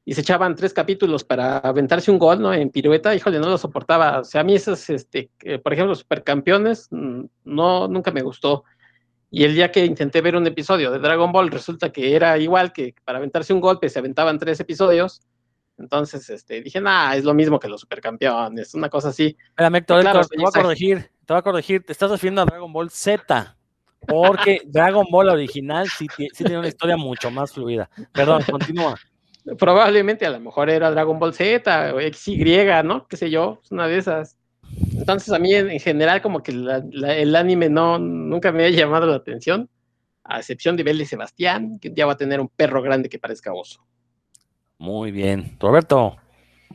y 0.08 0.14
se 0.14 0.20
echaban 0.20 0.54
tres 0.54 0.72
capítulos 0.72 1.24
para 1.24 1.58
aventarse 1.58 2.12
un 2.12 2.18
gol, 2.18 2.40
¿no? 2.40 2.54
En 2.54 2.70
pirueta, 2.70 3.12
híjole, 3.12 3.40
no 3.40 3.48
lo 3.48 3.58
soportaba. 3.58 4.20
O 4.20 4.24
sea, 4.24 4.42
a 4.42 4.44
mí 4.44 4.54
esos, 4.54 4.88
este, 4.88 5.30
eh, 5.42 5.58
por 5.58 5.72
ejemplo, 5.72 5.96
supercampeones, 5.96 6.88
no, 6.92 7.88
nunca 7.88 8.12
me 8.12 8.22
gustó. 8.22 8.62
Y 9.32 9.42
el 9.42 9.56
día 9.56 9.72
que 9.72 9.84
intenté 9.84 10.20
ver 10.20 10.36
un 10.36 10.46
episodio 10.46 10.92
de 10.92 11.00
Dragon 11.00 11.32
Ball, 11.32 11.50
resulta 11.50 11.90
que 11.90 12.14
era 12.14 12.38
igual 12.38 12.72
que 12.72 12.94
para 13.04 13.18
aventarse 13.18 13.52
un 13.52 13.60
golpe 13.60 13.88
se 13.88 13.98
aventaban 13.98 14.38
tres 14.38 14.60
episodios. 14.60 15.22
Entonces, 15.76 16.30
este, 16.30 16.62
dije, 16.62 16.80
nah, 16.80 17.16
es 17.16 17.24
lo 17.24 17.34
mismo 17.34 17.58
que 17.58 17.66
los 17.66 17.80
supercampeones, 17.80 18.74
una 18.74 18.88
cosa 18.88 19.08
así. 19.08 19.36
Espérame, 19.48 19.74
Héctor, 19.74 20.02
claro, 20.02 20.20
Héctor, 20.20 20.36
te 20.36 20.40
voy 20.40 20.52
a 20.54 20.62
corregir, 20.62 21.10
te 21.26 21.32
voy 21.32 21.38
a 21.38 21.42
corregir, 21.42 21.84
te 21.84 21.90
estás 21.90 22.12
refiriendo 22.12 22.42
a 22.42 22.44
Dragon 22.44 22.72
Ball 22.72 22.90
Z, 22.90 23.56
porque 24.06 24.62
Dragon 24.66 25.06
Ball 25.10 25.30
original 25.30 25.88
sí, 25.88 26.06
sí 26.16 26.44
tiene 26.44 26.60
una 26.60 26.68
historia 26.68 26.96
mucho 26.96 27.28
más 27.32 27.52
fluida. 27.52 27.90
Perdón, 28.12 28.44
continúa. 28.48 28.96
Probablemente 29.58 30.26
a 30.26 30.30
lo 30.30 30.40
mejor 30.40 30.70
era 30.70 30.90
Dragon 30.90 31.18
Ball 31.18 31.34
Z 31.34 31.94
o 31.94 32.00
XY, 32.00 32.82
¿no? 32.84 33.06
Qué 33.06 33.16
sé 33.16 33.30
yo, 33.30 33.60
una 33.70 33.86
de 33.86 33.98
esas. 33.98 34.36
Entonces 34.98 35.32
a 35.32 35.38
mí 35.38 35.54
en, 35.54 35.70
en 35.70 35.78
general 35.78 36.20
como 36.20 36.42
que 36.42 36.52
la, 36.52 36.82
la, 36.90 37.16
el 37.16 37.36
anime 37.36 37.68
no, 37.68 37.98
nunca 37.98 38.50
me 38.50 38.64
ha 38.64 38.70
llamado 38.70 39.06
la 39.06 39.16
atención, 39.16 39.70
a 40.24 40.38
excepción 40.38 40.76
de 40.76 40.82
Belle 40.82 41.06
Sebastián, 41.06 41.78
que 41.80 41.92
ya 41.94 42.06
va 42.06 42.14
a 42.14 42.16
tener 42.16 42.40
un 42.40 42.48
perro 42.48 42.82
grande 42.82 43.08
que 43.08 43.18
parezca 43.18 43.52
oso. 43.52 43.86
Muy 44.78 45.12
bien. 45.12 45.56
Roberto. 45.60 46.16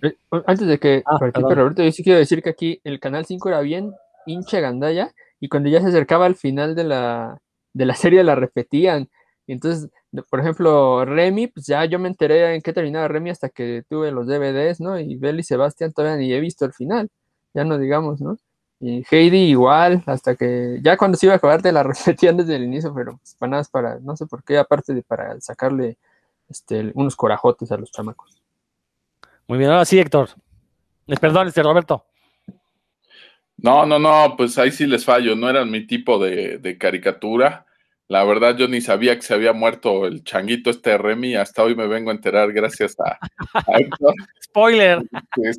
Eh, 0.02 0.16
Antes 0.46 0.68
de 0.68 0.80
que 0.80 1.04
ah, 1.06 1.18
participe 1.20 1.56
Roberto, 1.56 1.84
yo 1.84 1.92
sí 1.92 2.04
quiero 2.04 2.20
decir 2.20 2.42
que 2.42 2.50
aquí 2.50 2.80
el 2.84 3.00
canal 3.00 3.26
5 3.26 3.50
era 3.50 3.62
bien 3.62 3.92
hincha 4.26 4.60
gandalla 4.60 5.14
y 5.40 5.50
cuando 5.50 5.70
ya 5.70 5.82
se 5.82 5.88
acercaba 5.88 6.26
al 6.26 6.36
final 6.36 6.76
de 6.76 6.84
la, 6.86 7.42
de 7.74 7.86
la 7.86 7.96
serie 7.96 8.24
la 8.24 8.36
repetían. 8.36 9.10
Entonces, 9.54 9.90
por 10.30 10.40
ejemplo, 10.40 11.04
Remy, 11.04 11.48
pues 11.48 11.66
ya 11.66 11.84
yo 11.86 12.00
me 12.00 12.08
enteré 12.08 12.56
en 12.56 12.62
qué 12.62 12.72
terminaba 12.72 13.08
Remy 13.08 13.32
hasta 13.32 13.50
que 13.50 13.84
tuve 13.90 14.12
los 14.12 14.28
DVDs, 14.28 14.80
¿no? 14.80 15.00
Y 15.00 15.16
Bell 15.16 15.40
y 15.40 15.44
Sebastián 15.44 15.92
todavía 15.92 16.18
ni 16.18 16.32
he 16.32 16.40
visto 16.40 16.64
el 16.66 16.74
final, 16.74 17.10
ya 17.54 17.66
no 17.66 17.78
digamos, 17.78 18.22
¿no? 18.22 18.38
Y 18.80 19.04
Heidi 19.12 19.50
igual, 19.50 20.04
hasta 20.06 20.36
que 20.36 20.80
ya 20.82 20.96
cuando 20.98 21.18
se 21.18 21.26
iba 21.26 21.34
a 21.34 21.38
acabar 21.38 21.62
te 21.62 21.72
la 21.72 21.84
repetían 21.84 22.38
desde 22.38 22.56
el 22.56 22.64
inicio, 22.64 22.94
pero 22.94 23.18
pues, 23.18 23.36
para 23.36 23.50
nada, 23.50 23.64
para, 23.72 24.00
no 24.00 24.16
sé 24.16 24.26
por 24.26 24.44
qué, 24.44 24.58
aparte 24.58 24.94
de 24.94 25.04
para 25.04 25.40
sacarle 25.42 25.98
este, 26.50 26.92
unos 26.96 27.16
corajotes 27.16 27.72
a 27.72 27.78
los 27.78 27.92
chamacos. 27.92 28.42
Muy 29.48 29.58
bien, 29.58 29.70
ahora 29.70 29.86
sí, 29.86 30.00
Héctor. 30.00 30.30
Perdón, 31.20 31.50
este 31.50 31.62
Roberto. 31.62 32.06
No, 33.58 33.86
no, 33.86 34.00
no, 34.00 34.36
pues 34.38 34.58
ahí 34.58 34.72
sí 34.72 34.88
les 34.88 35.04
fallo, 35.04 35.36
no 35.36 35.50
eran 35.50 35.70
mi 35.70 35.86
tipo 35.86 36.18
de, 36.18 36.58
de, 36.58 36.78
caricatura. 36.78 37.66
La 38.12 38.26
verdad, 38.26 38.58
yo 38.58 38.68
ni 38.68 38.82
sabía 38.82 39.16
que 39.16 39.22
se 39.22 39.34
había 39.34 39.54
muerto 39.54 40.06
el 40.06 40.22
changuito 40.26 40.70
este 40.70 40.98
Remy, 40.98 41.36
hasta 41.36 41.64
hoy 41.64 41.76
me 41.76 41.88
vengo 41.88 42.10
a 42.10 42.14
enterar 42.14 42.52
gracias 42.52 42.94
a, 43.00 43.18
a 43.54 43.78
Héctor. 43.80 44.14
Spoiler. 44.44 45.02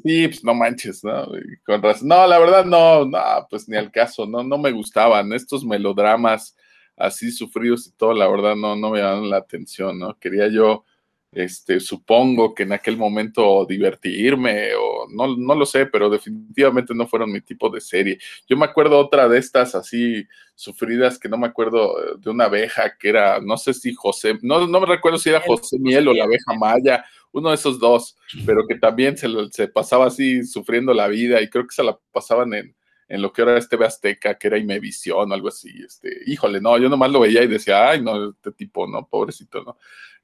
Sí, 0.03 0.29
pues 0.29 0.45
no 0.45 0.53
manches, 0.53 1.03
¿no? 1.03 1.29
Con 1.65 1.81
razón. 1.81 2.09
No, 2.09 2.27
la 2.27 2.39
verdad, 2.39 2.67
no, 2.67 3.07
no, 3.07 3.19
pues 3.49 3.71
ni 3.71 3.79
al 3.79 3.91
caso, 3.91 4.27
no, 4.27 4.43
no 4.43 4.59
me 4.59 4.71
gustaban 4.71 5.33
estos 5.33 5.65
melodramas 5.65 6.55
así 6.95 7.31
sufridos 7.31 7.87
y 7.87 7.93
todo, 7.93 8.13
la 8.13 8.29
verdad, 8.29 8.55
no, 8.55 8.77
no 8.77 8.91
me 8.91 8.99
llamaban 8.99 9.31
la 9.31 9.39
atención, 9.39 9.99
¿no? 9.99 10.19
Quería 10.19 10.49
yo 10.49 10.85
este, 11.33 11.81
supongo 11.81 12.55
que 12.55 12.65
en 12.65 12.73
aquel 12.73 12.99
momento 12.99 13.65
divertirme 13.67 14.75
o 14.75 15.07
no, 15.11 15.35
no 15.37 15.55
lo 15.55 15.65
sé, 15.65 15.87
pero 15.87 16.11
definitivamente 16.11 16.95
no 16.95 17.07
fueron 17.07 17.33
mi 17.33 17.41
tipo 17.41 17.71
de 17.71 17.81
serie. 17.81 18.19
Yo 18.47 18.57
me 18.57 18.67
acuerdo 18.67 18.99
otra 18.99 19.29
de 19.29 19.39
estas 19.39 19.75
así 19.75 20.27
sufridas 20.55 21.19
que 21.19 21.31
no 21.31 21.39
me 21.39 21.47
acuerdo 21.47 21.99
eh, 21.99 22.17
de 22.19 22.31
una 22.31 22.45
abeja 22.45 22.97
que 22.99 23.09
era, 23.09 23.41
no 23.41 23.57
sé 23.57 23.73
si 23.73 23.95
José, 23.95 24.39
no, 24.43 24.67
no 24.67 24.81
me 24.81 24.87
recuerdo 24.87 25.19
si 25.19 25.31
era 25.31 25.41
José 25.41 25.79
Miel 25.79 26.07
o 26.09 26.13
la 26.13 26.25
abeja 26.25 26.53
Maya, 26.55 27.05
uno 27.33 27.49
de 27.49 27.55
esos 27.55 27.81
dos, 27.81 28.15
pero 28.45 28.67
que 28.69 28.77
también 28.77 29.17
se, 29.17 29.29
se 29.53 29.69
pasaba 29.69 30.07
así 30.07 30.45
sufriendo 30.45 30.93
la 30.93 31.09
vida 31.09 31.41
y 31.41 31.49
creo 31.49 31.67
que 31.67 31.75
se 31.75 31.83
la 31.83 31.99
pasaban 32.13 32.53
en, 32.53 32.77
en 33.13 33.21
lo 33.21 33.31
que 33.31 33.43
era 33.43 33.59
este 33.59 33.77
Azteca, 33.85 34.39
que 34.39 34.47
era 34.47 34.57
Imevisión 34.57 35.31
o 35.31 35.35
algo 35.35 35.49
así, 35.49 35.69
este, 35.85 36.23
híjole, 36.25 36.63
no, 36.63 36.79
yo 36.79 36.89
nomás 36.89 37.11
lo 37.11 37.21
veía 37.21 37.43
y 37.43 37.47
decía, 37.47 37.91
ay, 37.91 38.01
no, 38.01 38.31
este 38.31 38.53
tipo, 38.53 38.87
no, 38.87 39.07
pobrecito, 39.07 39.63
¿no? 39.63 39.77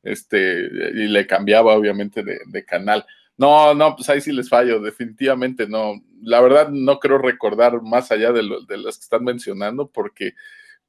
Este, 0.02 0.62
y 0.94 1.08
le 1.08 1.26
cambiaba 1.26 1.74
obviamente 1.74 2.22
de, 2.22 2.38
de 2.46 2.64
canal. 2.64 3.04
No, 3.36 3.74
no, 3.74 3.94
pues 3.94 4.08
ahí 4.08 4.22
sí 4.22 4.32
les 4.32 4.48
fallo, 4.48 4.80
definitivamente 4.80 5.68
no. 5.68 6.02
La 6.22 6.40
verdad 6.40 6.70
no 6.70 6.98
creo 6.98 7.18
recordar 7.18 7.82
más 7.82 8.10
allá 8.10 8.32
de, 8.32 8.42
lo, 8.42 8.62
de 8.62 8.78
las 8.78 8.96
que 8.96 9.02
están 9.02 9.22
mencionando, 9.22 9.90
porque 9.90 10.32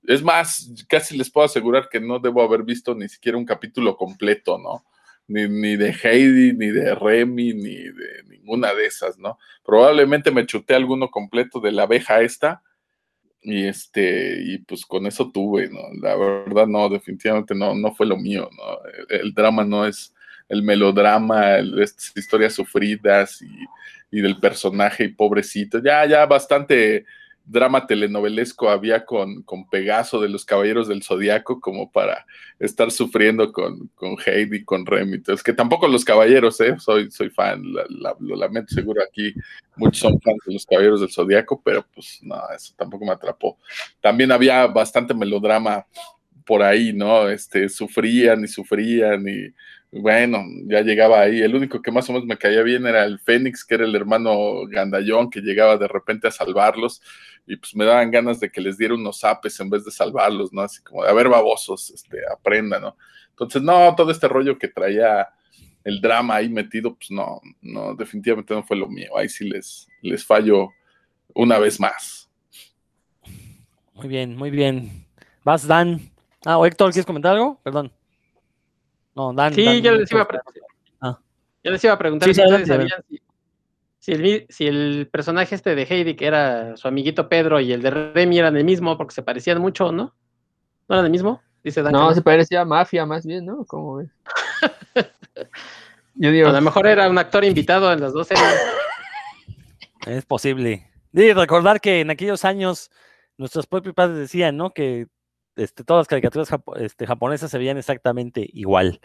es 0.03 0.23
más, 0.23 0.71
casi 0.87 1.17
les 1.17 1.29
puedo 1.29 1.47
asegurar 1.47 1.89
que 1.89 1.99
no 1.99 2.19
debo 2.19 2.41
haber 2.41 2.63
visto 2.63 2.95
ni 2.95 3.09
siquiera 3.09 3.37
un 3.37 3.45
capítulo 3.45 3.97
completo, 3.97 4.57
¿no? 4.57 4.85
Ni, 5.29 5.47
ni, 5.47 5.77
de 5.77 5.95
Heidi, 6.03 6.53
ni 6.53 6.67
de 6.67 6.93
Remy, 6.95 7.53
ni 7.53 7.75
de 7.75 8.23
ninguna 8.27 8.73
de 8.73 8.85
esas, 8.85 9.17
¿no? 9.17 9.37
Probablemente 9.63 10.31
me 10.31 10.45
chuté 10.45 10.75
alguno 10.75 11.09
completo 11.09 11.61
de 11.61 11.71
la 11.71 11.83
abeja 11.83 12.21
esta, 12.21 12.61
y 13.41 13.65
este, 13.65 14.41
y 14.43 14.57
pues 14.59 14.85
con 14.85 15.05
eso 15.05 15.31
tuve, 15.31 15.69
¿no? 15.69 15.81
La 16.01 16.15
verdad, 16.17 16.67
no, 16.67 16.89
definitivamente 16.89 17.55
no, 17.55 17.73
no 17.73 17.93
fue 17.95 18.05
lo 18.05 18.17
mío, 18.17 18.49
¿no? 18.57 18.79
El, 19.09 19.21
el 19.21 19.33
drama 19.33 19.63
no 19.63 19.85
es 19.85 20.13
el 20.49 20.63
melodrama, 20.63 21.55
el, 21.57 21.79
estas 21.81 22.11
historias 22.17 22.53
sufridas 22.53 23.41
y, 23.41 24.17
y, 24.17 24.21
del 24.21 24.39
personaje 24.39 25.05
y 25.05 25.09
pobrecito, 25.09 25.81
ya, 25.81 26.05
ya 26.05 26.25
bastante 26.25 27.05
drama 27.49 27.87
telenovelesco 27.87 28.69
había 28.69 29.05
con, 29.05 29.41
con 29.41 29.67
Pegaso 29.67 30.21
de 30.21 30.29
los 30.29 30.45
Caballeros 30.45 30.87
del 30.87 31.03
Zodiaco 31.03 31.59
como 31.59 31.91
para 31.91 32.25
estar 32.59 32.91
sufriendo 32.91 33.51
con, 33.51 33.87
con 33.95 34.15
Heidi, 34.23 34.63
con 34.63 34.85
Remy. 34.85 35.15
Entonces, 35.15 35.43
que 35.43 35.53
tampoco 35.53 35.87
los 35.87 36.05
caballeros, 36.05 36.61
¿eh? 36.61 36.75
soy, 36.77 37.09
soy 37.09 37.29
fan, 37.29 37.63
la, 37.73 38.15
lo 38.19 38.35
lamento, 38.35 38.73
seguro 38.73 39.01
aquí 39.01 39.33
muchos 39.75 39.99
son 39.99 40.21
fans 40.21 40.37
de 40.45 40.53
los 40.53 40.65
Caballeros 40.65 41.01
del 41.01 41.11
Zodiaco, 41.11 41.61
pero 41.63 41.85
pues 41.93 42.19
no, 42.21 42.35
eso 42.55 42.73
tampoco 42.77 43.05
me 43.05 43.13
atrapó. 43.13 43.57
También 43.99 44.31
había 44.31 44.67
bastante 44.67 45.13
melodrama 45.13 45.85
por 46.45 46.61
ahí, 46.61 46.93
¿no? 46.93 47.29
Este, 47.29 47.69
sufrían 47.69 48.43
y 48.43 48.47
sufrían 48.47 49.27
y 49.27 49.53
bueno, 49.91 50.43
ya 50.65 50.81
llegaba 50.81 51.21
ahí. 51.21 51.41
El 51.41 51.55
único 51.55 51.81
que 51.81 51.91
más 51.91 52.07
o 52.09 52.13
menos 52.13 52.27
me 52.27 52.37
caía 52.37 52.61
bien 52.61 52.85
era 52.85 53.05
el 53.05 53.19
Fénix, 53.19 53.65
que 53.65 53.75
era 53.75 53.85
el 53.85 53.95
hermano 53.95 54.67
Gandallón, 54.67 55.29
que 55.29 55.41
llegaba 55.41 55.77
de 55.77 55.87
repente 55.87 56.27
a 56.27 56.31
salvarlos. 56.31 57.01
Y 57.47 57.55
pues 57.55 57.75
me 57.75 57.85
daban 57.85 58.11
ganas 58.11 58.39
de 58.39 58.51
que 58.51 58.61
les 58.61 58.77
diera 58.77 58.93
unos 58.93 59.23
apes 59.23 59.59
en 59.59 59.69
vez 59.69 59.83
de 59.83 59.91
salvarlos, 59.91 60.53
¿no? 60.53 60.61
Así 60.61 60.83
como 60.83 61.03
de, 61.03 61.09
a 61.09 61.13
ver, 61.13 61.27
babosos, 61.27 61.89
este, 61.89 62.19
aprendan, 62.31 62.83
¿no? 62.83 62.97
Entonces, 63.31 63.63
no, 63.63 63.95
todo 63.95 64.11
este 64.11 64.27
rollo 64.27 64.59
que 64.59 64.67
traía 64.67 65.27
el 65.83 66.01
drama 66.01 66.35
ahí 66.35 66.49
metido, 66.49 66.93
pues 66.95 67.09
no, 67.09 67.41
no, 67.61 67.95
definitivamente 67.95 68.53
no 68.53 68.63
fue 68.63 68.77
lo 68.77 68.87
mío. 68.87 69.17
Ahí 69.17 69.29
sí 69.29 69.49
les, 69.49 69.87
les 70.01 70.23
fallo 70.23 70.69
una 71.33 71.57
vez 71.57 71.79
más. 71.79 72.29
Muy 73.95 74.07
bien, 74.07 74.35
muy 74.35 74.51
bien. 74.51 75.05
Vas, 75.43 75.65
Dan. 75.65 76.11
Ah, 76.45 76.59
Héctor, 76.63 76.91
¿quieres 76.91 77.05
comentar 77.05 77.33
algo? 77.33 77.59
Perdón. 77.63 77.91
No, 79.19 79.33
Dan. 79.33 79.53
Sí, 79.53 79.65
Dan, 79.65 79.81
yo, 79.81 79.95
les 79.95 80.09
iba 80.13 80.25
ah. 81.01 81.19
yo, 81.61 81.71
les 81.71 81.83
iba 81.83 81.91
a 81.91 81.97
preguntar 81.97 82.29
sí, 82.29 82.35
si 82.35 82.41
adelante, 82.41 82.71
ustedes 82.71 82.89
sabían 82.89 83.03
si, 83.09 83.21
si, 83.99 84.11
el, 84.13 84.45
si, 84.47 84.65
el, 84.65 85.09
personaje 85.11 85.55
este 85.55 85.75
de 85.75 85.83
Heidi, 85.83 86.15
que 86.15 86.25
era 86.25 86.77
su 86.77 86.87
amiguito 86.87 87.27
Pedro, 87.27 87.59
y 87.59 87.73
el 87.73 87.81
de 87.81 87.91
Remy 87.91 88.39
eran 88.39 88.55
el 88.55 88.63
mismo, 88.63 88.97
porque 88.97 89.13
se 89.13 89.21
parecían 89.21 89.59
mucho, 89.59 89.91
¿no? 89.91 90.15
¿No 90.87 90.95
eran 90.95 91.03
el 91.03 91.11
mismo? 91.11 91.41
Dice 91.65 91.81
Dan. 91.81 91.91
No, 91.91 92.13
se 92.13 92.21
parecía 92.21 92.61
a 92.61 92.65
Mafia 92.65 93.05
más 93.05 93.25
bien, 93.25 93.45
¿no? 93.45 93.65
¿Cómo 93.65 93.97
ves? 93.97 94.09
yo 96.15 96.31
digo... 96.31 96.47
A 96.47 96.53
lo 96.53 96.61
mejor 96.61 96.87
era 96.87 97.09
un 97.09 97.17
actor 97.17 97.43
invitado 97.43 97.91
en 97.91 97.99
las 97.99 98.13
dos 98.13 98.25
series. 98.25 98.61
Es 100.07 100.23
posible. 100.23 100.89
Y 101.11 101.33
recordar 101.33 101.81
que 101.81 101.99
en 101.99 102.09
aquellos 102.09 102.45
años 102.45 102.89
nuestros 103.37 103.67
propios 103.67 103.93
padres 103.93 104.17
decían, 104.17 104.55
¿no? 104.55 104.71
Que 104.71 105.07
este, 105.59 105.83
todas 105.83 106.01
las 106.01 106.07
caricaturas 106.07 106.49
japo 106.49 106.75
este, 106.75 107.05
japonesas 107.05 107.51
se 107.51 107.57
veían 107.57 107.77
exactamente 107.77 108.47
igual. 108.53 108.99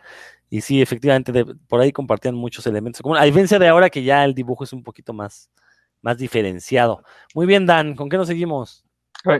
Y 0.50 0.60
sí, 0.60 0.80
efectivamente, 0.80 1.32
de, 1.32 1.44
por 1.68 1.80
ahí 1.80 1.92
compartían 1.92 2.34
muchos 2.34 2.66
elementos. 2.66 3.02
Como, 3.02 3.16
a 3.16 3.24
diferencia 3.24 3.58
de 3.58 3.68
ahora 3.68 3.90
que 3.90 4.02
ya 4.02 4.24
el 4.24 4.34
dibujo 4.34 4.64
es 4.64 4.72
un 4.72 4.82
poquito 4.82 5.12
más, 5.12 5.50
más 6.02 6.18
diferenciado. 6.18 7.02
Muy 7.34 7.46
bien, 7.46 7.66
Dan, 7.66 7.94
¿con 7.94 8.08
qué 8.08 8.16
nos 8.16 8.28
seguimos? 8.28 8.84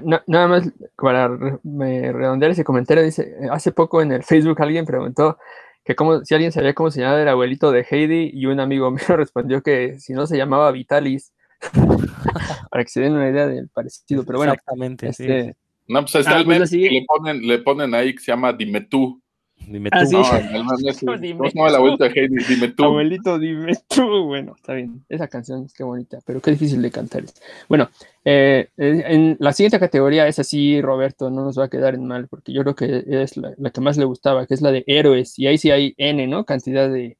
No, 0.02 0.20
nada 0.26 0.48
más 0.48 0.72
para 0.96 1.28
me 1.62 2.10
redondear 2.10 2.52
ese 2.52 2.64
comentario, 2.64 3.02
dice, 3.02 3.36
hace 3.50 3.70
poco 3.70 4.00
en 4.00 4.12
el 4.12 4.22
Facebook 4.22 4.62
alguien 4.62 4.86
preguntó 4.86 5.36
que 5.84 5.94
cómo, 5.94 6.24
si 6.24 6.34
alguien 6.34 6.52
sabía 6.52 6.72
cómo 6.72 6.90
se 6.90 7.00
llamaba 7.00 7.20
el 7.20 7.28
abuelito 7.28 7.70
de 7.70 7.86
Heidi 7.88 8.30
y 8.32 8.46
un 8.46 8.60
amigo 8.60 8.90
mío 8.90 9.16
respondió 9.16 9.62
que 9.62 10.00
si 10.00 10.14
no 10.14 10.26
se 10.26 10.38
llamaba 10.38 10.72
Vitalis, 10.72 11.32
para 12.70 12.84
que 12.84 12.90
se 12.90 13.00
den 13.00 13.12
una 13.12 13.28
idea 13.28 13.46
del 13.46 13.68
parecido, 13.68 14.24
pero 14.24 14.38
bueno. 14.38 14.54
Exactamente, 14.54 15.08
este, 15.08 15.44
sí. 15.44 15.56
No, 15.86 16.00
pues 16.00 16.14
está 16.14 16.36
Ah, 16.36 16.38
el 16.38 16.44
pues 16.44 16.54
meme 16.56 16.64
así- 16.64 16.80
que 16.82 16.90
le 16.90 17.04
ponen, 17.06 17.46
le 17.46 17.58
ponen 17.58 17.94
ahí 17.94 18.14
que 18.14 18.20
se 18.20 18.32
llama 18.32 18.52
Dime 18.52 18.80
tú. 18.82 19.20
Dime 19.66 19.88
Ah, 19.92 20.00
tú. 20.00 20.06
sí. 20.06 20.16
No, 20.16 20.22
Dime 21.20 21.36
¿Cómo 21.38 21.50
se 21.50 21.56
llama 21.56 21.70
la 21.70 21.78
vuelta 21.78 22.04
de 22.08 22.10
Heidi? 22.20 22.36
Dime 22.48 22.68
tú. 22.68 22.84
Abuelito, 22.84 23.38
dime 23.38 23.72
tú. 23.88 24.24
Bueno, 24.24 24.54
está 24.56 24.74
bien. 24.74 25.04
Esa 25.08 25.28
canción, 25.28 25.66
qué 25.76 25.84
bonita, 25.84 26.18
pero 26.26 26.40
qué 26.40 26.50
difícil 26.50 26.82
de 26.82 26.90
cantar. 26.90 27.24
es. 27.24 27.34
Bueno, 27.68 27.88
eh, 28.24 28.68
en 28.76 29.36
la 29.40 29.52
siguiente 29.52 29.78
categoría 29.78 30.26
es 30.26 30.38
así, 30.38 30.80
Roberto, 30.82 31.30
no 31.30 31.44
nos 31.44 31.58
va 31.58 31.64
a 31.64 31.70
quedar 31.70 31.94
en 31.94 32.06
mal, 32.06 32.28
porque 32.28 32.52
yo 32.52 32.62
creo 32.62 32.74
que 32.74 33.04
es 33.22 33.36
la, 33.36 33.52
la 33.56 33.70
que 33.70 33.80
más 33.80 33.96
le 33.96 34.04
gustaba, 34.04 34.46
que 34.46 34.54
es 34.54 34.60
la 34.62 34.70
de 34.72 34.84
héroes. 34.86 35.38
Y 35.38 35.46
ahí 35.46 35.56
sí 35.58 35.70
hay 35.70 35.94
N, 35.96 36.26
¿no? 36.26 36.44
Cantidad 36.44 36.90
de, 36.90 37.16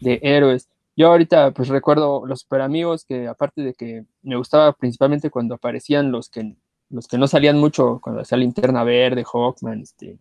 de 0.00 0.18
héroes. 0.22 0.68
Yo 0.96 1.08
ahorita 1.08 1.52
pues 1.52 1.68
recuerdo 1.68 2.24
los 2.26 2.40
super 2.40 2.60
amigos 2.60 3.04
que 3.06 3.26
aparte 3.26 3.62
de 3.62 3.72
que 3.74 4.04
me 4.22 4.36
gustaba 4.36 4.72
principalmente 4.74 5.30
cuando 5.30 5.54
aparecían 5.54 6.12
los 6.12 6.28
que 6.28 6.54
los 6.92 7.08
que 7.08 7.18
no 7.18 7.26
salían 7.26 7.58
mucho, 7.58 8.00
cuando 8.02 8.22
hacía 8.22 8.38
Linterna 8.38 8.84
Verde, 8.84 9.24
Hawkman, 9.24 9.80
este, 9.80 10.18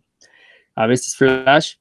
a 0.76 0.88
veces 0.88 1.16
Flash, 1.16 1.76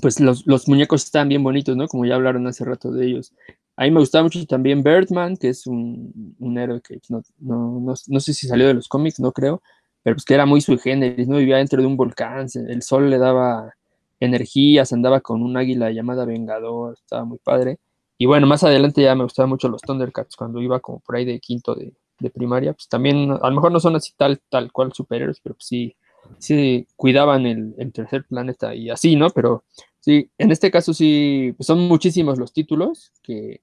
pues 0.00 0.20
los, 0.20 0.46
los 0.46 0.68
muñecos 0.68 1.04
estaban 1.04 1.28
bien 1.28 1.42
bonitos, 1.42 1.76
¿no? 1.76 1.88
Como 1.88 2.06
ya 2.06 2.14
hablaron 2.14 2.46
hace 2.46 2.64
rato 2.64 2.92
de 2.92 3.06
ellos. 3.06 3.32
A 3.76 3.84
mí 3.84 3.90
me 3.90 4.00
gustaba 4.00 4.24
mucho 4.24 4.44
también 4.46 4.82
Birdman, 4.82 5.36
que 5.36 5.48
es 5.48 5.66
un, 5.66 6.36
un 6.38 6.58
héroe 6.58 6.80
que 6.80 7.00
no, 7.08 7.22
no, 7.38 7.80
no, 7.80 7.94
no, 8.06 8.20
sé 8.20 8.34
si 8.34 8.46
salió 8.46 8.68
de 8.68 8.74
los 8.74 8.88
cómics, 8.88 9.18
no 9.18 9.32
creo, 9.32 9.62
pero 10.02 10.16
pues 10.16 10.24
que 10.24 10.34
era 10.34 10.46
muy 10.46 10.60
sui 10.60 10.78
generis, 10.78 11.26
¿no? 11.26 11.38
Vivía 11.38 11.56
dentro 11.56 11.80
de 11.80 11.86
un 11.86 11.96
volcán, 11.96 12.46
el 12.54 12.82
sol 12.82 13.10
le 13.10 13.18
daba 13.18 13.74
energías, 14.20 14.92
andaba 14.92 15.20
con 15.20 15.42
un 15.42 15.56
águila 15.56 15.90
llamada 15.90 16.24
Vengador, 16.24 16.94
estaba 16.94 17.24
muy 17.24 17.38
padre. 17.38 17.78
Y 18.18 18.26
bueno, 18.26 18.46
más 18.46 18.62
adelante 18.62 19.02
ya 19.02 19.14
me 19.16 19.24
gustaban 19.24 19.50
mucho 19.50 19.68
los 19.68 19.82
Thundercats, 19.82 20.36
cuando 20.36 20.60
iba 20.60 20.78
como 20.80 21.00
por 21.00 21.16
ahí 21.16 21.24
de 21.24 21.40
quinto 21.40 21.74
de, 21.74 21.92
de 22.22 22.30
primaria, 22.30 22.72
pues 22.72 22.88
también, 22.88 23.30
a 23.30 23.48
lo 23.48 23.54
mejor 23.54 23.72
no 23.72 23.80
son 23.80 23.96
así 23.96 24.12
tal, 24.16 24.40
tal 24.48 24.72
cual 24.72 24.92
superhéroes, 24.92 25.40
pero 25.40 25.54
pues 25.56 25.66
sí, 25.66 25.96
sí 26.38 26.86
cuidaban 26.96 27.46
el, 27.46 27.92
tercer 27.92 28.24
planeta 28.24 28.74
y 28.74 28.90
así, 28.90 29.16
¿no? 29.16 29.30
Pero 29.30 29.64
sí, 30.00 30.30
en 30.38 30.50
este 30.50 30.70
caso 30.70 30.94
sí, 30.94 31.54
pues 31.56 31.66
son 31.66 31.80
muchísimos 31.80 32.38
los 32.38 32.52
títulos 32.52 33.12
que, 33.22 33.60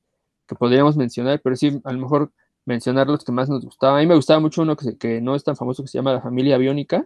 que, 0.48 0.56
podríamos 0.56 0.98
mencionar, 0.98 1.42
pero 1.44 1.56
sí, 1.56 1.80
a 1.84 1.94
lo 1.94 2.00
mejor 2.00 2.32
mencionar 2.66 3.08
los 3.08 3.24
que 3.24 3.32
más 3.32 3.50
nos 3.50 3.66
gustaban. 3.66 3.98
A 3.98 4.02
mí 4.02 4.08
me 4.08 4.16
gustaba 4.16 4.40
mucho 4.40 4.62
uno 4.62 4.76
que, 4.76 4.98
que 4.98 5.22
no 5.22 5.36
es 5.36 5.44
tan 5.44 5.56
famoso, 5.56 5.84
que 5.84 5.90
se 5.90 5.98
llama 5.98 6.14
La 6.14 6.22
Familia 6.22 6.58
Biónica, 6.58 7.04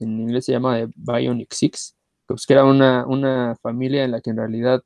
en 0.00 0.20
inglés 0.20 0.44
se 0.44 0.52
llama 0.52 0.78
Bionic 0.96 1.52
Six, 1.52 1.96
que, 2.26 2.34
pues, 2.34 2.46
que 2.46 2.52
era 2.54 2.64
una, 2.64 3.06
una 3.06 3.56
familia 3.62 4.04
en 4.04 4.12
la 4.12 4.20
que 4.20 4.30
en 4.30 4.36
realidad 4.36 4.82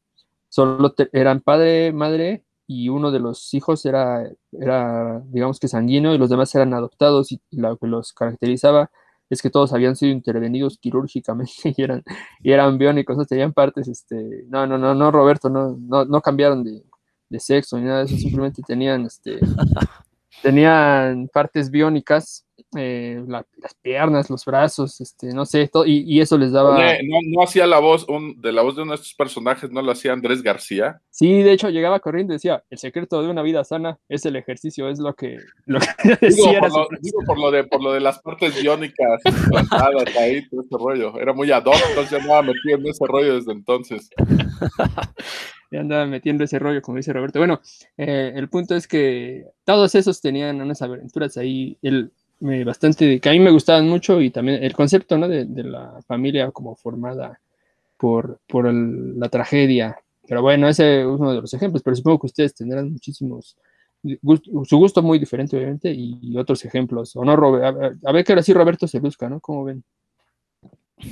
solo 0.48 0.94
eran 1.12 1.40
padre, 1.40 1.92
madre 1.92 2.44
y 2.66 2.88
uno 2.88 3.10
de 3.10 3.20
los 3.20 3.52
hijos 3.54 3.84
era, 3.86 4.28
era, 4.52 5.20
digamos 5.26 5.58
que 5.58 5.68
sanguíneo 5.68 6.14
y 6.14 6.18
los 6.18 6.30
demás 6.30 6.54
eran 6.54 6.74
adoptados 6.74 7.32
y 7.32 7.40
lo 7.50 7.76
que 7.76 7.86
los 7.86 8.12
caracterizaba 8.12 8.90
es 9.30 9.40
que 9.40 9.50
todos 9.50 9.72
habían 9.72 9.96
sido 9.96 10.12
intervenidos 10.12 10.78
quirúrgicamente 10.78 11.52
y 11.76 11.82
eran, 11.82 12.02
y 12.40 12.52
eran 12.52 12.78
biónicos, 12.78 13.16
no 13.16 13.24
tenían 13.24 13.52
partes, 13.52 13.88
este, 13.88 14.44
no, 14.48 14.66
no, 14.66 14.78
no, 14.78 14.94
no, 14.94 15.10
Roberto, 15.10 15.48
no, 15.48 15.76
no, 15.78 16.04
no 16.04 16.20
cambiaron 16.20 16.62
de, 16.62 16.82
de, 17.28 17.40
sexo 17.40 17.78
ni 17.78 17.84
nada 17.84 18.00
de 18.00 18.04
eso, 18.04 18.16
simplemente 18.16 18.62
tenían, 18.66 19.06
este, 19.06 19.40
tenían 20.42 21.28
partes 21.32 21.70
biónicas 21.70 22.44
eh, 22.76 23.22
la- 23.26 23.46
las 23.56 23.74
piernas, 23.74 24.30
los 24.30 24.44
brazos, 24.44 25.00
este, 25.00 25.28
no 25.34 25.44
sé, 25.44 25.68
todo, 25.68 25.84
y, 25.86 26.04
y 26.06 26.20
eso 26.20 26.38
les 26.38 26.52
daba... 26.52 26.76
Oye, 26.76 27.00
¿no, 27.04 27.18
no 27.28 27.42
hacía 27.42 27.66
la 27.66 27.78
voz, 27.80 28.06
un, 28.08 28.40
de 28.40 28.52
la 28.52 28.62
voz 28.62 28.76
de 28.76 28.82
uno 28.82 28.92
de 28.92 28.96
estos 28.96 29.14
personajes, 29.14 29.70
no 29.70 29.82
lo 29.82 29.92
hacía 29.92 30.12
Andrés 30.12 30.42
García? 30.42 31.00
Sí, 31.10 31.42
de 31.42 31.52
hecho 31.52 31.68
llegaba 31.68 32.00
corriendo 32.00 32.32
y 32.32 32.36
decía, 32.36 32.64
el 32.70 32.78
secreto 32.78 33.22
de 33.22 33.28
una 33.28 33.42
vida 33.42 33.62
sana 33.64 33.98
es 34.08 34.24
el 34.26 34.36
ejercicio, 34.36 34.88
es 34.88 34.98
lo 34.98 35.14
que, 35.14 35.38
lo 35.66 35.80
que 35.80 35.86
decía. 36.20 36.60
por 36.60 36.70
lo, 36.70 36.88
digo 37.00 37.18
por 37.26 37.38
lo 37.38 37.50
de, 37.50 37.64
por 37.64 37.82
lo 37.82 37.92
de 37.92 38.00
las 38.00 38.18
partes 38.20 38.60
biónicas 38.60 39.20
implantadas 39.24 40.16
ahí, 40.16 40.48
todo 40.48 40.62
ese 40.62 40.76
rollo. 40.78 41.20
Era 41.20 41.32
muy 41.32 41.50
ad 41.50 41.64
hoc, 41.64 41.76
entonces 41.90 42.10
ya 42.10 42.18
andaba 42.18 42.42
metido 42.42 42.78
en 42.78 42.86
ese 42.86 43.06
rollo 43.06 43.34
desde 43.34 43.52
entonces. 43.52 44.08
ya 45.70 45.80
andaba 45.80 46.06
metiendo 46.06 46.44
ese 46.44 46.58
rollo, 46.58 46.82
como 46.82 46.96
dice 46.98 47.12
Roberto. 47.12 47.38
Bueno, 47.38 47.60
eh, 47.96 48.32
el 48.34 48.48
punto 48.48 48.74
es 48.74 48.86
que 48.86 49.44
todos 49.64 49.94
esos 49.94 50.20
tenían 50.20 50.60
unas 50.60 50.82
aventuras 50.82 51.36
ahí 51.36 51.78
el, 51.82 52.12
bastante, 52.64 53.20
que 53.20 53.28
a 53.28 53.32
mí 53.32 53.38
me 53.40 53.50
gustaban 53.50 53.88
mucho 53.88 54.20
y 54.20 54.30
también 54.30 54.62
el 54.62 54.72
concepto, 54.74 55.16
¿no? 55.18 55.28
De, 55.28 55.44
de 55.44 55.64
la 55.64 56.00
familia 56.06 56.50
como 56.50 56.74
formada 56.76 57.40
por, 57.96 58.40
por 58.48 58.72
la 58.72 59.28
tragedia. 59.28 59.96
Pero 60.28 60.42
bueno, 60.42 60.68
ese 60.68 61.00
es 61.02 61.06
uno 61.06 61.34
de 61.34 61.40
los 61.42 61.54
ejemplos, 61.54 61.82
pero 61.82 61.96
supongo 61.96 62.20
que 62.20 62.26
ustedes 62.26 62.54
tendrán 62.54 62.92
muchísimos, 62.92 63.56
su 64.64 64.76
gusto 64.78 65.02
muy 65.02 65.18
diferente, 65.18 65.56
obviamente, 65.56 65.92
y, 65.92 66.36
otros 66.36 66.64
ejemplos. 66.64 67.16
O 67.16 67.24
no, 67.24 67.36
Robe- 67.36 67.64
a, 67.64 67.68
a- 67.70 68.10
a 68.10 68.12
ver 68.12 68.24
que 68.24 68.32
ahora 68.32 68.42
sí 68.42 68.52
Roberto 68.52 68.88
se 68.88 69.00
busca, 69.00 69.28
¿no? 69.28 69.40
¿Cómo 69.40 69.64
ven? 69.64 69.84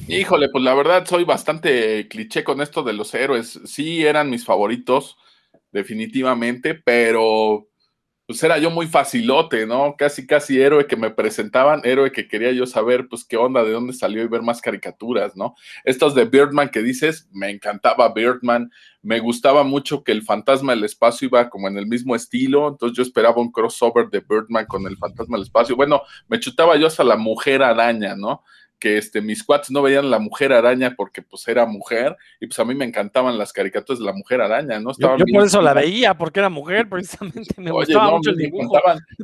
Híjole, 0.08 0.48
pues 0.50 0.62
la 0.62 0.74
verdad 0.74 1.06
soy 1.06 1.24
bastante 1.24 2.06
cliché 2.08 2.44
con 2.44 2.60
esto 2.60 2.82
de 2.82 2.92
los 2.92 3.14
héroes. 3.14 3.60
Sí 3.64 4.04
eran 4.04 4.30
mis 4.30 4.44
favoritos, 4.44 5.16
definitivamente, 5.72 6.74
pero 6.74 7.68
pues 8.30 8.44
era 8.44 8.58
yo 8.58 8.70
muy 8.70 8.86
facilote, 8.86 9.66
¿no? 9.66 9.96
Casi, 9.98 10.24
casi 10.24 10.60
héroe 10.60 10.86
que 10.86 10.94
me 10.94 11.10
presentaban, 11.10 11.80
héroe 11.82 12.12
que 12.12 12.28
quería 12.28 12.52
yo 12.52 12.64
saber, 12.64 13.08
pues 13.08 13.24
qué 13.24 13.36
onda, 13.36 13.64
de 13.64 13.72
dónde 13.72 13.92
salió 13.92 14.22
y 14.22 14.28
ver 14.28 14.42
más 14.42 14.60
caricaturas, 14.60 15.34
¿no? 15.34 15.56
Estos 15.82 16.14
de 16.14 16.26
Birdman 16.26 16.68
que 16.68 16.80
dices, 16.80 17.28
me 17.32 17.50
encantaba 17.50 18.14
Birdman, 18.14 18.70
me 19.02 19.18
gustaba 19.18 19.64
mucho 19.64 20.04
que 20.04 20.12
el 20.12 20.22
fantasma 20.22 20.76
del 20.76 20.84
espacio 20.84 21.26
iba 21.26 21.50
como 21.50 21.66
en 21.66 21.76
el 21.76 21.88
mismo 21.88 22.14
estilo, 22.14 22.68
entonces 22.68 22.96
yo 22.96 23.02
esperaba 23.02 23.42
un 23.42 23.50
crossover 23.50 24.08
de 24.10 24.20
Birdman 24.20 24.66
con 24.66 24.86
el 24.86 24.96
fantasma 24.96 25.36
del 25.36 25.46
espacio. 25.46 25.74
Bueno, 25.74 26.02
me 26.28 26.38
chutaba 26.38 26.76
yo 26.76 26.86
hasta 26.86 27.02
la 27.02 27.16
mujer 27.16 27.64
araña, 27.64 28.14
¿no? 28.14 28.44
Que 28.80 28.96
este, 28.96 29.20
mis 29.20 29.44
cuates 29.44 29.70
no 29.70 29.82
veían 29.82 30.10
la 30.10 30.18
mujer 30.18 30.52
araña 30.52 30.94
porque 30.96 31.20
pues 31.22 31.46
era 31.46 31.66
mujer 31.66 32.16
y 32.40 32.46
pues 32.46 32.58
a 32.58 32.64
mí 32.64 32.74
me 32.74 32.86
encantaban 32.86 33.36
las 33.38 33.52
caricaturas 33.52 33.98
de 34.00 34.06
la 34.06 34.14
mujer 34.14 34.40
araña, 34.40 34.80
¿no? 34.80 34.88
Yo, 34.88 34.92
Estaban 34.92 35.18
yo 35.18 35.24
por 35.32 35.44
eso 35.44 35.60
la 35.60 35.74
veía, 35.74 36.14
porque 36.14 36.40
era 36.40 36.48
mujer, 36.48 36.88
precisamente. 36.88 37.54
Me 37.58 37.70
Oye, 37.70 37.92
gustaba 37.92 38.06
no, 38.10 38.16
mucho 38.16 38.30
el 38.30 38.36
dibujo. 38.38 38.80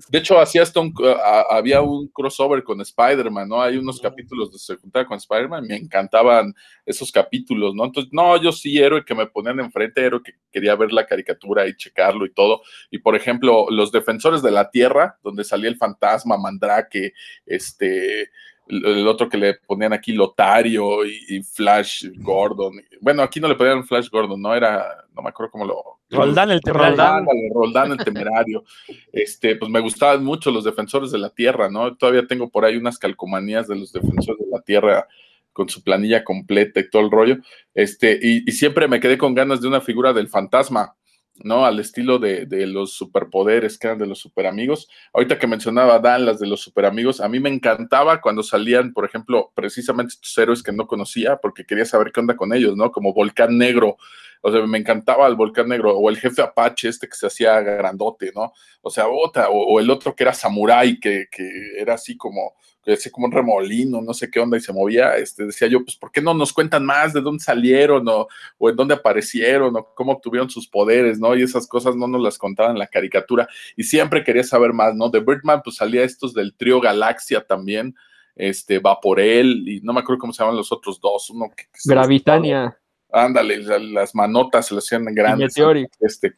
De 0.09 0.18
hecho, 0.18 0.38
hacía 0.38 0.62
hasta 0.62 0.78
un, 0.80 0.92
a- 1.24 1.57
había 1.57 1.80
un 1.80 2.09
crossover 2.09 2.62
con 2.62 2.80
Spider-Man, 2.82 3.48
¿no? 3.48 3.62
Hay 3.62 3.78
unos 3.78 3.98
capítulos 4.00 4.52
de 4.52 4.59
se 4.59 4.76
juntaba 4.76 5.07
con 5.07 5.16
Spider-Man, 5.16 5.66
me 5.66 5.76
encantaban 5.76 6.54
esos 6.84 7.11
capítulos, 7.11 7.74
¿no? 7.74 7.86
Entonces, 7.86 8.12
no, 8.12 8.40
yo 8.40 8.52
sí, 8.52 8.78
héroe 8.78 9.04
que 9.04 9.14
me 9.14 9.26
ponían 9.26 9.59
enfrente, 9.61 10.04
héroe 10.04 10.20
que 10.22 10.32
quería 10.52 10.74
ver 10.76 10.92
la 10.92 11.07
caricatura 11.07 11.66
y 11.66 11.74
checarlo 11.74 12.26
y 12.26 12.32
todo. 12.34 12.61
Y 12.90 12.98
por 12.98 13.16
ejemplo, 13.16 13.66
los 13.70 13.90
defensores 13.90 14.42
de 14.42 14.50
la 14.50 14.70
Tierra, 14.70 15.18
donde 15.22 15.44
salía 15.44 15.70
el 15.70 15.76
fantasma, 15.76 16.36
Mandrake, 16.36 17.14
este, 17.46 18.30
el, 18.68 19.06
otro 19.06 19.28
que 19.28 19.36
le 19.36 19.54
ponían 19.54 19.92
aquí 19.92 20.12
Lotario 20.12 21.04
y, 21.04 21.24
y 21.28 21.42
Flash 21.42 22.06
Gordon. 22.16 22.80
Bueno, 23.00 23.22
aquí 23.22 23.40
no 23.40 23.48
le 23.48 23.54
ponían 23.54 23.84
Flash 23.84 24.08
Gordon, 24.10 24.40
no 24.40 24.54
era, 24.54 25.04
no 25.14 25.22
me 25.22 25.28
acuerdo 25.28 25.52
cómo 25.52 25.64
lo. 25.64 25.82
Roldán 26.10 26.50
el 26.50 26.60
temerario. 26.60 27.26
Roldán, 27.54 27.92
el 27.92 27.98
temerario. 27.98 28.64
Este, 29.12 29.56
pues 29.56 29.70
me 29.70 29.80
gustaban 29.80 30.24
mucho 30.24 30.50
los 30.50 30.64
defensores 30.64 31.10
de 31.10 31.18
la 31.18 31.30
tierra, 31.30 31.68
¿no? 31.68 31.96
Todavía 31.96 32.26
tengo 32.26 32.48
por 32.48 32.64
ahí 32.64 32.76
unas 32.76 32.98
calcomanías 32.98 33.66
de 33.66 33.76
los 33.76 33.92
defensores 33.92 34.38
de 34.38 34.50
la 34.50 34.60
tierra 34.60 35.06
con 35.52 35.68
su 35.68 35.82
planilla 35.82 36.22
completa 36.22 36.80
y 36.80 36.90
todo 36.90 37.02
el 37.02 37.10
rollo. 37.10 37.36
Este, 37.74 38.18
y, 38.20 38.48
y 38.48 38.52
siempre 38.52 38.88
me 38.88 39.00
quedé 39.00 39.18
con 39.18 39.34
ganas 39.34 39.60
de 39.60 39.68
una 39.68 39.80
figura 39.80 40.12
del 40.12 40.28
fantasma, 40.28 40.94
¿no? 41.43 41.66
Al 41.66 41.78
estilo 41.80 42.18
de, 42.18 42.47
de 42.47 42.66
los 42.66 42.93
superpoderes 42.93 43.78
que 43.78 43.87
eran 43.89 43.99
de 43.99 44.07
los 44.07 44.18
superamigos. 44.18 44.89
Ahorita 45.12 45.39
que 45.39 45.47
mencionaba 45.47 45.99
Dan, 45.99 46.26
las 46.26 46.39
de 46.39 46.47
los 46.47 46.61
superamigos, 46.61 47.20
a 47.20 47.28
mí 47.28 47.41
me 47.41 47.51
encantaba 47.51 48.20
cuando 48.20 48.43
salían, 48.43 48.93
por 48.93 49.05
ejemplo, 49.05 49.53
precisamente 49.55 50.14
estos 50.14 50.37
héroes 50.39 50.62
que 50.62 50.72
no 50.72 50.87
conocía, 50.87 51.37
porque 51.37 51.64
quería 51.64 51.84
saber 51.84 52.12
qué 52.12 52.20
onda 52.20 52.37
con 52.37 52.53
ellos, 52.53 52.76
¿no? 52.76 52.91
Como 52.91 53.12
Volcán 53.12 53.59
Negro, 53.59 53.97
o 54.43 54.53
sea, 54.53 54.64
me 54.66 54.78
encantaba 54.78 55.26
el 55.26 55.34
Volcán 55.34 55.68
Negro, 55.68 55.97
o 55.97 56.09
el 56.09 56.18
jefe 56.18 56.43
Apache, 56.43 56.89
este 56.89 57.09
que 57.09 57.16
se 57.16 57.26
hacía 57.26 57.61
grandote, 57.61 58.32
¿no? 58.34 58.53
O 58.82 58.91
sea, 58.91 59.09
otra, 59.09 59.49
o, 59.51 59.80
el 59.80 59.91
otro 59.91 60.14
que 60.14 60.24
era 60.24 60.32
Samurai, 60.32 61.01
que, 61.01 61.26
que 61.30 61.51
era 61.78 61.95
así 61.95 62.16
como, 62.16 62.55
que 62.87 62.93
decía 62.93 63.11
como 63.11 63.26
un 63.26 63.32
remolino, 63.32 64.01
no 64.01 64.14
sé 64.14 64.30
qué 64.30 64.39
onda, 64.39 64.57
y 64.57 64.61
se 64.61 64.72
movía, 64.72 65.16
este, 65.16 65.45
decía 65.45 65.66
yo, 65.66 65.84
pues, 65.84 65.97
¿por 65.97 66.12
qué 66.12 66.22
no 66.22 66.32
nos 66.34 66.53
cuentan 66.53 66.87
más 66.87 67.12
de 67.12 67.20
dónde 67.20 67.43
salieron, 67.43 68.09
o, 68.09 68.28
o 68.59 68.70
en 68.70 68.76
dónde 68.76 68.95
aparecieron, 68.95 69.74
o 69.74 69.93
cómo 69.93 70.12
obtuvieron 70.12 70.49
sus 70.49 70.68
poderes, 70.68 71.18
¿no? 71.18 71.37
Y 71.37 71.43
esas 71.43 71.66
cosas 71.66 71.97
no 71.97 72.07
nos 72.07 72.22
las 72.22 72.39
contaban 72.39 72.72
en 72.72 72.78
la 72.78 72.87
caricatura, 72.87 73.49
y 73.76 73.82
siempre 73.82 74.22
quería 74.22 74.45
saber 74.45 74.72
más, 74.72 74.95
¿no? 74.95 75.09
De 75.09 75.18
Birdman, 75.18 75.62
pues 75.64 75.76
salía 75.76 76.05
estos 76.05 76.32
del 76.32 76.55
trío 76.55 76.80
Galaxia 76.80 77.45
también, 77.45 77.97
este, 78.37 78.78
Vaporel, 78.78 79.68
y 79.68 79.80
no 79.80 79.93
me 79.93 79.99
acuerdo 79.99 80.20
cómo 80.20 80.32
se 80.32 80.45
llaman 80.45 80.57
los 80.57 80.70
otros 80.70 81.01
dos, 81.01 81.28
uno 81.30 81.51
que... 81.57 81.64
Gravitania 81.84 82.78
Ándale, 83.18 83.62
la- 83.62 83.78
las 83.78 84.14
manotas 84.14 84.66
se 84.66 84.74
le 84.74 84.78
hacían 84.78 85.04
grandes. 85.14 85.54
Este, 86.00 86.34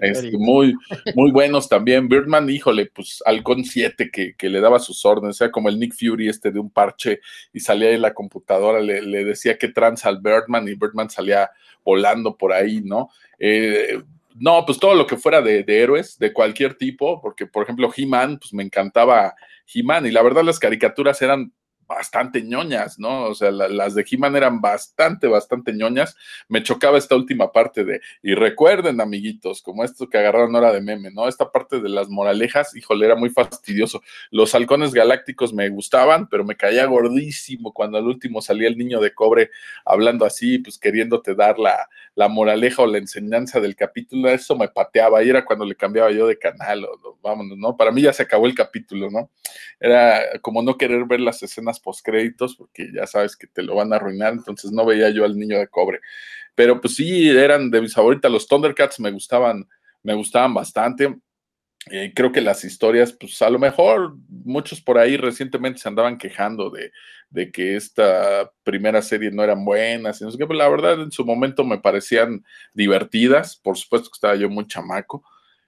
este, 0.00 0.30
muy, 0.38 0.74
muy 1.16 1.30
buenos 1.32 1.68
también. 1.68 2.08
Birdman, 2.08 2.48
híjole, 2.48 2.86
pues 2.94 3.20
Halcón 3.26 3.64
7 3.64 4.10
que, 4.12 4.34
que 4.36 4.48
le 4.48 4.60
daba 4.60 4.78
sus 4.78 5.04
órdenes, 5.04 5.36
o 5.36 5.38
sea, 5.38 5.50
como 5.50 5.68
el 5.68 5.78
Nick 5.80 5.94
Fury 5.94 6.28
este 6.28 6.52
de 6.52 6.60
un 6.60 6.70
parche 6.70 7.20
y 7.52 7.58
salía 7.58 7.90
en 7.90 8.02
la 8.02 8.14
computadora, 8.14 8.80
le, 8.80 9.02
le 9.02 9.24
decía 9.24 9.58
qué 9.58 9.68
tranza 9.68 10.08
al 10.08 10.20
Birdman 10.20 10.68
y 10.68 10.74
Birdman 10.74 11.10
salía 11.10 11.50
volando 11.84 12.36
por 12.36 12.52
ahí, 12.52 12.80
¿no? 12.80 13.08
Eh, 13.38 14.00
no, 14.36 14.64
pues 14.64 14.78
todo 14.78 14.94
lo 14.94 15.06
que 15.08 15.16
fuera 15.16 15.42
de, 15.42 15.64
de 15.64 15.80
héroes, 15.82 16.16
de 16.18 16.32
cualquier 16.32 16.74
tipo, 16.74 17.20
porque 17.20 17.46
por 17.46 17.64
ejemplo 17.64 17.90
He-Man, 17.94 18.38
pues 18.38 18.54
me 18.54 18.62
encantaba 18.62 19.34
He-Man 19.74 20.06
y 20.06 20.10
la 20.12 20.22
verdad 20.22 20.44
las 20.44 20.58
caricaturas 20.60 21.20
eran 21.22 21.52
bastante 21.90 22.40
ñoñas, 22.42 22.98
¿no? 23.00 23.24
O 23.24 23.34
sea, 23.34 23.50
la- 23.50 23.68
las 23.68 23.96
de 23.96 24.06
He-Man 24.08 24.36
eran 24.36 24.60
bastante, 24.60 25.26
bastante 25.26 25.72
ñoñas. 25.72 26.16
Me 26.48 26.62
chocaba 26.62 26.96
esta 26.96 27.16
última 27.16 27.50
parte 27.50 27.84
de, 27.84 28.00
y 28.22 28.34
recuerden, 28.34 29.00
amiguitos, 29.00 29.60
como 29.60 29.82
esto 29.82 30.08
que 30.08 30.16
agarraron 30.16 30.54
ahora 30.54 30.72
de 30.72 30.80
meme, 30.80 31.10
¿no? 31.10 31.26
Esta 31.26 31.50
parte 31.50 31.80
de 31.80 31.88
las 31.88 32.08
moralejas, 32.08 32.76
híjole, 32.76 33.06
era 33.06 33.16
muy 33.16 33.30
fastidioso. 33.30 34.02
Los 34.30 34.54
halcones 34.54 34.94
galácticos 34.94 35.52
me 35.52 35.68
gustaban, 35.68 36.28
pero 36.28 36.44
me 36.44 36.56
caía 36.56 36.86
gordísimo 36.86 37.72
cuando 37.72 37.98
al 37.98 38.06
último 38.06 38.40
salía 38.40 38.68
el 38.68 38.78
niño 38.78 39.00
de 39.00 39.12
cobre 39.12 39.50
hablando 39.84 40.24
así, 40.24 40.58
pues 40.58 40.78
queriéndote 40.78 41.34
dar 41.34 41.58
la, 41.58 41.88
la 42.14 42.28
moraleja 42.28 42.82
o 42.82 42.86
la 42.86 42.98
enseñanza 42.98 43.58
del 43.60 43.74
capítulo, 43.74 44.28
eso 44.30 44.54
me 44.56 44.68
pateaba, 44.68 45.22
y 45.24 45.28
era 45.30 45.44
cuando 45.44 45.64
le 45.64 45.74
cambiaba 45.74 46.12
yo 46.12 46.28
de 46.28 46.38
canal, 46.38 46.84
o, 46.84 46.92
o 47.02 47.18
vámonos, 47.20 47.58
¿no? 47.58 47.76
Para 47.76 47.90
mí 47.90 48.02
ya 48.02 48.12
se 48.12 48.22
acabó 48.22 48.46
el 48.46 48.54
capítulo, 48.54 49.10
¿no? 49.10 49.28
Era 49.80 50.38
como 50.40 50.62
no 50.62 50.76
querer 50.76 51.04
ver 51.06 51.20
las 51.20 51.42
escenas 51.42 51.79
postcréditos, 51.80 52.56
porque 52.56 52.90
ya 52.94 53.06
sabes 53.06 53.36
que 53.36 53.46
te 53.46 53.62
lo 53.62 53.74
van 53.74 53.92
a 53.92 53.96
arruinar, 53.96 54.32
entonces 54.34 54.72
no 54.72 54.86
veía 54.86 55.10
yo 55.10 55.24
al 55.24 55.38
niño 55.38 55.58
de 55.58 55.68
cobre. 55.68 56.00
Pero 56.54 56.80
pues 56.80 56.96
sí, 56.96 57.28
eran 57.28 57.70
de 57.70 57.80
mis 57.80 57.94
favoritas, 57.94 58.30
los 58.30 58.46
Thundercats 58.46 59.00
me 59.00 59.10
gustaban, 59.10 59.68
me 60.02 60.14
gustaban 60.14 60.54
bastante. 60.54 61.16
Eh, 61.90 62.12
creo 62.14 62.30
que 62.30 62.42
las 62.42 62.62
historias, 62.64 63.12
pues 63.12 63.40
a 63.42 63.48
lo 63.48 63.58
mejor 63.58 64.16
muchos 64.28 64.80
por 64.82 64.98
ahí 64.98 65.16
recientemente 65.16 65.80
se 65.80 65.88
andaban 65.88 66.18
quejando 66.18 66.68
de, 66.70 66.92
de 67.30 67.50
que 67.50 67.76
esta 67.76 68.50
primera 68.62 69.00
serie 69.00 69.30
no 69.30 69.42
eran 69.42 69.64
buenas, 69.64 70.20
y 70.20 70.24
no 70.24 70.30
sé 70.30 70.38
qué, 70.38 70.46
pero 70.46 70.58
la 70.58 70.68
verdad 70.68 71.00
en 71.00 71.12
su 71.12 71.24
momento 71.24 71.64
me 71.64 71.78
parecían 71.78 72.44
divertidas, 72.74 73.56
por 73.56 73.78
supuesto 73.78 74.10
que 74.10 74.16
estaba 74.16 74.36
yo 74.36 74.50
muy 74.50 74.66
chamaco. 74.66 75.24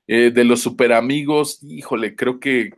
Eh, 0.06 0.30
de 0.32 0.44
los 0.44 0.60
super 0.60 0.92
amigos, 0.92 1.60
híjole, 1.62 2.16
creo 2.16 2.40
que, 2.40 2.70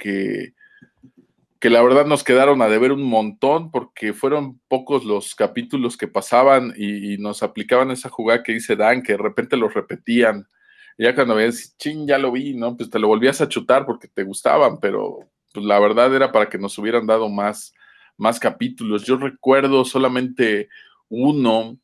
que 1.65 1.71
la 1.71 1.83
verdad 1.83 2.05
nos 2.05 2.23
quedaron 2.25 2.61
a 2.61 2.69
deber 2.69 2.93
un 2.93 3.05
montón 3.05 3.71
porque 3.71 4.13
fueron 4.13 4.61
pocos 4.69 5.07
los 5.07 5.35
capítulos 5.35 5.97
que 5.97 6.07
pasaban 6.07 6.75
y, 6.77 7.17
nos 7.17 7.43
aplicaban 7.43 7.91
esa 7.91 8.11
jugada 8.11 8.43
que 8.43 8.53
dice 8.53 8.77
Dan, 8.77 9.03
que 9.03 9.13
de 9.13 9.19
repente 9.19 9.57
los 9.57 9.73
repetían. 9.73 10.47
Y 10.99 11.05
ya 11.05 11.15
cuando 11.15 11.35
ves, 11.37 11.75
ching, 11.79 12.07
ya 12.07 12.19
lo 12.19 12.33
vi, 12.33 12.53
¿no? 12.53 12.77
Pues 12.77 12.91
te 12.91 12.99
lo 12.99 13.09
volvías 13.09 13.41
a 13.41 13.49
chutar 13.49 13.87
porque 13.87 14.09
te 14.09 14.25
gustaban, 14.25 14.79
pero 14.79 15.21
pues 15.55 15.65
la 15.65 15.81
verdad 15.81 16.15
era 16.15 16.31
para 16.33 16.51
que 16.51 16.59
nos 16.59 16.77
hubieran 16.77 17.07
dado 17.07 17.31
más, 17.31 17.73
más 18.19 18.39
capítulos. 18.39 19.07
Yo 19.07 19.17
recuerdo 19.17 19.87
solamente 19.87 20.69
uno 21.09 21.79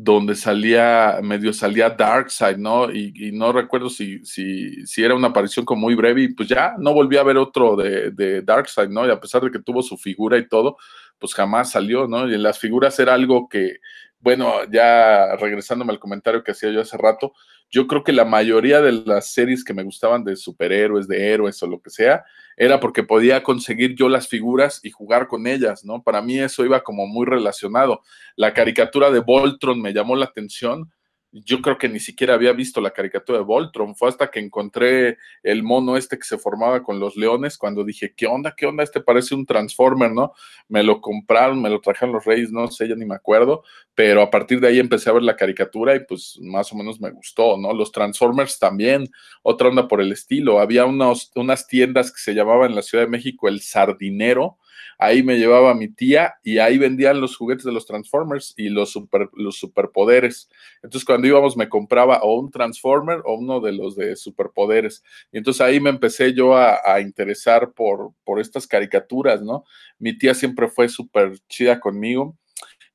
donde 0.00 0.36
salía, 0.36 1.18
medio 1.24 1.52
salía 1.52 1.90
Darkseid, 1.90 2.56
¿no? 2.56 2.88
Y, 2.88 3.32
no 3.32 3.52
recuerdo 3.52 3.90
si, 3.90 4.24
si, 4.24 4.86
si, 4.86 5.02
era 5.02 5.16
una 5.16 5.28
aparición 5.28 5.66
como 5.66 5.80
muy 5.82 5.96
breve, 5.96 6.22
y 6.22 6.28
pues 6.28 6.48
ya 6.48 6.74
no 6.78 6.94
volví 6.94 7.16
a 7.16 7.24
ver 7.24 7.36
otro 7.36 7.74
de, 7.74 8.12
de 8.12 8.42
Darkseid, 8.42 8.90
¿no? 8.90 9.04
Y 9.04 9.10
a 9.10 9.18
pesar 9.18 9.42
de 9.42 9.50
que 9.50 9.58
tuvo 9.58 9.82
su 9.82 9.96
figura 9.96 10.38
y 10.38 10.46
todo, 10.46 10.76
pues 11.18 11.34
jamás 11.34 11.72
salió, 11.72 12.06
¿no? 12.06 12.30
Y 12.30 12.34
en 12.34 12.44
las 12.44 12.60
figuras 12.60 12.96
era 13.00 13.14
algo 13.14 13.48
que, 13.48 13.78
bueno, 14.20 14.64
ya 14.70 15.36
regresándome 15.36 15.92
al 15.92 16.00
comentario 16.00 16.42
que 16.42 16.52
hacía 16.52 16.70
yo 16.70 16.80
hace 16.80 16.96
rato, 16.96 17.32
yo 17.70 17.86
creo 17.86 18.02
que 18.02 18.12
la 18.12 18.24
mayoría 18.24 18.80
de 18.80 18.92
las 18.92 19.32
series 19.32 19.62
que 19.62 19.74
me 19.74 19.82
gustaban 19.82 20.24
de 20.24 20.36
superhéroes, 20.36 21.06
de 21.06 21.32
héroes 21.32 21.62
o 21.62 21.66
lo 21.66 21.80
que 21.80 21.90
sea, 21.90 22.24
era 22.56 22.80
porque 22.80 23.02
podía 23.02 23.42
conseguir 23.42 23.94
yo 23.94 24.08
las 24.08 24.26
figuras 24.26 24.80
y 24.82 24.90
jugar 24.90 25.28
con 25.28 25.46
ellas, 25.46 25.84
¿no? 25.84 26.02
Para 26.02 26.22
mí 26.22 26.38
eso 26.38 26.64
iba 26.64 26.82
como 26.82 27.06
muy 27.06 27.26
relacionado. 27.26 28.02
La 28.36 28.54
caricatura 28.54 29.10
de 29.10 29.20
Voltron 29.20 29.80
me 29.80 29.92
llamó 29.92 30.16
la 30.16 30.24
atención 30.24 30.90
yo 31.30 31.60
creo 31.60 31.76
que 31.76 31.88
ni 31.88 32.00
siquiera 32.00 32.34
había 32.34 32.52
visto 32.52 32.80
la 32.80 32.90
caricatura 32.90 33.38
de 33.38 33.44
Voltron. 33.44 33.94
Fue 33.94 34.08
hasta 34.08 34.30
que 34.30 34.40
encontré 34.40 35.18
el 35.42 35.62
mono 35.62 35.96
este 35.96 36.18
que 36.18 36.24
se 36.24 36.38
formaba 36.38 36.82
con 36.82 37.00
los 37.00 37.16
leones 37.16 37.58
cuando 37.58 37.84
dije, 37.84 38.14
¿qué 38.16 38.26
onda? 38.26 38.54
¿Qué 38.56 38.66
onda? 38.66 38.82
Este 38.82 39.00
parece 39.00 39.34
un 39.34 39.44
Transformer, 39.44 40.10
¿no? 40.10 40.32
Me 40.68 40.82
lo 40.82 41.00
compraron, 41.00 41.60
me 41.60 41.68
lo 41.68 41.80
trajeron 41.80 42.14
los 42.14 42.24
Reyes, 42.24 42.50
no 42.50 42.68
sé, 42.70 42.88
ya 42.88 42.94
ni 42.94 43.04
me 43.04 43.14
acuerdo, 43.14 43.62
pero 43.94 44.22
a 44.22 44.30
partir 44.30 44.60
de 44.60 44.68
ahí 44.68 44.78
empecé 44.78 45.10
a 45.10 45.14
ver 45.14 45.22
la 45.22 45.36
caricatura 45.36 45.94
y 45.94 46.00
pues 46.00 46.38
más 46.40 46.72
o 46.72 46.76
menos 46.76 47.00
me 47.00 47.10
gustó, 47.10 47.58
¿no? 47.58 47.74
Los 47.74 47.92
Transformers 47.92 48.58
también, 48.58 49.08
otra 49.42 49.68
onda 49.68 49.86
por 49.86 50.00
el 50.00 50.12
estilo. 50.12 50.60
Había 50.60 50.86
unos, 50.86 51.30
unas 51.34 51.66
tiendas 51.66 52.10
que 52.10 52.20
se 52.20 52.34
llamaban 52.34 52.70
en 52.70 52.76
la 52.76 52.82
Ciudad 52.82 53.04
de 53.04 53.10
México 53.10 53.48
el 53.48 53.60
Sardinero 53.60 54.58
Ahí 54.98 55.22
me 55.22 55.38
llevaba 55.38 55.74
mi 55.74 55.88
tía 55.88 56.34
y 56.42 56.58
ahí 56.58 56.76
vendían 56.76 57.20
los 57.20 57.36
juguetes 57.36 57.64
de 57.64 57.72
los 57.72 57.86
Transformers 57.86 58.52
y 58.56 58.68
los, 58.68 58.90
super, 58.90 59.30
los 59.34 59.56
superpoderes. 59.56 60.50
Entonces 60.82 61.04
cuando 61.04 61.28
íbamos 61.28 61.56
me 61.56 61.68
compraba 61.68 62.18
o 62.22 62.38
un 62.38 62.50
Transformer 62.50 63.20
o 63.24 63.34
uno 63.34 63.60
de 63.60 63.72
los 63.72 63.94
de 63.96 64.16
superpoderes. 64.16 65.04
Y 65.30 65.38
entonces 65.38 65.60
ahí 65.60 65.78
me 65.78 65.90
empecé 65.90 66.34
yo 66.34 66.56
a, 66.56 67.00
interesar 67.00 67.72
por, 67.72 68.12
por 68.24 68.40
estas 68.40 68.66
caricaturas, 68.66 69.40
¿no? 69.40 69.64
Mi 69.98 70.18
tía 70.18 70.34
siempre 70.34 70.68
fue 70.68 70.88
súper 70.88 71.38
chida 71.48 71.78
conmigo. 71.78 72.36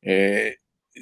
Eh, 0.01 0.57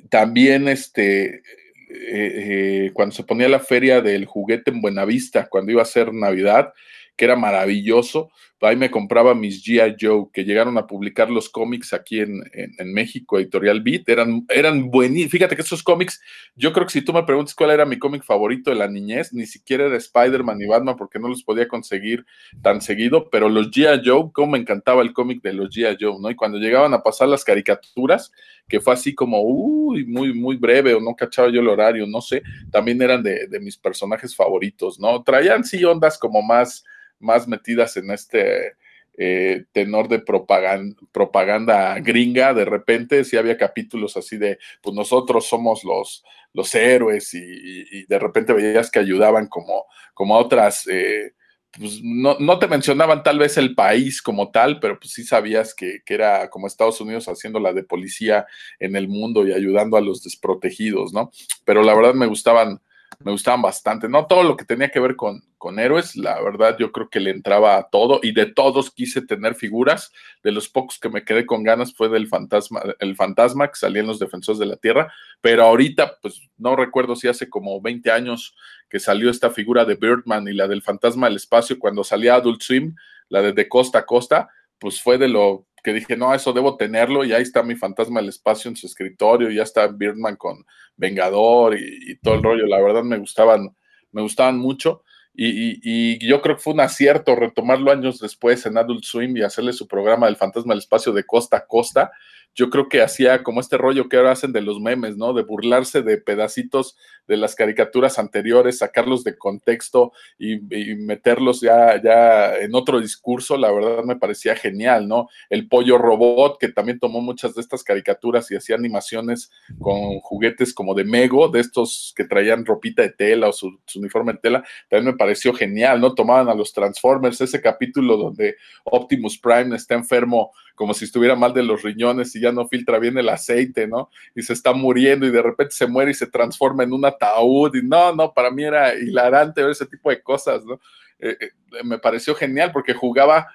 también 0.10 0.68
este, 0.68 1.36
eh, 1.36 1.42
eh, 1.90 2.92
cuando 2.94 3.14
se 3.14 3.24
ponía 3.24 3.50
la 3.50 3.60
feria 3.60 4.02
del 4.02 4.26
juguete 4.26 4.72
en 4.72 4.82
Buenavista, 4.82 5.48
cuando 5.48 5.72
iba 5.72 5.82
a 5.82 5.86
ser 5.86 6.14
Navidad, 6.14 6.74
que 7.16 7.26
era 7.26 7.36
maravilloso. 7.36 8.32
Ahí 8.62 8.76
me 8.76 8.92
compraba 8.92 9.34
mis 9.34 9.66
G.I. 9.66 9.96
Joe, 10.00 10.28
que 10.32 10.44
llegaron 10.44 10.78
a 10.78 10.86
publicar 10.86 11.32
los 11.32 11.50
cómics 11.50 11.94
aquí 11.94 12.20
en, 12.20 12.44
México, 12.86 13.40
Editorial 13.40 13.82
Beat. 13.82 14.08
Eran, 14.08 14.46
eran 14.50 14.92
buenísimos. 14.92 15.32
Fíjate 15.32 15.56
que 15.56 15.64
esos 15.64 15.82
cómics, 15.82 16.22
yo 16.56 16.72
creo 16.72 16.86
que 16.86 16.94
si 16.94 17.02
tú 17.02 17.12
me 17.12 17.24
preguntas 17.24 17.56
cuál 17.56 17.72
era 17.72 17.86
mi 17.86 17.98
cómic 17.98 18.24
favorito 18.24 18.70
de 18.70 18.76
la 18.76 18.88
niñez, 18.88 19.34
ni 19.34 19.48
siquiera 19.48 19.88
era 19.88 19.98
Spider-Man 19.98 20.62
y 20.62 20.68
Batman, 20.68 20.96
porque 20.96 21.18
no 21.18 21.28
los 21.28 21.44
podía 21.44 21.68
conseguir 21.68 22.24
tan 22.62 22.82
seguido, 22.82 23.30
pero 23.32 23.50
los 23.50 23.72
G.I. 23.72 24.02
Joe, 24.06 24.30
cómo 24.32 24.52
me 24.52 24.60
encantaba 24.60 25.02
el 25.02 25.12
cómic 25.12 25.42
de 25.42 25.54
los 25.54 25.76
G.I. 25.76 25.98
Joe, 26.00 26.20
¿no? 26.22 26.30
Y 26.30 26.36
cuando 26.36 26.60
llegaban 26.60 26.94
a 26.94 27.02
pasar 27.02 27.30
las 27.30 27.44
caricaturas, 27.44 28.32
que 28.68 28.80
fue 28.80 28.94
así 28.94 29.16
como, 29.16 29.42
uy, 29.42 30.06
muy, 30.06 30.36
muy 30.36 30.58
breve, 30.58 30.94
o 30.94 31.02
no 31.02 31.16
cachaba 31.16 31.50
yo 31.50 31.62
el 31.62 31.68
horario, 31.68 32.06
no 32.06 32.22
sé, 32.22 32.44
también 32.72 33.02
eran 33.02 33.24
de, 33.24 33.48
de 33.48 33.60
mis 33.60 33.76
personajes 33.76 34.36
favoritos, 34.36 35.00
¿no? 35.00 35.24
Traían 35.24 35.64
sí 35.64 35.84
ondas 35.84 36.20
como 36.20 36.44
más 36.44 36.84
más 37.22 37.48
metidas 37.48 37.98
en 37.98 38.12
este 38.12 38.74
eh, 39.18 39.66
tenor 39.74 40.08
de 40.08 40.20
propaganda, 40.20 42.00
gringa, 42.00 42.54
de 42.54 42.66
repente 42.66 43.24
sí 43.24 43.38
había 43.38 43.58
capítulos 43.58 44.16
así 44.18 44.38
de, 44.38 44.58
pues 44.82 44.96
nosotros 44.96 45.48
somos 45.48 45.84
los, 45.84 46.24
los 46.54 46.74
héroes 46.74 47.34
y, 47.34 48.06
de 48.06 48.20
repente 48.20 48.54
veías 48.54 48.90
que 48.90 49.00
ayudaban 49.00 49.48
como, 49.48 49.86
como 50.14 50.38
otras, 50.38 50.88
eh, 50.88 51.34
pues 51.78 52.00
no, 52.02 52.38
no, 52.40 52.58
te 52.58 52.68
mencionaban 52.68 53.22
tal 53.22 53.38
vez 53.38 53.58
el 53.58 53.76
país 53.76 54.22
como 54.22 54.50
tal, 54.50 54.80
pero 54.80 54.98
pues 55.00 55.14
sí 55.14 55.24
sabías 55.24 55.76
que, 55.76 56.02
que, 56.06 56.14
era 56.14 56.50
como 56.50 56.68
Estados 56.68 57.00
Unidos 57.02 57.28
haciendo 57.28 57.60
la 57.60 57.74
de 57.74 57.84
policía 57.84 58.46
en 58.80 58.96
el 58.96 59.08
mundo 59.08 59.46
y 59.46 59.54
ayudando 59.54 59.98
a 59.98 60.02
los 60.02 60.24
desprotegidos, 60.24 61.14
¿no? 61.14 61.32
Pero 61.64 61.84
la 61.84 61.94
verdad 61.94 62.14
me 62.14 62.28
gustaban 62.28 62.82
me 63.20 63.32
gustaban 63.32 63.62
bastante, 63.62 64.10
¿no? 64.10 64.26
Todo 64.26 64.44
lo 64.44 64.56
que 64.58 64.66
tenía 64.66 64.90
que 64.90 65.00
ver 65.00 65.16
con, 65.16 65.44
con 65.58 65.80
héroes, 65.80 66.16
la 66.16 66.42
verdad 66.42 66.78
yo 66.80 66.92
creo 66.92 67.10
que 67.10 67.20
le 67.20 67.32
entraba 67.32 67.78
a 67.78 67.90
todo 67.90 68.20
y 68.24 68.34
de 68.34 68.48
todos 68.48 68.92
quise 68.92 69.22
tener 69.22 69.56
figuras, 69.56 70.12
de 70.44 70.52
los 70.52 70.70
pocos 70.70 71.00
que 71.00 71.10
me 71.10 71.24
quedé 71.24 71.46
con 71.46 71.64
ganas 71.64 71.94
fue 71.94 72.10
del 72.10 72.28
fantasma, 72.28 72.82
el 73.00 73.16
fantasma 73.16 73.68
que 73.68 73.76
salía 73.76 74.02
en 74.02 74.08
los 74.08 74.20
defensores 74.20 74.60
de 74.60 74.66
la 74.66 74.78
tierra, 74.78 75.14
pero 75.42 75.64
ahorita 75.64 76.18
pues 76.22 76.42
no 76.58 76.76
recuerdo 76.76 77.16
si 77.16 77.28
hace 77.28 77.50
como 77.50 77.82
20 77.82 78.12
años 78.12 78.56
que 78.90 79.00
salió 79.00 79.30
esta 79.30 79.52
figura 79.52 79.86
de 79.86 79.96
Birdman 79.96 80.48
y 80.48 80.54
la 80.54 80.68
del 80.68 80.82
fantasma 80.82 81.28
del 81.28 81.36
espacio 81.38 81.80
cuando 81.80 82.04
salía 82.04 82.36
Adult 82.36 82.62
Swim, 82.62 82.96
la 83.30 83.42
de, 83.42 83.54
de 83.54 83.70
costa 83.70 84.00
a 84.00 84.06
costa, 84.06 84.50
pues 84.80 85.02
fue 85.02 85.18
de 85.18 85.28
lo 85.28 85.68
que 85.84 85.94
dije, 85.94 86.16
no, 86.16 86.34
eso 86.34 86.54
debo 86.54 86.78
tenerlo, 86.78 87.24
y 87.24 87.34
ahí 87.34 87.42
está 87.42 87.64
mi 87.64 87.76
fantasma 87.76 88.20
del 88.20 88.30
espacio 88.30 88.70
en 88.70 88.76
su 88.76 88.88
escritorio, 88.88 89.50
ya 89.50 89.64
está 89.64 89.88
Birdman 89.88 90.36
con 90.36 90.66
Vengador 90.96 91.78
y, 91.78 92.18
todo 92.18 92.36
el 92.36 92.44
rollo, 92.44 92.66
la 92.68 92.82
verdad 92.82 93.04
me 93.04 93.18
gustaban, 93.18 93.76
me 94.12 94.22
gustaban 94.22 94.58
mucho, 94.58 95.04
y, 95.34 95.80
y, 95.84 96.28
yo 96.28 96.42
creo 96.42 96.58
que 96.58 96.62
fue 96.62 96.74
un 96.74 96.82
acierto 96.82 97.36
retomarlo 97.36 97.92
años 97.92 98.20
después 98.20 98.66
en 98.66 98.78
Adult 98.78 99.04
Swim 99.04 99.36
y 99.38 99.44
hacerle 99.44 99.74
su 99.74 99.88
programa 99.88 100.26
del 100.26 100.36
fantasma 100.36 100.74
del 100.74 100.80
espacio 100.80 101.14
de 101.14 101.24
costa 101.24 101.58
a 101.58 101.66
costa, 101.66 102.12
yo 102.54 102.70
creo 102.70 102.90
que 102.90 103.02
hacía 103.02 103.44
como 103.44 103.62
este 103.62 103.78
rollo 103.78 104.10
que 104.10 104.18
ahora 104.18 104.32
hacen 104.32 104.52
de 104.52 104.62
los 104.62 104.80
memes, 104.80 105.18
¿no? 105.18 105.34
De 105.34 105.44
burlarse 105.44 106.02
de 106.02 106.18
pedacitos 106.18 106.98
de 107.28 107.38
las 107.38 107.56
caricaturas 107.56 108.20
anteriores, 108.20 108.80
sacarlos 108.80 109.24
de 109.24 109.38
contexto 109.38 110.12
y, 110.38 110.60
meterlos 110.96 111.62
ya, 111.62 112.02
ya 112.02 112.58
en 112.58 112.76
otro 112.76 113.00
discurso, 113.00 113.56
la 113.56 113.72
verdad 113.72 114.04
me 114.04 114.18
parecía 114.18 114.56
genial, 114.56 115.08
¿no? 115.08 115.30
El 115.50 115.70
pollo 115.70 115.98
robot, 115.98 116.60
que 116.60 116.70
también 116.70 117.00
tomó 117.00 117.22
muchas 117.22 117.56
de 117.56 117.62
estas 117.62 117.84
caricaturas 117.84 118.52
y 118.52 118.58
hacía 118.58 118.76
animaciones 118.76 119.50
con 119.80 120.20
juguetes 120.20 120.74
como 120.74 120.94
de 120.94 121.06
Mego, 121.06 121.48
de 121.48 121.62
estos 121.62 122.14
que 122.18 122.26
traían 122.26 122.66
ropita 122.66 123.02
de 123.02 123.12
tela 123.12 123.48
o 123.48 123.54
su, 123.54 123.80
uniforme 123.96 124.34
de 124.34 124.40
tela, 124.40 124.64
también 124.90 125.14
me 125.14 125.18
pareció 125.18 125.54
genial, 125.54 126.02
¿no? 126.02 126.14
Tomaban 126.14 126.50
a 126.50 126.56
los 126.56 126.74
Transformers, 126.74 127.40
ese 127.40 127.62
capítulo 127.62 128.18
donde 128.18 128.58
Optimus 128.84 129.38
Prime 129.38 129.76
está 129.76 129.96
enfermo 129.96 130.52
como 130.76 130.94
si 130.94 131.06
estuviera 131.06 131.36
mal 131.36 131.54
de 131.54 131.64
los 131.64 131.84
riñones 131.84 132.36
ya 132.42 132.52
no 132.52 132.68
filtra 132.68 133.00
bien 133.00 133.18
el 133.18 133.30
aceite, 133.30 133.88
¿no? 133.88 134.10
Y 134.36 134.42
se 134.42 134.54
está 134.54 134.74
muriendo 134.74 135.26
y 135.26 135.32
de 135.32 135.42
repente 135.42 135.74
se 135.76 135.88
muere 135.88 136.12
y 136.12 136.16
se 136.16 136.28
transforma 136.28 136.84
en 136.84 136.94
un 136.94 137.06
ataúd. 137.06 137.76
Y 137.76 137.84
no, 137.84 138.14
no, 138.16 138.34
para 138.34 138.52
mí 138.52 138.64
era 138.64 138.94
hilarante 138.96 139.62
ver 139.62 139.72
ese 139.72 139.86
tipo 139.86 140.10
de 140.10 140.22
cosas, 140.22 140.66
¿no? 140.66 140.80
Eh, 141.20 141.38
eh, 141.40 141.50
me 141.84 142.00
pareció 142.00 142.34
genial 142.36 142.72
porque 142.72 142.94
jugaba 142.94 143.48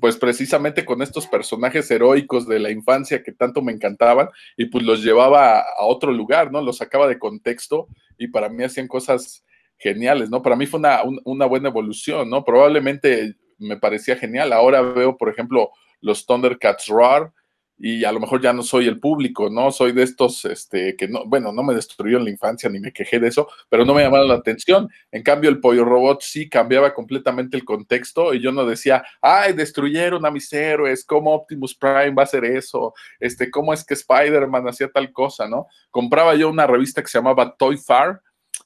pues 0.00 0.16
precisamente 0.16 0.84
con 0.84 1.00
estos 1.00 1.26
personajes 1.26 1.90
heroicos 1.90 2.46
de 2.46 2.58
la 2.58 2.70
infancia 2.70 3.22
que 3.22 3.32
tanto 3.32 3.62
me 3.62 3.72
encantaban 3.72 4.28
y 4.56 4.66
pues 4.66 4.84
los 4.84 5.02
llevaba 5.02 5.60
a, 5.60 5.84
otro 5.86 6.12
lugar, 6.12 6.50
¿no? 6.50 6.60
Los 6.60 6.78
sacaba 6.78 7.06
de 7.06 7.18
contexto 7.18 7.88
y 8.18 8.28
para 8.28 8.48
mí 8.48 8.64
hacían 8.64 8.88
cosas 8.88 9.44
geniales, 9.78 10.28
¿no? 10.28 10.42
Para 10.42 10.56
mí 10.56 10.66
fue 10.66 10.80
una, 10.80 11.00
una 11.24 11.46
buena 11.46 11.68
evolución, 11.68 12.28
¿no? 12.28 12.44
Probablemente 12.44 13.36
me 13.58 13.76
parecía 13.76 14.16
genial. 14.16 14.52
Ahora 14.52 14.82
veo, 14.82 15.16
por 15.16 15.28
ejemplo, 15.28 15.70
los 16.00 16.26
Thundercats 16.26 16.86
Roar, 16.86 17.32
y 17.78 18.04
a 18.04 18.12
lo 18.12 18.20
mejor 18.20 18.40
ya 18.40 18.52
no 18.52 18.62
soy 18.62 18.86
el 18.86 18.98
público, 18.98 19.50
¿no? 19.50 19.70
Soy 19.70 19.92
de 19.92 20.02
estos, 20.02 20.44
este, 20.46 20.96
que 20.96 21.08
no, 21.08 21.26
bueno, 21.26 21.52
no 21.52 21.62
me 21.62 21.74
destruyó 21.74 22.16
en 22.16 22.24
la 22.24 22.30
infancia 22.30 22.70
ni 22.70 22.80
me 22.80 22.92
quejé 22.92 23.18
de 23.18 23.28
eso, 23.28 23.48
pero 23.68 23.84
no 23.84 23.92
me 23.92 24.02
llamaron 24.02 24.28
la 24.28 24.34
atención. 24.34 24.88
En 25.10 25.22
cambio, 25.22 25.50
el 25.50 25.60
pollo 25.60 25.84
robot 25.84 26.22
sí 26.22 26.48
cambiaba 26.48 26.94
completamente 26.94 27.56
el 27.56 27.64
contexto 27.64 28.32
y 28.32 28.40
yo 28.40 28.50
no 28.50 28.64
decía, 28.64 29.04
ay, 29.20 29.52
destruyeron 29.52 30.24
a 30.24 30.30
mis 30.30 30.50
héroes, 30.52 31.04
¿cómo 31.04 31.34
Optimus 31.34 31.74
Prime 31.74 32.12
va 32.12 32.22
a 32.22 32.24
hacer 32.24 32.44
eso? 32.44 32.94
Este, 33.20 33.50
¿cómo 33.50 33.74
es 33.74 33.84
que 33.84 33.94
Spider-Man 33.94 34.68
hacía 34.68 34.90
tal 34.90 35.12
cosa, 35.12 35.46
no? 35.46 35.66
Compraba 35.90 36.34
yo 36.34 36.48
una 36.48 36.66
revista 36.66 37.02
que 37.02 37.08
se 37.08 37.18
llamaba 37.18 37.56
Toy 37.56 37.76
Far, 37.76 38.22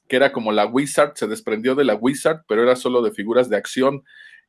que 0.07 0.15
era 0.15 0.31
como 0.31 0.53
la 0.53 0.65
Wizard, 0.65 1.13
se 1.15 1.27
desprendió 1.27 1.75
de 1.75 1.83
la 1.83 1.95
Wizard, 1.95 2.43
pero 2.47 2.63
era 2.63 2.77
solo 2.77 3.01
de 3.01 3.11
figuras 3.11 3.49
de 3.49 3.57
acción 3.57 4.03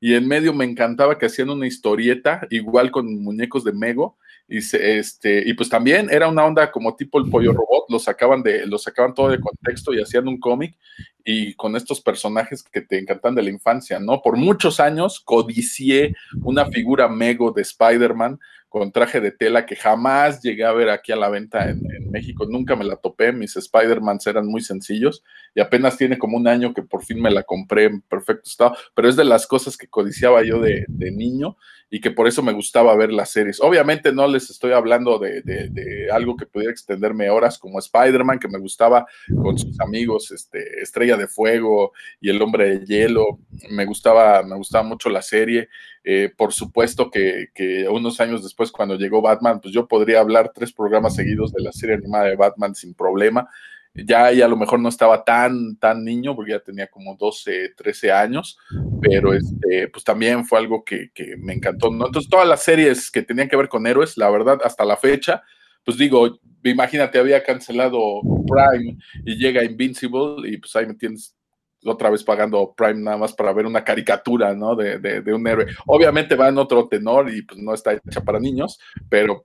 y 0.05 0.17
en 0.17 0.27
medio 0.27 0.53
me 0.53 0.65
encantaba 0.65 1.17
que 1.17 1.27
hacían 1.27 1.49
una 1.49 1.69
historieta, 1.69 2.45
igual 2.51 2.91
con 2.91 3.23
muñecos 3.23 3.63
de 3.63 3.73
Mego, 3.73 4.19
y, 4.48 4.59
este, 4.59 5.48
y 5.48 5.55
pues 5.55 5.69
también 5.69 6.09
era 6.10 6.28
una 6.28 6.44
onda 6.44 6.70
como 6.70 6.94
tipo 6.94 7.19
el 7.19 7.31
pollo 7.31 7.52
robot, 7.52 7.85
lo 7.89 7.98
sacaban, 7.98 8.43
de, 8.43 8.66
lo 8.66 8.78
sacaban 8.78 9.14
todo 9.14 9.28
de 9.31 9.40
contexto 9.40 9.94
y 9.94 10.01
hacían 10.01 10.28
un 10.28 10.39
cómic, 10.39 10.77
y 11.24 11.55
con 11.55 11.77
estos 11.77 12.01
personajes 12.01 12.62
que 12.62 12.81
te 12.81 12.98
encantan 12.98 13.35
de 13.35 13.43
la 13.43 13.51
infancia, 13.51 13.98
¿no? 14.01 14.23
Por 14.23 14.36
muchos 14.36 14.81
años 14.81 15.20
codicié 15.20 16.14
una 16.43 16.66
figura 16.66 17.09
Mego 17.09 17.52
de 17.52 17.62
Spider-Man 17.62 18.39
con 18.69 18.90
traje 18.90 19.20
de 19.20 19.32
tela 19.32 19.66
que 19.66 19.77
jamás 19.77 20.43
llegué 20.43 20.64
a 20.64 20.73
ver 20.73 20.89
aquí 20.89 21.12
a 21.12 21.16
la 21.16 21.28
venta 21.28 21.69
en, 21.69 22.10
México, 22.10 22.47
nunca 22.47 22.77
me 22.77 22.85
la 22.85 22.97
topé, 22.97 23.32
mis 23.32 23.56
Spider-Mans 23.56 24.27
eran 24.27 24.47
muy 24.47 24.60
sencillos 24.60 25.23
y 25.55 25.60
apenas 25.60 25.97
tiene 25.97 26.19
como 26.19 26.36
un 26.36 26.47
año 26.47 26.74
que 26.74 26.82
por 26.82 27.05
fin 27.05 27.20
me 27.20 27.31
la 27.31 27.43
compré 27.43 27.85
en 27.85 28.02
perfecto 28.02 28.51
estado, 28.51 28.77
pero 28.94 29.09
es 29.09 29.16
de 29.16 29.24
las 29.24 29.47
cosas 29.47 29.78
que 29.78 29.89
codiciaba 29.89 30.43
yo 30.43 30.59
de, 30.59 30.85
de 30.89 31.10
niño 31.10 31.56
y 31.94 32.01
que 32.01 32.10
por 32.10 32.27
eso 32.27 32.43
me 32.43 32.55
gustaba 32.55 32.97
ver 32.97 33.12
las 33.12 33.28
series. 33.32 33.60
Obviamente 33.60 34.14
no 34.14 34.27
les 34.27 34.48
estoy 34.48 34.73
hablando 34.73 35.19
de, 35.19 35.43
de, 35.43 36.10
algo 36.10 36.39
que 36.39 36.47
pudiera 36.47 36.73
extenderme 36.73 37.28
horas 37.28 37.59
como 37.59 37.78
Spider-Man, 37.78 38.39
que 38.39 38.48
me 38.48 38.59
gustaba 38.59 39.06
con 39.43 39.59
sus 39.59 39.78
amigos, 39.78 40.31
este, 40.31 40.81
Estrella 40.81 41.19
de 41.19 41.28
Fuego 41.28 41.93
y 42.19 42.31
El 42.31 42.40
Hombre 42.40 42.78
de 42.78 42.86
Hielo. 42.86 43.40
Me 43.69 43.85
gustaba, 43.85 44.43
me 44.43 44.56
gustaba 44.56 44.85
mucho 44.85 45.10
la 45.10 45.20
serie. 45.20 45.69
Eh, 46.02 46.32
por 46.35 46.55
supuesto 46.55 47.10
que, 47.10 47.48
que, 47.55 47.86
unos 47.86 48.20
años 48.20 48.43
después, 48.43 48.73
cuando 48.73 48.97
llegó 48.97 49.20
Batman, 49.20 49.60
pues 49.60 49.74
yo 49.74 49.86
podría 49.86 50.20
hablar 50.20 50.51
tres 50.55 50.73
programas 50.73 51.14
seguidos 51.14 51.52
de 51.52 51.60
la 51.60 51.73
serie 51.73 51.97
animada 51.97 52.24
de 52.24 52.36
Batman 52.36 52.74
sin 52.74 52.94
problema 52.94 53.51
ya 53.94 54.27
a 54.27 54.48
lo 54.48 54.56
mejor 54.56 54.81
no 54.81 54.89
estaba 54.89 55.24
tan, 55.24 55.77
tan 55.77 56.05
niño, 56.05 56.35
porque 56.35 56.52
ya 56.52 56.60
tenía 56.60 56.86
como 56.86 57.16
12, 57.16 57.74
13 57.77 58.12
años, 58.12 58.59
pero 59.01 59.35
este, 59.35 59.89
pues 59.89 60.02
también 60.05 60.44
fue 60.44 60.59
algo 60.59 60.85
que, 60.85 61.10
que, 61.12 61.36
me 61.36 61.52
encantó, 61.52 61.90
¿no? 61.90 62.06
Entonces, 62.06 62.31
todas 62.31 62.48
las 62.48 62.62
series 62.62 63.10
que 63.10 63.23
tenían 63.23 63.48
que 63.48 63.56
ver 63.56 63.69
con 63.69 63.86
héroes, 63.86 64.16
la 64.16 64.31
verdad, 64.31 64.60
hasta 64.64 64.85
la 64.85 64.97
fecha, 64.97 65.43
pues 65.85 65.98
digo, 65.98 66.39
imagínate, 66.64 67.19
había 67.19 67.43
cancelado 67.43 68.20
Prime 68.47 68.97
y 69.24 69.36
llega 69.36 69.64
Invincible 69.64 70.48
y 70.48 70.56
pues 70.56 70.74
ahí 70.77 70.86
me 70.86 70.94
tienes 70.94 71.36
otra 71.85 72.10
vez 72.10 72.23
pagando 72.23 72.73
Prime 72.77 73.01
nada 73.01 73.16
más 73.16 73.32
para 73.32 73.52
ver 73.52 73.66
una 73.66 73.85
caricatura, 73.85 74.55
¿no? 74.55 74.77
De, 74.77 74.98
de, 74.98 75.20
de 75.20 75.35
un 75.35 75.47
héroe. 75.47 75.66
Obviamente 75.86 76.36
va 76.36 76.48
en 76.48 76.59
otro 76.59 76.89
tenor 76.89 77.31
y 77.31 77.43
pues 77.43 77.60
no 77.60 77.74
está 77.74 77.93
hecha 77.93 78.20
para 78.23 78.39
niños, 78.39 78.78
pero 79.09 79.44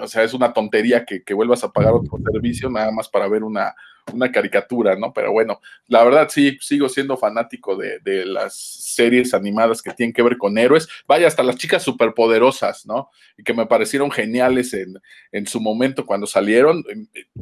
o 0.00 0.08
sea, 0.08 0.22
es 0.22 0.34
una 0.34 0.52
tontería 0.52 1.04
que, 1.04 1.22
que, 1.22 1.34
vuelvas 1.34 1.64
a 1.64 1.72
pagar 1.72 1.92
otro 1.92 2.18
servicio 2.32 2.70
nada 2.70 2.90
más 2.90 3.08
para 3.08 3.28
ver 3.28 3.42
una, 3.42 3.74
una 4.12 4.30
caricatura, 4.30 4.96
¿no? 4.96 5.12
Pero 5.12 5.32
bueno, 5.32 5.60
la 5.88 6.04
verdad 6.04 6.28
sí, 6.30 6.58
sigo 6.60 6.88
siendo 6.88 7.16
fanático 7.16 7.76
de, 7.76 7.98
de, 8.00 8.24
las 8.24 8.54
series 8.54 9.34
animadas 9.34 9.82
que 9.82 9.92
tienen 9.92 10.12
que 10.12 10.22
ver 10.22 10.36
con 10.36 10.58
héroes. 10.58 10.88
Vaya, 11.06 11.26
hasta 11.26 11.42
las 11.42 11.56
chicas 11.56 11.82
superpoderosas, 11.82 12.86
¿no? 12.86 13.10
Y 13.36 13.42
que 13.42 13.54
me 13.54 13.66
parecieron 13.66 14.10
geniales 14.10 14.74
en, 14.74 14.94
en 15.32 15.46
su 15.46 15.60
momento 15.60 16.06
cuando 16.06 16.26
salieron. 16.26 16.84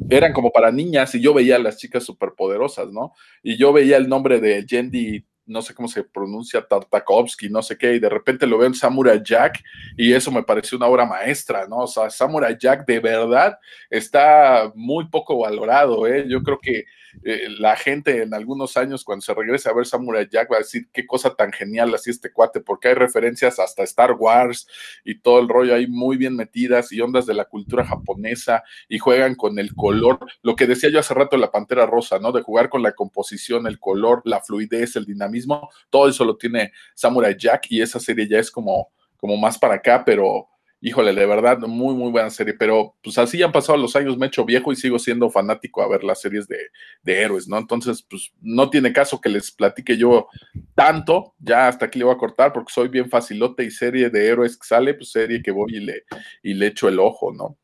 Eran 0.09 0.33
como 0.33 0.51
para 0.51 0.71
niñas 0.71 1.13
y 1.15 1.21
yo 1.21 1.33
veía 1.33 1.57
a 1.57 1.59
las 1.59 1.77
chicas 1.77 2.03
superpoderosas, 2.03 2.91
¿no? 2.91 3.13
Y 3.41 3.57
yo 3.57 3.73
veía 3.73 3.97
el 3.97 4.07
nombre 4.07 4.39
de 4.39 4.65
Yendi 4.65 5.25
no 5.45 5.61
sé 5.61 5.73
cómo 5.73 5.87
se 5.87 6.03
pronuncia, 6.03 6.61
Tartakovsky, 6.65 7.49
no 7.49 7.61
sé 7.61 7.77
qué, 7.77 7.95
y 7.95 7.99
de 7.99 8.09
repente 8.09 8.47
lo 8.47 8.57
veo 8.57 8.67
en 8.67 8.73
Samurai 8.73 9.21
Jack 9.23 9.63
y 9.97 10.13
eso 10.13 10.31
me 10.31 10.43
pareció 10.43 10.77
una 10.77 10.87
obra 10.87 11.05
maestra, 11.05 11.67
¿no? 11.67 11.79
O 11.79 11.87
sea, 11.87 12.09
Samurai 12.09 12.55
Jack 12.59 12.85
de 12.85 12.99
verdad 12.99 13.57
está 13.89 14.71
muy 14.75 15.07
poco 15.09 15.39
valorado, 15.39 16.07
¿eh? 16.07 16.25
Yo 16.27 16.41
creo 16.41 16.59
que 16.59 16.85
eh, 17.23 17.47
la 17.59 17.75
gente 17.75 18.21
en 18.21 18.33
algunos 18.33 18.77
años 18.77 19.03
cuando 19.03 19.21
se 19.21 19.33
regrese 19.33 19.69
a 19.69 19.73
ver 19.73 19.85
Samurai 19.85 20.27
Jack 20.29 20.51
va 20.51 20.57
a 20.57 20.59
decir 20.59 20.87
qué 20.91 21.05
cosa 21.05 21.35
tan 21.35 21.51
genial 21.51 21.93
así 21.93 22.09
este 22.09 22.31
cuate, 22.31 22.59
porque 22.59 22.89
hay 22.89 22.93
referencias 22.95 23.59
hasta 23.59 23.83
Star 23.83 24.13
Wars 24.13 24.67
y 25.03 25.19
todo 25.19 25.39
el 25.39 25.47
rollo 25.47 25.75
ahí 25.75 25.87
muy 25.87 26.17
bien 26.17 26.35
metidas 26.35 26.91
y 26.91 27.01
ondas 27.01 27.25
de 27.25 27.33
la 27.33 27.45
cultura 27.45 27.85
japonesa 27.85 28.63
y 28.89 28.99
juegan 28.99 29.35
con 29.35 29.59
el 29.59 29.75
color, 29.75 30.19
lo 30.41 30.55
que 30.55 30.67
decía 30.67 30.89
yo 30.89 30.99
hace 30.99 31.13
rato 31.13 31.35
de 31.35 31.41
la 31.41 31.51
Pantera 31.51 31.85
Rosa, 31.85 32.19
¿no? 32.19 32.31
De 32.31 32.41
jugar 32.41 32.69
con 32.69 32.81
la 32.81 32.93
composición, 32.93 33.67
el 33.67 33.79
color, 33.79 34.21
la 34.25 34.41
fluidez, 34.41 34.95
el 34.95 35.05
dinamismo, 35.05 35.69
todo 35.89 36.09
eso 36.09 36.25
lo 36.25 36.37
tiene 36.37 36.71
Samurai 36.93 37.35
Jack 37.37 37.67
y 37.69 37.81
esa 37.81 37.99
serie 37.99 38.27
ya 38.27 38.39
es 38.39 38.51
como, 38.51 38.91
como 39.17 39.37
más 39.37 39.57
para 39.57 39.75
acá, 39.75 40.03
pero 40.05 40.47
híjole, 40.83 41.13
de 41.13 41.25
verdad, 41.25 41.59
muy, 41.59 41.95
muy 41.95 42.11
buena 42.11 42.29
serie, 42.29 42.53
pero 42.53 42.97
pues 43.01 43.17
así 43.17 43.41
han 43.41 43.53
pasado 43.53 43.77
los 43.77 43.95
años, 43.95 44.17
me 44.17 44.25
he 44.25 44.27
hecho 44.27 44.43
viejo 44.43 44.73
y 44.73 44.75
sigo 44.75 44.99
siendo 44.99 45.29
fanático 45.29 45.81
a 45.81 45.87
ver 45.87 46.03
las 46.03 46.19
series 46.19 46.45
de, 46.45 46.57
de, 47.03 47.21
héroes, 47.21 47.47
¿no? 47.47 47.57
Entonces, 47.57 48.05
pues 48.07 48.33
no 48.41 48.69
tiene 48.69 48.91
caso 48.91 49.21
que 49.21 49.29
les 49.29 49.49
platique 49.49 49.97
yo 49.97 50.27
tanto, 50.75 51.35
ya 51.39 51.69
hasta 51.69 51.85
aquí 51.85 51.99
le 51.99 52.05
voy 52.05 52.13
a 52.13 52.17
cortar 52.17 52.51
porque 52.51 52.73
soy 52.73 52.89
bien 52.89 53.09
facilote 53.09 53.63
y 53.63 53.71
serie 53.71 54.09
de 54.09 54.27
héroes 54.27 54.57
que 54.57 54.67
sale, 54.67 54.93
pues 54.93 55.09
serie 55.09 55.41
que 55.41 55.51
voy 55.51 55.77
y 55.77 55.79
le, 55.79 56.03
y 56.43 56.53
le 56.53 56.67
echo 56.67 56.89
el 56.89 56.99
ojo, 56.99 57.31
¿no? 57.31 57.57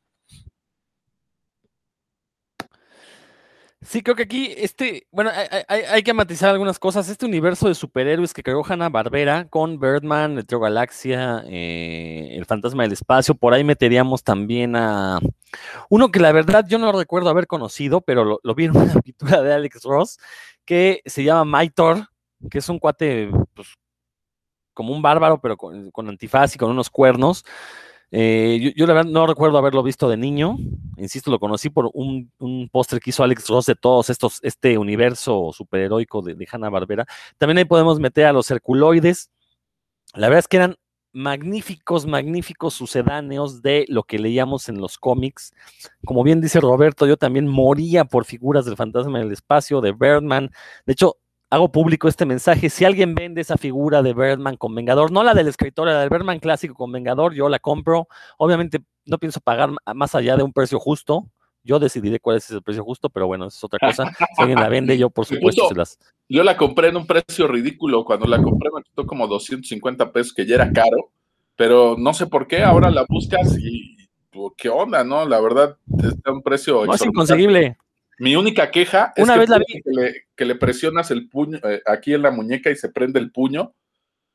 Sí, 3.90 4.04
creo 4.04 4.16
que 4.16 4.22
aquí, 4.22 4.54
este, 4.56 5.08
bueno, 5.12 5.32
hay, 5.68 5.82
hay, 5.82 6.04
que 6.04 6.14
matizar 6.14 6.52
algunas 6.52 6.78
cosas. 6.78 7.10
Este 7.10 7.26
universo 7.26 7.68
de 7.68 7.74
superhéroes 7.74 8.36
que 8.36 8.44
creó 8.44 8.62
Hanna 8.64 8.88
Barbera 8.88 9.48
con 9.50 9.80
Birdman, 9.80 10.36
Metro 10.36 10.60
Galaxia, 10.60 11.44
eh, 11.48 12.30
El 12.34 12.46
Fantasma 12.46 12.84
del 12.84 12.92
Espacio, 12.92 13.34
por 13.34 13.56
ahí 13.56 13.64
meteríamos 13.64 14.24
también 14.24 14.76
a 14.76 15.18
uno 15.90 16.12
que 16.12 16.20
la 16.20 16.32
verdad 16.32 16.68
yo 16.68 16.78
no 16.78 16.92
recuerdo 16.92 17.32
haber 17.32 17.48
conocido, 17.48 18.02
pero 18.02 18.40
lo, 18.44 18.56
vi 18.56 18.66
en 18.66 18.78
una 18.78 18.94
pintura 19.04 19.42
de 19.42 19.54
Alex 19.56 19.82
Ross, 19.82 20.20
que 20.66 21.02
se 21.08 21.24
llama 21.24 21.46
Maitor, 21.46 22.10
que 22.52 22.60
es 22.60 22.70
un 22.70 22.78
cuate, 22.78 23.32
pues, 23.56 23.70
como 24.76 24.94
un 24.94 25.02
bárbaro, 25.02 25.42
pero 25.42 25.58
con 25.58 26.10
antifaz 26.10 26.54
y 26.54 26.60
con 26.60 26.70
unos 26.70 26.92
cuernos. 26.92 27.44
Eh, 28.12 28.74
yo, 28.76 28.88
la 28.88 28.94
verdad 28.94 29.12
no 29.12 29.28
recuerdo 29.28 29.58
haberlo 29.58 29.84
visto 29.84 30.10
de 30.10 30.18
niño, 30.18 30.58
insisto, 30.98 31.30
lo 31.30 31.40
conocí 31.40 31.70
por 31.70 31.92
un, 31.94 32.32
un 32.40 32.68
póster 32.70 33.00
que 33.00 33.12
hizo 33.12 33.24
Alex 33.24 33.48
Ross 33.48 33.68
de 33.68 33.76
todos 33.76 34.10
estos, 34.10 34.40
este 34.42 34.78
universo 34.78 35.52
superheroico 35.54 36.22
de, 36.22 36.34
de 36.34 36.48
Hanna 36.52 36.70
Barbera. 36.70 37.06
También 37.38 37.60
ahí 37.60 37.66
podemos 37.66 38.00
meter 38.00 38.26
a 38.26 38.34
los 38.34 38.50
Herculoides. 38.50 39.30
La 40.16 40.28
verdad 40.28 40.40
es 40.40 40.48
que 40.48 40.58
eran 40.58 40.76
magníficos, 41.12 42.06
magníficos 42.06 42.74
sucedáneos 42.74 43.62
de 43.62 43.86
lo 43.90 44.04
que 44.04 44.20
leíamos 44.20 44.70
en 44.70 44.80
los 44.80 44.98
cómics. 44.98 45.54
Como 46.06 46.24
bien 46.24 46.42
dice 46.42 46.60
Roberto, 46.60 47.08
yo 47.08 47.18
también 47.18 47.48
moría 47.48 48.06
por 48.06 48.26
figuras 48.26 48.66
del 48.66 48.76
fantasma 48.76 49.20
del 49.20 49.32
espacio, 49.32 49.82
de 49.82 49.92
Birdman. 49.92 50.52
De 50.86 50.94
hecho, 50.94 51.18
hago 51.50 51.72
público 51.72 52.08
este 52.08 52.26
mensaje. 52.26 52.70
Si 52.70 52.86
alguien 52.86 53.16
vende 53.16 53.42
esa 53.42 53.58
figura 53.58 54.02
de 54.02 54.14
Birdman 54.14 54.58
con 54.58 54.76
Vengador, 54.76 55.12
no 55.12 55.24
la 55.24 55.34
del 55.34 55.48
escritor, 55.48 55.88
la 55.88 56.00
del 56.00 56.10
Birdman 56.10 56.40
clásico 56.40 56.76
con 56.76 56.92
Vengador, 56.92 57.34
yo 57.34 57.50
la 57.50 57.60
compro. 57.60 58.08
Obviamente 58.38 58.82
no 59.06 59.18
pienso 59.18 59.40
pagar 59.42 59.72
más 59.96 60.16
allá 60.16 60.38
de 60.38 60.44
un 60.44 60.54
precio 60.54 60.80
justo. 60.80 61.28
Yo 61.64 61.78
decidiré 61.78 62.20
cuál 62.20 62.38
es 62.38 62.50
el 62.52 62.64
precio 62.64 62.84
justo, 62.84 63.10
pero 63.10 63.28
bueno, 63.28 63.48
es 63.48 63.64
otra 63.64 63.80
cosa. 63.80 64.12
Si 64.36 64.42
alguien 64.42 64.60
la 64.60 64.70
vende, 64.70 64.98
yo 64.98 65.10
por 65.10 65.26
supuesto 65.26 65.68
se 65.68 65.76
las. 65.76 66.00
Yo 66.30 66.44
la 66.44 66.56
compré 66.56 66.90
en 66.90 66.98
un 66.98 67.06
precio 67.06 67.48
ridículo. 67.48 68.06
Cuando 68.06 68.28
la 68.28 68.42
compré 68.42 68.70
me 68.74 68.82
costó 68.84 69.06
como 69.06 69.28
250 69.28 70.12
pesos, 70.12 70.34
que 70.34 70.46
ya 70.46 70.56
era 70.56 70.72
caro, 70.72 71.12
pero 71.56 71.96
no 71.98 72.14
sé 72.14 72.28
por 72.28 72.48
qué. 72.48 72.64
Ahora 72.64 72.90
la 72.90 73.06
buscas 73.10 73.58
y 73.60 73.98
qué 74.56 74.70
onda, 74.70 75.04
¿no? 75.04 75.28
La 75.28 75.42
verdad, 75.42 75.78
está 76.02 76.32
un 76.32 76.42
precio. 76.42 76.86
No, 76.86 76.94
es 76.94 77.06
inconseguible. 77.06 77.78
Mi 78.20 78.36
única 78.36 78.70
queja 78.70 79.14
es 79.16 79.24
Una 79.24 79.34
que, 79.34 79.40
vez 79.40 79.50
la 79.50 79.58
vi. 79.60 79.66
que, 79.66 79.92
le, 79.92 80.28
que, 80.36 80.46
le, 80.46 80.56
presionas 80.56 81.10
el 81.10 81.30
puño 81.30 81.58
eh, 81.64 81.82
aquí 81.86 82.14
en 82.14 82.22
la 82.22 82.32
muñeca 82.32 82.70
y 82.70 82.76
se 82.76 82.90
prende 82.90 83.20
el 83.20 83.32
puño, 83.32 83.74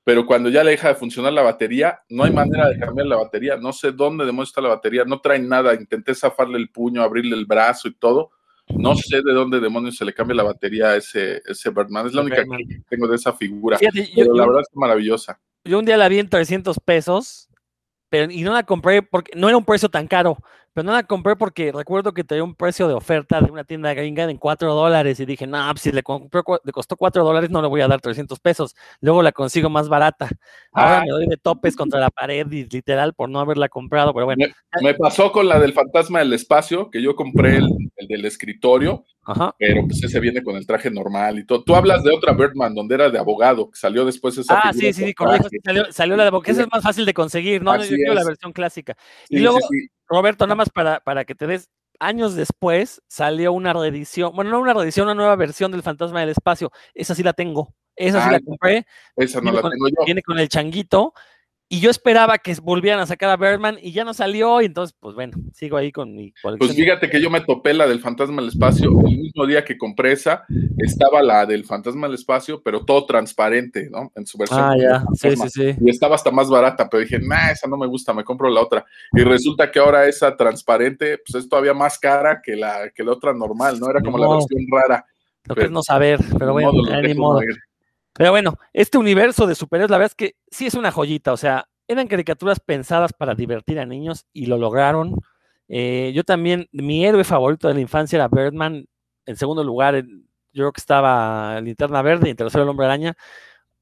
pero 0.05 0.27
cuando 0.27 0.48
ya 0.48 0.65
le 0.65 0.73
deja 0.73 0.89
de 0.89 0.94
funcionar 0.94 1.32
la 1.32 1.43
batería, 1.43 2.01
no 2.09 2.24
hay 2.24 2.32
manera 2.32 2.69
de 2.69 2.78
cambiar 2.78 3.06
la 3.06 3.16
batería. 3.16 3.56
No 3.56 3.73
sé 3.73 3.93
dónde 3.93 4.27
demonios 4.27 4.51
está 4.51 4.61
la 4.61 4.69
batería, 4.69 5.05
no 5.05 5.20
trae 5.20 5.39
nada. 5.39 5.74
Intenté 5.74 6.15
zafarle 6.15 6.59
el 6.59 6.70
puño, 6.70 7.02
abrirle 7.02 7.36
el 7.36 7.47
brazo 7.47 7.89
y 7.89 7.94
todo. 7.94 8.31
No 8.69 8.94
sé 8.97 9.23
de 9.23 9.32
dónde 9.32 9.61
demonios 9.61 9.97
se 9.97 10.05
le 10.05 10.12
cambia 10.12 10.36
la 10.36 10.43
batería 10.43 10.89
a 10.89 10.97
ese, 10.97 11.43
ese 11.47 11.70
Birdman. 11.70 12.06
Es 12.06 12.15
la 12.15 12.23
única 12.23 12.43
que 12.43 12.82
tengo 12.89 13.09
de 13.09 13.16
esa 13.16 13.32
figura. 13.32 13.78
Fíjate, 13.78 14.11
pero 14.15 14.27
yo, 14.28 14.35
la 14.35 14.47
verdad 14.47 14.62
es 14.62 14.77
maravillosa. 14.77 15.40
Yo 15.65 15.78
un 15.78 15.85
día 15.86 15.97
la 15.97 16.09
vi 16.09 16.19
en 16.19 16.28
300 16.28 16.78
pesos, 16.81 17.48
pero, 18.11 18.31
y 18.31 18.43
no 18.43 18.52
la 18.52 18.62
compré 18.62 19.02
porque 19.02 19.32
no 19.35 19.48
era 19.48 19.56
un 19.56 19.65
precio 19.65 19.89
tan 19.89 20.06
caro 20.06 20.39
pero 20.75 20.85
no 20.85 20.93
la 20.93 21.05
compré 21.05 21.37
porque 21.37 21.71
recuerdo 21.73 22.13
que 22.13 22.25
tenía 22.25 22.43
un 22.43 22.57
precio 22.57 22.89
de 22.89 22.95
oferta 22.95 23.41
de 23.41 23.51
una 23.51 23.63
tienda 23.63 23.95
gringa 23.95 24.25
en 24.25 24.37
4 24.37 24.75
dólares 24.75 25.21
y 25.21 25.25
dije, 25.25 25.47
no, 25.47 25.73
si 25.77 25.93
le, 25.93 26.03
compré, 26.03 26.43
le 26.65 26.73
costó 26.73 26.97
4 26.97 27.23
dólares 27.25 27.49
no 27.49 27.63
le 27.63 27.69
voy 27.69 27.81
a 27.81 27.89
dar 27.89 28.01
300 28.01 28.41
pesos, 28.41 28.75
luego 29.01 29.23
la 29.23 29.31
consigo 29.31 29.71
más 29.71 29.89
barata. 29.89 30.29
Ahora 30.73 30.99
ah. 30.99 31.03
me 31.05 31.11
doy 31.11 31.27
de 31.29 31.37
topes 31.37 31.77
contra 31.77 32.01
la 32.01 32.11
pared 32.11 32.51
y 32.51 32.65
literal 32.65 33.15
por 33.15 33.31
no 33.31 33.39
haberla 33.39 33.69
comprado, 33.69 34.13
pero 34.13 34.27
bueno. 34.27 34.45
Me, 34.45 34.83
me 34.83 34.95
pasó 34.95 35.31
con 35.31 35.49
la 35.49 35.61
del 35.61 35.73
fantasma 35.73 36.19
del 36.19 36.33
espacio, 36.33 36.91
que 36.91 37.01
yo 37.01 37.15
compré 37.15 37.59
el, 37.59 37.69
el 37.97 38.09
del 38.09 38.25
escritorio, 38.25 39.05
Ajá. 39.25 39.55
pero 39.59 39.87
pues 39.87 40.03
ese 40.03 40.19
viene 40.19 40.43
con 40.43 40.57
el 40.57 40.67
traje 40.67 40.91
normal 40.91 41.39
y 41.39 41.47
todo. 41.47 41.63
Tú 41.63 41.77
hablas 41.77 42.03
de 42.03 42.13
otra 42.13 42.33
Birdman 42.33 42.75
donde 42.75 42.97
era 42.97 43.11
de 43.11 43.19
abogado, 43.19 43.71
que 43.71 43.79
salió 43.79 44.05
después 44.05 44.37
esa 44.37 44.59
Ah, 44.59 44.73
sí, 44.73 44.93
sí, 44.93 45.05
sí, 45.07 45.15
correcto, 45.15 45.49
salió, 45.65 45.93
salió, 45.93 46.17
la 46.17 46.25
de 46.25 46.29
abogado, 46.29 46.53
esa 46.53 46.63
es 46.63 46.69
más 46.73 46.83
fácil 46.83 47.07
de 47.07 47.15
conseguir, 47.15 47.63
¿no? 47.63 47.71
Así 47.71 47.97
yo 48.05 48.13
la 48.13 48.25
versión 48.25 48.53
clásica. 48.53 48.97
Y 49.29 49.39
luego, 49.39 49.59
sí, 49.61 49.81
sí. 49.81 49.89
Roberto, 50.09 50.47
nada 50.47 50.57
más 50.57 50.71
para, 50.71 51.01
para 51.01 51.25
que 51.25 51.35
te 51.35 51.47
des, 51.47 51.71
años 51.99 52.35
después 52.35 53.03
salió 53.09 53.53
una 53.53 53.73
reedición, 53.73 54.35
bueno, 54.35 54.51
no 54.51 54.61
una 54.61 54.75
reedición, 54.75 55.07
una 55.07 55.15
nueva 55.15 55.37
versión 55.37 55.71
del 55.73 55.83
Fantasma 55.83 56.21
del 56.21 56.31
Espacio. 56.31 56.71
Esa 56.95 57.15
sí 57.15 57.23
la 57.23 57.33
tengo, 57.33 57.75
esa 57.97 58.25
sí 58.25 58.31
la 58.31 58.41
compré. 58.41 58.87
Esa 59.17 59.41
no 59.41 59.53
la 59.53 59.63
con, 59.63 59.71
tengo 59.71 59.89
yo. 59.89 60.05
Viene 60.05 60.23
con 60.23 60.39
el 60.39 60.49
changuito. 60.49 61.15
Y 61.69 61.81
yo 61.81 61.91
esperaba 61.91 62.39
que 62.39 62.55
volvieran 62.62 63.01
a 63.01 63.07
sacar 63.07 63.31
a 63.31 63.36
Birdman 63.36 63.78
y 63.81 63.93
ya 63.93 64.05
no 64.05 64.12
salió, 64.12 64.61
y 64.61 64.66
entonces, 64.66 64.95
pues 65.01 65.15
bueno, 65.15 65.36
sigo 65.55 65.78
ahí 65.78 65.91
con 65.91 66.15
mi 66.15 66.32
colección. 66.43 66.59
Pues 66.59 66.77
fíjate 66.77 67.09
que 67.09 67.20
yo 67.20 67.31
me 67.31 67.41
topé 67.41 67.73
la 67.73 67.86
del 67.86 68.01
Fantasma 68.01 68.43
del 68.43 68.51
Espacio, 68.51 68.91
el 68.91 69.19
mismo 69.19 69.47
día 69.47 69.65
que 69.65 69.78
compré 69.78 70.12
esa, 70.12 70.45
estaba 70.78 71.23
la 71.23 71.47
del 71.47 71.65
Fantasma 71.65 72.07
del 72.07 72.16
Espacio, 72.16 72.62
pero 72.62 72.85
todo 72.85 73.07
transparente, 73.07 73.89
¿no? 73.91 74.12
En 74.15 74.27
su 74.27 74.36
versión. 74.36 74.61
Ah, 74.61 74.74
ya, 74.77 75.05
sí, 75.15 75.36
sí, 75.36 75.49
sí. 75.49 75.77
Y 75.81 75.91
estaba 75.91 76.16
hasta 76.16 76.31
más 76.31 76.51
barata, 76.51 76.89
pero 76.89 77.03
dije, 77.03 77.19
nah, 77.19 77.51
esa 77.51 77.66
no 77.66 77.78
me 77.78 77.86
gusta, 77.86 78.12
me 78.12 78.24
compro 78.24 78.51
la 78.51 78.61
otra. 78.61 78.85
Y 79.12 79.23
resulta 79.23 79.70
que 79.70 79.78
ahora 79.78 80.07
esa 80.07 80.36
transparente, 80.36 81.19
pues 81.27 81.43
es 81.43 81.49
todavía 81.49 81.73
más 81.73 81.99
cara 81.99 82.43
que 82.45 82.57
la, 82.57 82.91
que 82.95 83.03
la 83.03 83.12
otra 83.12 83.32
normal, 83.32 83.81
¿no? 83.81 83.89
Era 83.89 84.03
como 84.03 84.19
no. 84.19 84.24
la 84.24 84.35
versión 84.36 84.61
rara 84.70 85.07
Lo 85.45 85.55
que 85.55 85.65
es 85.65 85.70
no 85.70 85.82
saber, 85.82 86.20
pero 86.39 86.53
bueno, 86.53 86.73
Modo, 86.73 87.03
ni 87.03 87.15
modo. 87.15 87.41
Pero 88.15 88.31
bueno, 88.31 88.59
este 88.73 88.99
universo 88.99 89.47
de 89.47 89.55
superhéroes, 89.55 89.91
la 89.91 89.99
verdad 89.99 90.12
es 90.12 90.15
que 90.15 90.36
sí 90.51 90.66
es 90.66 90.74
una 90.74 90.93
joyita. 90.93 91.32
O 91.32 91.36
sea, 91.36 91.66
eran 91.89 92.07
caricaturas 92.09 92.61
pensadas 92.61 93.12
para 93.12 93.35
divertir 93.35 93.78
a 93.81 93.86
niños 93.86 94.27
y 94.32 94.47
lo 94.47 94.57
lograron. 94.59 95.16
Eh, 95.69 96.12
yo 96.15 96.24
también, 96.24 96.69
mi 96.73 97.05
héroe 97.07 97.24
favorito 97.24 97.69
de 97.69 97.74
la 97.74 97.81
infancia 97.81 98.16
era 98.16 98.28
Birdman. 98.28 98.86
En 99.27 99.36
segundo 99.36 99.65
lugar, 99.65 99.97
yo 100.05 100.12
creo 100.53 100.73
que 100.73 100.81
estaba 100.81 101.61
Linterna 101.61 102.03
Verde 102.03 102.28
y 102.28 102.31
en 102.31 102.36
tercero 102.36 102.62
el 102.65 102.70
Hombre 102.70 102.86
Araña. 102.86 103.16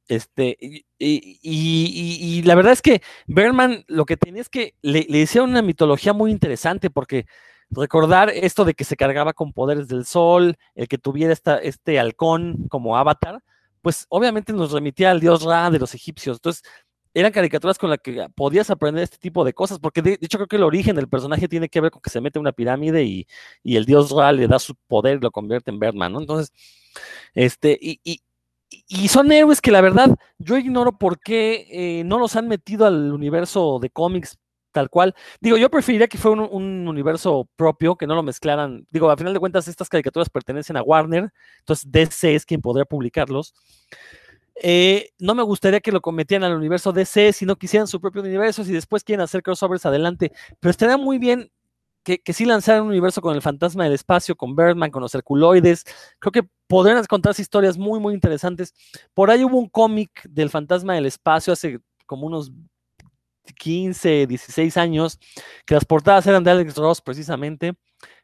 Este, 0.08 0.56
y, 0.60 0.84
y- 1.42 2.42
la 2.42 2.54
verdad 2.54 2.72
es 2.72 2.82
que 2.82 3.02
Birdman 3.26 3.84
lo 3.88 4.04
que 4.04 4.16
tenía 4.16 4.42
es 4.42 4.48
que 4.48 4.74
le, 4.82 5.06
le 5.08 5.18
hicieron 5.18 5.50
una 5.50 5.62
mitología 5.62 6.12
muy 6.12 6.30
interesante 6.30 6.90
porque 6.90 7.26
recordar 7.70 8.30
esto 8.30 8.64
de 8.64 8.74
que 8.74 8.84
se 8.84 8.96
cargaba 8.96 9.32
con 9.32 9.52
poderes 9.52 9.88
del 9.88 10.04
sol, 10.04 10.56
el 10.74 10.88
que 10.88 10.98
tuviera 10.98 11.32
esta, 11.32 11.56
este 11.58 11.98
halcón 11.98 12.66
como 12.68 12.96
avatar, 12.98 13.40
pues 13.82 14.06
obviamente 14.08 14.52
nos 14.52 14.72
remitía 14.72 15.10
al 15.10 15.20
dios 15.20 15.42
Ra 15.44 15.70
de 15.70 15.78
los 15.80 15.94
egipcios. 15.94 16.38
Entonces, 16.38 16.62
eran 17.14 17.32
caricaturas 17.32 17.78
con 17.78 17.90
las 17.90 17.98
que 18.00 18.26
podías 18.34 18.70
aprender 18.70 19.02
este 19.04 19.18
tipo 19.18 19.44
de 19.44 19.52
cosas, 19.54 19.78
porque 19.78 20.00
de, 20.02 20.18
hecho 20.20 20.38
creo 20.38 20.48
que 20.48 20.56
el 20.56 20.62
origen 20.64 20.96
del 20.96 21.08
personaje 21.08 21.48
tiene 21.48 21.68
que 21.68 21.80
ver 21.80 21.90
con 21.90 22.00
que 22.02 22.10
se 22.10 22.20
mete 22.22 22.38
en 22.38 22.42
una 22.42 22.52
pirámide 22.52 23.04
y, 23.04 23.26
y 23.62 23.76
el 23.76 23.84
dios 23.84 24.10
Ra 24.12 24.32
le 24.32 24.48
da 24.48 24.58
su 24.58 24.74
poder 24.88 25.18
y 25.18 25.20
lo 25.20 25.30
convierte 25.30 25.70
en 25.70 25.78
Birdman, 25.80 26.12
¿no? 26.12 26.20
Entonces, 26.20 26.52
este, 27.34 27.78
y, 27.80 28.00
y- 28.04 28.22
y 28.88 29.08
son 29.08 29.30
héroes 29.32 29.60
que 29.60 29.70
la 29.70 29.80
verdad 29.82 30.16
yo 30.38 30.56
ignoro 30.56 30.96
por 30.98 31.20
qué 31.20 31.66
eh, 32.00 32.04
no 32.04 32.18
los 32.18 32.36
han 32.36 32.48
metido 32.48 32.86
al 32.86 33.12
universo 33.12 33.78
de 33.80 33.90
cómics 33.90 34.38
tal 34.72 34.90
cual. 34.90 35.14
Digo, 35.40 35.56
yo 35.56 35.70
preferiría 35.70 36.08
que 36.08 36.18
fuera 36.18 36.42
un, 36.42 36.48
un 36.50 36.88
universo 36.88 37.48
propio, 37.56 37.96
que 37.96 38.06
no 38.06 38.14
lo 38.14 38.22
mezclaran. 38.22 38.86
Digo, 38.90 39.10
a 39.10 39.16
final 39.16 39.32
de 39.32 39.40
cuentas, 39.40 39.68
estas 39.68 39.88
caricaturas 39.88 40.28
pertenecen 40.30 40.76
a 40.76 40.82
Warner, 40.82 41.32
entonces 41.60 41.90
DC 41.90 42.34
es 42.34 42.46
quien 42.46 42.60
podría 42.60 42.84
publicarlos. 42.84 43.54
Eh, 44.56 45.10
no 45.18 45.34
me 45.34 45.42
gustaría 45.42 45.80
que 45.80 45.92
lo 45.92 46.00
cometieran 46.00 46.44
al 46.50 46.56
universo 46.56 46.92
DC 46.92 47.32
si 47.32 47.46
no 47.46 47.56
quisieran 47.56 47.86
su 47.86 48.00
propio 48.00 48.22
universo, 48.22 48.64
si 48.64 48.72
después 48.72 49.02
quieren 49.02 49.22
hacer 49.22 49.42
crossovers 49.42 49.86
adelante, 49.86 50.32
pero 50.60 50.70
estaría 50.70 50.96
muy 50.96 51.18
bien 51.18 51.50
que, 52.04 52.18
que 52.20 52.32
sí 52.32 52.44
lanzaran 52.44 52.82
un 52.82 52.88
universo 52.88 53.22
con 53.22 53.34
el 53.34 53.42
fantasma 53.42 53.84
del 53.84 53.94
espacio, 53.94 54.36
con 54.36 54.56
Birdman, 54.56 54.90
con 54.90 55.02
los 55.02 55.14
Herculoides. 55.14 55.84
Creo 56.18 56.32
que 56.32 56.42
podrían 56.66 57.04
contarse 57.06 57.42
historias 57.42 57.78
muy, 57.78 58.00
muy 58.00 58.14
interesantes. 58.14 58.74
Por 59.14 59.30
ahí 59.30 59.44
hubo 59.44 59.58
un 59.58 59.68
cómic 59.68 60.10
del 60.28 60.50
fantasma 60.50 60.94
del 60.94 61.06
espacio 61.06 61.52
hace 61.52 61.80
como 62.06 62.26
unos 62.26 62.52
15, 63.56 64.26
16 64.26 64.76
años, 64.76 65.18
que 65.66 65.74
las 65.74 65.84
portadas 65.84 66.26
eran 66.26 66.44
de 66.44 66.50
Alex 66.50 66.76
Ross 66.76 67.00
precisamente. 67.00 67.68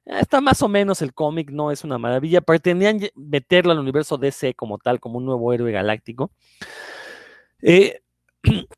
Eh, 0.07 0.21
Está 0.21 0.41
más 0.41 0.63
o 0.63 0.69
menos 0.69 1.03
el 1.03 1.15
cómic, 1.15 1.51
no 1.51 1.71
es 1.71 1.85
una 1.85 1.99
maravilla. 1.99 2.41
Pretendían 2.41 3.01
meterlo 3.15 3.73
al 3.73 3.79
universo 3.79 4.19
DC 4.19 4.55
como 4.55 4.79
tal, 4.79 5.01
como 5.01 5.19
un 5.19 5.27
nuevo 5.27 5.53
héroe 5.53 5.73
galáctico. 5.73 6.31
Eh, 7.63 8.01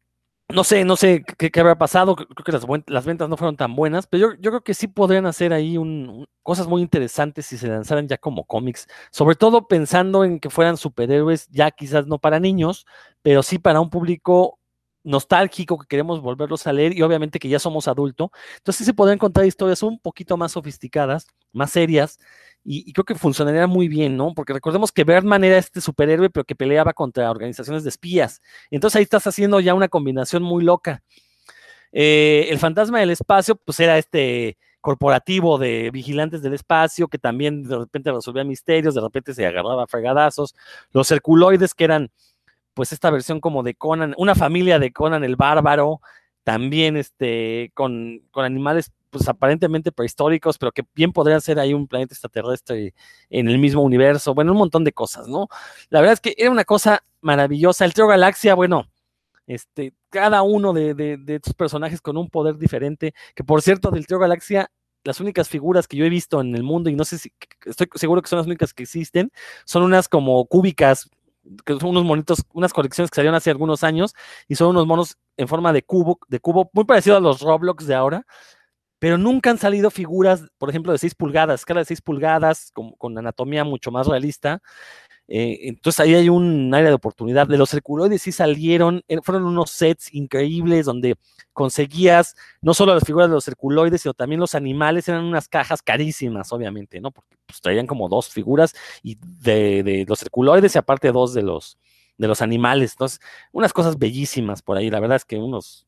no 0.48 0.64
sé, 0.64 0.84
no 0.84 0.96
sé 0.96 1.24
qué, 1.38 1.50
habrá 1.60 1.78
pasado. 1.78 2.16
Creo 2.16 2.44
que 2.44 2.52
las, 2.88 3.04
ventas 3.04 3.28
no 3.28 3.36
fueron 3.36 3.56
tan 3.56 3.76
buenas, 3.76 4.06
pero 4.06 4.34
yo, 4.34 4.50
creo 4.50 4.62
que 4.62 4.74
sí 4.74 4.88
podrían 4.88 5.26
hacer 5.26 5.52
ahí 5.52 5.78
un- 5.78 6.26
cosas 6.42 6.66
muy 6.68 6.82
interesantes 6.82 7.46
si 7.46 7.58
se 7.58 7.68
lanzaran 7.68 8.08
ya 8.08 8.18
como 8.18 8.44
cómics. 8.44 8.88
Sobre 9.10 9.36
todo 9.36 9.68
pensando 9.68 10.24
en 10.24 10.40
que 10.40 10.50
fueran 10.50 10.76
superhéroes, 10.76 11.48
ya 11.50 11.70
quizás 11.70 12.06
no 12.06 12.18
para 12.18 12.40
niños, 12.40 12.86
pero 13.22 13.42
sí 13.42 13.58
para 13.58 13.80
un 13.80 13.90
público 13.90 14.59
nostálgico 15.02 15.78
que 15.78 15.86
queremos 15.86 16.20
volverlos 16.20 16.66
a 16.66 16.72
leer 16.72 16.96
y 16.96 17.02
obviamente 17.02 17.38
que 17.38 17.48
ya 17.48 17.58
somos 17.58 17.88
adultos. 17.88 18.30
Entonces 18.58 18.78
sí 18.78 18.84
se 18.84 18.94
podrían 18.94 19.18
contar 19.18 19.44
historias 19.46 19.82
un 19.82 19.98
poquito 19.98 20.36
más 20.36 20.52
sofisticadas, 20.52 21.26
más 21.52 21.70
serias, 21.70 22.18
y, 22.62 22.92
creo 22.92 23.04
que 23.04 23.14
funcionaría 23.14 23.66
muy 23.66 23.88
bien, 23.88 24.16
¿no? 24.16 24.34
Porque 24.34 24.52
recordemos 24.52 24.92
que 24.92 25.04
Birdman 25.04 25.44
era 25.44 25.56
este 25.56 25.80
superhéroe, 25.80 26.28
pero 26.28 26.44
que 26.44 26.54
peleaba 26.54 26.92
contra 26.92 27.30
organizaciones 27.30 27.84
de 27.84 27.88
espías. 27.88 28.42
Entonces 28.70 28.96
ahí 28.98 29.02
estás 29.02 29.26
haciendo 29.26 29.60
ya 29.60 29.74
una 29.74 29.88
combinación 29.88 30.42
muy 30.42 30.62
loca. 30.62 31.02
Eh, 31.92 32.48
el 32.50 32.58
fantasma 32.58 33.00
del 33.00 33.10
espacio, 33.10 33.56
pues 33.56 33.80
era 33.80 33.98
este 33.98 34.58
corporativo 34.80 35.58
de 35.58 35.90
vigilantes 35.90 36.42
del 36.42 36.54
espacio 36.54 37.08
que 37.08 37.18
también 37.18 37.64
de 37.64 37.78
repente 37.78 38.12
resolvía 38.12 38.44
misterios, 38.44 38.94
de 38.94 39.00
repente 39.02 39.34
se 39.34 39.46
agarraba 39.46 39.84
a 39.84 39.86
fregadazos. 39.86 40.54
Los 40.92 41.10
herculoides, 41.10 41.74
que 41.74 41.84
eran 41.84 42.10
pues 42.80 42.94
esta 42.94 43.10
versión 43.10 43.40
como 43.40 43.62
de 43.62 43.74
Conan, 43.74 44.14
una 44.16 44.34
familia 44.34 44.78
de 44.78 44.90
Conan 44.90 45.22
el 45.22 45.36
bárbaro, 45.36 46.00
también 46.44 46.96
este, 46.96 47.72
con, 47.74 48.22
con 48.30 48.46
animales 48.46 48.90
pues 49.10 49.28
aparentemente 49.28 49.92
prehistóricos, 49.92 50.56
pero 50.56 50.72
que 50.72 50.84
bien 50.94 51.12
podrían 51.12 51.42
ser 51.42 51.58
ahí 51.58 51.74
un 51.74 51.86
planeta 51.86 52.14
extraterrestre 52.14 52.94
en 53.28 53.48
el 53.50 53.58
mismo 53.58 53.82
universo, 53.82 54.32
bueno, 54.32 54.52
un 54.52 54.58
montón 54.58 54.84
de 54.84 54.94
cosas, 54.94 55.28
¿no? 55.28 55.48
La 55.90 56.00
verdad 56.00 56.14
es 56.14 56.20
que 56.20 56.34
era 56.38 56.50
una 56.50 56.64
cosa 56.64 57.04
maravillosa. 57.20 57.84
El 57.84 57.92
Trio 57.92 58.06
Galaxia, 58.06 58.54
bueno, 58.54 58.86
este, 59.46 59.92
cada 60.08 60.40
uno 60.40 60.72
de, 60.72 60.94
de, 60.94 61.18
de 61.18 61.34
estos 61.34 61.52
personajes 61.52 62.00
con 62.00 62.16
un 62.16 62.30
poder 62.30 62.56
diferente, 62.56 63.12
que 63.34 63.44
por 63.44 63.60
cierto, 63.60 63.90
del 63.90 64.06
Trio 64.06 64.20
Galaxia, 64.20 64.70
las 65.04 65.20
únicas 65.20 65.50
figuras 65.50 65.86
que 65.86 65.98
yo 65.98 66.06
he 66.06 66.08
visto 66.08 66.40
en 66.40 66.56
el 66.56 66.62
mundo, 66.62 66.88
y 66.88 66.96
no 66.96 67.04
sé 67.04 67.18
si, 67.18 67.30
estoy 67.66 67.88
seguro 67.96 68.22
que 68.22 68.28
son 68.28 68.38
las 68.38 68.46
únicas 68.46 68.72
que 68.72 68.84
existen, 68.84 69.30
son 69.66 69.82
unas 69.82 70.08
como 70.08 70.46
cúbicas, 70.46 71.10
que 71.64 71.74
son 71.78 71.90
unos 71.90 72.04
monitos, 72.04 72.44
unas 72.52 72.72
colecciones 72.72 73.10
que 73.10 73.16
salieron 73.16 73.34
hace 73.34 73.50
algunos 73.50 73.84
años, 73.84 74.14
y 74.48 74.54
son 74.56 74.68
unos 74.70 74.86
monos 74.86 75.16
en 75.36 75.48
forma 75.48 75.72
de 75.72 75.82
cubo, 75.82 76.18
de 76.28 76.40
cubo, 76.40 76.70
muy 76.72 76.84
parecido 76.84 77.16
a 77.16 77.20
los 77.20 77.40
Roblox 77.40 77.86
de 77.86 77.94
ahora, 77.94 78.26
pero 78.98 79.18
nunca 79.18 79.50
han 79.50 79.58
salido 79.58 79.90
figuras, 79.90 80.44
por 80.58 80.68
ejemplo, 80.70 80.92
de 80.92 80.98
6 80.98 81.14
pulgadas, 81.14 81.60
escala 81.60 81.80
de 81.80 81.86
6 81.86 82.02
pulgadas, 82.02 82.70
con, 82.72 82.92
con 82.92 83.16
anatomía 83.16 83.64
mucho 83.64 83.90
más 83.90 84.06
realista. 84.06 84.60
Eh, 85.32 85.68
entonces 85.68 86.00
ahí 86.00 86.12
hay 86.16 86.28
un 86.28 86.74
área 86.74 86.88
de 86.88 86.94
oportunidad. 86.94 87.46
De 87.46 87.56
los 87.56 87.70
circuloides 87.70 88.20
sí 88.20 88.32
salieron, 88.32 89.04
eh, 89.06 89.18
fueron 89.22 89.44
unos 89.44 89.70
sets 89.70 90.12
increíbles 90.12 90.86
donde 90.86 91.14
conseguías 91.52 92.34
no 92.60 92.74
solo 92.74 92.94
las 92.94 93.04
figuras 93.04 93.28
de 93.28 93.34
los 93.34 93.44
circuloides, 93.44 94.02
sino 94.02 94.12
también 94.12 94.40
los 94.40 94.56
animales, 94.56 95.08
eran 95.08 95.24
unas 95.24 95.48
cajas 95.48 95.82
carísimas, 95.82 96.52
obviamente, 96.52 97.00
¿no? 97.00 97.12
Porque 97.12 97.36
pues, 97.46 97.60
traían 97.60 97.86
como 97.86 98.08
dos 98.08 98.28
figuras 98.28 98.74
y 99.04 99.18
de, 99.20 100.04
los 100.08 100.18
circuloides 100.18 100.74
y 100.74 100.78
aparte 100.78 101.12
dos 101.12 101.32
de 101.32 101.42
los, 101.42 101.78
de 102.18 102.26
los 102.26 102.42
animales. 102.42 102.92
Entonces, 102.92 103.20
unas 103.52 103.72
cosas 103.72 103.98
bellísimas 103.98 104.62
por 104.62 104.78
ahí. 104.78 104.90
La 104.90 104.98
verdad 104.98 105.16
es 105.16 105.24
que 105.24 105.36
unos, 105.36 105.86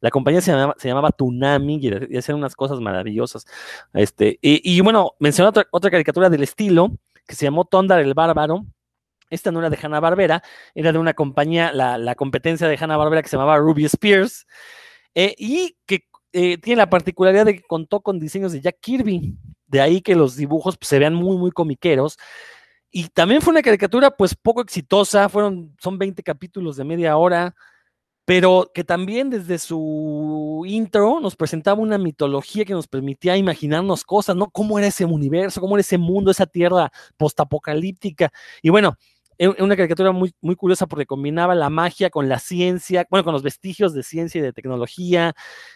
la 0.00 0.10
compañía 0.10 0.40
se 0.40 0.50
llamaba, 0.50 0.74
se 0.76 0.88
llamaba 0.88 1.12
Tunami 1.12 1.76
y, 1.76 2.14
y 2.14 2.16
hacían 2.16 2.38
unas 2.38 2.56
cosas 2.56 2.80
maravillosas. 2.80 3.46
Este, 3.94 4.40
y, 4.42 4.76
y 4.76 4.80
bueno, 4.80 5.12
mencioné 5.20 5.50
otra, 5.50 5.68
otra, 5.70 5.88
caricatura 5.88 6.28
del 6.28 6.42
estilo 6.42 6.90
que 7.26 7.34
se 7.34 7.44
llamó 7.44 7.64
Tondar 7.64 8.00
el 8.00 8.14
Bárbaro. 8.14 8.64
Esta 9.28 9.50
no 9.50 9.58
era 9.58 9.70
de 9.70 9.78
Hanna 9.82 9.98
Barbera, 9.98 10.42
era 10.74 10.92
de 10.92 10.98
una 10.98 11.14
compañía, 11.14 11.72
la, 11.72 11.98
la 11.98 12.14
competencia 12.14 12.68
de 12.68 12.78
Hanna 12.80 12.96
Barbera 12.96 13.22
que 13.22 13.28
se 13.28 13.36
llamaba 13.36 13.58
Ruby 13.58 13.84
Spears, 13.86 14.46
eh, 15.14 15.34
y 15.36 15.76
que 15.86 16.04
eh, 16.32 16.58
tiene 16.58 16.76
la 16.76 16.90
particularidad 16.90 17.46
de 17.46 17.56
que 17.56 17.62
contó 17.62 18.00
con 18.00 18.20
diseños 18.20 18.52
de 18.52 18.60
Jack 18.60 18.78
Kirby. 18.80 19.36
De 19.66 19.80
ahí 19.80 20.00
que 20.00 20.14
los 20.14 20.36
dibujos 20.36 20.76
pues, 20.76 20.88
se 20.88 20.98
vean 20.98 21.14
muy, 21.14 21.36
muy 21.38 21.50
comiqueros. 21.50 22.18
Y 22.90 23.08
también 23.08 23.42
fue 23.42 23.52
una 23.52 23.62
caricatura 23.62 24.10
pues 24.10 24.34
poco 24.34 24.62
exitosa, 24.62 25.28
fueron, 25.28 25.74
son 25.80 25.98
20 25.98 26.22
capítulos 26.22 26.76
de 26.76 26.84
media 26.84 27.16
hora, 27.16 27.54
pero 28.26 28.72
que 28.74 28.82
también 28.84 29.30
desde 29.30 29.58
su 29.58 30.64
intro 30.66 31.20
nos 31.20 31.36
presentaba 31.36 31.80
una 31.80 31.96
mitología 31.96 32.64
que 32.64 32.72
nos 32.74 32.88
permitía 32.88 33.36
imaginarnos 33.36 34.04
cosas, 34.04 34.34
¿no? 34.34 34.50
¿Cómo 34.50 34.78
era 34.78 34.88
ese 34.88 35.04
universo? 35.04 35.60
¿Cómo 35.60 35.76
era 35.76 35.82
ese 35.82 35.96
mundo, 35.96 36.32
esa 36.32 36.46
tierra 36.46 36.90
postapocalíptica? 37.16 38.32
Y 38.62 38.70
bueno, 38.70 38.96
una 39.58 39.76
caricatura 39.76 40.10
muy, 40.10 40.34
muy 40.40 40.56
curiosa 40.56 40.86
porque 40.88 41.06
combinaba 41.06 41.54
la 41.54 41.70
magia 41.70 42.10
con 42.10 42.28
la 42.28 42.40
ciencia, 42.40 43.06
bueno, 43.10 43.22
con 43.22 43.32
los 43.32 43.44
vestigios 43.44 43.94
de 43.94 44.02
ciencia 44.02 44.40
y 44.40 44.42
de 44.42 44.52
tecnología. 44.52 45.32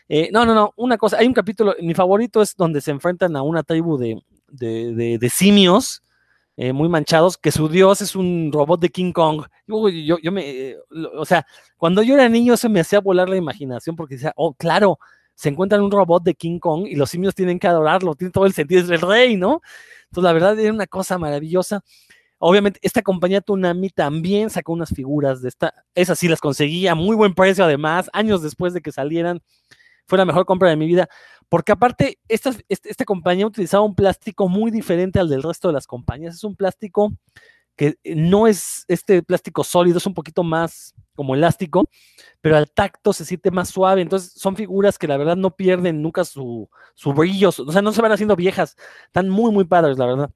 Eh, 0.08 0.30
no, 0.32 0.44
no, 0.44 0.52
no, 0.52 0.72
una 0.76 0.98
cosa, 0.98 1.18
hay 1.18 1.28
un 1.28 1.34
capítulo, 1.34 1.76
mi 1.80 1.94
favorito 1.94 2.42
es 2.42 2.56
donde 2.56 2.80
se 2.80 2.90
enfrentan 2.90 3.36
a 3.36 3.42
una 3.42 3.62
tribu 3.62 3.96
de, 3.96 4.20
de, 4.48 5.18
de 5.18 5.30
simios, 5.30 6.02
eh, 6.56 6.72
muy 6.72 6.88
manchados, 6.88 7.38
que 7.38 7.52
su 7.52 7.68
dios 7.68 8.00
es 8.00 8.14
un 8.16 8.50
robot 8.52 8.80
de 8.80 8.90
King 8.90 9.12
Kong. 9.12 9.46
Yo, 9.66 10.18
yo, 10.18 10.32
me, 10.32 10.50
eh, 10.50 10.76
o 11.16 11.24
sea, 11.24 11.46
cuando 11.76 12.02
yo 12.02 12.14
era 12.14 12.28
niño 12.28 12.56
se 12.56 12.68
me 12.68 12.80
hacía 12.80 13.00
volar 13.00 13.28
la 13.28 13.36
imaginación 13.36 13.96
porque 13.96 14.16
decía, 14.16 14.32
oh, 14.36 14.54
claro, 14.54 14.98
se 15.34 15.48
encuentran 15.48 15.82
un 15.82 15.90
robot 15.90 16.22
de 16.22 16.34
King 16.34 16.58
Kong 16.58 16.86
y 16.86 16.96
los 16.96 17.08
simios 17.10 17.34
tienen 17.34 17.58
que 17.58 17.66
adorarlo, 17.66 18.14
tiene 18.14 18.30
todo 18.30 18.44
el 18.46 18.52
sentido, 18.52 18.82
es 18.82 18.90
el 18.90 19.00
rey, 19.00 19.36
¿no? 19.36 19.62
Entonces, 20.04 20.24
la 20.24 20.32
verdad 20.32 20.58
era 20.58 20.72
una 20.72 20.86
cosa 20.86 21.16
maravillosa. 21.18 21.82
Obviamente, 22.38 22.78
esta 22.82 23.02
compañía 23.02 23.40
Tunami 23.40 23.90
también 23.90 24.50
sacó 24.50 24.72
unas 24.72 24.90
figuras 24.90 25.40
de 25.42 25.48
esta, 25.48 25.72
esas 25.94 26.18
sí 26.18 26.28
las 26.28 26.40
conseguí 26.40 26.86
a 26.88 26.94
muy 26.94 27.16
buen 27.16 27.34
precio 27.34 27.64
además, 27.64 28.10
años 28.12 28.42
después 28.42 28.74
de 28.74 28.82
que 28.82 28.92
salieran, 28.92 29.40
fue 30.10 30.18
la 30.18 30.24
mejor 30.24 30.44
compra 30.44 30.68
de 30.68 30.76
mi 30.76 30.86
vida, 30.86 31.08
porque 31.48 31.72
aparte, 31.72 32.18
esta, 32.28 32.52
esta 32.68 33.04
compañía 33.04 33.46
utilizaba 33.46 33.84
un 33.84 33.94
plástico 33.94 34.48
muy 34.48 34.72
diferente 34.72 35.20
al 35.20 35.28
del 35.28 35.42
resto 35.42 35.68
de 35.68 35.74
las 35.74 35.86
compañías. 35.86 36.34
Es 36.34 36.44
un 36.44 36.56
plástico 36.56 37.12
que 37.76 37.96
no 38.04 38.48
es 38.48 38.84
este 38.88 39.22
plástico 39.22 39.62
sólido, 39.64 39.98
es 39.98 40.06
un 40.06 40.14
poquito 40.14 40.42
más 40.42 40.94
como 41.14 41.34
elástico, 41.36 41.88
pero 42.40 42.56
al 42.56 42.70
tacto 42.72 43.12
se 43.12 43.24
siente 43.24 43.52
más 43.52 43.68
suave. 43.70 44.02
Entonces, 44.02 44.32
son 44.34 44.56
figuras 44.56 44.98
que 44.98 45.06
la 45.06 45.16
verdad 45.16 45.36
no 45.36 45.54
pierden 45.54 46.02
nunca 46.02 46.24
su, 46.24 46.68
su 46.94 47.12
brillo, 47.14 47.50
o 47.50 47.72
sea, 47.72 47.82
no 47.82 47.92
se 47.92 48.02
van 48.02 48.12
haciendo 48.12 48.34
viejas. 48.36 48.76
Están 49.06 49.28
muy, 49.28 49.52
muy 49.52 49.64
padres, 49.64 49.96
la 49.96 50.06
verdad. 50.06 50.30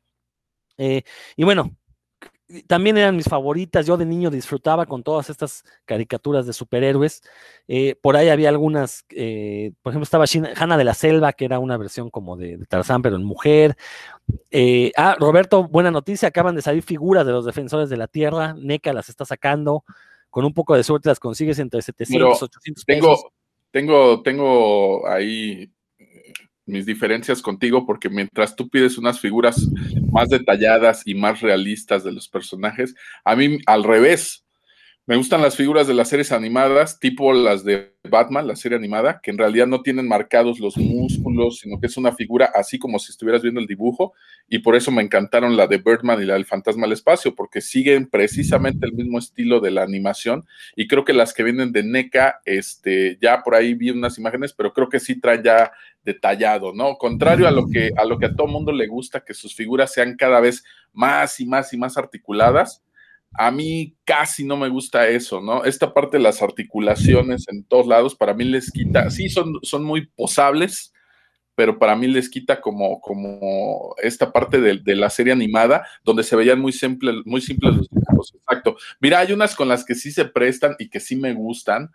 Eh, 0.79 1.03
y 1.37 1.45
bueno, 1.45 1.77
también 2.67 2.99
eran 2.99 3.17
mis 3.17 3.29
favoritas. 3.29 3.87
Yo 3.87 3.97
de 3.97 4.05
niño 4.05 4.31
disfrutaba 4.31 4.87
con 4.87 5.03
todas 5.03 5.31
estas 5.31 5.65
caricaturas 5.85 6.47
de 6.47 6.53
superhéroes. 6.53 7.23
Eh, 7.69 7.97
por 8.01 8.17
ahí 8.17 8.29
había 8.29 8.51
algunas, 8.51 9.05
eh, 9.11 9.73
por 9.83 9.93
ejemplo, 9.93 10.05
estaba 10.05 10.27
Hanna 10.57 10.77
de 10.77 10.85
la 10.85 10.95
Selva, 10.95 11.33
que 11.33 11.47
era 11.47 11.59
una 11.59 11.77
versión 11.77 12.11
como 12.11 12.37
de, 12.37 12.59
de 12.59 12.67
Tarzán, 12.67 13.03
pero 13.03 13.17
en 13.17 13.25
mujer. 13.25 13.77
Eh, 14.51 14.93
ah, 14.97 15.17
Roberto, 15.19 15.69
buena 15.69 15.91
noticia, 15.91 16.29
acaban 16.29 16.55
de 16.55 16.63
salir 16.63 16.83
figuras 16.83 17.27
de 17.27 17.33
los 17.33 17.47
defensores 17.47 17.89
de 17.89 17.97
la 17.97 18.09
Tierra. 18.09 18.55
NECA 18.55 18.93
las 18.93 19.09
está 19.09 19.25
sacando. 19.25 19.85
Con 20.31 20.45
un 20.45 20.53
poco 20.53 20.75
de 20.75 20.83
suerte 20.83 21.09
las 21.09 21.21
consigues 21.21 21.61
entre 21.61 21.81
700 21.81 22.41
y 22.41 22.45
800 22.45 22.85
pesos. 22.85 23.03
Tengo, 23.07 23.33
tengo, 23.71 24.23
tengo 24.23 25.07
ahí 25.07 25.71
mis 26.67 26.87
diferencias 26.87 27.43
contigo 27.43 27.87
porque 27.87 28.09
mientras 28.09 28.57
tú 28.57 28.69
pides 28.69 28.99
unas 28.99 29.21
figuras 29.21 29.69
más 30.11 30.29
detalladas 30.29 31.03
y 31.07 31.15
más 31.15 31.41
realistas 31.41 32.05
de 32.05 32.13
los 32.13 32.29
personajes, 32.29 32.95
a 33.25 33.37
mí 33.37 33.59
al 33.67 33.85
revés, 33.85 34.44
me 35.07 35.17
gustan 35.17 35.43
las 35.43 35.55
figuras 35.55 35.87
de 35.87 35.93
las 35.93 36.09
series 36.09 36.33
animadas, 36.33 36.99
tipo 36.99 37.35
las 37.35 37.63
de 37.63 37.93
Batman, 38.09 38.47
la 38.47 38.57
serie 38.57 38.79
animada, 38.79 39.21
que 39.23 39.31
en 39.31 39.37
realidad 39.37 39.67
no 39.67 39.83
tienen 39.83 40.09
marcados 40.09 40.59
los 40.61 40.79
músculos, 40.79 41.59
sino 41.59 41.79
que 41.79 41.89
es 41.89 41.97
una 41.99 42.13
figura 42.13 42.51
así 42.55 42.79
como 42.79 42.99
si 42.99 43.13
estuvieras 43.13 43.43
viendo 43.43 43.61
el 43.61 43.67
dibujo, 43.67 44.15
y 44.49 44.61
por 44.61 44.77
eso 44.77 44.91
me 44.91 45.03
encantaron 45.03 45.59
la 45.59 45.67
de 45.67 45.77
Birdman 45.77 46.23
y 46.23 46.25
la 46.25 46.35
del 46.35 46.47
Fantasma 46.47 46.87
al 46.87 46.93
Espacio, 46.93 47.35
porque 47.35 47.61
siguen 47.61 48.09
precisamente 48.09 48.87
el 48.87 48.95
mismo 48.95 49.19
estilo 49.19 49.61
de 49.61 49.73
la 49.73 49.83
animación, 49.83 50.47
y 50.75 50.89
creo 50.89 51.05
que 51.05 51.13
las 51.13 51.35
que 51.35 51.43
vienen 51.43 51.73
de 51.73 51.83
NECA, 51.83 52.41
este, 52.47 53.19
ya 53.21 53.43
por 53.43 53.55
ahí 53.55 53.75
vi 53.75 53.91
unas 53.91 54.17
imágenes, 54.17 54.55
pero 54.55 54.73
creo 54.73 54.89
que 54.89 55.01
sí 55.01 55.21
trae 55.21 55.43
ya 55.45 55.71
detallado, 56.03 56.73
¿no? 56.73 56.97
Contrario 56.97 57.47
a 57.47 57.51
lo 57.51 57.67
que 57.69 57.91
a 57.97 58.05
lo 58.05 58.19
que 58.19 58.27
a 58.27 58.35
todo 58.35 58.47
mundo 58.47 58.73
le 58.73 58.87
gusta, 58.87 59.23
que 59.23 59.35
sus 59.35 59.55
figuras 59.55 59.93
sean 59.93 60.17
cada 60.17 60.41
vez 60.41 60.65
más 60.95 61.41
y 61.41 61.47
más 61.47 61.73
y 61.75 61.77
más 61.77 61.99
articuladas 61.99 62.83
a 63.35 63.51
mí 63.51 63.97
casi 64.05 64.45
no 64.45 64.57
me 64.57 64.69
gusta 64.69 65.09
eso, 65.09 65.41
¿no? 65.41 65.65
Esta 65.65 65.93
parte 65.93 66.17
de 66.17 66.23
las 66.23 66.41
articulaciones 66.43 67.47
en 67.49 67.65
todos 67.65 67.87
lados, 67.87 68.15
para 68.15 68.35
mí 68.35 68.45
les 68.45 68.71
quita, 68.71 69.11
sí, 69.11 69.29
son, 69.29 69.59
son 69.63 69.85
muy 69.85 70.07
posables, 70.07 70.93
pero 71.55 71.79
para 71.79 71.97
mí 71.97 72.07
les 72.07 72.29
quita 72.29 72.61
como, 72.61 73.01
como 73.01 73.95
esta 74.03 74.33
parte 74.33 74.61
de, 74.61 74.97
la 74.97 75.11
serie 75.11 75.33
animada, 75.33 75.87
donde 76.05 76.23
se 76.23 76.37
veían 76.37 76.61
muy, 76.61 76.73
simples 76.73 77.17
muy 77.25 77.41
simples 77.41 77.77
los 77.77 77.89
dibujos. 77.89 78.35
Exacto. 78.35 78.77
Mira, 79.01 79.21
hay 79.21 79.33
unas 79.33 79.55
con 79.55 79.69
las 79.69 79.85
que 79.85 79.95
sí 79.95 80.11
se 80.11 80.25
prestan 80.25 80.77
y 80.79 80.89
que 80.89 81.01
sí 81.01 81.17
me 81.17 81.33
gustan, 81.33 81.91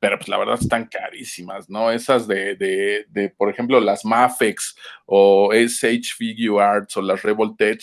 pero 0.00 0.16
pues 0.16 0.28
la 0.30 0.38
verdad 0.38 0.56
están 0.58 0.86
carísimas, 0.86 1.68
¿no? 1.68 1.90
Esas 1.90 2.26
de, 2.26 2.56
de, 2.56 3.04
de 3.10 3.28
por 3.28 3.50
ejemplo, 3.50 3.78
las 3.80 4.02
Mafex 4.02 4.74
o 5.04 5.52
SH 5.52 6.14
Figure 6.16 6.64
Arts 6.64 6.96
o 6.96 7.02
las 7.02 7.22
Revoltech, 7.22 7.82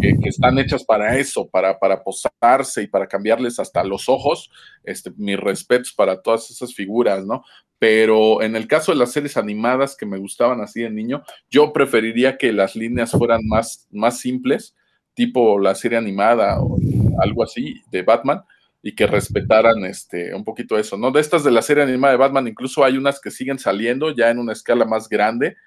que, 0.00 0.16
que, 0.18 0.28
están 0.30 0.58
hechas 0.58 0.82
para 0.82 1.18
eso, 1.18 1.46
para, 1.46 1.78
para 1.78 2.02
posarse 2.02 2.82
y 2.82 2.86
para 2.86 3.06
cambiarles 3.06 3.60
hasta 3.60 3.84
los 3.84 4.08
ojos. 4.08 4.50
Este, 4.82 5.10
mis 5.18 5.38
respetos 5.38 5.92
para 5.92 6.22
todas 6.22 6.50
esas 6.50 6.74
figuras, 6.74 7.26
¿no? 7.26 7.44
Pero 7.78 8.40
en 8.40 8.56
el 8.56 8.66
caso 8.66 8.90
de 8.90 8.98
las 8.98 9.12
series 9.12 9.36
animadas 9.36 9.94
que 9.94 10.06
me 10.06 10.18
gustaban 10.18 10.62
así 10.62 10.80
de 10.80 10.90
niño, 10.90 11.22
yo 11.50 11.74
preferiría 11.74 12.38
que 12.38 12.50
las 12.50 12.76
líneas 12.76 13.10
fueran 13.10 13.40
más, 13.46 13.86
más 13.90 14.18
simples, 14.18 14.74
tipo 15.12 15.58
la 15.58 15.74
serie 15.74 15.98
animada 15.98 16.60
o 16.62 16.78
algo 17.20 17.44
así 17.44 17.82
de 17.90 18.02
Batman 18.02 18.42
y 18.88 18.94
que 18.94 19.06
respetaran 19.06 19.84
este, 19.84 20.34
un 20.34 20.44
poquito 20.44 20.78
eso, 20.78 20.96
¿no? 20.96 21.10
De 21.10 21.20
estas 21.20 21.44
de 21.44 21.50
la 21.50 21.60
serie 21.60 21.82
animada 21.82 22.12
de 22.12 22.18
Batman, 22.18 22.48
incluso 22.48 22.82
hay 22.82 22.96
unas 22.96 23.20
que 23.20 23.30
siguen 23.30 23.58
saliendo 23.58 24.14
ya 24.14 24.30
en 24.30 24.38
una 24.38 24.54
escala 24.54 24.86
más 24.86 25.10
grande. 25.10 25.58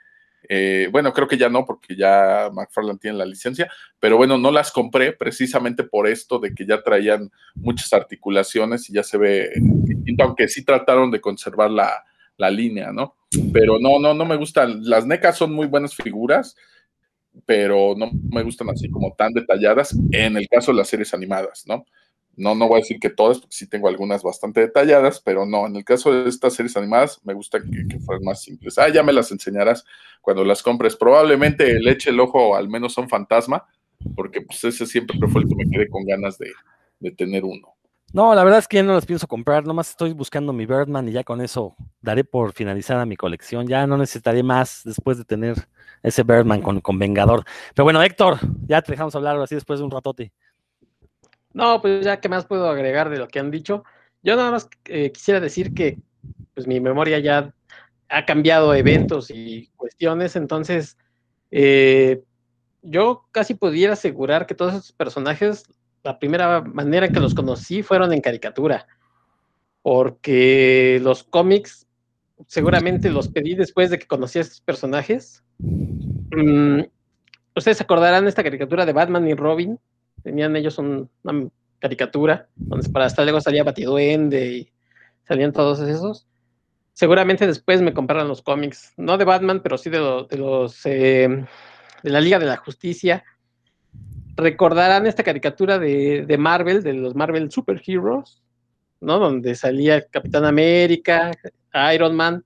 Eh, 0.50 0.90
bueno, 0.92 1.14
creo 1.14 1.28
que 1.28 1.38
ya 1.38 1.48
no, 1.48 1.64
porque 1.64 1.96
ya 1.96 2.50
McFarlane 2.52 2.98
tiene 2.98 3.20
la 3.20 3.26
licencia, 3.28 3.72
pero 4.00 4.18
bueno, 4.18 4.40
no 4.40 4.50
las 4.50 4.72
compré 4.72 5.14
precisamente 5.14 5.84
por 5.84 6.08
esto 6.08 6.40
de 6.40 6.56
que 6.56 6.66
ya 6.66 6.82
traían 6.82 7.30
muchas 7.54 7.94
articulaciones 7.94 8.90
y 8.90 8.94
ya 8.94 9.04
se 9.04 9.20
ve 9.20 9.52
distinto, 9.56 10.24
aunque 10.24 10.48
sí 10.48 10.66
trataron 10.66 11.12
de 11.12 11.22
conservar 11.22 11.70
la, 11.70 12.04
la 12.38 12.50
línea, 12.50 12.92
¿no? 12.92 13.18
Pero 13.54 13.78
no, 13.80 14.00
no, 14.00 14.16
no 14.16 14.26
me 14.26 14.36
gustan. 14.36 14.80
Las 14.82 15.06
NECAs 15.06 15.38
son 15.38 15.54
muy 15.54 15.68
buenas 15.68 15.94
figuras, 15.94 16.56
pero 17.46 17.94
no 17.96 18.10
me 18.32 18.42
gustan 18.42 18.72
así 18.72 18.90
como 18.90 19.14
tan 19.14 19.32
detalladas 19.32 19.96
en 20.12 20.38
el 20.38 20.48
caso 20.50 20.72
de 20.72 20.80
las 20.80 20.88
series 20.88 21.14
animadas, 21.14 21.66
¿no? 21.68 21.86
No, 22.36 22.56
no 22.56 22.68
voy 22.68 22.78
a 22.78 22.82
decir 22.82 23.00
que 23.00 23.10
todas, 23.10 23.40
porque 23.40 23.56
sí 23.56 23.68
tengo 23.68 23.88
algunas 23.88 24.24
bastante 24.24 24.62
detalladas, 24.62 25.20
pero 25.20 25.46
no, 25.46 25.68
en 25.68 25.76
el 25.76 25.84
caso 25.84 26.12
de 26.12 26.30
estas 26.30 26.54
series 26.54 26.78
animadas 26.78 27.20
me 27.24 27.34
gusta 27.34 27.60
que, 27.62 28.00
fueran 28.00 28.24
más 28.24 28.42
simples. 28.42 28.78
Ah, 28.78 28.90
ya 28.90 29.04
me 29.04 29.14
las 29.14 29.32
enseñarás 29.32 29.86
cuando 30.22 30.44
las 30.46 30.64
compres. 30.64 30.96
Probablemente 30.96 31.80
le 31.80 31.92
eche 31.92 32.10
el 32.10 32.20
ojo 32.20 32.56
al 32.56 32.70
menos 32.70 32.98
un 32.98 33.10
fantasma, 33.10 33.66
porque 34.16 34.42
pues 34.42 34.64
ese 34.64 34.86
siempre 34.86 35.18
fue 35.28 35.42
el 35.42 35.48
que 35.48 35.56
me 35.56 35.70
quedé 35.70 35.90
con 35.90 36.06
ganas 36.06 36.38
de, 36.38 36.52
de 37.00 37.12
tener 37.12 37.44
uno. 37.44 37.76
No, 38.14 38.36
la 38.36 38.44
verdad 38.44 38.60
es 38.60 38.68
que 38.68 38.78
ya 38.78 38.84
no 38.84 38.94
las 38.94 39.06
pienso 39.06 39.26
comprar, 39.26 39.66
nomás 39.66 39.92
estoy 39.92 40.12
buscando 40.12 40.52
mi 40.52 40.66
Birdman 40.66 41.08
y 41.08 41.14
ya 41.14 41.24
con 41.24 41.40
eso 41.40 41.78
daré 42.02 42.26
por 42.26 42.52
finalizada 42.52 43.06
mi 43.06 43.16
colección. 43.16 43.68
Ya 43.68 43.88
no 43.88 43.98
necesitaré 43.98 44.44
más 44.44 44.82
después 44.84 45.18
de 45.18 45.24
tener 45.24 45.56
ese 46.04 46.24
Birdman 46.24 46.62
con, 46.62 46.82
con 46.82 47.00
Vengador. 47.00 47.46
Pero 47.74 47.86
bueno, 47.86 48.04
Héctor, 48.04 48.38
ya 48.68 48.82
te 48.82 48.92
dejamos 48.92 49.16
hablar 49.16 49.40
así 49.40 49.56
después 49.56 49.80
de 49.80 49.86
un 49.86 49.92
ratote. 49.92 50.34
No, 51.54 51.82
pues 51.82 52.06
ya, 52.06 52.20
¿qué 52.22 52.30
más 52.30 52.46
puedo 52.46 52.70
agregar 52.70 53.10
de 53.10 53.18
lo 53.18 53.28
que 53.28 53.40
han 53.40 53.52
dicho? 53.52 53.84
Yo 54.24 54.36
nada 54.36 54.52
más 54.52 54.70
eh, 54.86 55.12
quisiera 55.12 55.40
decir 55.40 55.74
que 55.74 56.00
pues 56.54 56.68
mi 56.68 56.80
memoria 56.80 57.20
ya 57.20 57.54
ha 58.10 58.26
cambiado 58.26 58.74
eventos 58.76 59.30
y 59.32 59.70
cuestiones, 59.78 60.36
entonces 60.36 60.98
eh, 61.52 62.24
yo 62.82 63.28
casi 63.32 63.56
pudiera 63.56 63.94
asegurar 63.94 64.48
que 64.48 64.56
todos 64.56 64.74
esos 64.76 64.94
personajes, 64.94 65.66
la 66.04 66.20
primera 66.20 66.62
manera 66.62 67.08
en 67.08 67.12
que 67.14 67.20
los 67.22 67.34
conocí 67.36 67.84
fueron 67.84 68.14
en 68.14 68.22
caricatura, 68.22 68.88
porque 69.82 71.00
los 71.04 71.24
cómics 71.24 71.88
seguramente 72.48 73.10
los 73.12 73.30
pedí 73.30 73.56
después 73.56 73.90
de 73.90 74.00
que 74.00 74.08
conocí 74.08 74.40
a 74.40 74.44
estos 74.44 74.62
personajes. 74.62 75.44
Mm, 76.32 76.82
ustedes 77.56 77.82
acordarán 77.82 78.28
esta 78.28 78.44
caricatura 78.44 78.86
de 78.86 78.94
Batman 78.94 79.28
y 79.28 79.36
Robin, 79.36 79.80
Tenían 80.24 80.56
ellos 80.56 80.78
una 80.78 81.50
caricatura 81.80 82.48
donde 82.56 82.90
para 82.90 83.06
hasta 83.06 83.24
luego 83.24 83.42
salía 83.42 83.64
Batiduende 83.64 84.46
y 84.48 84.72
salían 85.28 85.52
todos 85.52 85.80
esos. 85.80 86.28
Seguramente 86.94 87.48
después 87.48 87.82
me 87.82 87.94
compraron 87.94 88.28
los 88.28 88.42
cómics, 88.42 88.94
no 88.98 89.18
de 89.18 89.26
Batman, 89.26 89.62
pero 89.64 89.78
sí 89.78 89.90
de, 89.90 90.00
los 90.38 90.86
eh, 90.86 91.46
de 92.04 92.10
la 92.10 92.22
Liga 92.22 92.38
de 92.38 92.46
la 92.46 92.58
Justicia. 92.58 93.24
Recordarán 94.36 95.08
esta 95.08 95.24
caricatura 95.24 95.80
de, 95.80 96.26
de 96.26 96.38
Marvel, 96.38 96.84
de 96.84 96.94
los 96.94 97.16
Marvel 97.16 97.50
Superheroes, 97.52 98.44
¿no? 99.00 99.20
Donde 99.20 99.56
salía 99.56 100.06
Capitán 100.08 100.46
América, 100.46 101.32
Iron 101.94 102.16
Man, 102.16 102.46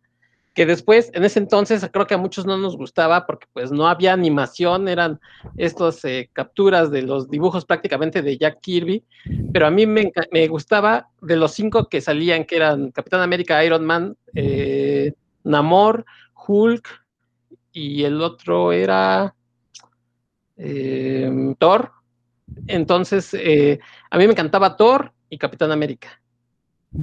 que 0.56 0.66
después, 0.66 1.12
en 1.14 1.26
ese 1.26 1.40
entonces, 1.40 1.88
creo 1.92 2.08
que 2.08 2.14
a 2.14 2.18
muchos 2.18 2.46
no 2.46 2.58
nos 2.58 2.78
gustaba 2.78 3.28
porque 3.28 3.46
pues 3.52 3.74
no 3.74 3.90
había 3.90 4.14
animación, 4.14 4.88
eran 4.88 5.20
estas 5.58 6.04
eh, 6.06 6.30
capturas 6.32 6.90
de 6.92 7.02
los 7.02 7.30
dibujos 7.30 7.66
prácticamente 7.66 8.22
de 8.22 8.38
Jack 8.38 8.62
Kirby, 8.62 9.04
pero 9.52 9.68
a 9.68 9.70
mí 9.70 9.86
me, 9.86 10.10
gustaba 10.48 11.10
de 11.22 11.36
los 11.36 11.52
cinco 11.52 11.90
que 11.90 12.00
salían, 12.00 12.46
que 12.46 12.56
eran 12.56 12.92
Capitán 12.92 13.20
América, 13.20 13.66
Iron 13.66 13.86
Man, 13.86 14.16
eh, 14.34 15.12
Namor, 15.44 16.06
Hulk 16.48 17.04
y 17.74 18.06
el 18.06 18.22
otro 18.22 18.72
era 18.72 19.36
eh, 20.56 21.54
Thor. 21.60 21.92
Entonces, 22.68 23.34
a 23.34 24.18
mí 24.18 24.26
me 24.26 24.32
encantaba 24.32 24.78
Thor 24.78 25.12
y 25.30 25.38
Capitán 25.38 25.74
América. 25.74 26.22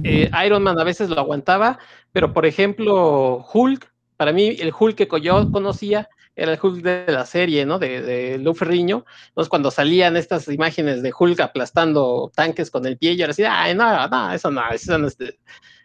Eh, 0.03 0.29
Iron 0.45 0.63
Man 0.63 0.79
a 0.79 0.83
veces 0.83 1.09
lo 1.09 1.19
aguantaba, 1.19 1.79
pero 2.11 2.33
por 2.33 2.45
ejemplo, 2.45 3.45
Hulk, 3.53 3.91
para 4.17 4.31
mí 4.31 4.55
el 4.59 4.73
Hulk 4.77 4.95
que 4.95 5.21
yo 5.21 5.51
conocía 5.51 6.09
era 6.35 6.53
el 6.53 6.59
Hulk 6.61 6.81
de 6.81 7.11
la 7.11 7.25
serie, 7.25 7.65
¿no? 7.65 7.77
De, 7.79 8.01
de 8.01 8.37
Lou 8.39 8.53
Ferriño. 8.53 9.05
Entonces, 9.29 9.49
cuando 9.49 9.69
salían 9.71 10.17
estas 10.17 10.47
imágenes 10.47 11.03
de 11.03 11.13
Hulk 11.17 11.39
aplastando 11.39 12.31
tanques 12.35 12.71
con 12.71 12.85
el 12.85 12.97
pie, 12.97 13.15
yo 13.15 13.27
decía, 13.27 13.61
ay, 13.61 13.75
no, 13.75 14.07
no, 14.07 14.33
eso 14.33 14.49
no, 14.49 14.61
eso, 14.71 14.97
no, 14.97 15.07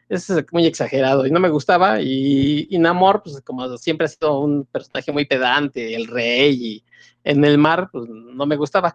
eso 0.09 0.39
es 0.39 0.45
muy 0.53 0.67
exagerado 0.67 1.27
y 1.27 1.31
no 1.31 1.41
me 1.41 1.51
gustaba. 1.51 2.01
Y, 2.01 2.67
y, 2.71 2.79
Namor, 2.79 3.23
pues 3.23 3.41
como 3.43 3.77
siempre 3.77 4.07
ha 4.07 4.09
sido 4.09 4.41
un 4.41 4.65
personaje 4.65 5.13
muy 5.13 5.27
pedante, 5.27 5.95
el 5.95 6.07
rey, 6.07 6.55
y 6.55 6.85
en 7.25 7.45
el 7.45 7.59
mar, 7.59 7.91
pues 7.93 8.09
no 8.09 8.47
me 8.47 8.57
gustaba. 8.57 8.95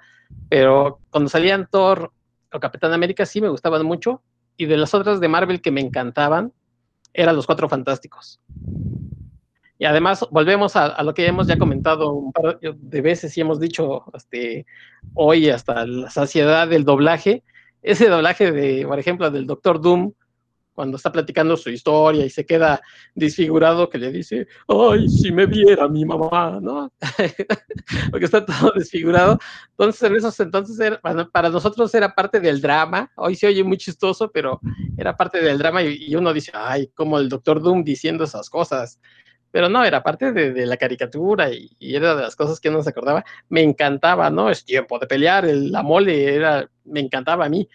Pero 0.49 1.01
cuando 1.11 1.29
salían 1.29 1.67
Thor 1.69 2.11
o 2.51 2.59
Capitán 2.59 2.93
América, 2.93 3.25
sí 3.25 3.41
me 3.41 3.49
gustaban 3.49 3.85
mucho 3.85 4.23
y 4.57 4.65
de 4.65 4.77
las 4.77 4.93
otras 4.93 5.19
de 5.19 5.27
Marvel 5.27 5.61
que 5.61 5.71
me 5.71 5.81
encantaban 5.81 6.53
eran 7.13 7.35
los 7.35 7.45
Cuatro 7.45 7.69
Fantásticos. 7.69 8.39
Y 9.77 9.85
además 9.85 10.25
volvemos 10.31 10.75
a, 10.75 11.01
lo 11.03 11.13
que 11.13 11.27
hemos 11.27 11.47
ya 11.47 11.57
comentado 11.57 12.13
un 12.13 12.31
par 12.31 12.59
de 12.59 13.01
veces 13.01 13.37
y 13.37 13.41
hemos 13.41 13.59
dicho 13.59 14.05
este, 14.13 14.65
hoy 15.13 15.49
hasta 15.49 15.85
la 15.85 16.09
saciedad 16.09 16.67
del 16.67 16.85
doblaje. 16.85 17.43
Ese 17.81 18.07
doblaje 18.07 18.51
de, 18.51 18.85
por 18.87 18.97
ejemplo, 18.97 19.29
del 19.29 19.45
Doctor 19.45 19.81
Doom 19.81 20.13
cuando 20.73 20.97
está 20.97 21.11
platicando 21.11 21.55
su 21.55 21.69
historia 21.69 22.25
y 22.25 22.29
se 22.29 22.45
queda 22.45 22.81
desfigurado, 23.13 23.89
que 23.89 23.97
le 23.97 24.11
dice, 24.11 24.47
ay, 24.67 25.07
si 25.07 25.31
me 25.31 25.45
viera 25.45 25.87
mi 25.87 26.05
mamá, 26.05 26.59
¿no? 26.61 26.91
Porque 28.11 28.25
está 28.25 28.45
todo 28.45 28.71
desfigurado. 28.75 29.37
Entonces, 29.71 30.03
en 30.03 30.15
esos 30.15 30.39
entonces, 30.39 30.79
era, 30.79 30.99
para 31.31 31.49
nosotros 31.49 31.93
era 31.93 32.13
parte 32.13 32.39
del 32.39 32.61
drama. 32.61 33.11
Hoy 33.15 33.35
se 33.35 33.47
oye 33.47 33.63
muy 33.63 33.77
chistoso, 33.77 34.31
pero 34.31 34.59
era 34.97 35.15
parte 35.15 35.41
del 35.41 35.57
drama 35.57 35.83
y, 35.83 36.15
uno 36.15 36.33
dice, 36.33 36.51
ay, 36.53 36.87
como 36.95 37.19
el 37.19 37.29
doctor 37.29 37.61
Doom 37.61 37.83
diciendo 37.83 38.23
esas 38.23 38.49
cosas. 38.49 38.99
Pero 39.51 39.69
no, 39.69 39.83
era 39.83 40.01
parte 40.01 40.31
de, 40.31 40.65
la 40.65 40.77
caricatura 40.77 41.51
y, 41.51 41.69
era 41.79 42.15
de 42.15 42.23
las 42.23 42.35
cosas 42.35 42.59
que 42.59 42.69
uno 42.69 42.81
se 42.81 42.89
acordaba. 42.89 43.23
Me 43.49 43.61
encantaba, 43.61 44.31
¿no? 44.31 44.49
Es 44.49 44.65
tiempo 44.65 44.97
de 44.97 45.05
pelear, 45.05 45.45
el, 45.45 45.71
la 45.71 45.83
mole 45.83 46.33
era, 46.33 46.67
me 46.85 46.99
encantaba 46.99 47.45
a 47.45 47.49
mí 47.49 47.67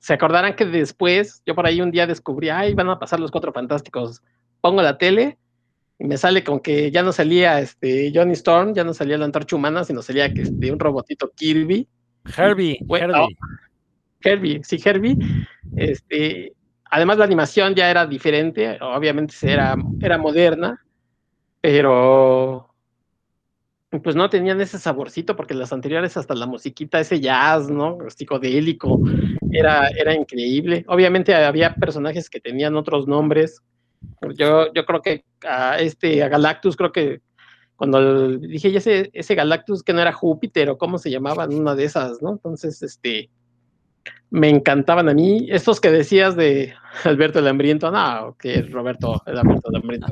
se 0.00 0.14
acordarán 0.14 0.56
que 0.56 0.64
después, 0.64 1.42
yo 1.44 1.54
por 1.54 1.66
ahí 1.66 1.80
un 1.80 1.90
día 1.90 2.06
descubrí, 2.06 2.48
ay, 2.48 2.72
van 2.74 2.88
a 2.88 2.98
pasar 2.98 3.20
los 3.20 3.30
cuatro 3.30 3.52
fantásticos. 3.52 4.22
Pongo 4.62 4.80
la 4.80 4.96
tele 4.96 5.38
y 5.98 6.04
me 6.06 6.16
sale 6.16 6.42
con 6.42 6.60
que 6.60 6.90
ya 6.90 7.02
no 7.02 7.12
salía 7.12 7.60
este 7.60 8.10
Johnny 8.14 8.32
Storm, 8.32 8.74
ya 8.74 8.82
no 8.82 8.94
salía 8.94 9.18
la 9.18 9.26
antorcha 9.26 9.56
humana, 9.56 9.84
sino 9.84 10.00
salía 10.00 10.24
este, 10.26 10.72
un 10.72 10.78
robotito 10.78 11.30
Kirby. 11.36 11.86
Herbie, 12.36 12.78
Herbie. 12.88 13.36
Herbie, 14.22 14.60
sí, 14.64 14.80
Herbie. 14.82 15.18
Este, 15.76 16.54
además 16.86 17.18
la 17.18 17.26
animación 17.26 17.74
ya 17.74 17.90
era 17.90 18.06
diferente, 18.06 18.78
obviamente 18.80 19.34
era, 19.42 19.76
era 20.00 20.16
moderna, 20.16 20.82
pero 21.60 22.69
pues 23.98 24.14
no 24.14 24.30
tenían 24.30 24.60
ese 24.60 24.78
saborcito, 24.78 25.34
porque 25.34 25.54
las 25.54 25.72
anteriores 25.72 26.16
hasta 26.16 26.34
la 26.34 26.46
musiquita, 26.46 27.00
ese 27.00 27.20
jazz, 27.20 27.68
¿no? 27.68 27.98
Psicodélico, 28.08 29.00
era, 29.50 29.88
era 29.88 30.14
increíble. 30.14 30.84
Obviamente 30.86 31.34
había 31.34 31.74
personajes 31.74 32.30
que 32.30 32.40
tenían 32.40 32.76
otros 32.76 33.08
nombres. 33.08 33.62
Yo, 34.36 34.72
yo 34.72 34.84
creo 34.86 35.02
que 35.02 35.24
a 35.46 35.78
este, 35.78 36.16
Galactus, 36.16 36.76
creo 36.76 36.92
que 36.92 37.20
cuando 37.74 38.36
dije, 38.38 38.76
ese, 38.76 39.10
ese 39.12 39.34
Galactus 39.34 39.82
que 39.82 39.92
no 39.92 40.00
era 40.00 40.12
Júpiter 40.12 40.70
o 40.70 40.78
cómo 40.78 40.98
se 40.98 41.10
llamaban, 41.10 41.52
una 41.52 41.74
de 41.74 41.84
esas, 41.84 42.22
¿no? 42.22 42.30
Entonces, 42.32 42.82
este, 42.82 43.28
me 44.30 44.48
encantaban 44.48 45.08
a 45.08 45.14
mí. 45.14 45.48
Estos 45.50 45.80
que 45.80 45.90
decías 45.90 46.36
de 46.36 46.74
Alberto 47.04 47.40
el 47.40 47.48
Hambriento, 47.48 47.90
no, 47.90 48.36
que 48.38 48.62
Roberto 48.62 49.20
el 49.26 49.38
Alberto 49.38 49.70
Hambriento. 49.74 50.06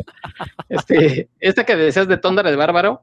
Este, 0.69 1.29
este 1.39 1.65
que 1.65 1.77
decías 1.77 2.09
de 2.09 2.15
el 2.15 2.57
Bárbaro, 2.57 3.03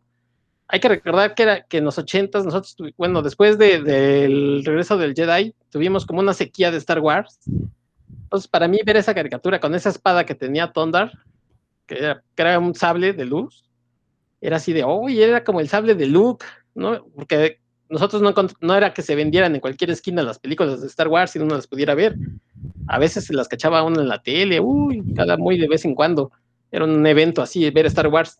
hay 0.68 0.80
que 0.80 0.90
recordar 0.90 1.36
que, 1.36 1.44
era, 1.44 1.62
que 1.64 1.78
en 1.78 1.86
los 1.86 1.98
ochentas 1.98 2.44
nosotros, 2.44 2.76
bueno, 2.98 3.22
después 3.22 3.58
del 3.58 4.64
regreso 4.66 4.98
del 4.98 5.14
Jedi, 5.14 5.54
tuvimos 5.70 6.06
como 6.06 6.20
una 6.20 6.34
sequía 6.34 6.72
de 6.72 6.78
Star 6.78 7.00
Wars. 7.00 7.40
Entonces, 8.24 8.48
para 8.48 8.68
mí 8.68 8.80
ver 8.84 8.98
esa 8.98 9.14
caricatura 9.14 9.60
con 9.60 9.76
esa 9.76 9.90
espada 9.90 10.26
que 10.26 10.34
tenía 10.34 10.72
Tondar, 10.72 11.12
que 11.86 12.16
era, 12.36 12.60
un 12.60 12.74
sable 12.74 13.14
de 13.14 13.26
luz, 13.26 13.64
era 14.42 14.58
así 14.58 14.74
de, 14.74 14.84
oh, 14.84 15.08
era 15.08 15.44
como 15.44 15.60
el 15.60 15.70
sable 15.70 15.94
de 15.94 16.08
Luke, 16.08 16.46
¿no? 16.74 17.06
Porque 17.16 17.60
nosotros 17.88 18.24
no, 18.24 18.34
no 18.62 18.76
era 18.76 18.94
que 18.94 19.04
se 19.04 19.16
vendieran 19.16 19.54
en 19.54 19.62
cualquier 19.62 19.92
esquina 19.92 20.24
las 20.24 20.40
películas 20.40 20.82
de 20.82 20.88
Star 20.88 21.08
Wars 21.08 21.36
y 21.36 21.40
uno 21.40 21.56
las 21.56 21.68
pudiera 21.68 21.94
ver. 21.94 22.16
A 22.88 22.98
veces 22.98 23.26
se 23.26 23.34
las 23.34 23.48
cachaba 23.48 23.84
uno 23.84 24.02
en 24.02 24.08
la 24.08 24.22
tele, 24.22 24.60
uy, 24.60 25.04
cada 25.16 25.38
muy 25.38 25.60
de 25.60 25.68
vez 25.68 25.86
en 25.86 25.94
cuando. 25.94 26.32
Era 26.72 26.86
un 26.86 27.06
evento 27.06 27.44
así, 27.44 27.70
ver 27.70 27.86
Star 27.86 28.08
Wars 28.08 28.40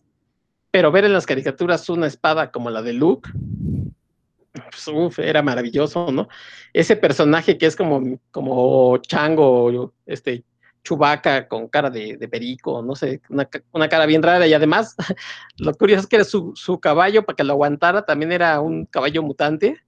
pero 0.76 0.92
ver 0.92 1.06
en 1.06 1.14
las 1.14 1.24
caricaturas 1.24 1.88
una 1.88 2.06
espada 2.06 2.50
como 2.50 2.68
la 2.68 2.82
de 2.82 2.92
Luke, 2.92 3.30
pues, 4.52 5.18
era 5.18 5.40
maravilloso, 5.40 6.12
¿no? 6.12 6.28
Ese 6.74 6.96
personaje 6.96 7.56
que 7.56 7.64
es 7.64 7.74
como, 7.74 8.20
como 8.30 8.98
chango, 8.98 9.94
este, 10.04 10.44
chubaca 10.82 11.48
con 11.48 11.68
cara 11.68 11.88
de, 11.88 12.28
perico, 12.30 12.82
no 12.82 12.94
sé, 12.94 13.22
una, 13.30 13.88
cara 13.88 14.04
bien 14.04 14.22
rara 14.22 14.46
y 14.46 14.52
además 14.52 14.94
lo 15.56 15.72
curioso 15.72 16.02
es 16.02 16.06
que 16.08 16.16
era 16.16 16.26
su, 16.26 16.78
caballo 16.78 17.24
para 17.24 17.36
que 17.36 17.44
lo 17.44 17.54
aguantara 17.54 18.04
también 18.04 18.32
era 18.32 18.60
un 18.60 18.84
caballo 18.84 19.22
mutante. 19.22 19.82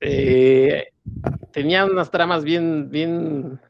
Eh, 0.00 0.88
tenía 1.52 1.84
unas 1.84 2.10
tramas 2.10 2.42
bien, 2.42 2.90
bien, 2.90 3.60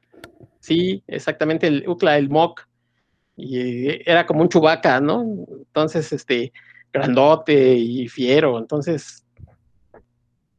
sí, 0.58 1.04
exactamente, 1.06 1.66
el 1.66 1.86
Ukla, 1.86 2.16
el 2.16 2.30
Mok, 2.30 2.62
y 3.36 4.10
era 4.10 4.26
como 4.26 4.42
un 4.42 4.48
chubaca, 4.48 5.00
¿no? 5.00 5.22
Entonces, 5.22 6.12
este, 6.12 6.52
grandote 6.92 7.74
y 7.74 8.08
fiero, 8.08 8.58
entonces, 8.58 9.26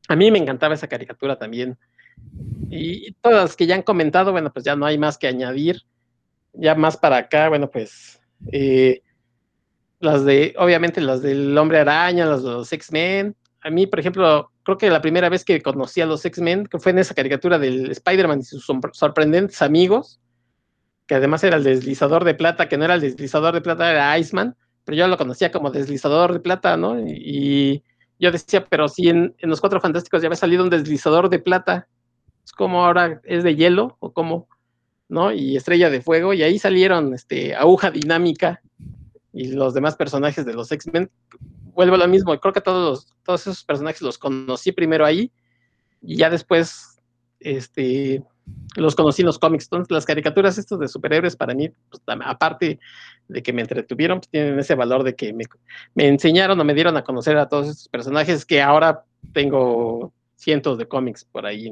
a 0.08 0.16
mí 0.16 0.32
me 0.32 0.38
encantaba 0.40 0.76
esa 0.76 0.88
caricatura 0.88 1.38
también. 1.38 1.78
Y 2.70 3.12
todas 3.14 3.44
las 3.44 3.56
que 3.56 3.66
ya 3.66 3.76
han 3.76 3.82
comentado, 3.82 4.32
bueno, 4.32 4.52
pues 4.52 4.64
ya 4.64 4.76
no 4.76 4.86
hay 4.86 4.98
más 4.98 5.18
que 5.18 5.28
añadir. 5.28 5.82
Ya 6.54 6.76
más 6.76 6.98
para 6.98 7.18
acá, 7.18 7.50
bueno, 7.50 7.70
pues 7.70 8.20
eh, 8.52 9.02
las 10.00 10.26
de, 10.26 10.56
obviamente 10.58 11.02
las 11.02 11.22
del 11.22 11.58
Hombre 11.58 11.80
Araña, 11.80 12.26
las 12.26 12.44
de 12.44 12.50
los 12.50 12.72
X-Men. 12.72 13.36
A 13.62 13.70
mí, 13.70 13.88
por 13.88 14.00
ejemplo, 14.00 14.52
creo 14.64 14.78
que 14.78 14.90
la 14.90 15.02
primera 15.02 15.30
vez 15.30 15.44
que 15.44 15.62
conocí 15.62 16.02
a 16.02 16.06
los 16.06 16.24
X-Men, 16.26 16.68
fue 16.80 16.92
en 16.92 17.00
esa 17.00 17.14
caricatura 17.14 17.60
del 17.60 17.92
Spider-Man 17.92 18.40
y 18.40 18.44
sus 18.44 18.66
sorprendentes 18.94 19.62
amigos, 19.62 20.20
que 21.08 21.16
además 21.16 21.44
era 21.44 21.58
el 21.58 21.64
deslizador 21.64 22.26
de 22.26 22.36
plata, 22.36 22.68
que 22.68 22.78
no 22.78 22.86
era 22.86 22.96
el 22.96 23.02
deslizador 23.02 23.54
de 23.54 23.62
plata, 23.62 23.90
era 23.90 24.18
Iceman, 24.20 24.56
pero 24.84 24.98
yo 24.98 25.08
lo 25.08 25.18
conocía 25.18 25.52
como 25.52 25.72
deslizador 25.72 26.34
de 26.34 26.40
plata, 26.40 26.78
¿no? 26.78 27.00
Y, 27.00 27.84
yo 28.20 28.32
decía, 28.32 28.66
pero 28.66 28.88
si 28.88 29.10
en, 29.10 29.36
los 29.42 29.62
Cuatro 29.62 29.80
Fantásticos 29.80 30.22
ya 30.22 30.28
había 30.28 30.38
salido 30.38 30.64
un 30.64 30.70
deslizador 30.70 31.30
de 31.30 31.40
plata, 31.40 31.88
es 32.44 32.52
como 32.52 32.84
ahora 32.84 33.22
es 33.24 33.44
de 33.44 33.56
hielo 33.56 33.96
o 34.00 34.12
como, 34.12 34.48
¿no? 35.08 35.32
Y 35.32 35.56
Estrella 35.56 35.90
de 35.90 36.02
Fuego, 36.02 36.34
y 36.34 36.42
ahí 36.42 36.58
salieron 36.58 37.14
este, 37.14 37.56
Aguja 37.56 37.92
Dinámica 37.92 38.62
y 39.34 39.52
los 39.52 39.74
demás 39.74 39.96
personajes 39.96 40.46
de 40.46 40.54
los 40.54 40.72
X-Men. 40.72 41.12
Vuelvo 41.74 41.96
a 41.96 42.00
lo 42.00 42.08
mismo, 42.08 42.38
creo 42.40 42.54
que 42.54 42.62
todos, 42.62 43.14
todos 43.24 43.42
esos 43.42 43.64
personajes 43.64 44.02
los 44.02 44.18
conocí 44.18 44.72
primero 44.72 45.06
ahí 45.06 45.32
y 46.02 46.18
ya 46.18 46.30
después, 46.30 47.00
este, 47.40 48.24
los 48.76 48.96
conocí 48.96 49.22
en 49.22 49.28
los 49.28 49.40
cómics. 49.40 49.66
Entonces, 49.66 49.92
las 49.92 50.06
caricaturas 50.06 50.58
estos 50.58 50.80
de 50.80 50.88
superhéroes 50.88 51.36
para 51.36 51.54
mí, 51.54 51.70
pues, 51.90 52.02
aparte 52.26 52.80
de 53.28 53.44
que 53.44 53.54
me 53.54 53.62
entretuvieron, 53.62 54.20
pues, 54.20 54.30
tienen 54.30 54.60
ese 54.60 54.76
valor 54.76 55.04
de 55.04 55.16
que 55.16 55.34
me, 55.34 55.46
enseñaron 56.08 56.60
o 56.60 56.64
me 56.64 56.74
dieron 56.74 56.96
a 56.98 57.04
conocer 57.04 57.38
a 57.38 57.50
todos 57.50 57.68
estos 57.68 57.88
personajes 57.90 58.46
que 58.46 58.62
ahora 58.62 59.04
tengo 59.34 60.14
cientos 60.36 60.78
de 60.78 60.88
cómics 60.88 61.26
por 61.26 61.46
ahí 61.46 61.68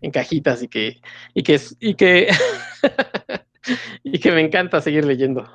en, 0.00 0.10
cajitas 0.10 0.62
y 0.62 0.68
que, 0.68 1.00
y 1.32 1.42
que, 1.42 1.60
y 1.80 1.94
que, 1.94 2.28
y 4.04 4.18
que 4.18 4.32
me 4.32 4.42
encanta 4.42 4.80
seguir 4.80 5.04
leyendo. 5.04 5.48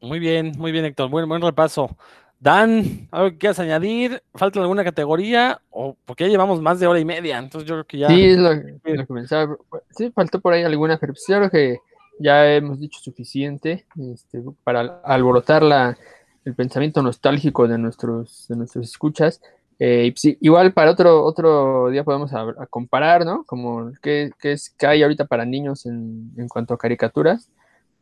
Muy 0.00 0.20
bien, 0.20 0.52
muy 0.56 0.70
bien, 0.70 0.84
Héctor. 0.84 1.10
Buen, 1.10 1.28
buen 1.28 1.42
repaso. 1.42 1.96
Dan, 2.40 3.08
¿algo 3.10 3.30
que 3.30 3.38
quieras 3.38 3.58
añadir? 3.58 4.22
¿Falta 4.34 4.60
alguna 4.60 4.84
categoría? 4.84 5.60
O 5.70 5.96
porque 6.04 6.24
ya 6.24 6.30
llevamos 6.30 6.60
más 6.62 6.78
de 6.78 6.86
hora 6.86 7.00
y 7.00 7.04
media, 7.04 7.38
entonces 7.38 7.68
yo 7.68 7.74
creo 7.74 7.86
que 7.86 7.98
ya. 7.98 8.08
Sí, 8.08 8.24
es 8.26 8.38
lo, 8.38 8.50
que 8.50 9.06
pensaba. 9.12 9.56
Sí, 9.90 10.12
faltó 10.12 10.40
por 10.40 10.52
ahí 10.52 10.62
alguna, 10.62 10.98
pero 10.98 11.14
creo 11.26 11.50
que 11.50 11.78
ya 12.20 12.54
hemos 12.54 12.78
dicho 12.78 13.00
suficiente 13.00 13.86
este, 14.12 14.42
para 14.62 15.00
alborotar 15.04 15.62
la, 15.62 15.98
el 16.44 16.54
pensamiento 16.54 17.02
nostálgico 17.02 17.66
de 17.66 17.78
nuestros, 17.78 18.46
de 18.48 18.56
nuestros 18.56 18.88
escuchas. 18.88 19.40
Eh, 19.80 20.12
pues 20.12 20.36
igual 20.40 20.72
para 20.72 20.90
otro, 20.92 21.24
otro 21.24 21.90
día 21.90 22.04
podemos 22.04 22.32
a, 22.34 22.66
comparar, 22.70 23.24
¿no? 23.24 23.44
Como 23.44 23.92
qué, 24.00 24.30
qué, 24.40 24.52
es, 24.52 24.70
qué 24.70 24.86
hay 24.86 25.02
ahorita 25.02 25.26
para 25.26 25.44
niños 25.44 25.86
en, 25.86 26.32
en 26.36 26.48
cuanto 26.48 26.74
a 26.74 26.78
caricaturas 26.78 27.50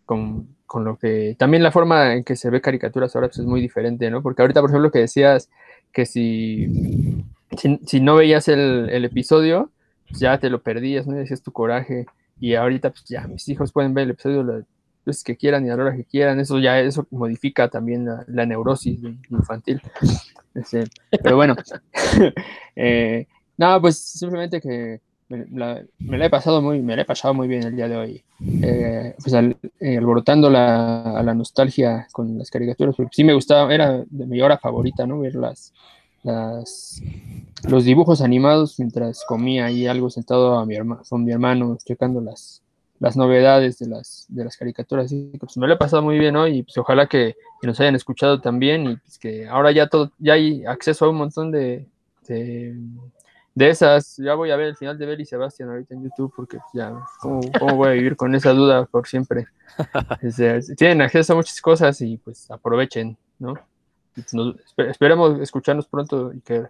con, 0.04 0.55
con, 0.66 0.84
lo 0.84 0.96
que 0.98 1.36
también 1.38 1.62
la 1.62 1.72
forma 1.72 2.14
en 2.14 2.24
que 2.24 2.36
se 2.36 2.50
ve 2.50 2.60
caricaturas 2.60 3.14
ahora 3.14 3.28
pues, 3.28 3.38
es 3.38 3.46
muy 3.46 3.60
diferente, 3.60 4.10
¿no? 4.10 4.22
Porque 4.22 4.42
ahorita, 4.42 4.60
por 4.60 4.70
ejemplo, 4.70 4.90
que 4.90 5.00
decías 5.00 5.50
que 5.92 6.06
si, 6.06 7.24
si, 7.86 8.00
no 8.00 8.16
veías 8.16 8.48
el, 8.48 9.04
episodio, 9.04 9.70
pues 10.08 10.20
ya 10.20 10.38
te 10.38 10.50
lo 10.50 10.62
perdías, 10.62 11.06
¿no? 11.06 11.16
Decías 11.16 11.42
tu 11.42 11.52
coraje. 11.52 12.06
Y 12.38 12.54
ahorita, 12.54 12.90
pues 12.90 13.04
ya 13.04 13.26
mis 13.26 13.48
hijos 13.48 13.72
pueden 13.72 13.94
ver 13.94 14.04
el 14.04 14.10
episodio 14.10 14.64
las 15.04 15.24
que 15.24 15.36
quieran 15.36 15.64
y 15.64 15.70
a 15.70 15.76
la 15.76 15.84
hora 15.84 15.96
que 15.96 16.04
quieran. 16.04 16.38
Eso 16.40 16.58
ya 16.58 16.80
eso 16.80 17.06
modifica 17.10 17.68
también 17.68 18.06
la, 18.26 18.46
neurosis 18.46 19.00
infantil. 19.30 19.80
Este, 20.54 20.84
pero 21.22 21.36
bueno, 21.36 21.54
eh, 22.76 23.26
nada, 23.56 23.80
pues 23.80 23.98
simplemente 23.98 24.60
que 24.60 25.00
me 25.28 25.46
la, 26.18 26.26
he 26.26 26.30
pasado 26.30 26.62
muy, 26.62 26.80
me 26.80 26.94
la 26.94 27.02
he 27.02 27.04
pasado 27.04 27.34
muy 27.34 27.48
bien 27.48 27.64
el 27.64 27.76
día 27.76 27.88
de 27.88 27.96
hoy. 27.96 28.24
Eh, 28.62 29.14
pues 29.22 29.34
eh, 29.80 29.96
alborotando 29.98 30.48
la, 30.50 31.18
a 31.18 31.22
la 31.22 31.34
nostalgia 31.34 32.06
con 32.12 32.38
las 32.38 32.50
caricaturas, 32.50 32.94
sí 33.10 33.24
me 33.24 33.34
gustaba, 33.34 33.72
era 33.74 34.04
mi 34.10 34.40
hora 34.40 34.58
favorita, 34.58 35.06
¿no? 35.06 35.20
Ver 35.20 35.34
las, 35.34 35.72
las 36.22 37.02
los 37.68 37.84
dibujos 37.84 38.20
animados 38.20 38.78
mientras 38.78 39.24
comía 39.26 39.66
ahí 39.66 39.86
algo 39.86 40.10
sentado 40.10 40.58
a 40.58 40.66
mi 40.66 40.76
con 41.08 41.24
mi 41.24 41.32
hermano, 41.32 41.76
checando 41.84 42.20
las, 42.20 42.62
las 43.00 43.16
novedades 43.16 43.78
de 43.78 43.88
las, 43.88 44.26
de 44.28 44.44
las 44.44 44.56
caricaturas. 44.56 45.10
Que 45.10 45.38
pues 45.40 45.56
me 45.56 45.66
lo 45.66 45.74
he 45.74 45.78
pasado 45.78 46.02
muy 46.02 46.18
bien 46.18 46.36
hoy 46.36 46.58
y 46.58 46.62
pues 46.62 46.78
ojalá 46.78 47.06
que, 47.06 47.34
nos 47.62 47.80
hayan 47.80 47.96
escuchado 47.96 48.40
también 48.40 48.88
y 48.90 48.96
pues 48.96 49.18
que 49.18 49.48
ahora 49.48 49.72
ya 49.72 49.88
todo, 49.88 50.12
ya 50.20 50.34
hay 50.34 50.64
acceso 50.66 51.06
a 51.06 51.10
un 51.10 51.16
montón 51.16 51.50
de 51.50 51.84
esas, 53.58 54.16
ya 54.18 54.34
voy 54.34 54.50
a 54.50 54.56
ver 54.56 54.66
el 54.68 54.76
final 54.76 54.98
de 54.98 55.06
Bell 55.06 55.20
y 55.20 55.24
Sebastián 55.24 55.70
ahorita 55.70 55.94
en 55.94 56.04
YouTube, 56.04 56.32
porque 56.36 56.58
ya, 56.74 56.94
¿cómo, 57.20 57.40
cómo 57.58 57.76
voy 57.76 57.88
a 57.88 57.92
vivir 57.92 58.16
con 58.16 58.34
esa 58.34 58.52
duda 58.52 58.84
por 58.84 59.06
siempre? 59.08 59.46
Tienen 60.76 61.00
acceso 61.02 61.32
a 61.32 61.36
muchas 61.36 61.60
cosas 61.60 62.00
y 62.02 62.18
pues 62.18 62.50
aprovechen, 62.50 63.16
¿no? 63.38 63.54
Nos- 64.32 64.56
esperemos 64.76 65.40
escucharnos 65.40 65.86
pronto 65.88 66.32
y 66.32 66.40
que 66.40 66.64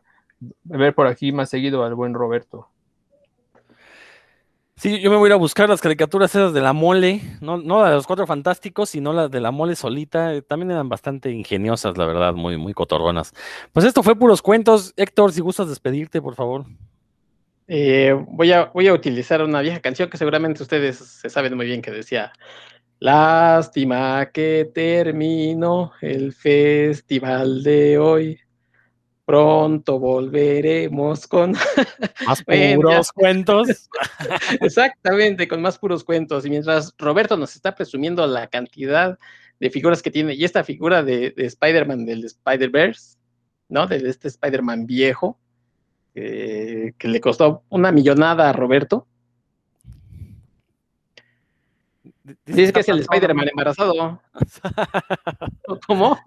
ver 0.64 0.94
por 0.94 1.06
aquí 1.06 1.32
más 1.32 1.50
seguido 1.50 1.84
al 1.84 1.94
buen 1.94 2.14
Roberto. 2.14 2.68
Sí, 4.78 5.00
yo 5.00 5.10
me 5.10 5.16
voy 5.16 5.28
a 5.28 5.28
ir 5.28 5.32
a 5.32 5.36
buscar 5.36 5.70
las 5.70 5.80
caricaturas 5.80 6.34
esas 6.34 6.52
de 6.52 6.60
la 6.60 6.74
mole, 6.74 7.22
no, 7.40 7.56
no 7.56 7.82
de 7.82 7.92
los 7.92 8.06
cuatro 8.06 8.26
fantásticos, 8.26 8.90
sino 8.90 9.14
las 9.14 9.30
de 9.30 9.40
la 9.40 9.50
mole 9.50 9.74
solita. 9.74 10.34
eh, 10.34 10.42
También 10.42 10.70
eran 10.70 10.90
bastante 10.90 11.30
ingeniosas, 11.30 11.96
la 11.96 12.04
verdad, 12.04 12.34
muy, 12.34 12.58
muy 12.58 12.74
cotorronas. 12.74 13.32
Pues 13.72 13.86
esto 13.86 14.02
fue 14.02 14.16
puros 14.16 14.42
cuentos. 14.42 14.92
Héctor, 14.96 15.32
si 15.32 15.40
gustas 15.40 15.70
despedirte, 15.70 16.20
por 16.20 16.34
favor. 16.34 16.66
Eh, 17.68 18.14
voy, 18.28 18.52
a, 18.52 18.66
voy 18.66 18.86
a 18.88 18.92
utilizar 18.92 19.42
una 19.42 19.62
vieja 19.62 19.80
canción 19.80 20.10
que 20.10 20.18
seguramente 20.18 20.62
ustedes 20.62 20.98
se 20.98 21.30
saben 21.30 21.56
muy 21.56 21.64
bien 21.66 21.80
que 21.80 21.90
decía, 21.90 22.30
lástima 23.00 24.26
que 24.26 24.70
terminó 24.74 25.92
el 26.02 26.34
festival 26.34 27.62
de 27.62 27.98
hoy. 27.98 28.40
Pronto 29.26 29.98
volveremos 29.98 31.26
con... 31.26 31.52
Más 32.26 32.42
puros 32.42 33.12
cuentos. 33.12 33.68
Exactamente, 34.60 35.48
con 35.48 35.60
más 35.60 35.78
puros 35.78 36.04
cuentos. 36.04 36.46
Y 36.46 36.50
mientras 36.50 36.94
Roberto 36.96 37.36
nos 37.36 37.54
está 37.54 37.74
presumiendo 37.74 38.26
la 38.26 38.46
cantidad 38.46 39.18
de 39.60 39.70
figuras 39.70 40.00
que 40.00 40.10
tiene, 40.10 40.34
y 40.34 40.44
esta 40.44 40.64
figura 40.64 41.02
de, 41.02 41.32
de 41.32 41.46
Spider-Man 41.46 42.06
del 42.06 42.24
Spider-Verse, 42.24 43.16
¿no? 43.68 43.86
De 43.86 43.96
este 44.08 44.28
Spider-Man 44.28 44.86
viejo, 44.86 45.38
eh, 46.14 46.94
que 46.96 47.08
le 47.08 47.20
costó 47.20 47.64
una 47.68 47.92
millonada 47.92 48.48
a 48.48 48.52
Roberto. 48.54 49.06
Dice 52.44 52.72
que 52.72 52.80
es 52.80 52.88
el 52.88 53.00
Spider-Man 53.00 53.48
embarazado. 53.48 54.20
¿Cómo? 55.86 56.18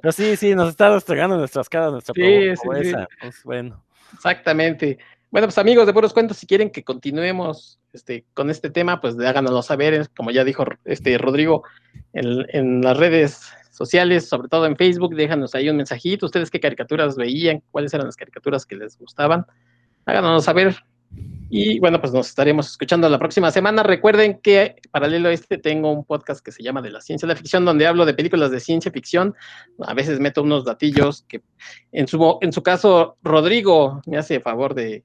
Pero 0.00 0.12
sí, 0.12 0.36
sí, 0.36 0.54
nos 0.54 0.70
está 0.70 0.92
restregando 0.92 1.34
en 1.34 1.40
nuestras 1.40 1.68
caras 1.68 1.92
nuestra 1.92 2.14
Sí, 2.14 2.54
pobreza. 2.64 2.98
sí, 3.00 3.06
sí. 3.10 3.16
Pues, 3.20 3.42
bueno. 3.44 3.84
Exactamente. 4.14 4.98
Bueno, 5.30 5.46
pues 5.46 5.58
amigos 5.58 5.86
de 5.86 5.92
Puros 5.94 6.12
Cuentos, 6.12 6.36
si 6.36 6.46
quieren 6.46 6.70
que 6.70 6.84
continuemos 6.84 7.78
este, 7.92 8.26
con 8.34 8.50
este 8.50 8.70
tema, 8.70 9.00
pues 9.00 9.18
háganoslo 9.18 9.62
saber, 9.62 10.08
como 10.16 10.30
ya 10.30 10.44
dijo 10.44 10.64
este 10.84 11.16
Rodrigo, 11.18 11.64
en, 12.12 12.44
en 12.50 12.82
las 12.82 12.96
redes 12.96 13.50
sociales, 13.70 14.28
sobre 14.28 14.48
todo 14.48 14.66
en 14.66 14.76
Facebook, 14.76 15.14
déjanos 15.14 15.54
ahí 15.54 15.70
un 15.70 15.76
mensajito, 15.78 16.26
ustedes 16.26 16.50
qué 16.50 16.60
caricaturas 16.60 17.16
veían, 17.16 17.62
cuáles 17.70 17.94
eran 17.94 18.06
las 18.06 18.16
caricaturas 18.16 18.66
que 18.66 18.76
les 18.76 18.98
gustaban, 18.98 19.46
háganoslo 20.04 20.40
saber. 20.40 20.76
Y 21.54 21.78
bueno, 21.80 22.00
pues 22.00 22.14
nos 22.14 22.28
estaremos 22.28 22.70
escuchando 22.70 23.06
la 23.10 23.18
próxima 23.18 23.50
semana. 23.50 23.82
Recuerden 23.82 24.40
que 24.42 24.76
paralelo 24.90 25.28
a 25.28 25.32
este 25.32 25.58
tengo 25.58 25.92
un 25.92 26.02
podcast 26.02 26.42
que 26.42 26.50
se 26.50 26.62
llama 26.62 26.80
De 26.80 26.90
la 26.90 27.02
Ciencia 27.02 27.26
de 27.28 27.34
la 27.34 27.38
Ficción, 27.38 27.66
donde 27.66 27.86
hablo 27.86 28.06
de 28.06 28.14
películas 28.14 28.50
de 28.50 28.58
ciencia 28.58 28.90
ficción. 28.90 29.34
A 29.80 29.92
veces 29.92 30.18
meto 30.18 30.42
unos 30.42 30.64
datillos 30.64 31.26
que 31.28 31.42
en 31.92 32.08
su, 32.08 32.38
en 32.40 32.54
su 32.54 32.62
caso, 32.62 33.18
Rodrigo 33.22 34.00
me 34.06 34.16
hace 34.16 34.40
favor 34.40 34.74
de, 34.74 35.04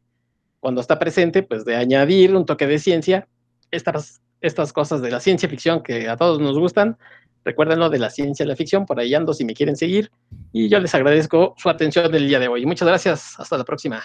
cuando 0.61 0.79
está 0.79 0.97
presente, 0.97 1.43
pues 1.43 1.65
de 1.65 1.75
añadir 1.75 2.33
un 2.33 2.45
toque 2.45 2.65
de 2.65 2.79
ciencia, 2.79 3.27
estas, 3.69 4.21
estas 4.39 4.71
cosas 4.71 5.01
de 5.01 5.11
la 5.11 5.19
ciencia 5.19 5.49
ficción 5.49 5.83
que 5.83 6.07
a 6.07 6.15
todos 6.15 6.39
nos 6.39 6.57
gustan. 6.57 6.97
Recuérdenlo 7.43 7.89
de 7.89 7.99
la 7.99 8.09
ciencia 8.09 8.45
de 8.45 8.49
la 8.49 8.55
ficción, 8.55 8.85
por 8.85 9.01
ahí 9.01 9.13
ando 9.13 9.33
si 9.33 9.43
me 9.43 9.53
quieren 9.53 9.75
seguir. 9.75 10.11
Y 10.53 10.69
yo 10.69 10.79
les 10.79 10.95
agradezco 10.95 11.55
su 11.57 11.69
atención 11.69 12.09
del 12.09 12.25
día 12.25 12.39
de 12.39 12.47
hoy. 12.47 12.65
Muchas 12.65 12.87
gracias, 12.87 13.37
hasta 13.37 13.57
la 13.57 13.65
próxima. 13.65 14.01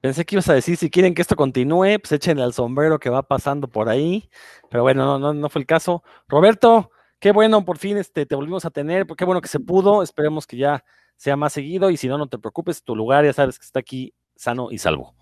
Pensé 0.00 0.24
que 0.24 0.36
ibas 0.36 0.48
a 0.48 0.54
decir, 0.54 0.76
si 0.76 0.90
quieren 0.90 1.14
que 1.14 1.22
esto 1.22 1.34
continúe, 1.34 1.98
pues 2.00 2.12
échenle 2.12 2.44
al 2.44 2.52
sombrero 2.52 2.98
que 2.98 3.10
va 3.10 3.22
pasando 3.22 3.68
por 3.68 3.88
ahí. 3.88 4.30
Pero 4.70 4.82
bueno, 4.84 5.04
no, 5.04 5.18
no, 5.18 5.34
no 5.34 5.48
fue 5.48 5.60
el 5.60 5.66
caso. 5.66 6.04
Roberto, 6.28 6.90
qué 7.18 7.32
bueno, 7.32 7.64
por 7.64 7.78
fin 7.78 7.96
este, 7.96 8.24
te 8.24 8.36
volvimos 8.36 8.64
a 8.64 8.70
tener, 8.70 9.06
qué 9.06 9.24
bueno 9.24 9.40
que 9.40 9.48
se 9.48 9.58
pudo. 9.58 10.02
Esperemos 10.02 10.46
que 10.46 10.56
ya 10.56 10.84
sea 11.16 11.36
más 11.36 11.52
seguido 11.52 11.90
y 11.90 11.96
si 11.96 12.06
no, 12.06 12.16
no 12.16 12.28
te 12.28 12.38
preocupes, 12.38 12.84
tu 12.84 12.94
lugar 12.94 13.24
ya 13.24 13.32
sabes 13.32 13.58
que 13.58 13.64
está 13.64 13.80
aquí 13.80 14.14
sano 14.36 14.70
y 14.70 14.78
salvo. 14.78 15.14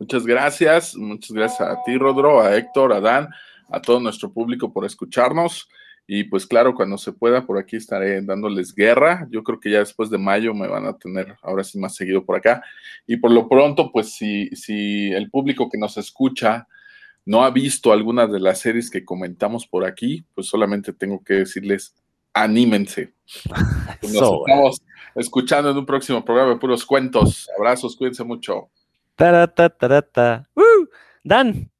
Muchas 0.00 0.26
gracias, 0.26 0.96
muchas 0.96 1.30
gracias 1.30 1.60
a 1.60 1.82
ti, 1.84 1.96
Rodro, 1.98 2.40
a 2.40 2.56
Héctor, 2.56 2.92
a 2.94 3.00
Dan, 3.00 3.28
a 3.70 3.80
todo 3.80 4.00
nuestro 4.00 4.32
público 4.32 4.72
por 4.72 4.84
escucharnos. 4.84 5.68
Y 6.06 6.24
pues 6.24 6.46
claro, 6.46 6.74
cuando 6.74 6.98
se 6.98 7.12
pueda, 7.12 7.46
por 7.46 7.58
aquí 7.58 7.76
estaré 7.76 8.20
dándoles 8.20 8.74
guerra. 8.74 9.26
Yo 9.30 9.42
creo 9.42 9.58
que 9.58 9.70
ya 9.70 9.78
después 9.78 10.10
de 10.10 10.18
mayo 10.18 10.52
me 10.52 10.68
van 10.68 10.86
a 10.86 10.98
tener 10.98 11.36
ahora 11.42 11.64
sí 11.64 11.78
más 11.78 11.94
seguido 11.94 12.24
por 12.24 12.36
acá. 12.36 12.62
Y 13.06 13.16
por 13.16 13.30
lo 13.30 13.48
pronto, 13.48 13.90
pues 13.90 14.14
si, 14.14 14.48
si 14.50 15.12
el 15.12 15.30
público 15.30 15.70
que 15.70 15.78
nos 15.78 15.96
escucha 15.96 16.68
no 17.26 17.42
ha 17.42 17.50
visto 17.50 17.92
algunas 17.92 18.30
de 18.30 18.40
las 18.40 18.60
series 18.60 18.90
que 18.90 19.04
comentamos 19.04 19.66
por 19.66 19.84
aquí, 19.84 20.24
pues 20.34 20.46
solamente 20.46 20.92
tengo 20.92 21.22
que 21.24 21.34
decirles, 21.34 21.94
anímense. 22.34 23.14
Nos 24.02 24.12
estamos 24.12 24.82
escuchando 25.14 25.70
en 25.70 25.78
un 25.78 25.86
próximo 25.86 26.24
programa 26.24 26.52
de 26.52 26.58
puros 26.58 26.84
cuentos. 26.84 27.48
Abrazos, 27.56 27.96
cuídense 27.96 28.24
mucho. 28.24 28.68
Tarata, 29.16 29.70
tarata. 29.70 30.50
¡Uh! 30.54 30.86
Dan, 31.22 31.70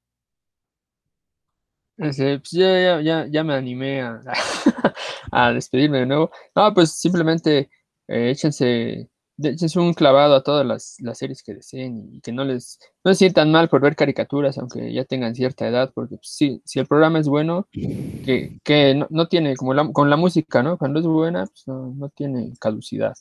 Este, 1.97 2.39
pues 2.41 2.51
ya, 2.51 3.01
ya, 3.01 3.27
ya, 3.29 3.45
me 3.45 3.55
animé 3.55 4.03
a, 4.03 4.21
a 5.33 5.53
despedirme 5.53 6.01
de 6.01 6.07
nuevo. 6.07 6.31
No, 6.55 6.75
pues 6.75 6.93
simplemente 6.93 7.71
eh, 8.09 8.31
échense, 8.31 9.09
échense 9.39 9.79
un 9.79 9.95
clavado 9.95 10.35
a 10.35 10.43
todas 10.43 10.67
las, 10.67 10.97
las 11.01 11.19
series 11.19 11.43
que 11.45 11.55
deseen 11.55 12.09
y 12.13 12.21
que 12.21 12.33
no 12.33 12.45
les 12.45 12.81
no 13.05 13.13
se 13.13 13.19
sientan 13.19 13.53
mal 13.53 13.69
por 13.69 13.81
ver 13.81 13.95
caricaturas, 13.97 14.59
aunque 14.59 14.93
ya 14.93 15.05
tengan 15.05 15.35
cierta 15.37 15.69
edad, 15.69 15.93
porque 15.95 16.17
pues, 16.17 16.31
si 16.65 16.79
el 16.81 16.87
programa 16.87 17.21
es 17.21 17.29
bueno, 17.29 17.69
que, 17.73 18.59
que 18.65 18.95
no, 19.11 19.29
tiene, 19.29 19.55
como 19.57 19.73
la- 19.75 19.93
con 19.93 20.11
la 20.11 20.17
música, 20.17 20.63
¿no? 20.65 20.79
Cuando 20.79 20.99
es 21.01 21.07
buena, 21.07 21.47
pues 21.47 21.63
no, 21.69 21.95
no 21.97 22.09
tiene 22.09 22.53
caducidad. 22.61 23.15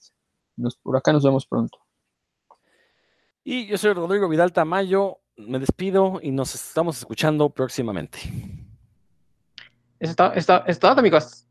Por 0.84 0.98
acá 0.98 1.14
nos 1.14 1.24
vemos 1.24 1.46
pronto. 1.46 1.78
y 3.44 3.68
yo 3.68 3.78
soy 3.78 3.94
Rodrigo 3.94 4.30
Vidal 4.30 4.54
Tamayo. 4.54 5.20
Me 5.36 5.58
despido 5.60 6.20
y 6.22 6.32
nos 6.32 6.54
estamos 6.54 6.98
escuchando 7.00 7.50
próximamente. 7.50 8.20
Está, 10.04 10.34
está, 10.36 10.66
es 10.68 10.80
todo, 10.80 11.00
amigos. 11.00 11.48